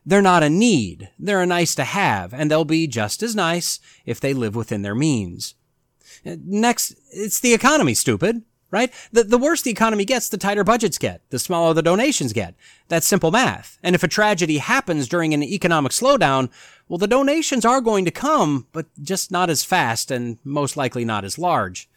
they're 0.04 0.22
not 0.22 0.42
a 0.42 0.50
need. 0.50 1.10
They're 1.18 1.42
a 1.42 1.46
nice 1.46 1.74
to 1.76 1.84
have, 1.84 2.32
and 2.32 2.50
they'll 2.50 2.64
be 2.64 2.86
just 2.86 3.22
as 3.22 3.36
nice 3.36 3.78
if 4.06 4.20
they 4.20 4.32
live 4.34 4.54
within 4.54 4.82
their 4.82 4.94
means. 4.94 5.54
Uh, 6.24 6.36
next, 6.44 6.94
it's 7.12 7.40
the 7.40 7.54
economy, 7.54 7.94
stupid 7.94 8.42
right? 8.70 8.92
The, 9.12 9.24
the 9.24 9.38
worse 9.38 9.62
the 9.62 9.70
economy 9.70 10.04
gets, 10.04 10.28
the 10.28 10.38
tighter 10.38 10.64
budgets 10.64 10.98
get, 10.98 11.22
the 11.30 11.38
smaller 11.38 11.74
the 11.74 11.82
donations 11.82 12.32
get. 12.32 12.54
That's 12.88 13.06
simple 13.06 13.30
math. 13.30 13.78
And 13.82 13.94
if 13.94 14.02
a 14.02 14.08
tragedy 14.08 14.58
happens 14.58 15.08
during 15.08 15.34
an 15.34 15.42
economic 15.42 15.92
slowdown, 15.92 16.50
well, 16.88 16.98
the 16.98 17.06
donations 17.06 17.64
are 17.64 17.80
going 17.80 18.04
to 18.04 18.10
come, 18.10 18.66
but 18.72 18.86
just 19.00 19.30
not 19.30 19.50
as 19.50 19.64
fast 19.64 20.10
and 20.10 20.38
most 20.44 20.76
likely 20.76 21.04
not 21.04 21.24
as 21.24 21.38
large. 21.38 21.88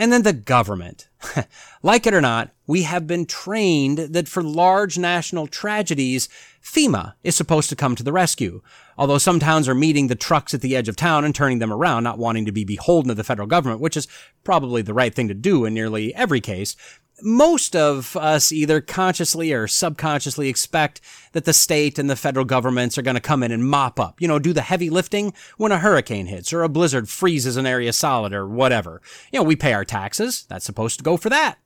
And 0.00 0.10
then 0.10 0.22
the 0.22 0.32
government. 0.32 1.10
like 1.82 2.06
it 2.06 2.14
or 2.14 2.22
not, 2.22 2.52
we 2.66 2.84
have 2.84 3.06
been 3.06 3.26
trained 3.26 3.98
that 3.98 4.28
for 4.28 4.42
large 4.42 4.96
national 4.96 5.46
tragedies, 5.46 6.26
FEMA 6.64 7.12
is 7.22 7.36
supposed 7.36 7.68
to 7.68 7.76
come 7.76 7.94
to 7.96 8.02
the 8.02 8.10
rescue. 8.10 8.62
Although 8.96 9.18
some 9.18 9.38
towns 9.38 9.68
are 9.68 9.74
meeting 9.74 10.06
the 10.06 10.14
trucks 10.14 10.54
at 10.54 10.62
the 10.62 10.74
edge 10.74 10.88
of 10.88 10.96
town 10.96 11.26
and 11.26 11.34
turning 11.34 11.58
them 11.58 11.70
around, 11.70 12.04
not 12.04 12.18
wanting 12.18 12.46
to 12.46 12.52
be 12.52 12.64
beholden 12.64 13.10
to 13.10 13.14
the 13.14 13.22
federal 13.22 13.46
government, 13.46 13.82
which 13.82 13.94
is 13.94 14.08
probably 14.42 14.80
the 14.80 14.94
right 14.94 15.14
thing 15.14 15.28
to 15.28 15.34
do 15.34 15.66
in 15.66 15.74
nearly 15.74 16.14
every 16.14 16.40
case, 16.40 16.76
most 17.22 17.76
of 17.76 18.16
us 18.16 18.52
either 18.52 18.80
consciously 18.80 19.52
or 19.52 19.66
subconsciously 19.66 20.48
expect 20.48 21.00
that 21.32 21.44
the 21.44 21.52
state 21.52 21.98
and 21.98 22.08
the 22.08 22.16
federal 22.16 22.44
governments 22.44 22.98
are 22.98 23.02
going 23.02 23.14
to 23.14 23.20
come 23.20 23.42
in 23.42 23.52
and 23.52 23.64
mop 23.64 24.00
up, 24.00 24.20
you 24.20 24.28
know, 24.28 24.38
do 24.38 24.52
the 24.52 24.62
heavy 24.62 24.90
lifting 24.90 25.32
when 25.56 25.72
a 25.72 25.78
hurricane 25.78 26.26
hits 26.26 26.52
or 26.52 26.62
a 26.62 26.68
blizzard 26.68 27.08
freezes 27.08 27.56
an 27.56 27.66
area 27.66 27.92
solid 27.92 28.32
or 28.32 28.46
whatever. 28.46 29.00
You 29.32 29.38
know, 29.38 29.44
we 29.44 29.56
pay 29.56 29.72
our 29.72 29.84
taxes. 29.84 30.44
That's 30.48 30.64
supposed 30.64 30.98
to 30.98 31.04
go 31.04 31.16
for 31.16 31.28
that. 31.28 31.58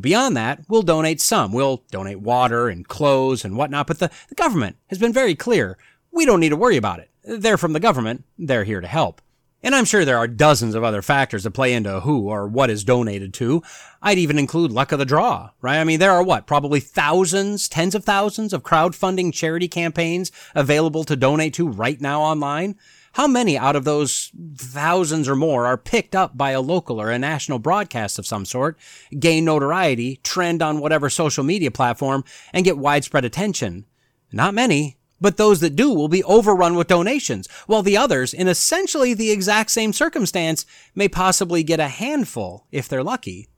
Beyond 0.00 0.36
that, 0.36 0.64
we'll 0.68 0.82
donate 0.82 1.20
some. 1.20 1.52
We'll 1.52 1.84
donate 1.90 2.20
water 2.20 2.68
and 2.68 2.86
clothes 2.86 3.44
and 3.44 3.56
whatnot, 3.56 3.86
but 3.86 3.98
the, 3.98 4.10
the 4.28 4.34
government 4.34 4.76
has 4.88 4.98
been 4.98 5.12
very 5.12 5.34
clear. 5.34 5.78
We 6.10 6.26
don't 6.26 6.40
need 6.40 6.48
to 6.50 6.56
worry 6.56 6.76
about 6.76 6.98
it. 6.98 7.10
They're 7.22 7.56
from 7.56 7.72
the 7.72 7.80
government. 7.80 8.24
They're 8.38 8.64
here 8.64 8.80
to 8.80 8.86
help. 8.86 9.20
And 9.62 9.74
I'm 9.74 9.84
sure 9.84 10.04
there 10.04 10.18
are 10.18 10.28
dozens 10.28 10.74
of 10.74 10.84
other 10.84 11.02
factors 11.02 11.42
that 11.42 11.50
play 11.52 11.72
into 11.72 12.00
who 12.00 12.28
or 12.28 12.46
what 12.46 12.70
is 12.70 12.84
donated 12.84 13.34
to. 13.34 13.62
I'd 14.02 14.18
even 14.18 14.38
include 14.38 14.70
luck 14.70 14.92
of 14.92 14.98
the 14.98 15.04
draw, 15.04 15.50
right? 15.60 15.78
I 15.78 15.84
mean, 15.84 15.98
there 15.98 16.12
are 16.12 16.22
what? 16.22 16.46
Probably 16.46 16.78
thousands, 16.78 17.68
tens 17.68 17.94
of 17.94 18.04
thousands 18.04 18.52
of 18.52 18.62
crowdfunding 18.62 19.32
charity 19.32 19.66
campaigns 19.66 20.30
available 20.54 21.04
to 21.04 21.16
donate 21.16 21.54
to 21.54 21.68
right 21.68 22.00
now 22.00 22.22
online. 22.22 22.76
How 23.14 23.26
many 23.26 23.56
out 23.56 23.76
of 23.76 23.84
those 23.84 24.30
thousands 24.56 25.26
or 25.26 25.34
more 25.34 25.64
are 25.64 25.78
picked 25.78 26.14
up 26.14 26.36
by 26.36 26.50
a 26.50 26.60
local 26.60 27.00
or 27.00 27.10
a 27.10 27.18
national 27.18 27.58
broadcast 27.58 28.18
of 28.18 28.26
some 28.26 28.44
sort, 28.44 28.78
gain 29.18 29.46
notoriety, 29.46 30.20
trend 30.22 30.60
on 30.60 30.80
whatever 30.80 31.08
social 31.08 31.42
media 31.42 31.70
platform, 31.70 32.24
and 32.52 32.64
get 32.64 32.76
widespread 32.76 33.24
attention? 33.24 33.86
Not 34.30 34.52
many. 34.52 34.98
But 35.20 35.36
those 35.36 35.60
that 35.60 35.76
do 35.76 35.92
will 35.92 36.08
be 36.08 36.24
overrun 36.24 36.74
with 36.74 36.88
donations, 36.88 37.48
while 37.66 37.82
the 37.82 37.96
others, 37.96 38.34
in 38.34 38.48
essentially 38.48 39.14
the 39.14 39.30
exact 39.30 39.70
same 39.70 39.92
circumstance, 39.92 40.66
may 40.94 41.08
possibly 41.08 41.62
get 41.62 41.80
a 41.80 41.88
handful 41.88 42.66
if 42.70 42.88
they're 42.88 43.02
lucky. 43.02 43.48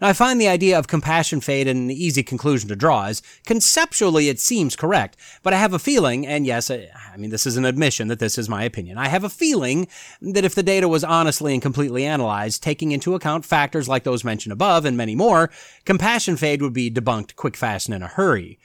Now, 0.00 0.08
I 0.08 0.12
find 0.12 0.38
the 0.38 0.48
idea 0.48 0.78
of 0.78 0.88
compassion 0.88 1.40
fade 1.40 1.68
an 1.68 1.90
easy 1.90 2.22
conclusion 2.22 2.68
to 2.68 2.76
draw, 2.76 3.06
as 3.06 3.22
conceptually 3.46 4.28
it 4.28 4.38
seems 4.38 4.76
correct, 4.76 5.16
but 5.42 5.54
I 5.54 5.58
have 5.58 5.72
a 5.72 5.78
feeling, 5.78 6.26
and 6.26 6.46
yes, 6.46 6.70
I, 6.70 6.88
I 7.12 7.16
mean, 7.16 7.30
this 7.30 7.46
is 7.46 7.56
an 7.56 7.64
admission 7.64 8.08
that 8.08 8.18
this 8.18 8.36
is 8.36 8.48
my 8.48 8.64
opinion. 8.64 8.98
I 8.98 9.08
have 9.08 9.24
a 9.24 9.30
feeling 9.30 9.88
that 10.20 10.44
if 10.44 10.54
the 10.54 10.62
data 10.62 10.88
was 10.88 11.02
honestly 11.02 11.54
and 11.54 11.62
completely 11.62 12.04
analyzed, 12.04 12.62
taking 12.62 12.92
into 12.92 13.14
account 13.14 13.46
factors 13.46 13.88
like 13.88 14.04
those 14.04 14.24
mentioned 14.24 14.52
above 14.52 14.84
and 14.84 14.96
many 14.96 15.14
more, 15.14 15.50
compassion 15.84 16.36
fade 16.36 16.60
would 16.60 16.74
be 16.74 16.90
debunked 16.90 17.36
quick, 17.36 17.56
fast, 17.56 17.88
and 17.88 17.94
in 17.94 18.02
a 18.02 18.08
hurry 18.08 18.58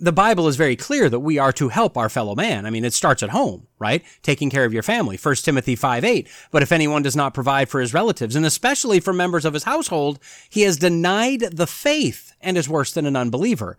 the 0.00 0.12
Bible 0.12 0.46
is 0.46 0.56
very 0.56 0.76
clear 0.76 1.08
that 1.08 1.20
we 1.20 1.38
are 1.38 1.52
to 1.52 1.68
help 1.68 1.96
our 1.96 2.08
fellow 2.08 2.34
man. 2.34 2.66
I 2.66 2.70
mean, 2.70 2.84
it 2.84 2.94
starts 2.94 3.22
at 3.22 3.30
home, 3.30 3.66
right? 3.78 4.04
Taking 4.22 4.50
care 4.50 4.64
of 4.64 4.72
your 4.72 4.82
family. 4.82 5.16
1 5.16 5.34
Timothy 5.36 5.76
5 5.76 6.04
8. 6.04 6.28
But 6.50 6.62
if 6.62 6.72
anyone 6.72 7.02
does 7.02 7.16
not 7.16 7.34
provide 7.34 7.68
for 7.68 7.80
his 7.80 7.94
relatives, 7.94 8.36
and 8.36 8.46
especially 8.46 9.00
for 9.00 9.12
members 9.12 9.44
of 9.44 9.54
his 9.54 9.64
household, 9.64 10.18
he 10.48 10.62
has 10.62 10.76
denied 10.76 11.40
the 11.40 11.66
faith 11.66 12.32
and 12.40 12.56
is 12.56 12.68
worse 12.68 12.92
than 12.92 13.06
an 13.06 13.16
unbeliever. 13.16 13.76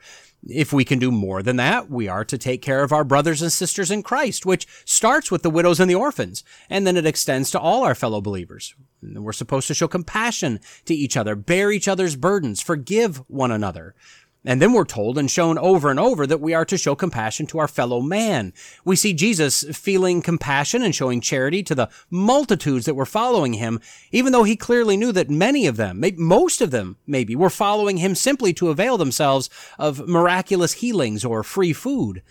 If 0.47 0.71
we 0.71 0.85
can 0.85 0.99
do 0.99 1.11
more 1.11 1.43
than 1.43 1.57
that, 1.57 1.89
we 1.89 2.07
are 2.07 2.23
to 2.23 2.37
take 2.37 2.61
care 2.61 2.83
of 2.83 2.93
our 2.93 3.03
brothers 3.03 3.41
and 3.41 3.51
sisters 3.51 3.91
in 3.91 4.03
Christ, 4.03 4.45
which 4.45 4.67
starts 4.85 5.29
with 5.29 5.43
the 5.43 5.49
widows 5.49 5.81
and 5.81 5.89
the 5.89 5.95
orphans, 5.95 6.43
and 6.69 6.87
then 6.87 6.95
it 6.95 7.05
extends 7.05 7.51
to 7.51 7.59
all 7.59 7.83
our 7.83 7.95
fellow 7.95 8.21
believers. 8.21 8.73
We're 9.01 9.33
supposed 9.33 9.67
to 9.67 9.73
show 9.73 9.87
compassion 9.87 10.61
to 10.85 10.93
each 10.93 11.17
other, 11.17 11.35
bear 11.35 11.71
each 11.71 11.87
other's 11.87 12.15
burdens, 12.15 12.61
forgive 12.61 13.17
one 13.29 13.51
another. 13.51 13.95
And 14.45 14.61
then 14.61 14.71
we're 14.71 14.85
told 14.85 15.17
and 15.17 15.29
shown 15.29 15.57
over 15.57 15.89
and 15.89 15.99
over 15.99 16.25
that 16.25 16.39
we 16.39 16.53
are 16.53 16.63
to 16.63 16.77
show 16.77 16.95
compassion 16.95 17.45
to 17.47 17.59
our 17.59 17.67
fellow 17.67 17.99
man. 17.99 18.53
We 18.85 18.95
see 18.95 19.13
Jesus 19.13 19.65
feeling 19.73 20.21
compassion 20.21 20.81
and 20.81 20.95
showing 20.95 21.19
charity 21.19 21.61
to 21.63 21.75
the 21.75 21.89
multitudes 22.09 22.85
that 22.85 22.95
were 22.95 23.05
following 23.05 23.53
him, 23.53 23.81
even 24.11 24.31
though 24.31 24.43
he 24.43 24.55
clearly 24.55 24.95
knew 24.95 25.11
that 25.11 25.29
many 25.29 25.67
of 25.67 25.75
them, 25.75 26.01
most 26.17 26.61
of 26.61 26.71
them 26.71 26.95
maybe, 27.05 27.35
were 27.35 27.49
following 27.49 27.97
him 27.97 28.15
simply 28.15 28.53
to 28.53 28.69
avail 28.69 28.97
themselves 28.97 29.49
of 29.77 30.07
miraculous 30.07 30.73
healings 30.73 31.25
or 31.25 31.43
free 31.43 31.73
food. 31.73 32.23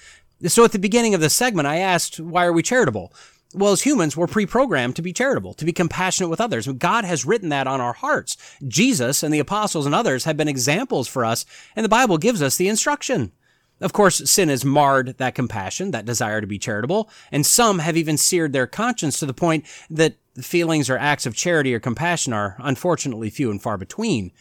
So 0.47 0.65
at 0.65 0.73
the 0.73 0.79
beginning 0.79 1.15
of 1.15 1.21
the 1.21 1.29
segment, 1.29 1.69
I 1.69 1.77
asked, 1.77 2.19
why 2.19 2.47
are 2.47 2.53
we 2.53 2.63
charitable? 2.63 3.13
Well, 3.55 3.73
as 3.73 3.83
humans, 3.83 4.17
we're 4.17 4.27
pre-programmed 4.27 4.97
to 4.97 5.03
be 5.03 5.13
charitable, 5.13 5.55
to 5.55 5.65
be 5.65 5.73
compassionate 5.73 6.29
with 6.29 6.41
others. 6.41 6.67
God 6.67 7.05
has 7.05 7.25
written 7.25 7.49
that 7.49 7.67
on 7.67 7.81
our 7.81 7.95
hearts. 7.95 8.37
Jesus 8.67 9.23
and 9.23 9.33
the 9.33 9.39
apostles 9.39 9.87
and 9.87 9.95
others 9.95 10.25
have 10.25 10.37
been 10.37 10.49
examples 10.49 11.09
for 11.09 11.25
us, 11.25 11.47
and 11.75 11.83
the 11.85 11.89
Bible 11.89 12.19
gives 12.19 12.43
us 12.43 12.57
the 12.57 12.69
instruction. 12.69 13.33
Of 13.81 13.93
course, 13.93 14.29
sin 14.31 14.49
has 14.49 14.65
marred 14.65 15.19
that 15.19 15.35
compassion, 15.35 15.93
that 15.93 16.05
desire 16.05 16.41
to 16.41 16.47
be 16.47 16.59
charitable, 16.59 17.09
and 17.31 17.47
some 17.47 17.79
have 17.79 17.97
even 17.97 18.17
seared 18.17 18.53
their 18.53 18.67
conscience 18.67 19.19
to 19.21 19.27
the 19.27 19.33
point 19.33 19.65
that 19.89 20.17
feelings 20.41 20.91
or 20.91 20.99
acts 20.99 21.27
of 21.27 21.35
charity 21.35 21.75
or 21.75 21.81
compassion 21.81 22.33
are 22.33 22.57
unfortunately 22.59 23.31
few 23.31 23.51
and 23.51 23.63
far 23.63 23.79
between. 23.79 24.33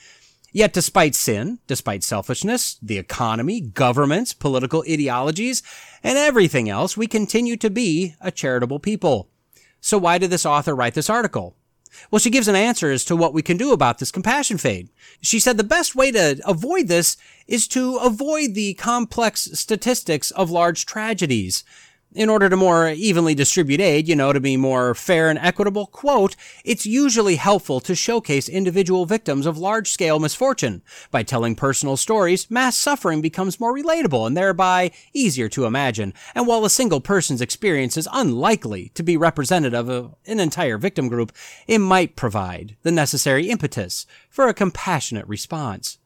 Yet, 0.57 0.73
despite 0.73 1.13
sin, 1.13 1.59
despite 1.67 2.03
selfishness, 2.03 2.79
the 2.81 2.97
economy, 2.97 3.61
governments, 3.61 4.33
political 4.33 4.83
ideologies, 4.89 5.61
and 6.01 6.17
everything 6.17 6.67
else, 6.67 6.97
we 6.97 7.05
continue 7.05 7.57
to 7.57 7.69
be 7.69 8.15
a 8.19 8.31
charitable 8.31 8.79
people. 8.79 9.29
So 9.81 9.99
why 9.99 10.17
did 10.17 10.31
this 10.31 10.47
author 10.47 10.75
write 10.75 10.95
this 10.95 11.11
article? 11.11 11.55
Well, 12.09 12.17
she 12.17 12.31
gives 12.31 12.47
an 12.47 12.55
answer 12.55 12.89
as 12.89 13.05
to 13.05 13.15
what 13.15 13.35
we 13.35 13.43
can 13.43 13.57
do 13.57 13.71
about 13.71 13.99
this 13.99 14.11
compassion 14.11 14.57
fade. 14.57 14.89
She 15.21 15.39
said 15.39 15.57
the 15.57 15.63
best 15.63 15.95
way 15.95 16.09
to 16.09 16.41
avoid 16.43 16.87
this 16.87 17.17
is 17.45 17.67
to 17.67 17.97
avoid 17.97 18.55
the 18.55 18.73
complex 18.73 19.51
statistics 19.53 20.31
of 20.31 20.49
large 20.49 20.87
tragedies 20.87 21.63
in 22.17 22.29
order 22.29 22.49
to 22.49 22.57
more 22.57 22.89
evenly 22.89 23.35
distribute 23.35 23.79
aid, 23.79 24.07
you 24.07 24.15
know, 24.15 24.33
to 24.33 24.39
be 24.39 24.57
more 24.57 24.95
fair 24.95 25.29
and 25.29 25.37
equitable, 25.37 25.85
quote, 25.85 26.35
it's 26.65 26.83
usually 26.83 27.35
helpful 27.35 27.79
to 27.79 27.93
showcase 27.93 28.49
individual 28.49 29.05
victims 29.05 29.45
of 29.45 29.59
large 29.59 29.91
scale 29.91 30.19
misfortune. 30.19 30.81
By 31.11 31.21
telling 31.21 31.53
personal 31.53 31.95
stories, 31.95 32.49
mass 32.49 32.75
suffering 32.75 33.21
becomes 33.21 33.59
more 33.59 33.71
relatable 33.71 34.25
and 34.25 34.35
thereby 34.35 34.89
easier 35.13 35.47
to 35.49 35.65
imagine. 35.65 36.11
And 36.33 36.47
while 36.47 36.65
a 36.65 36.71
single 36.71 37.01
person's 37.01 37.39
experience 37.39 37.97
is 37.97 38.09
unlikely 38.11 38.89
to 38.95 39.03
be 39.03 39.15
representative 39.15 39.87
of 39.87 40.15
an 40.25 40.39
entire 40.39 40.79
victim 40.79 41.09
group, 41.09 41.31
it 41.67 41.77
might 41.77 42.15
provide 42.15 42.77
the 42.81 42.91
necessary 42.91 43.47
impetus 43.47 44.07
for 44.27 44.47
a 44.47 44.55
compassionate 44.55 45.27
response. 45.27 45.99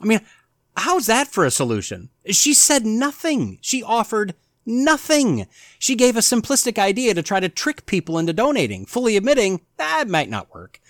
I 0.00 0.04
mean, 0.04 0.20
how's 0.76 1.06
that 1.06 1.26
for 1.26 1.44
a 1.44 1.50
solution? 1.50 2.10
She 2.26 2.54
said 2.54 2.86
nothing. 2.86 3.58
She 3.60 3.82
offered 3.82 4.34
Nothing. 4.66 5.46
She 5.78 5.94
gave 5.94 6.16
a 6.16 6.20
simplistic 6.20 6.78
idea 6.78 7.14
to 7.14 7.22
try 7.22 7.40
to 7.40 7.48
trick 7.48 7.86
people 7.86 8.18
into 8.18 8.32
donating, 8.32 8.86
fully 8.86 9.16
admitting 9.16 9.60
that 9.76 10.08
might 10.08 10.30
not 10.30 10.54
work. 10.54 10.80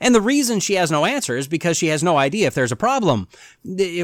And 0.00 0.14
the 0.14 0.20
reason 0.20 0.60
she 0.60 0.74
has 0.74 0.90
no 0.90 1.04
answer 1.04 1.36
is 1.36 1.46
because 1.46 1.76
she 1.76 1.88
has 1.88 2.02
no 2.02 2.16
idea 2.16 2.46
if 2.46 2.54
there's 2.54 2.72
a 2.72 2.76
problem. 2.76 3.28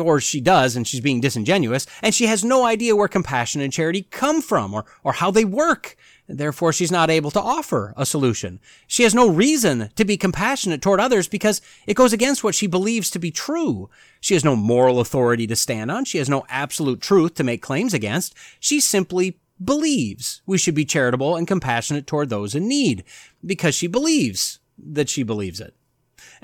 Or 0.00 0.20
she 0.20 0.40
does, 0.40 0.76
and 0.76 0.86
she's 0.86 1.00
being 1.00 1.20
disingenuous, 1.20 1.86
and 2.02 2.14
she 2.14 2.26
has 2.26 2.44
no 2.44 2.66
idea 2.66 2.94
where 2.94 3.08
compassion 3.08 3.60
and 3.60 3.72
charity 3.72 4.02
come 4.10 4.42
from 4.42 4.74
or, 4.74 4.84
or 5.02 5.14
how 5.14 5.30
they 5.30 5.44
work. 5.44 5.96
Therefore, 6.28 6.72
she's 6.72 6.90
not 6.90 7.10
able 7.10 7.30
to 7.30 7.40
offer 7.40 7.94
a 7.96 8.04
solution. 8.04 8.58
She 8.86 9.04
has 9.04 9.14
no 9.14 9.28
reason 9.28 9.90
to 9.94 10.04
be 10.04 10.16
compassionate 10.16 10.82
toward 10.82 10.98
others 10.98 11.28
because 11.28 11.60
it 11.86 11.94
goes 11.94 12.12
against 12.12 12.42
what 12.42 12.54
she 12.54 12.66
believes 12.66 13.10
to 13.10 13.18
be 13.18 13.30
true. 13.30 13.88
She 14.20 14.34
has 14.34 14.44
no 14.44 14.56
moral 14.56 14.98
authority 14.98 15.46
to 15.46 15.56
stand 15.56 15.90
on. 15.90 16.04
She 16.04 16.18
has 16.18 16.28
no 16.28 16.44
absolute 16.48 17.00
truth 17.00 17.34
to 17.34 17.44
make 17.44 17.62
claims 17.62 17.94
against. 17.94 18.34
She 18.58 18.80
simply 18.80 19.38
believes 19.62 20.42
we 20.46 20.58
should 20.58 20.74
be 20.74 20.84
charitable 20.84 21.36
and 21.36 21.46
compassionate 21.46 22.06
toward 22.06 22.28
those 22.28 22.54
in 22.54 22.68
need 22.68 23.04
because 23.44 23.74
she 23.74 23.86
believes 23.86 24.58
that 24.78 25.08
she 25.08 25.22
believes 25.22 25.60
it. 25.60 25.74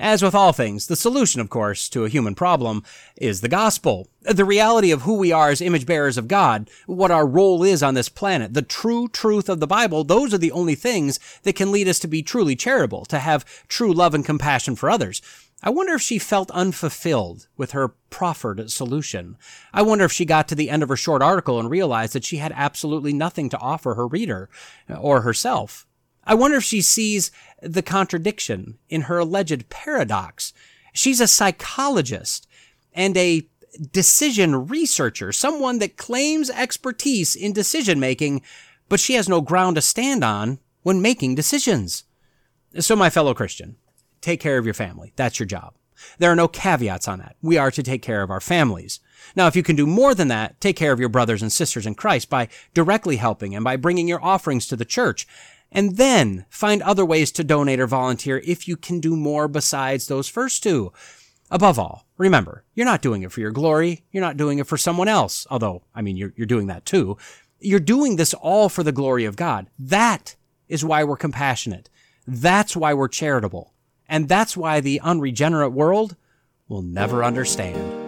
As 0.03 0.21
with 0.21 0.35
all 0.35 0.51
things, 0.51 0.87
the 0.87 0.97
solution, 0.97 1.39
of 1.39 1.49
course, 1.49 1.87
to 1.87 2.03
a 2.03 2.09
human 2.09 2.35
problem 2.35 2.83
is 3.15 3.39
the 3.39 3.47
gospel. 3.47 4.09
The 4.23 4.43
reality 4.43 4.91
of 4.91 5.03
who 5.03 5.13
we 5.13 5.31
are 5.31 5.49
as 5.49 5.61
image 5.61 5.85
bearers 5.85 6.17
of 6.17 6.27
God, 6.27 6.69
what 6.87 7.09
our 7.09 7.25
role 7.25 7.63
is 7.63 7.81
on 7.81 7.93
this 7.93 8.09
planet, 8.09 8.53
the 8.53 8.63
true 8.63 9.07
truth 9.07 9.47
of 9.47 9.61
the 9.61 9.65
Bible, 9.65 10.03
those 10.03 10.33
are 10.33 10.37
the 10.37 10.51
only 10.51 10.75
things 10.75 11.21
that 11.43 11.55
can 11.55 11.71
lead 11.71 11.87
us 11.87 11.99
to 11.99 12.09
be 12.09 12.21
truly 12.21 12.53
charitable, 12.53 13.05
to 13.05 13.19
have 13.19 13.45
true 13.69 13.93
love 13.93 14.13
and 14.13 14.25
compassion 14.25 14.75
for 14.75 14.89
others. 14.89 15.21
I 15.63 15.69
wonder 15.69 15.93
if 15.93 16.01
she 16.01 16.19
felt 16.19 16.51
unfulfilled 16.51 17.47
with 17.55 17.71
her 17.71 17.93
proffered 18.09 18.69
solution. 18.69 19.37
I 19.73 19.83
wonder 19.83 20.03
if 20.03 20.11
she 20.11 20.25
got 20.25 20.49
to 20.49 20.55
the 20.55 20.69
end 20.69 20.83
of 20.83 20.89
her 20.89 20.97
short 20.97 21.21
article 21.21 21.61
and 21.61 21.69
realized 21.69 22.11
that 22.11 22.25
she 22.25 22.37
had 22.37 22.51
absolutely 22.57 23.13
nothing 23.13 23.47
to 23.51 23.59
offer 23.59 23.93
her 23.93 24.05
reader 24.05 24.49
uh, 24.89 24.95
or 24.95 25.21
herself. 25.21 25.87
I 26.25 26.33
wonder 26.35 26.57
if 26.57 26.63
she 26.63 26.81
sees 26.81 27.31
the 27.61 27.81
contradiction 27.81 28.77
in 28.89 29.01
her 29.03 29.19
alleged 29.19 29.69
paradox. 29.69 30.53
She's 30.93 31.19
a 31.19 31.27
psychologist 31.27 32.47
and 32.93 33.17
a 33.17 33.47
decision 33.91 34.67
researcher, 34.67 35.31
someone 35.31 35.79
that 35.79 35.97
claims 35.97 36.49
expertise 36.49 37.35
in 37.35 37.53
decision 37.53 37.99
making, 37.99 38.41
but 38.89 38.99
she 38.99 39.13
has 39.13 39.27
no 39.27 39.41
ground 39.41 39.75
to 39.75 39.81
stand 39.81 40.23
on 40.23 40.59
when 40.83 41.01
making 41.01 41.35
decisions. 41.35 42.03
So, 42.79 42.95
my 42.95 43.09
fellow 43.09 43.33
Christian, 43.33 43.77
take 44.21 44.39
care 44.39 44.57
of 44.57 44.65
your 44.65 44.73
family. 44.73 45.13
That's 45.15 45.39
your 45.39 45.47
job. 45.47 45.73
There 46.17 46.31
are 46.31 46.35
no 46.35 46.47
caveats 46.47 47.07
on 47.07 47.19
that. 47.19 47.35
We 47.41 47.57
are 47.57 47.71
to 47.71 47.83
take 47.83 48.01
care 48.01 48.23
of 48.23 48.29
our 48.29 48.41
families. 48.41 48.99
Now, 49.35 49.47
if 49.47 49.55
you 49.55 49.63
can 49.63 49.75
do 49.75 49.87
more 49.87 50.13
than 50.13 50.27
that, 50.27 50.59
take 50.59 50.75
care 50.75 50.91
of 50.91 50.99
your 50.99 51.09
brothers 51.09 51.41
and 51.41 51.51
sisters 51.51 51.85
in 51.85 51.95
Christ 51.95 52.29
by 52.29 52.49
directly 52.73 53.17
helping 53.17 53.55
and 53.55 53.63
by 53.63 53.75
bringing 53.77 54.07
your 54.07 54.23
offerings 54.23 54.67
to 54.67 54.75
the 54.75 54.85
church. 54.85 55.27
And 55.73 55.97
then 55.97 56.45
find 56.49 56.83
other 56.83 57.03
ways 57.03 57.31
to 57.33 57.43
donate 57.43 57.79
or 57.79 57.87
volunteer 57.87 58.41
if 58.45 58.67
you 58.67 58.77
can 58.77 58.99
do 58.99 59.17
more 59.17 59.47
besides 59.47 60.07
those 60.07 60.29
first 60.29 60.61
two. 60.61 60.93
Above 61.49 61.79
all, 61.79 62.05
remember, 62.17 62.63
you're 62.75 62.85
not 62.85 63.01
doing 63.01 63.23
it 63.23 63.31
for 63.31 63.41
your 63.41 63.51
glory. 63.51 64.05
You're 64.11 64.21
not 64.21 64.37
doing 64.37 64.59
it 64.59 64.67
for 64.67 64.77
someone 64.77 65.07
else. 65.07 65.47
Although, 65.49 65.81
I 65.93 66.03
mean, 66.03 66.15
you're, 66.15 66.31
you're 66.35 66.45
doing 66.45 66.67
that 66.67 66.85
too. 66.85 67.17
You're 67.59 67.79
doing 67.79 68.15
this 68.15 68.35
all 68.35 68.69
for 68.69 68.83
the 68.83 68.91
glory 68.91 69.25
of 69.25 69.35
God. 69.35 69.67
That 69.79 70.35
is 70.67 70.85
why 70.85 71.03
we're 71.03 71.17
compassionate. 71.17 71.89
That's 72.27 72.75
why 72.75 72.93
we're 72.93 73.07
charitable. 73.07 73.73
And 74.07 74.29
that's 74.29 74.55
why 74.55 74.79
the 74.79 74.99
unregenerate 75.01 75.73
world 75.73 76.15
will 76.67 76.83
never 76.83 77.23
understand. 77.23 78.02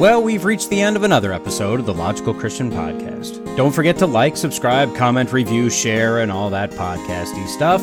Well, 0.00 0.22
we've 0.22 0.46
reached 0.46 0.70
the 0.70 0.80
end 0.80 0.96
of 0.96 1.02
another 1.02 1.30
episode 1.30 1.78
of 1.78 1.84
the 1.84 1.92
Logical 1.92 2.32
Christian 2.32 2.70
Podcast. 2.70 3.54
Don't 3.54 3.70
forget 3.70 3.98
to 3.98 4.06
like, 4.06 4.34
subscribe, 4.34 4.96
comment, 4.96 5.30
review, 5.30 5.68
share, 5.68 6.20
and 6.20 6.32
all 6.32 6.48
that 6.48 6.70
podcasty 6.70 7.46
stuff. 7.46 7.82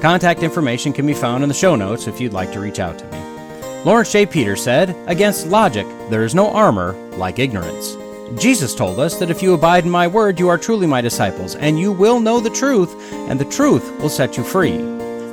Contact 0.00 0.44
information 0.44 0.92
can 0.92 1.08
be 1.08 1.12
found 1.12 1.42
in 1.42 1.48
the 1.48 1.54
show 1.56 1.74
notes 1.74 2.06
if 2.06 2.20
you'd 2.20 2.32
like 2.32 2.52
to 2.52 2.60
reach 2.60 2.78
out 2.78 3.00
to 3.00 3.04
me. 3.06 3.82
Laurence 3.82 4.12
J. 4.12 4.26
Peters 4.26 4.62
said, 4.62 4.94
Against 5.08 5.48
logic, 5.48 5.88
there 6.08 6.22
is 6.22 6.36
no 6.36 6.52
armor 6.52 6.92
like 7.16 7.40
ignorance. 7.40 7.96
Jesus 8.40 8.72
told 8.72 9.00
us 9.00 9.18
that 9.18 9.32
if 9.32 9.42
you 9.42 9.52
abide 9.52 9.86
in 9.86 9.90
my 9.90 10.06
word, 10.06 10.38
you 10.38 10.48
are 10.48 10.58
truly 10.58 10.86
my 10.86 11.00
disciples, 11.00 11.56
and 11.56 11.80
you 11.80 11.90
will 11.90 12.20
know 12.20 12.38
the 12.38 12.48
truth, 12.48 12.94
and 13.28 13.40
the 13.40 13.44
truth 13.44 13.90
will 13.98 14.08
set 14.08 14.36
you 14.36 14.44
free. 14.44 14.78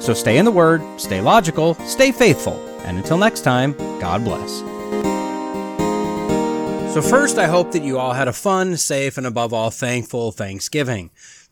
So 0.01 0.15
stay 0.15 0.39
in 0.39 0.45
the 0.45 0.51
word, 0.51 0.81
stay 0.99 1.21
logical, 1.21 1.75
stay 1.85 2.11
faithful, 2.11 2.59
and 2.79 2.97
until 2.97 3.19
next 3.19 3.41
time, 3.41 3.73
God 3.99 4.23
bless. 4.23 4.72
So, 6.93 7.01
first, 7.01 7.39
I 7.39 7.47
hope 7.47 7.71
that 7.71 7.81
you 7.81 7.97
all 7.97 8.13
had 8.13 8.27
a 8.27 8.33
fun, 8.33 8.77
safe, 8.77 9.17
and 9.17 9.25
above 9.25 9.51
all, 9.51 9.71
thankful 9.71 10.31
Thanksgiving. 10.31 11.09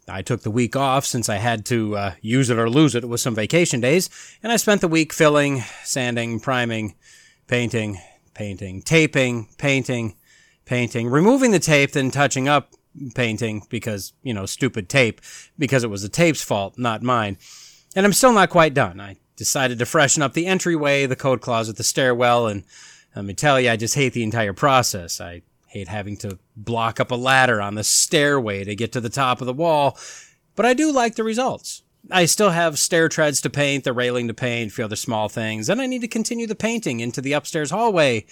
I 0.07 0.21
took 0.21 0.43
the 0.43 0.51
week 0.51 0.75
off 0.75 1.03
since 1.03 1.29
I 1.29 1.37
had 1.37 1.65
to 1.65 1.97
uh, 1.97 2.13
use 2.21 2.51
it 2.51 2.59
or 2.59 2.69
lose 2.69 2.93
it 2.93 3.09
with 3.09 3.21
some 3.21 3.33
vacation 3.33 3.81
days, 3.81 4.07
and 4.43 4.51
I 4.51 4.57
spent 4.57 4.81
the 4.81 4.87
week 4.87 5.11
filling, 5.11 5.61
sanding, 5.83 6.39
priming, 6.39 6.93
painting, 7.47 7.99
painting, 8.35 8.83
taping, 8.83 9.47
painting, 9.57 10.15
painting, 10.65 11.07
removing 11.07 11.49
the 11.49 11.57
tape, 11.57 11.93
then 11.93 12.11
touching 12.11 12.47
up 12.47 12.75
painting 13.15 13.63
because, 13.67 14.13
you 14.21 14.35
know, 14.35 14.45
stupid 14.45 14.89
tape, 14.89 15.21
because 15.57 15.83
it 15.83 15.89
was 15.89 16.03
the 16.03 16.09
tape's 16.09 16.43
fault, 16.43 16.77
not 16.77 17.01
mine. 17.01 17.39
And 17.95 18.05
I'm 18.05 18.13
still 18.13 18.31
not 18.31 18.51
quite 18.51 18.75
done. 18.75 18.99
I 18.99 19.15
decided 19.37 19.79
to 19.79 19.87
freshen 19.87 20.21
up 20.21 20.33
the 20.33 20.45
entryway, 20.45 21.07
the 21.07 21.15
coat 21.15 21.41
closet, 21.41 21.77
the 21.77 21.83
stairwell, 21.83 22.45
and 22.45 22.63
let 23.15 23.25
me 23.25 23.33
tell 23.33 23.59
you, 23.59 23.69
I 23.69 23.75
just 23.75 23.95
hate 23.95 24.13
the 24.13 24.23
entire 24.23 24.53
process. 24.53 25.19
I 25.19 25.41
hate 25.67 25.87
having 25.87 26.17
to 26.17 26.37
block 26.55 26.99
up 26.99 27.11
a 27.11 27.15
ladder 27.15 27.61
on 27.61 27.75
the 27.75 27.83
stairway 27.83 28.63
to 28.63 28.75
get 28.75 28.91
to 28.93 29.01
the 29.01 29.09
top 29.09 29.41
of 29.41 29.47
the 29.47 29.53
wall, 29.53 29.97
but 30.55 30.65
I 30.65 30.73
do 30.73 30.91
like 30.91 31.15
the 31.15 31.23
results. 31.23 31.83
I 32.09 32.25
still 32.25 32.49
have 32.49 32.79
stair 32.79 33.09
treads 33.09 33.41
to 33.41 33.49
paint, 33.49 33.83
the 33.83 33.93
railing 33.93 34.27
to 34.27 34.33
paint, 34.33 34.71
a 34.71 34.73
few 34.73 34.85
other 34.85 34.95
small 34.95 35.29
things, 35.29 35.69
and 35.69 35.81
I 35.81 35.85
need 35.85 36.01
to 36.01 36.07
continue 36.07 36.47
the 36.47 36.55
painting 36.55 36.99
into 36.99 37.21
the 37.21 37.33
upstairs 37.33 37.71
hallway. 37.71 38.25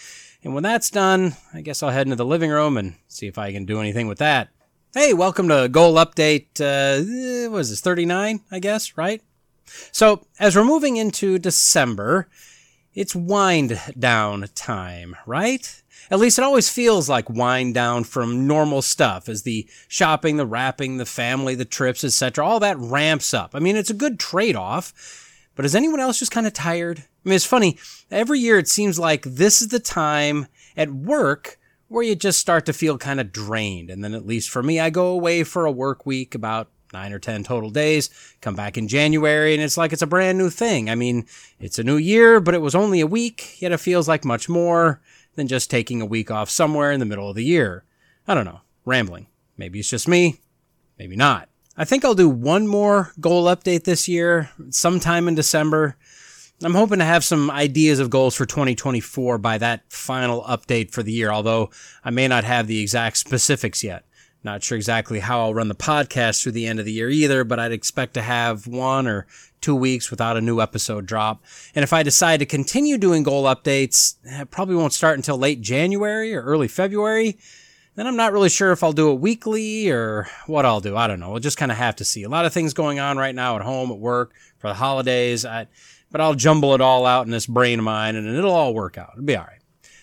And 0.43 0.53
when 0.53 0.63
that's 0.63 0.89
done, 0.89 1.35
I 1.53 1.61
guess 1.61 1.83
I'll 1.83 1.91
head 1.91 2.07
into 2.07 2.15
the 2.15 2.25
living 2.25 2.49
room 2.49 2.77
and 2.77 2.95
see 3.07 3.27
if 3.27 3.37
I 3.37 3.51
can 3.51 3.65
do 3.65 3.79
anything 3.79 4.07
with 4.07 4.17
that. 4.19 4.49
Hey, 4.93 5.13
welcome 5.13 5.47
to 5.49 5.69
Goal 5.69 5.95
Update, 5.95 6.59
uh, 6.59 7.51
what 7.51 7.59
is 7.59 7.69
this, 7.69 7.81
39, 7.81 8.39
I 8.49 8.59
guess, 8.59 8.97
right? 8.97 9.21
So, 9.91 10.25
as 10.39 10.55
we're 10.55 10.63
moving 10.63 10.97
into 10.97 11.37
December, 11.37 12.27
it's 12.99 13.15
wind 13.15 13.79
down 13.97 14.45
time, 14.55 15.15
right? 15.25 15.81
At 16.11 16.19
least 16.19 16.37
it 16.37 16.43
always 16.43 16.67
feels 16.67 17.07
like 17.07 17.29
wind 17.29 17.73
down 17.73 18.03
from 18.03 18.45
normal 18.45 18.81
stuff 18.81 19.29
as 19.29 19.43
the 19.43 19.69
shopping, 19.87 20.35
the 20.35 20.45
wrapping, 20.45 20.97
the 20.97 21.05
family, 21.05 21.55
the 21.55 21.63
trips, 21.63 22.03
etc. 22.03 22.45
All 22.45 22.59
that 22.59 22.77
ramps 22.77 23.33
up. 23.33 23.51
I 23.55 23.59
mean, 23.59 23.77
it's 23.77 23.89
a 23.89 23.93
good 23.93 24.19
trade 24.19 24.57
off. 24.57 24.91
But 25.55 25.63
is 25.63 25.75
anyone 25.75 26.01
else 26.01 26.19
just 26.19 26.33
kind 26.33 26.45
of 26.45 26.51
tired? 26.51 26.99
I 26.99 27.29
mean, 27.29 27.37
it's 27.37 27.45
funny. 27.45 27.77
Every 28.11 28.39
year 28.39 28.59
it 28.59 28.67
seems 28.67 28.99
like 28.99 29.23
this 29.23 29.61
is 29.61 29.69
the 29.69 29.79
time 29.79 30.47
at 30.75 30.91
work 30.91 31.57
where 31.87 32.03
you 32.03 32.17
just 32.17 32.39
start 32.39 32.65
to 32.65 32.73
feel 32.73 32.97
kind 32.97 33.21
of 33.21 33.31
drained. 33.31 33.89
And 33.89 34.03
then 34.03 34.13
at 34.13 34.27
least 34.27 34.49
for 34.49 34.61
me, 34.61 34.77
I 34.77 34.89
go 34.89 35.07
away 35.07 35.45
for 35.45 35.65
a 35.65 35.71
work 35.71 36.05
week 36.05 36.35
about 36.35 36.69
nine 36.93 37.13
or 37.13 37.19
10 37.19 37.43
total 37.43 37.69
days, 37.69 38.09
come 38.41 38.55
back 38.55 38.77
in 38.77 38.87
January, 38.87 39.53
and 39.53 39.63
it's 39.63 39.77
like 39.77 39.93
it's 39.93 40.01
a 40.01 40.07
brand 40.07 40.37
new 40.37 40.49
thing. 40.49 40.89
I 40.89 40.95
mean, 40.95 41.25
it's 41.59 41.79
a 41.79 41.83
new 41.83 41.97
year, 41.97 42.39
but 42.39 42.53
it 42.55 42.61
was 42.61 42.75
only 42.75 42.99
a 42.99 43.07
week, 43.07 43.61
yet 43.61 43.71
it 43.71 43.79
feels 43.79 44.07
like 44.07 44.25
much 44.25 44.49
more 44.49 45.01
than 45.35 45.47
just 45.47 45.69
taking 45.69 46.01
a 46.01 46.05
week 46.05 46.31
off 46.31 46.49
somewhere 46.49 46.91
in 46.91 46.99
the 46.99 47.05
middle 47.05 47.29
of 47.29 47.35
the 47.35 47.43
year. 47.43 47.83
I 48.27 48.33
don't 48.33 48.45
know. 48.45 48.61
Rambling. 48.85 49.27
Maybe 49.57 49.79
it's 49.79 49.89
just 49.89 50.07
me. 50.07 50.39
Maybe 50.97 51.15
not. 51.15 51.49
I 51.77 51.85
think 51.85 52.03
I'll 52.03 52.13
do 52.13 52.29
one 52.29 52.67
more 52.67 53.13
goal 53.19 53.45
update 53.45 53.85
this 53.85 54.07
year, 54.07 54.49
sometime 54.69 55.27
in 55.27 55.35
December. 55.35 55.95
I'm 56.61 56.75
hoping 56.75 56.99
to 56.99 57.05
have 57.05 57.23
some 57.23 57.49
ideas 57.49 57.99
of 57.99 58.09
goals 58.09 58.35
for 58.35 58.45
2024 58.45 59.37
by 59.37 59.57
that 59.59 59.83
final 59.87 60.43
update 60.43 60.91
for 60.91 61.03
the 61.03 61.13
year, 61.13 61.31
although 61.31 61.69
I 62.03 62.09
may 62.09 62.27
not 62.27 62.43
have 62.43 62.67
the 62.67 62.81
exact 62.81 63.15
specifics 63.15 63.81
yet. 63.81 64.03
Not 64.43 64.63
sure 64.63 64.77
exactly 64.77 65.19
how 65.19 65.41
I'll 65.41 65.53
run 65.53 65.67
the 65.67 65.75
podcast 65.75 66.41
through 66.41 66.53
the 66.53 66.65
end 66.65 66.79
of 66.79 66.85
the 66.85 66.93
year 66.93 67.09
either, 67.09 67.43
but 67.43 67.59
I'd 67.59 67.73
expect 67.73 68.13
to 68.13 68.21
have 68.21 68.67
one 68.67 69.05
or 69.05 69.27
two 69.59 69.75
weeks 69.75 70.09
without 70.09 70.37
a 70.37 70.41
new 70.41 70.61
episode 70.61 71.05
drop. 71.05 71.43
And 71.75 71.83
if 71.83 71.91
I 71.91 72.03
decide 72.03 72.39
to 72.39 72.45
continue 72.45 72.97
doing 72.97 73.23
goal 73.23 73.43
updates, 73.43 74.15
it 74.23 74.49
probably 74.49 74.75
won't 74.75 74.93
start 74.93 75.17
until 75.17 75.37
late 75.37 75.59
January 75.59 76.33
or 76.33 76.41
early 76.41 76.69
February. 76.69 77.37
Then 77.95 78.07
I'm 78.07 78.15
not 78.15 78.31
really 78.31 78.47
sure 78.47 78.71
if 78.71 78.81
I'll 78.81 78.93
do 78.93 79.11
it 79.11 79.19
weekly 79.19 79.89
or 79.89 80.25
what 80.47 80.65
I'll 80.65 80.79
do. 80.79 80.95
I 80.95 81.07
don't 81.07 81.19
know. 81.19 81.31
We'll 81.31 81.41
just 81.41 81.57
kind 81.57 81.71
of 81.71 81.77
have 81.77 81.97
to 81.97 82.05
see. 82.05 82.23
A 82.23 82.29
lot 82.29 82.45
of 82.45 82.53
things 82.53 82.73
going 82.73 82.97
on 82.97 83.17
right 83.17 83.35
now 83.35 83.57
at 83.57 83.61
home, 83.61 83.91
at 83.91 83.99
work, 83.99 84.31
for 84.57 84.69
the 84.69 84.75
holidays. 84.75 85.43
I, 85.43 85.67
but 86.09 86.21
I'll 86.21 86.33
jumble 86.33 86.73
it 86.73 86.81
all 86.81 87.05
out 87.05 87.25
in 87.25 87.31
this 87.31 87.45
brain 87.45 87.79
of 87.79 87.85
mine 87.85 88.15
and 88.15 88.25
it'll 88.25 88.53
all 88.53 88.73
work 88.73 88.97
out. 88.97 89.11
It'll 89.13 89.25
be 89.25 89.35
all 89.35 89.43
right. 89.43 89.59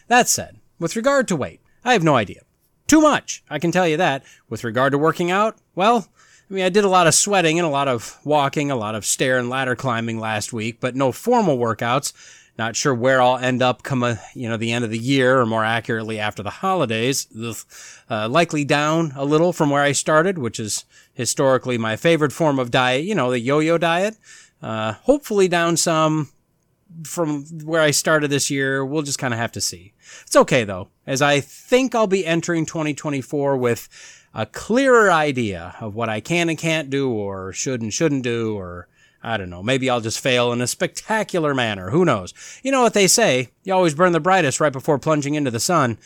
That 0.08 0.28
said, 0.28 0.60
with 0.78 0.94
regard 0.94 1.26
to 1.28 1.36
weight, 1.36 1.62
I 1.84 1.94
have 1.94 2.04
no 2.04 2.16
idea. 2.16 2.42
Too 2.86 3.00
much, 3.00 3.42
I 3.50 3.58
can 3.58 3.72
tell 3.72 3.88
you 3.88 3.96
that. 3.96 4.22
With 4.48 4.64
regard 4.64 4.92
to 4.92 4.98
working 4.98 5.30
out, 5.30 5.56
well, 5.74 6.08
I 6.48 6.54
mean, 6.54 6.64
I 6.64 6.68
did 6.68 6.84
a 6.84 6.88
lot 6.88 7.08
of 7.08 7.14
sweating 7.14 7.58
and 7.58 7.66
a 7.66 7.70
lot 7.70 7.88
of 7.88 8.18
walking, 8.24 8.70
a 8.70 8.76
lot 8.76 8.94
of 8.94 9.04
stair 9.04 9.38
and 9.38 9.50
ladder 9.50 9.74
climbing 9.74 10.20
last 10.20 10.52
week, 10.52 10.78
but 10.80 10.94
no 10.94 11.10
formal 11.10 11.58
workouts. 11.58 12.12
Not 12.58 12.76
sure 12.76 12.94
where 12.94 13.20
I'll 13.20 13.36
end 13.36 13.60
up 13.60 13.82
come, 13.82 14.02
a, 14.02 14.18
you 14.34 14.48
know, 14.48 14.56
the 14.56 14.72
end 14.72 14.84
of 14.84 14.90
the 14.90 14.98
year, 14.98 15.40
or 15.40 15.44
more 15.46 15.64
accurately 15.64 16.18
after 16.18 16.42
the 16.42 16.50
holidays. 16.50 17.26
Uh, 18.08 18.28
likely 18.28 18.64
down 18.64 19.12
a 19.14 19.24
little 19.24 19.52
from 19.52 19.68
where 19.68 19.82
I 19.82 19.92
started, 19.92 20.38
which 20.38 20.58
is 20.58 20.84
historically 21.12 21.76
my 21.76 21.96
favorite 21.96 22.32
form 22.32 22.58
of 22.58 22.70
diet. 22.70 23.04
You 23.04 23.14
know, 23.14 23.30
the 23.30 23.40
yo-yo 23.40 23.76
diet. 23.76 24.16
Uh, 24.62 24.92
hopefully 24.92 25.48
down 25.48 25.76
some 25.76 26.30
from 27.04 27.44
where 27.64 27.82
I 27.82 27.90
started 27.90 28.28
this 28.28 28.50
year. 28.50 28.84
We'll 28.84 29.02
just 29.02 29.18
kind 29.18 29.34
of 29.34 29.40
have 29.40 29.52
to 29.52 29.60
see. 29.60 29.92
It's 30.22 30.36
okay 30.36 30.64
though, 30.64 30.88
as 31.06 31.22
I 31.22 31.40
think 31.40 31.94
I'll 31.94 32.06
be 32.06 32.26
entering 32.26 32.66
2024 32.66 33.56
with 33.56 33.88
a 34.34 34.46
clearer 34.46 35.10
idea 35.10 35.74
of 35.80 35.94
what 35.94 36.10
I 36.10 36.20
can 36.20 36.48
and 36.48 36.58
can't 36.58 36.90
do, 36.90 37.10
or 37.10 37.52
should 37.52 37.80
and 37.80 37.92
shouldn't 37.92 38.22
do, 38.22 38.54
or 38.54 38.86
I 39.22 39.38
don't 39.38 39.48
know, 39.50 39.62
maybe 39.62 39.88
I'll 39.88 40.02
just 40.02 40.20
fail 40.20 40.52
in 40.52 40.60
a 40.60 40.66
spectacular 40.66 41.54
manner. 41.54 41.90
Who 41.90 42.04
knows? 42.04 42.34
You 42.62 42.70
know 42.70 42.82
what 42.82 42.92
they 42.92 43.06
say, 43.06 43.48
you 43.64 43.72
always 43.72 43.94
burn 43.94 44.12
the 44.12 44.20
brightest 44.20 44.60
right 44.60 44.72
before 44.72 44.98
plunging 44.98 45.34
into 45.34 45.50
the 45.50 45.58
sun. 45.58 45.98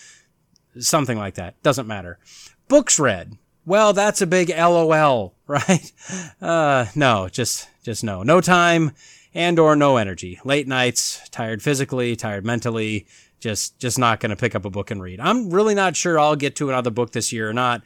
Something 0.78 1.18
like 1.18 1.34
that. 1.34 1.60
Doesn't 1.64 1.88
matter. 1.88 2.20
Books 2.68 3.00
read. 3.00 3.36
Well, 3.66 3.92
that's 3.92 4.22
a 4.22 4.26
big 4.26 4.48
LOL, 4.48 5.34
right? 5.48 5.92
Uh, 6.40 6.86
no, 6.94 7.28
just, 7.28 7.68
just 7.82 8.04
no. 8.04 8.22
No 8.22 8.40
time 8.40 8.92
and 9.34 9.58
or 9.58 9.76
no 9.76 9.96
energy. 9.96 10.40
Late 10.44 10.66
nights, 10.66 11.28
tired 11.30 11.62
physically, 11.62 12.16
tired 12.16 12.44
mentally, 12.44 13.06
just, 13.40 13.78
just 13.78 13.98
not 13.98 14.20
going 14.20 14.30
to 14.30 14.36
pick 14.36 14.54
up 14.54 14.64
a 14.64 14.70
book 14.70 14.90
and 14.90 15.02
read. 15.02 15.20
I'm 15.20 15.50
really 15.50 15.74
not 15.74 15.96
sure 15.96 16.18
I'll 16.18 16.36
get 16.36 16.56
to 16.56 16.68
another 16.68 16.90
book 16.90 17.12
this 17.12 17.32
year 17.32 17.48
or 17.48 17.52
not. 17.52 17.82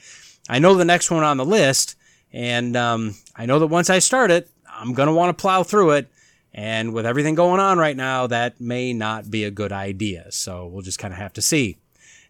I 0.48 0.58
know 0.58 0.74
the 0.74 0.84
next 0.84 1.10
one 1.10 1.24
on 1.24 1.36
the 1.36 1.44
list, 1.44 1.96
and 2.32 2.76
um, 2.76 3.14
I 3.36 3.46
know 3.46 3.58
that 3.58 3.68
once 3.68 3.88
I 3.88 3.98
start 3.98 4.30
it, 4.30 4.50
I'm 4.68 4.92
going 4.92 5.06
to 5.06 5.14
want 5.14 5.36
to 5.36 5.40
plow 5.40 5.62
through 5.62 5.92
it. 5.92 6.08
And 6.52 6.92
with 6.92 7.06
everything 7.06 7.34
going 7.34 7.60
on 7.60 7.78
right 7.78 7.96
now, 7.96 8.26
that 8.28 8.60
may 8.60 8.92
not 8.92 9.30
be 9.30 9.44
a 9.44 9.50
good 9.50 9.72
idea. 9.72 10.30
So 10.30 10.66
we'll 10.66 10.82
just 10.82 10.98
kind 10.98 11.12
of 11.12 11.18
have 11.18 11.32
to 11.34 11.42
see. 11.42 11.78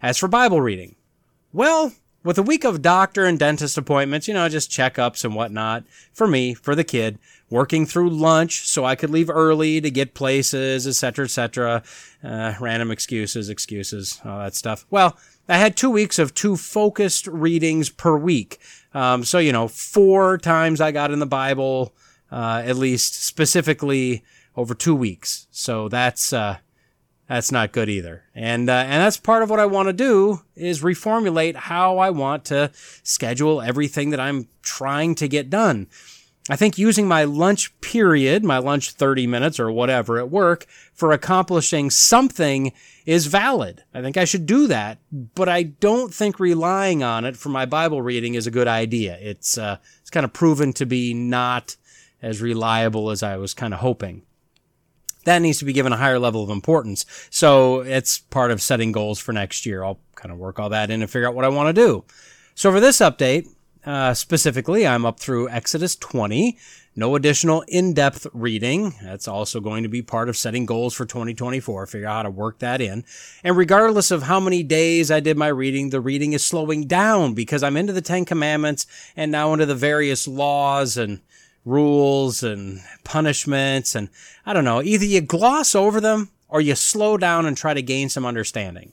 As 0.01 0.17
for 0.17 0.29
Bible 0.29 0.61
reading, 0.61 0.97
well, 1.53 1.93
with 2.23 2.39
a 2.39 2.43
week 2.43 2.65
of 2.65 2.83
doctor 2.83 3.27
and 3.27 3.39
dentist 3.39 3.77
appointments, 3.77 4.27
you 4.27 4.35
know, 4.35 4.49
just 4.49 4.71
checkups 4.71 5.25
and 5.25 5.35
whatnot 5.35 5.85
for 6.13 6.27
me, 6.27 6.55
for 6.55 6.75
the 6.75 6.85
kid, 6.85 7.19
working 7.55 7.87
through 7.87 8.11
lunch 8.11 8.67
so 8.67 8.85
I 8.85 8.97
could 8.97 9.11
leave 9.11 9.31
early 9.31 9.81
to 9.81 9.89
get 9.89 10.13
places, 10.13 10.89
etc., 10.89 11.27
etc., 11.27 11.85
uh, 12.25 12.55
random 12.59 12.91
excuses, 12.91 13.49
excuses, 13.49 14.21
all 14.25 14.41
that 14.41 14.57
stuff. 14.57 14.85
Well, 14.91 15.17
I 15.49 15.59
had 15.59 15.77
two 15.77 15.91
weeks 15.91 16.19
of 16.19 16.35
two 16.35 16.57
focused 16.57 17.29
readings 17.29 17.91
per 17.91 18.17
week. 18.17 18.59
Um, 18.93 19.23
so, 19.23 19.39
you 19.39 19.53
know, 19.53 19.69
four 19.69 20.37
times 20.37 20.81
I 20.81 20.91
got 20.91 21.13
in 21.13 21.21
the 21.21 21.27
Bible, 21.27 21.95
uh, 22.33 22.65
at 22.67 22.75
least 22.75 23.23
specifically 23.25 24.25
over 24.57 24.75
two 24.75 24.97
weeks. 24.97 25.47
So 25.53 25.89
that's, 25.89 26.33
uh, 26.33 26.57
that's 27.29 27.53
not 27.53 27.71
good 27.71 27.89
either. 27.89 28.25
And, 28.35 28.69
uh, 28.69 28.85
and 28.85 29.01
that's 29.01 29.17
part 29.17 29.45
of 29.45 29.51
what 29.51 29.61
I 29.61 29.67
want 29.67 29.89
to 29.89 29.93
do 29.93 30.43
is 30.57 30.83
reformulate 30.83 31.55
how 31.55 31.99
I 31.99 32.11
want 32.11 32.47
to 32.47 32.73
schedule 33.05 33.63
everything 33.63 34.11
that 34.11 34.19
I'm 34.19 34.49
trying 34.63 35.15
to 35.17 35.29
get 35.29 35.51
done. 35.51 35.87
I 36.51 36.57
think 36.57 36.77
using 36.77 37.09
my 37.09 37.25
lunch 37.25 37.79
period, 37.81 38.45
my 38.45 38.59
lunch 38.59 38.91
30 38.91 39.27
minutes 39.27 39.59
or 39.59 39.73
whatever 39.73 40.19
at 40.19 40.31
work 40.31 40.67
for 40.93 41.11
accomplishing 41.13 41.89
something 41.89 42.73
is 43.07 43.27
valid. 43.27 43.83
I 43.95 44.03
think 44.03 44.19
I 44.19 44.27
should 44.27 44.45
do 44.45 44.67
that, 44.67 44.99
but 45.11 45.49
I 45.49 45.63
don't 45.63 46.13
think 46.13 46.39
relying 46.39 47.03
on 47.03 47.25
it 47.25 47.37
for 47.37 47.49
my 47.49 47.65
Bible 47.65 48.03
reading 48.03 48.35
is 48.35 48.47
a 48.47 48.51
good 48.51 48.69
idea. 48.69 49.17
It's, 49.21 49.57
uh, 49.57 49.79
it's 50.03 50.11
kind 50.11 50.25
of 50.25 50.35
proven 50.35 50.75
to 50.75 50.85
be 50.85 51.15
not 51.15 51.77
as 52.21 52.43
reliable 52.43 53.11
as 53.11 53.23
I 53.23 53.39
was 53.39 53.55
kind 53.55 53.73
of 53.73 53.81
hoping 53.81 54.23
that 55.25 55.41
needs 55.41 55.59
to 55.59 55.65
be 55.65 55.73
given 55.73 55.93
a 55.93 55.97
higher 55.97 56.19
level 56.19 56.43
of 56.43 56.51
importance. 56.51 57.05
So 57.31 57.81
it's 57.81 58.19
part 58.19 58.51
of 58.51 58.63
setting 58.63 58.93
goals 58.93 59.19
for 59.19 59.33
next 59.33 59.67
year. 59.67 59.83
I'll 59.83 59.99
kind 60.15 60.33
of 60.33 60.39
work 60.39 60.59
all 60.59 60.69
that 60.71 60.91
in 60.91 61.03
and 61.03 61.11
figure 61.11 61.29
out 61.29 61.35
what 61.35 61.45
I 61.45 61.49
want 61.49 61.75
to 61.75 61.83
do. 61.83 62.05
So 62.55 62.71
for 62.71 62.81
this 62.81 62.99
update, 62.99 63.49
uh, 63.87 64.15
specifically, 64.15 64.87
I'm 64.87 65.05
up 65.05 65.21
through 65.21 65.49
Exodus 65.49 65.97
20. 65.97 66.57
No 66.97 67.17
additional 67.17 67.65
in-depth 67.67 68.29
reading. 68.33 68.95
That's 69.03 69.27
also 69.27 69.61
going 69.61 69.83
to 69.83 69.89
be 69.89 70.01
part 70.01 70.29
of 70.29 70.37
setting 70.37 70.65
goals 70.65 70.95
for 70.95 71.05
2024. 71.05 71.87
Figure 71.87 72.07
out 72.07 72.17
how 72.17 72.23
to 72.23 72.31
work 72.31 72.61
that 72.61 72.81
in. 72.81 73.05
And 73.43 73.57
regardless 73.57 74.11
of 74.11 74.23
how 74.23 74.39
many 74.39 74.63
days 74.63 75.11
I 75.11 75.19
did 75.21 75.37
my 75.37 75.49
reading, 75.49 75.91
the 75.91 76.01
reading 76.01 76.33
is 76.35 76.45
slowing 76.45 76.87
down 76.87 77.35
because 77.35 77.63
I'm 77.63 77.77
into 77.77 77.93
the 77.93 78.01
Ten 78.01 78.25
Commandments 78.25 78.87
and 79.17 79.33
now 79.33 79.53
into 79.53 79.67
the 79.67 79.75
various 79.75 80.29
laws 80.29 80.97
and 80.97 81.21
rules 81.65 82.43
and 82.43 82.81
punishments. 83.03 83.95
And 83.95 84.09
I 84.47 84.53
don't 84.53 84.65
know, 84.65 84.81
either 84.81 85.05
you 85.05 85.21
gloss 85.21 85.75
over 85.75 86.01
them 86.01 86.31
or 86.49 86.61
you 86.61 86.77
slow 86.77 87.17
down 87.17 87.45
and 87.45 87.57
try 87.57 87.75
to 87.75 87.83
gain 87.83 88.09
some 88.09 88.25
understanding. 88.25 88.93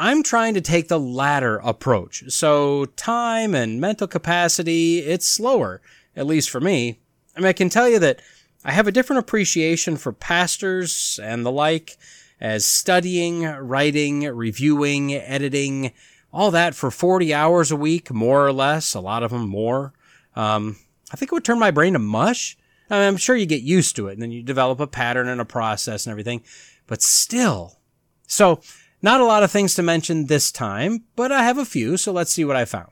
I'm 0.00 0.22
trying 0.22 0.54
to 0.54 0.62
take 0.62 0.88
the 0.88 0.98
latter 0.98 1.58
approach. 1.58 2.24
So 2.28 2.86
time 2.96 3.54
and 3.54 3.78
mental 3.78 4.06
capacity, 4.06 5.00
it's 5.00 5.28
slower, 5.28 5.82
at 6.16 6.26
least 6.26 6.48
for 6.48 6.58
me. 6.58 7.00
I 7.36 7.40
mean, 7.40 7.48
I 7.48 7.52
can 7.52 7.68
tell 7.68 7.86
you 7.86 7.98
that 7.98 8.22
I 8.64 8.72
have 8.72 8.86
a 8.86 8.92
different 8.92 9.20
appreciation 9.20 9.98
for 9.98 10.10
pastors 10.14 11.20
and 11.22 11.44
the 11.44 11.52
like 11.52 11.98
as 12.40 12.64
studying, 12.64 13.42
writing, 13.42 14.22
reviewing, 14.22 15.12
editing, 15.12 15.92
all 16.32 16.50
that 16.50 16.74
for 16.74 16.90
40 16.90 17.34
hours 17.34 17.70
a 17.70 17.76
week, 17.76 18.10
more 18.10 18.46
or 18.46 18.54
less, 18.54 18.94
a 18.94 19.00
lot 19.00 19.22
of 19.22 19.32
them 19.32 19.50
more. 19.50 19.92
Um, 20.34 20.78
I 21.12 21.16
think 21.16 21.30
it 21.30 21.34
would 21.34 21.44
turn 21.44 21.58
my 21.58 21.70
brain 21.70 21.92
to 21.92 21.98
mush. 21.98 22.56
I 22.88 23.00
mean, 23.00 23.06
I'm 23.06 23.16
sure 23.18 23.36
you 23.36 23.44
get 23.44 23.60
used 23.60 23.96
to 23.96 24.08
it 24.08 24.14
and 24.14 24.22
then 24.22 24.30
you 24.30 24.42
develop 24.42 24.80
a 24.80 24.86
pattern 24.86 25.28
and 25.28 25.42
a 25.42 25.44
process 25.44 26.06
and 26.06 26.10
everything, 26.10 26.42
but 26.86 27.02
still. 27.02 27.80
So, 28.26 28.62
not 29.02 29.20
a 29.20 29.24
lot 29.24 29.42
of 29.42 29.50
things 29.50 29.74
to 29.74 29.82
mention 29.82 30.26
this 30.26 30.50
time, 30.50 31.04
but 31.16 31.32
I 31.32 31.42
have 31.42 31.58
a 31.58 31.64
few, 31.64 31.96
so 31.96 32.12
let's 32.12 32.32
see 32.32 32.44
what 32.44 32.56
I 32.56 32.64
found. 32.64 32.90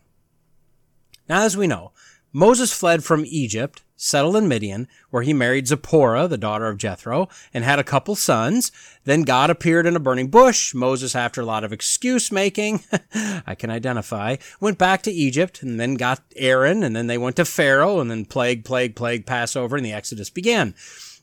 Now, 1.28 1.43
as 1.43 1.56
we 1.56 1.66
know, 1.66 1.93
Moses 2.32 2.72
fled 2.72 3.05
from 3.05 3.24
Egypt 3.26 3.82
settled 3.98 4.36
in 4.36 4.48
Midian, 4.48 4.89
where 5.10 5.24
he 5.24 5.35
married 5.35 5.66
Zipporah, 5.66 6.28
the 6.28 6.39
daughter 6.39 6.68
of 6.68 6.78
Jethro, 6.78 7.28
and 7.52 7.64
had 7.64 7.78
a 7.78 7.85
couple 7.85 8.14
sons. 8.14 8.70
Then 9.05 9.22
God 9.22 9.51
appeared 9.51 9.86
in 9.86 9.97
a 9.97 10.01
burning 10.01 10.28
bush. 10.28 10.72
Moses, 10.72 11.16
after 11.16 11.40
a 11.40 11.47
lot 11.47 11.64
of 11.64 11.72
excuse 11.72 12.30
making, 12.30 12.85
I 13.47 13.55
can 13.56 13.70
identify, 13.70 14.36
went 14.60 14.78
back 14.78 15.02
to 15.02 15.10
Egypt 15.10 15.62
and 15.62 15.78
then 15.80 15.97
got 15.97 16.22
Aaron, 16.36 16.82
and 16.82 16.94
then 16.94 17.09
they 17.09 17.18
went 17.18 17.36
to 17.36 17.44
Pharaoh, 17.44 17.98
and 17.98 18.10
then 18.10 18.24
plague, 18.24 18.64
plague, 18.64 18.94
plague, 18.94 19.26
Passover, 19.26 19.76
and 19.76 19.85
the 19.85 19.93
Exodus 19.93 20.30
began. 20.30 20.74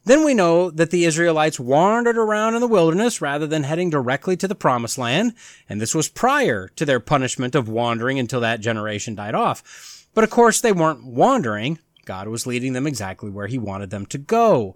Then 0.06 0.24
we 0.24 0.36
know 0.36 0.70
that 0.70 0.92
the 0.92 1.06
Israelites 1.06 1.60
wandered 1.60 2.18
around 2.18 2.54
in 2.54 2.62
the 2.62 2.68
wilderness 2.68 3.22
rather 3.22 3.48
than 3.48 3.64
heading 3.64 3.90
directly 3.90 4.38
to 4.38 4.48
the 4.48 4.54
promised 4.54 5.00
land, 5.00 5.34
and 5.68 5.82
this 5.82 5.96
was 5.96 6.08
prior 6.08 6.68
to 6.76 6.86
their 6.86 7.00
punishment 7.00 7.56
of 7.56 7.68
wandering 7.68 8.20
until 8.20 8.40
that 8.42 8.62
generation 8.62 9.16
died 9.16 9.34
off. 9.34 10.08
But 10.14 10.24
of 10.24 10.30
course, 10.30 10.62
they 10.62 10.72
weren't 10.72 11.04
wandering. 11.04 11.80
God 12.06 12.28
was 12.28 12.46
leading 12.46 12.74
them 12.74 12.86
exactly 12.86 13.32
where 13.32 13.48
he 13.48 13.58
wanted 13.58 13.90
them 13.90 14.06
to 14.08 14.20
go. 14.20 14.76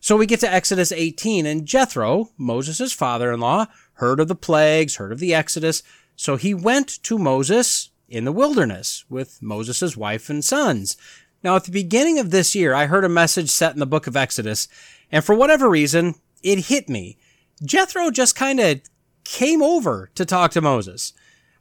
So 0.00 0.16
we 0.16 0.26
get 0.26 0.40
to 0.40 0.52
Exodus 0.52 0.90
18 0.90 1.46
and 1.46 1.64
Jethro, 1.64 2.30
Moses' 2.36 2.92
father-in-law, 2.92 3.66
heard 3.94 4.18
of 4.18 4.28
the 4.28 4.34
plagues, 4.34 4.96
heard 4.96 5.12
of 5.12 5.20
the 5.20 5.32
Exodus. 5.32 5.84
So 6.16 6.36
he 6.36 6.52
went 6.52 7.02
to 7.04 7.16
Moses 7.16 7.90
in 8.08 8.24
the 8.24 8.32
wilderness 8.32 9.04
with 9.08 9.40
Moses' 9.40 9.96
wife 9.96 10.28
and 10.28 10.44
sons. 10.44 10.96
Now 11.44 11.56
at 11.56 11.64
the 11.64 11.70
beginning 11.70 12.18
of 12.18 12.30
this 12.30 12.54
year, 12.54 12.74
I 12.74 12.86
heard 12.86 13.04
a 13.04 13.08
message 13.08 13.50
set 13.50 13.74
in 13.74 13.78
the 13.78 13.86
book 13.86 14.06
of 14.06 14.16
Exodus, 14.16 14.66
and 15.12 15.22
for 15.22 15.34
whatever 15.34 15.68
reason, 15.68 16.14
it 16.42 16.66
hit 16.66 16.88
me. 16.88 17.18
Jethro 17.62 18.10
just 18.10 18.34
kind 18.34 18.58
of 18.58 18.80
came 19.24 19.62
over 19.62 20.10
to 20.14 20.24
talk 20.24 20.52
to 20.52 20.62
Moses. 20.62 21.12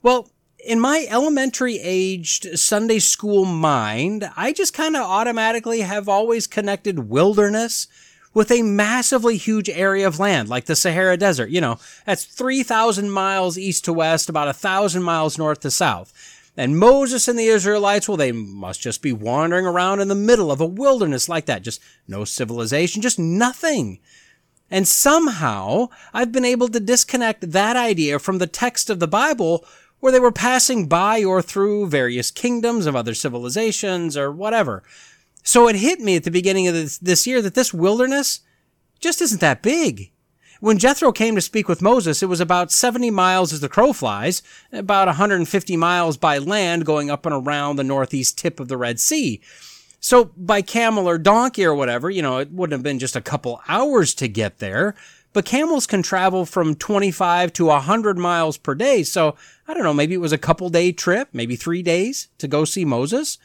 Well, 0.01 0.29
in 0.65 0.79
my 0.79 1.05
elementary 1.09 1.79
aged 1.81 2.57
Sunday 2.57 2.99
school 2.99 3.43
mind, 3.43 4.29
I 4.37 4.53
just 4.53 4.73
kind 4.73 4.95
of 4.95 5.03
automatically 5.03 5.81
have 5.81 6.07
always 6.07 6.47
connected 6.47 7.09
wilderness 7.09 7.87
with 8.33 8.51
a 8.51 8.63
massively 8.63 9.35
huge 9.35 9.69
area 9.69 10.07
of 10.07 10.19
land 10.19 10.47
like 10.47 10.65
the 10.65 10.75
Sahara 10.75 11.17
Desert. 11.17 11.49
You 11.49 11.59
know, 11.61 11.77
that's 12.05 12.23
3,000 12.23 13.11
miles 13.11 13.57
east 13.57 13.85
to 13.85 13.93
west, 13.93 14.29
about 14.29 14.47
a 14.47 14.53
thousand 14.53 15.03
miles 15.03 15.37
north 15.37 15.59
to 15.61 15.71
south. 15.71 16.13
And 16.55 16.77
Moses 16.77 17.27
and 17.27 17.37
the 17.37 17.47
Israelites, 17.47 18.07
well, 18.07 18.17
they 18.17 18.31
must 18.31 18.79
just 18.79 19.01
be 19.01 19.11
wandering 19.11 19.65
around 19.65 20.01
in 20.01 20.07
the 20.07 20.15
middle 20.15 20.51
of 20.51 20.61
a 20.61 20.65
wilderness 20.65 21.27
like 21.27 21.45
that. 21.47 21.63
Just 21.63 21.81
no 22.07 22.25
civilization, 22.25 23.01
just 23.01 23.17
nothing. 23.17 23.99
And 24.69 24.87
somehow 24.87 25.89
I've 26.13 26.31
been 26.31 26.45
able 26.45 26.67
to 26.69 26.79
disconnect 26.79 27.51
that 27.51 27.75
idea 27.75 28.19
from 28.19 28.37
the 28.37 28.47
text 28.47 28.89
of 28.89 28.99
the 28.99 29.07
Bible 29.07 29.65
where 29.99 30.11
they 30.11 30.19
were 30.19 30.31
passing 30.31 30.87
by 30.87 31.23
or 31.23 31.41
through 31.41 31.87
various 31.87 32.29
kingdoms 32.29 32.85
of 32.85 32.95
other 32.95 33.13
civilizations 33.13 34.15
or 34.15 34.31
whatever. 34.31 34.83
So 35.43 35.67
it 35.67 35.75
hit 35.77 35.99
me 35.99 36.15
at 36.15 36.23
the 36.23 36.31
beginning 36.31 36.67
of 36.67 36.73
this, 36.73 37.27
year 37.27 37.41
that 37.41 37.55
this 37.55 37.73
wilderness 37.73 38.41
just 38.99 39.21
isn't 39.21 39.41
that 39.41 39.61
big. 39.61 40.11
When 40.63 40.77
Jethro 40.77 41.11
came 41.11 41.35
to 41.35 41.41
speak 41.41 41.67
with 41.67 41.81
Moses, 41.81 42.23
it 42.23 42.29
was 42.29 42.39
about 42.39 42.71
70 42.71 43.11
miles 43.11 43.51
as 43.51 43.59
the 43.59 43.67
crow 43.67 43.91
flies, 43.91 44.41
about 44.71 45.07
150 45.07 45.75
miles 45.75 46.15
by 46.15 46.37
land 46.37 46.85
going 46.85 47.11
up 47.11 47.25
and 47.25 47.35
around 47.35 47.75
the 47.75 47.83
northeast 47.83 48.37
tip 48.37 48.61
of 48.61 48.69
the 48.69 48.77
Red 48.77 48.97
Sea. 48.97 49.41
So 49.99 50.31
by 50.37 50.61
camel 50.61 51.05
or 51.05 51.17
donkey 51.17 51.65
or 51.65 51.75
whatever, 51.75 52.09
you 52.09 52.21
know, 52.21 52.37
it 52.37 52.49
wouldn't 52.49 52.71
have 52.71 52.81
been 52.81 52.97
just 52.97 53.17
a 53.17 53.21
couple 53.21 53.59
hours 53.67 54.13
to 54.13 54.29
get 54.29 54.59
there, 54.59 54.95
but 55.33 55.43
camels 55.43 55.85
can 55.85 56.01
travel 56.01 56.45
from 56.45 56.75
25 56.75 57.51
to 57.51 57.65
100 57.65 58.17
miles 58.17 58.57
per 58.57 58.73
day. 58.73 59.03
So 59.03 59.35
I 59.67 59.73
don't 59.73 59.83
know, 59.83 59.93
maybe 59.93 60.13
it 60.13 60.21
was 60.21 60.31
a 60.31 60.37
couple 60.37 60.69
day 60.69 60.93
trip, 60.93 61.27
maybe 61.33 61.57
three 61.57 61.81
days 61.81 62.29
to 62.37 62.47
go 62.47 62.63
see 62.63 62.85
Moses. 62.85 63.37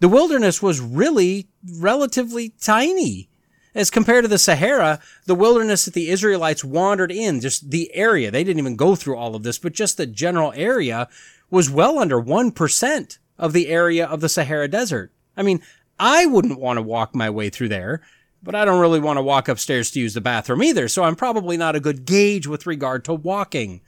The 0.00 0.10
wilderness 0.10 0.60
was 0.60 0.78
really 0.82 1.48
relatively 1.78 2.50
tiny. 2.60 3.30
As 3.76 3.90
compared 3.90 4.24
to 4.24 4.28
the 4.28 4.38
Sahara, 4.38 5.00
the 5.26 5.34
wilderness 5.34 5.84
that 5.84 5.94
the 5.94 6.08
Israelites 6.08 6.64
wandered 6.64 7.12
in, 7.12 7.40
just 7.40 7.70
the 7.70 7.94
area, 7.94 8.30
they 8.30 8.42
didn't 8.42 8.58
even 8.58 8.74
go 8.74 8.96
through 8.96 9.16
all 9.16 9.36
of 9.36 9.44
this, 9.44 9.58
but 9.58 9.72
just 9.72 9.96
the 9.96 10.06
general 10.06 10.52
area 10.56 11.08
was 11.50 11.70
well 11.70 11.98
under 11.98 12.20
1% 12.20 13.18
of 13.38 13.52
the 13.52 13.68
area 13.68 14.06
of 14.06 14.20
the 14.20 14.28
Sahara 14.28 14.66
Desert. 14.66 15.12
I 15.36 15.42
mean, 15.42 15.60
I 16.00 16.26
wouldn't 16.26 16.58
want 16.58 16.78
to 16.78 16.82
walk 16.82 17.14
my 17.14 17.30
way 17.30 17.50
through 17.50 17.68
there 17.68 18.02
but 18.42 18.54
I 18.54 18.64
don't 18.64 18.80
really 18.80 19.00
want 19.00 19.16
to 19.16 19.22
walk 19.22 19.48
upstairs 19.48 19.90
to 19.90 20.00
use 20.00 20.14
the 20.14 20.20
bathroom 20.20 20.62
either, 20.62 20.86
so 20.86 21.02
I'm 21.02 21.16
probably 21.16 21.56
not 21.56 21.74
a 21.74 21.80
good 21.80 22.04
gauge 22.04 22.46
with 22.46 22.64
regard 22.64 23.04
to 23.06 23.14
walking. 23.14 23.80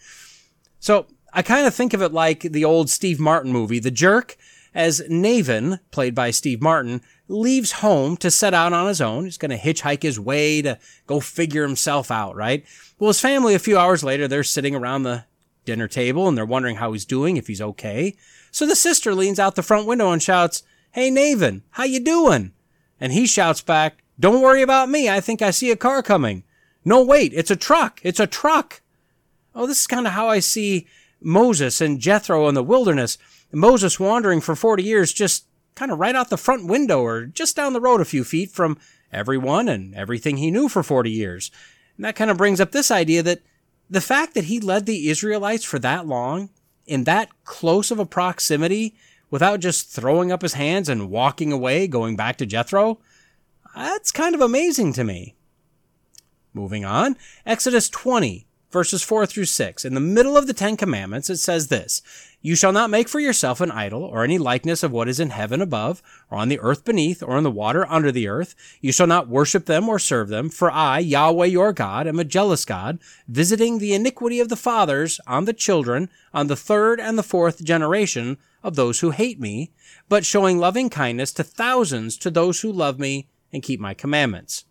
So 0.81 1.06
I 1.32 1.43
kind 1.43 1.66
of 1.66 1.74
think 1.74 1.94
of 1.94 2.02
it 2.02 2.12
like 2.12 2.40
the 2.40 2.65
old 2.65 2.90
Steve 2.90 3.20
Martin 3.20 3.52
movie, 3.52 3.78
The 3.78 3.93
Jerk, 3.93 4.36
as 4.79 5.03
Navin, 5.11 5.81
played 5.91 6.15
by 6.15 6.31
Steve 6.31 6.63
Martin, 6.63 7.03
leaves 7.27 7.73
home 7.73 8.17
to 8.19 8.31
set 8.31 8.55
out 8.55 8.73
on 8.73 8.87
his 8.87 9.01
own. 9.01 9.25
He's 9.25 9.37
going 9.37 9.51
to 9.51 9.59
hitchhike 9.59 10.05
his 10.05 10.21
way 10.21 10.63
to 10.63 10.79
go 11.09 11.19
figure 11.19 11.67
himself 11.67 12.13
out, 12.13 12.37
right? 12.37 12.65
Well, 12.97 13.09
his 13.09 13.21
family, 13.21 13.57
a 13.57 13.59
few 13.59 13.77
hours 13.77 14.05
later, 14.05 14.29
they're 14.29 14.45
sitting 14.45 14.77
around 14.77 15.03
the 15.03 15.25
dinner 15.65 15.89
table 15.89 16.29
and 16.29 16.39
they're 16.39 16.47
wondering 16.47 16.77
how 16.77 16.93
he's 16.93 17.05
doing, 17.05 17.37
if 17.37 17.49
he's 17.49 17.61
okay. 17.61 18.15
So 18.53 18.67
the 18.67 18.77
sister 18.77 19.17
leans 19.17 19.41
out 19.41 19.57
the 19.57 19.65
front 19.65 19.89
window 19.89 20.13
and 20.13 20.23
shouts, 20.23 20.63
Hey, 20.93 21.11
Navin, 21.11 21.63
how 21.71 21.83
you 21.83 21.99
doing? 21.99 22.53
And 23.01 23.13
he 23.13 23.27
shouts 23.27 23.61
back, 23.61 24.05
don't 24.21 24.41
worry 24.41 24.63
about 24.63 24.89
me. 24.89 25.11
I 25.11 25.21
think 25.21 25.43
I 25.43 25.51
see 25.51 25.73
a 25.73 25.77
car 25.77 26.05
coming. 26.05 26.45
No, 26.85 27.05
wait, 27.05 27.33
it's 27.35 27.51
a 27.51 27.57
truck. 27.57 28.01
It's 28.05 28.21
a 28.21 28.29
truck. 28.29 28.81
Oh, 29.57 29.67
this 29.67 29.81
is 29.81 29.87
kind 29.89 30.07
of 30.07 30.13
how 30.13 30.29
I 30.29 30.39
see 30.39 30.87
Moses 31.21 31.81
and 31.81 31.99
Jethro 31.99 32.47
in 32.47 32.55
the 32.55 32.63
wilderness. 32.63 33.19
Moses 33.53 33.99
wandering 33.99 34.41
for 34.41 34.55
40 34.55 34.83
years 34.83 35.12
just 35.12 35.47
kind 35.75 35.91
of 35.91 35.99
right 35.99 36.15
out 36.15 36.29
the 36.29 36.37
front 36.37 36.66
window 36.66 37.01
or 37.01 37.27
just 37.27 37.57
down 37.57 37.73
the 37.73 37.81
road 37.81 38.01
a 38.01 38.05
few 38.05 38.25
feet 38.25 38.51
from 38.51 38.79
everyone 39.12 39.69
and 39.69 39.95
everything 39.95 40.37
he 40.37 40.51
knew 40.51 40.69
for 40.69 40.83
40 40.83 41.11
years. 41.11 41.51
And 41.97 42.05
that 42.05 42.16
kind 42.16 42.31
of 42.31 42.37
brings 42.37 42.61
up 42.61 42.73
this 42.73 42.91
idea 42.91 43.23
that 43.23 43.43
the 43.89 44.01
fact 44.01 44.35
that 44.35 44.45
he 44.45 44.61
led 44.61 44.87
the 44.87 45.09
Israelites 45.09 45.65
for 45.65 45.79
that 45.79 46.07
long 46.07 46.51
in 46.87 47.05
that 47.05 47.31
close 47.45 47.91
of 47.91 47.99
a 47.99 48.07
proximity 48.07 48.95
without 49.31 49.61
just 49.61 49.91
throwing 49.91 50.33
up 50.33 50.43
his 50.43 50.55
hands 50.55 50.89
and 50.89 51.11
walking 51.11 51.53
away, 51.53 51.87
going 51.87 52.16
back 52.16 52.37
to 52.39 52.47
Jethro, 52.47 52.99
that's 53.75 54.11
kind 54.11 54.35
of 54.35 54.41
amazing 54.41 54.93
to 54.95 55.05
me. 55.05 55.37
Moving 56.53 56.85
on, 56.85 57.16
Exodus 57.47 57.89
20, 57.89 58.48
verses 58.70 59.03
4 59.03 59.27
through 59.27 59.47
6. 59.47 59.85
In 59.85 59.95
the 59.95 60.01
middle 60.01 60.36
of 60.36 60.47
the 60.47 60.53
Ten 60.53 60.77
Commandments, 60.77 61.31
it 61.31 61.39
says 61.39 61.69
this 61.69 62.03
You 62.43 62.55
shall 62.55 62.73
not 62.73 62.90
make 62.90 63.09
for 63.09 63.20
yourself 63.20 63.61
an 63.61 63.70
idol, 63.70 64.03
or 64.03 64.24
any 64.24 64.39
likeness 64.39 64.82
of 64.82 64.93
what 64.93 65.09
is 65.09 65.20
in 65.20 65.31
heaven 65.31 65.62
above, 65.62 66.03
or 66.31 66.39
on 66.39 66.49
the 66.49 66.61
earth 66.61 66.85
beneath, 66.85 67.23
or 67.23 67.39
in 67.39 67.45
the 67.45 67.51
water 67.51 67.86
under 67.89 68.12
the 68.12 68.28
earth. 68.28 68.55
You 68.81 68.93
shall 68.93 69.07
not 69.07 69.28
worship 69.28 69.66
them 69.66 69.89
or 69.89 69.99
serve 69.99 70.28
them, 70.28 70.51
for 70.51 70.70
I, 70.70 70.99
Yahweh 70.99 71.47
your 71.47 71.73
God, 71.73 72.07
am 72.07 72.19
a 72.19 72.24
jealous 72.24 72.65
God, 72.65 72.99
visiting 73.27 73.78
the 73.78 73.95
iniquity 73.95 74.40
of 74.40 74.49
the 74.49 74.57
fathers 74.57 75.20
on 75.27 75.45
the 75.45 75.53
children, 75.53 76.11
on 76.35 76.47
the 76.47 76.57
third 76.57 77.01
and 77.01 77.19
the 77.19 77.23
fourth 77.23 77.65
generation 77.65 78.39
of 78.62 78.77
those 78.77 79.01
who 79.01 79.11
hate 79.11 79.40
me, 79.40 79.70
but 80.09 80.27
showing 80.27 80.59
loving 80.59 80.90
kindness 80.90 81.32
to 81.32 81.45
thousands 81.45 82.16
to 82.19 82.31
those 82.31 82.61
who 82.61 82.73
love 82.73 82.99
me 82.99 83.28
and 83.53 83.62
keep 83.62 83.81
my 83.81 83.95
commandments. 83.95 84.65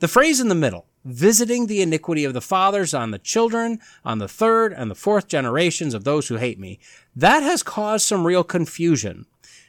The 0.00 0.08
phrase 0.08 0.40
in 0.40 0.48
the 0.48 0.54
middle, 0.54 0.86
visiting 1.04 1.66
the 1.66 1.82
iniquity 1.82 2.24
of 2.24 2.34
the 2.34 2.40
fathers 2.40 2.94
on 2.94 3.10
the 3.10 3.18
children, 3.18 3.80
on 4.04 4.18
the 4.18 4.28
third 4.28 4.72
and 4.72 4.90
the 4.90 4.94
fourth 4.94 5.28
generations 5.28 5.94
of 5.94 6.04
those 6.04 6.28
who 6.28 6.36
hate 6.36 6.58
me. 6.58 6.78
That 7.16 7.42
has 7.42 7.62
caused 7.62 8.06
some 8.06 8.26
real 8.26 8.44
confusion. 8.44 9.26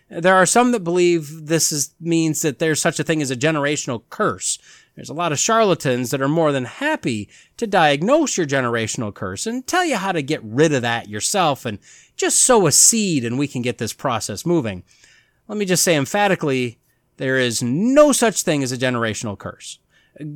There 0.09 0.35
are 0.35 0.45
some 0.45 0.71
that 0.73 0.83
believe 0.83 1.47
this 1.47 1.71
is, 1.71 1.95
means 1.99 2.41
that 2.43 2.59
there's 2.59 2.81
such 2.81 2.99
a 2.99 3.03
thing 3.03 3.21
as 3.21 3.31
a 3.31 3.35
generational 3.35 4.03
curse. 4.09 4.59
There's 4.95 5.09
a 5.09 5.13
lot 5.13 5.31
of 5.31 5.39
charlatans 5.39 6.11
that 6.11 6.21
are 6.21 6.27
more 6.27 6.51
than 6.51 6.65
happy 6.65 7.29
to 7.57 7.65
diagnose 7.65 8.37
your 8.37 8.45
generational 8.45 9.13
curse 9.13 9.47
and 9.47 9.65
tell 9.65 9.83
you 9.83 9.95
how 9.95 10.11
to 10.11 10.21
get 10.21 10.43
rid 10.43 10.71
of 10.71 10.83
that 10.83 11.09
yourself 11.09 11.65
and 11.65 11.79
just 12.15 12.39
sow 12.39 12.67
a 12.67 12.71
seed 12.71 13.25
and 13.25 13.39
we 13.39 13.47
can 13.47 13.63
get 13.63 13.79
this 13.79 13.93
process 13.93 14.45
moving. 14.45 14.83
Let 15.47 15.57
me 15.57 15.65
just 15.65 15.83
say 15.83 15.95
emphatically, 15.95 16.77
there 17.17 17.39
is 17.39 17.63
no 17.63 18.11
such 18.11 18.43
thing 18.43 18.61
as 18.61 18.71
a 18.71 18.77
generational 18.77 19.37
curse. 19.37 19.79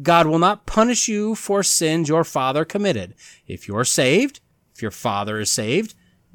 God 0.02 0.28
will 0.28 0.40
not 0.40 0.66
punish 0.66 1.08
you 1.08 1.36
for 1.36 1.62
sins 1.64 2.10
your 2.10 2.24
father 2.24 2.66
committed. 2.66 3.14
If 3.46 3.68
you're 3.68 3.86
saved, 3.86 4.40
if 4.74 4.82
your 4.82 4.92
father 4.92 5.40
is 5.40 5.52
saved, 5.52 5.94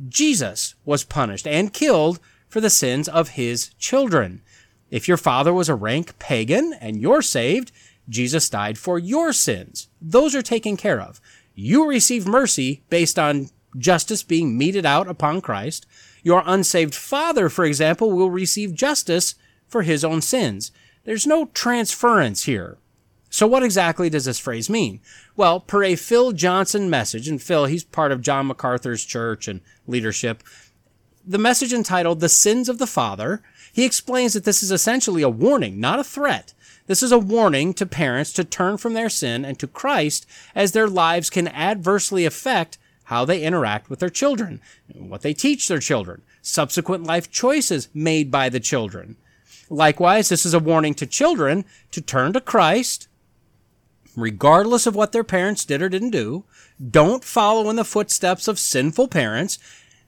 Jesus 0.09 0.74
was 0.85 1.05
punished 1.05 1.47
and 1.47 1.73
killed 1.73 2.20
for 2.48 2.60
the 2.60 2.70
sins 2.70 3.09
of 3.09 3.31
his 3.31 3.74
children. 3.78 4.43
If 4.90 5.09
your 5.09 5.16
father 5.16 5.52
was 5.52 5.69
a 5.69 5.74
rank 5.74 6.19
pagan 6.19 6.74
and 6.81 7.01
you're 7.01 7.23
saved, 7.23 7.73
Jesus 8.09 8.48
died 8.48 8.78
for 8.78 8.98
your 8.98 9.32
sins. 9.32 9.89
Those 10.01 10.35
are 10.35 10.43
taken 10.43 10.77
care 10.77 11.01
of. 11.01 11.20
You 11.55 11.89
receive 11.89 12.27
mercy 12.27 12.82
based 12.90 13.19
on 13.19 13.48
justice 13.78 14.23
being 14.23 14.59
meted 14.59 14.85
out 14.85 15.09
upon 15.09 15.40
Christ. 15.40 15.86
Your 16.23 16.43
unsaved 16.44 16.94
father, 16.94 17.48
for 17.48 17.64
example, 17.64 18.12
will 18.12 18.31
receive 18.31 18.74
justice 18.74 19.35
for 19.66 19.82
his 19.82 20.05
own 20.05 20.20
sins. 20.20 20.73
There's 21.05 21.27
no 21.27 21.47
transference 21.47 22.44
here. 22.44 22.78
So 23.32 23.46
what 23.46 23.62
exactly 23.62 24.10
does 24.10 24.26
this 24.26 24.38
phrase 24.38 24.68
mean? 24.68 25.00
Well, 25.36 25.59
per 25.59 25.82
a 25.84 25.96
Phil 25.96 26.32
Johnson 26.32 26.90
message, 26.90 27.28
and 27.28 27.40
Phil, 27.40 27.64
he's 27.64 27.82
part 27.82 28.12
of 28.12 28.20
John 28.20 28.46
MacArthur's 28.46 29.06
church 29.06 29.48
and 29.48 29.62
leadership, 29.86 30.42
the 31.26 31.38
message 31.38 31.72
entitled 31.72 32.20
The 32.20 32.28
Sins 32.28 32.68
of 32.68 32.76
the 32.76 32.86
Father, 32.86 33.42
he 33.72 33.86
explains 33.86 34.34
that 34.34 34.44
this 34.44 34.62
is 34.62 34.70
essentially 34.70 35.22
a 35.22 35.30
warning, 35.30 35.80
not 35.80 35.98
a 35.98 36.04
threat. 36.04 36.52
This 36.88 37.02
is 37.02 37.10
a 37.10 37.18
warning 37.18 37.72
to 37.74 37.86
parents 37.86 38.34
to 38.34 38.44
turn 38.44 38.76
from 38.76 38.92
their 38.92 39.09
sin 39.09 39.46
and 39.46 39.59
to 39.60 39.66
Christ 39.66 40.26
as 40.54 40.72
their 40.72 40.88
lives 40.88 41.30
can 41.30 41.48
adversely 41.48 42.26
affect 42.26 42.76
how 43.04 43.24
they 43.24 43.42
interact 43.42 43.88
with 43.88 44.00
their 44.00 44.10
children, 44.10 44.60
what 44.92 45.22
they 45.22 45.32
teach 45.32 45.68
their 45.68 45.78
children, 45.78 46.20
subsequent 46.42 47.04
life 47.04 47.30
choices 47.30 47.88
made 47.94 48.30
by 48.30 48.50
the 48.50 48.60
children. 48.60 49.16
Likewise, 49.70 50.28
this 50.28 50.44
is 50.44 50.52
a 50.52 50.59
warning 50.59 50.92
to 50.92 51.06
children 51.06 51.64
to 51.92 52.02
turn 52.02 52.34
to 52.34 52.40
Christ, 52.42 53.09
regardless 54.16 54.86
of 54.86 54.94
what 54.94 55.12
their 55.12 55.24
parents 55.24 55.64
did 55.64 55.82
or 55.82 55.89
didn't 55.89 56.10
do. 56.10 56.44
Don't 56.90 57.24
follow 57.24 57.70
in 57.70 57.76
the 57.76 57.84
footsteps 57.84 58.48
of 58.48 58.59
sinful 58.59 59.09
parents. 59.09 59.59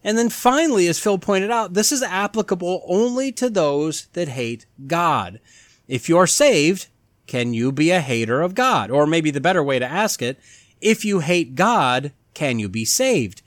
And 0.02 0.18
then 0.18 0.28
finally, 0.28 0.86
as 0.86 0.98
Phil 0.98 1.18
pointed 1.18 1.50
out, 1.50 1.74
this 1.74 1.90
is 1.90 2.02
applicable 2.02 2.84
only 2.86 3.32
to 3.32 3.48
those 3.48 4.06
that 4.12 4.28
hate 4.28 4.66
God. 4.86 5.40
If 5.88 6.08
you're 6.08 6.26
saved, 6.26 6.88
can 7.26 7.54
you 7.54 7.72
be 7.72 7.90
a 7.90 8.00
hater 8.00 8.42
of 8.42 8.54
God? 8.54 8.90
Or 8.90 9.06
maybe 9.06 9.30
the 9.30 9.40
better 9.40 9.62
way 9.62 9.78
to 9.78 9.86
ask 9.86 10.20
it, 10.20 10.38
if 10.80 11.04
you 11.04 11.20
hate 11.20 11.54
God, 11.54 12.12
can 12.34 12.58
you 12.58 12.68
be 12.68 12.84
saved? 12.84 13.40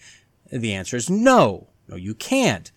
The 0.51 0.73
answer 0.73 0.97
is 0.97 1.09
no. 1.09 1.67
No, 1.87 1.95
you 1.95 2.15
can't. 2.15 2.71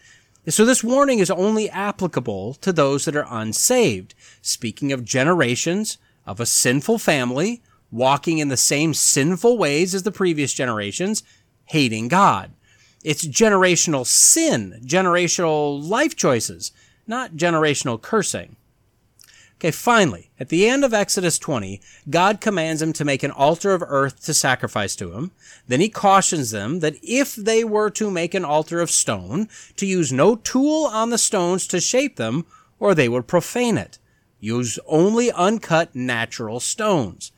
So 0.48 0.64
this 0.64 0.84
warning 0.84 1.18
is 1.18 1.30
only 1.30 1.70
applicable 1.70 2.54
to 2.54 2.72
those 2.72 3.04
that 3.04 3.16
are 3.16 3.26
unsaved. 3.30 4.14
Speaking 4.42 4.92
of 4.92 5.04
generations 5.04 5.98
of 6.26 6.40
a 6.40 6.46
sinful 6.46 6.98
family 6.98 7.62
walking 7.90 8.38
in 8.38 8.48
the 8.48 8.56
same 8.56 8.94
sinful 8.94 9.58
ways 9.58 9.94
as 9.94 10.02
the 10.02 10.12
previous 10.12 10.52
generations, 10.52 11.22
hating 11.66 12.08
God. 12.08 12.52
It's 13.02 13.26
generational 13.26 14.06
sin, 14.06 14.80
generational 14.84 15.82
life 15.82 16.14
choices, 16.16 16.72
not 17.06 17.32
generational 17.32 18.00
cursing. 18.00 18.56
Okay, 19.60 19.70
finally, 19.70 20.30
at 20.40 20.48
the 20.48 20.66
end 20.66 20.86
of 20.86 20.94
Exodus 20.94 21.38
20, 21.38 21.82
God 22.08 22.40
commands 22.40 22.80
them 22.80 22.94
to 22.94 23.04
make 23.04 23.22
an 23.22 23.30
altar 23.30 23.74
of 23.74 23.84
earth 23.86 24.24
to 24.24 24.32
sacrifice 24.32 24.96
to 24.96 25.12
him. 25.12 25.32
Then 25.68 25.80
he 25.80 25.90
cautions 25.90 26.50
them 26.50 26.80
that 26.80 26.96
if 27.02 27.34
they 27.34 27.62
were 27.62 27.90
to 27.90 28.10
make 28.10 28.32
an 28.32 28.44
altar 28.44 28.80
of 28.80 28.90
stone, 28.90 29.50
to 29.76 29.84
use 29.84 30.10
no 30.10 30.36
tool 30.36 30.86
on 30.86 31.10
the 31.10 31.18
stones 31.18 31.66
to 31.66 31.80
shape 31.80 32.16
them, 32.16 32.46
or 32.78 32.94
they 32.94 33.06
would 33.06 33.26
profane 33.26 33.76
it. 33.76 33.98
Use 34.40 34.78
only 34.86 35.30
uncut 35.30 35.94
natural 35.94 36.58
stones. 36.58 37.30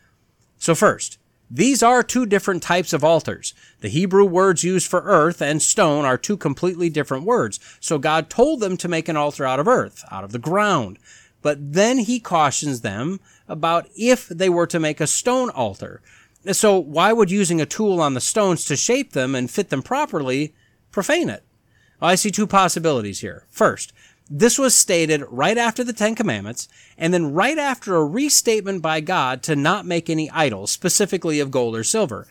So 0.62 0.76
first, 0.76 1.18
these 1.50 1.82
are 1.82 2.04
two 2.04 2.24
different 2.24 2.62
types 2.62 2.92
of 2.92 3.02
altars. 3.02 3.52
The 3.80 3.88
Hebrew 3.88 4.24
words 4.24 4.62
used 4.62 4.88
for 4.88 5.02
earth 5.02 5.42
and 5.42 5.60
stone 5.60 6.04
are 6.04 6.16
two 6.16 6.36
completely 6.36 6.88
different 6.88 7.24
words. 7.24 7.58
So 7.80 7.98
God 7.98 8.30
told 8.30 8.60
them 8.60 8.76
to 8.76 8.86
make 8.86 9.08
an 9.08 9.16
altar 9.16 9.44
out 9.44 9.58
of 9.58 9.66
earth, 9.66 10.04
out 10.12 10.22
of 10.22 10.30
the 10.30 10.38
ground. 10.38 11.00
But 11.42 11.72
then 11.72 11.98
he 11.98 12.20
cautions 12.20 12.82
them 12.82 13.18
about 13.48 13.88
if 13.96 14.28
they 14.28 14.48
were 14.48 14.68
to 14.68 14.78
make 14.78 15.00
a 15.00 15.08
stone 15.08 15.50
altar. 15.50 16.00
So 16.52 16.78
why 16.78 17.12
would 17.12 17.32
using 17.32 17.60
a 17.60 17.66
tool 17.66 18.00
on 18.00 18.14
the 18.14 18.20
stones 18.20 18.64
to 18.66 18.76
shape 18.76 19.14
them 19.14 19.34
and 19.34 19.50
fit 19.50 19.70
them 19.70 19.82
properly 19.82 20.54
profane 20.92 21.28
it? 21.28 21.42
Well, 22.00 22.10
I 22.10 22.14
see 22.14 22.30
two 22.30 22.46
possibilities 22.46 23.18
here. 23.18 23.46
First, 23.50 23.92
this 24.34 24.58
was 24.58 24.74
stated 24.74 25.22
right 25.28 25.58
after 25.58 25.84
the 25.84 25.92
Ten 25.92 26.14
Commandments, 26.14 26.66
and 26.96 27.12
then 27.12 27.34
right 27.34 27.58
after 27.58 27.96
a 27.96 28.04
restatement 28.04 28.80
by 28.80 29.00
God 29.00 29.42
to 29.42 29.54
not 29.54 29.84
make 29.84 30.08
any 30.08 30.30
idols, 30.30 30.70
specifically 30.70 31.38
of 31.38 31.50
gold 31.50 31.76
or 31.76 31.84
silver. 31.84 32.26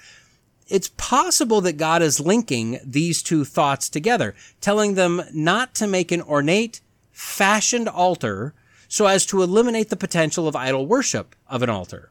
It's 0.68 0.90
possible 0.98 1.62
that 1.62 1.78
God 1.78 2.02
is 2.02 2.20
linking 2.20 2.80
these 2.84 3.22
two 3.22 3.46
thoughts 3.46 3.88
together, 3.88 4.34
telling 4.62 4.96
them 4.96 5.22
not 5.32 5.76
to 5.76 5.86
make 5.86 6.12
an 6.12 6.24
ornate, 6.24 6.82
fashioned 7.12 7.88
altar 7.88 8.56
so 8.88 9.06
as 9.06 9.24
to 9.28 9.44
eliminate 9.44 9.90
the 9.90 9.96
potential 9.96 10.48
of 10.48 10.56
idol 10.56 10.88
worship 10.88 11.36
of 11.48 11.62
an 11.62 11.70
altar. 11.70 12.10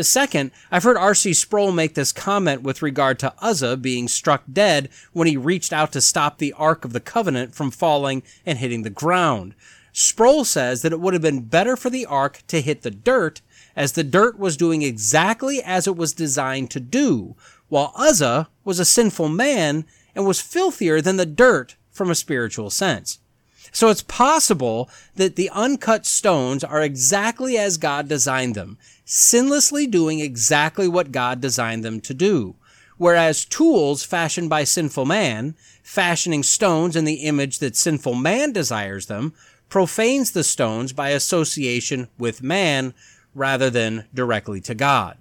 Second, 0.00 0.50
I've 0.70 0.82
heard 0.82 0.96
R.C. 0.96 1.34
Sproul 1.34 1.72
make 1.72 1.94
this 1.94 2.12
comment 2.12 2.62
with 2.62 2.82
regard 2.82 3.18
to 3.20 3.34
Uzzah 3.40 3.76
being 3.76 4.08
struck 4.08 4.44
dead 4.52 4.88
when 5.12 5.26
he 5.26 5.36
reached 5.36 5.72
out 5.72 5.92
to 5.92 6.00
stop 6.00 6.38
the 6.38 6.52
Ark 6.54 6.84
of 6.84 6.92
the 6.92 7.00
Covenant 7.00 7.54
from 7.54 7.70
falling 7.70 8.22
and 8.46 8.58
hitting 8.58 8.82
the 8.82 8.90
ground. 8.90 9.54
Sproul 9.92 10.44
says 10.44 10.82
that 10.82 10.92
it 10.92 11.00
would 11.00 11.12
have 11.12 11.22
been 11.22 11.40
better 11.40 11.76
for 11.76 11.90
the 11.90 12.06
Ark 12.06 12.42
to 12.48 12.60
hit 12.60 12.82
the 12.82 12.90
dirt, 12.90 13.42
as 13.76 13.92
the 13.92 14.04
dirt 14.04 14.38
was 14.38 14.56
doing 14.56 14.82
exactly 14.82 15.62
as 15.62 15.86
it 15.86 15.96
was 15.96 16.12
designed 16.12 16.70
to 16.70 16.80
do, 16.80 17.34
while 17.68 17.92
Uzzah 17.96 18.48
was 18.64 18.78
a 18.78 18.84
sinful 18.84 19.28
man 19.28 19.84
and 20.14 20.26
was 20.26 20.40
filthier 20.40 21.00
than 21.00 21.16
the 21.16 21.26
dirt 21.26 21.76
from 21.90 22.10
a 22.10 22.14
spiritual 22.14 22.70
sense. 22.70 23.18
So 23.70 23.88
it's 23.88 24.02
possible 24.02 24.90
that 25.16 25.36
the 25.36 25.48
uncut 25.50 26.04
stones 26.04 26.62
are 26.62 26.82
exactly 26.82 27.56
as 27.56 27.78
God 27.78 28.08
designed 28.08 28.54
them, 28.54 28.76
sinlessly 29.06 29.90
doing 29.90 30.20
exactly 30.20 30.88
what 30.88 31.12
God 31.12 31.40
designed 31.40 31.84
them 31.84 32.00
to 32.02 32.14
do. 32.14 32.54
Whereas 32.98 33.44
tools 33.44 34.04
fashioned 34.04 34.48
by 34.48 34.64
sinful 34.64 35.06
man, 35.06 35.56
fashioning 35.82 36.42
stones 36.42 36.94
in 36.94 37.04
the 37.04 37.24
image 37.24 37.58
that 37.58 37.76
sinful 37.76 38.14
man 38.14 38.52
desires 38.52 39.06
them, 39.06 39.34
profanes 39.68 40.32
the 40.32 40.44
stones 40.44 40.92
by 40.92 41.10
association 41.10 42.08
with 42.18 42.42
man 42.42 42.94
rather 43.34 43.70
than 43.70 44.04
directly 44.14 44.60
to 44.60 44.74
God. 44.74 45.16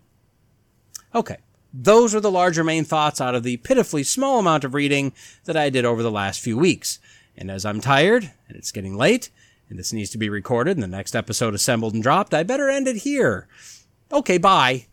Okay, 1.16 1.38
those 1.74 2.14
are 2.14 2.20
the 2.20 2.32
larger 2.32 2.64
main 2.64 2.84
thoughts 2.84 3.22
out 3.22 3.36
of 3.36 3.44
the 3.44 3.58
pitifully 3.58 4.04
small 4.04 4.40
amount 4.40 4.64
of 4.64 4.74
reading 4.74 5.14
that 5.46 5.58
I 5.58 5.70
did 5.70 5.86
over 5.86 6.04
the 6.04 6.12
last 6.12 6.42
few 6.42 6.58
weeks. 6.58 7.00
And 7.38 7.50
as 7.50 7.66
I'm 7.66 7.82
tired 7.82 8.32
and 8.48 8.58
it's 8.58 8.72
getting 8.72 8.96
late 8.96 9.30
and 9.72 9.80
this 9.80 9.94
needs 9.94 10.12
to 10.12 10.18
be 10.18 10.30
recorded 10.30 10.78
and 10.78 10.84
the 10.84 10.88
next 10.88 11.16
episode 11.16 11.56
assembled 11.56 11.94
and 11.96 12.04
dropped, 12.04 12.34
I 12.34 12.44
better 12.44 12.70
end 12.70 12.88
it 12.88 12.98
here. 12.98 13.48
Okay, 14.12 14.38
bye. 14.38 14.88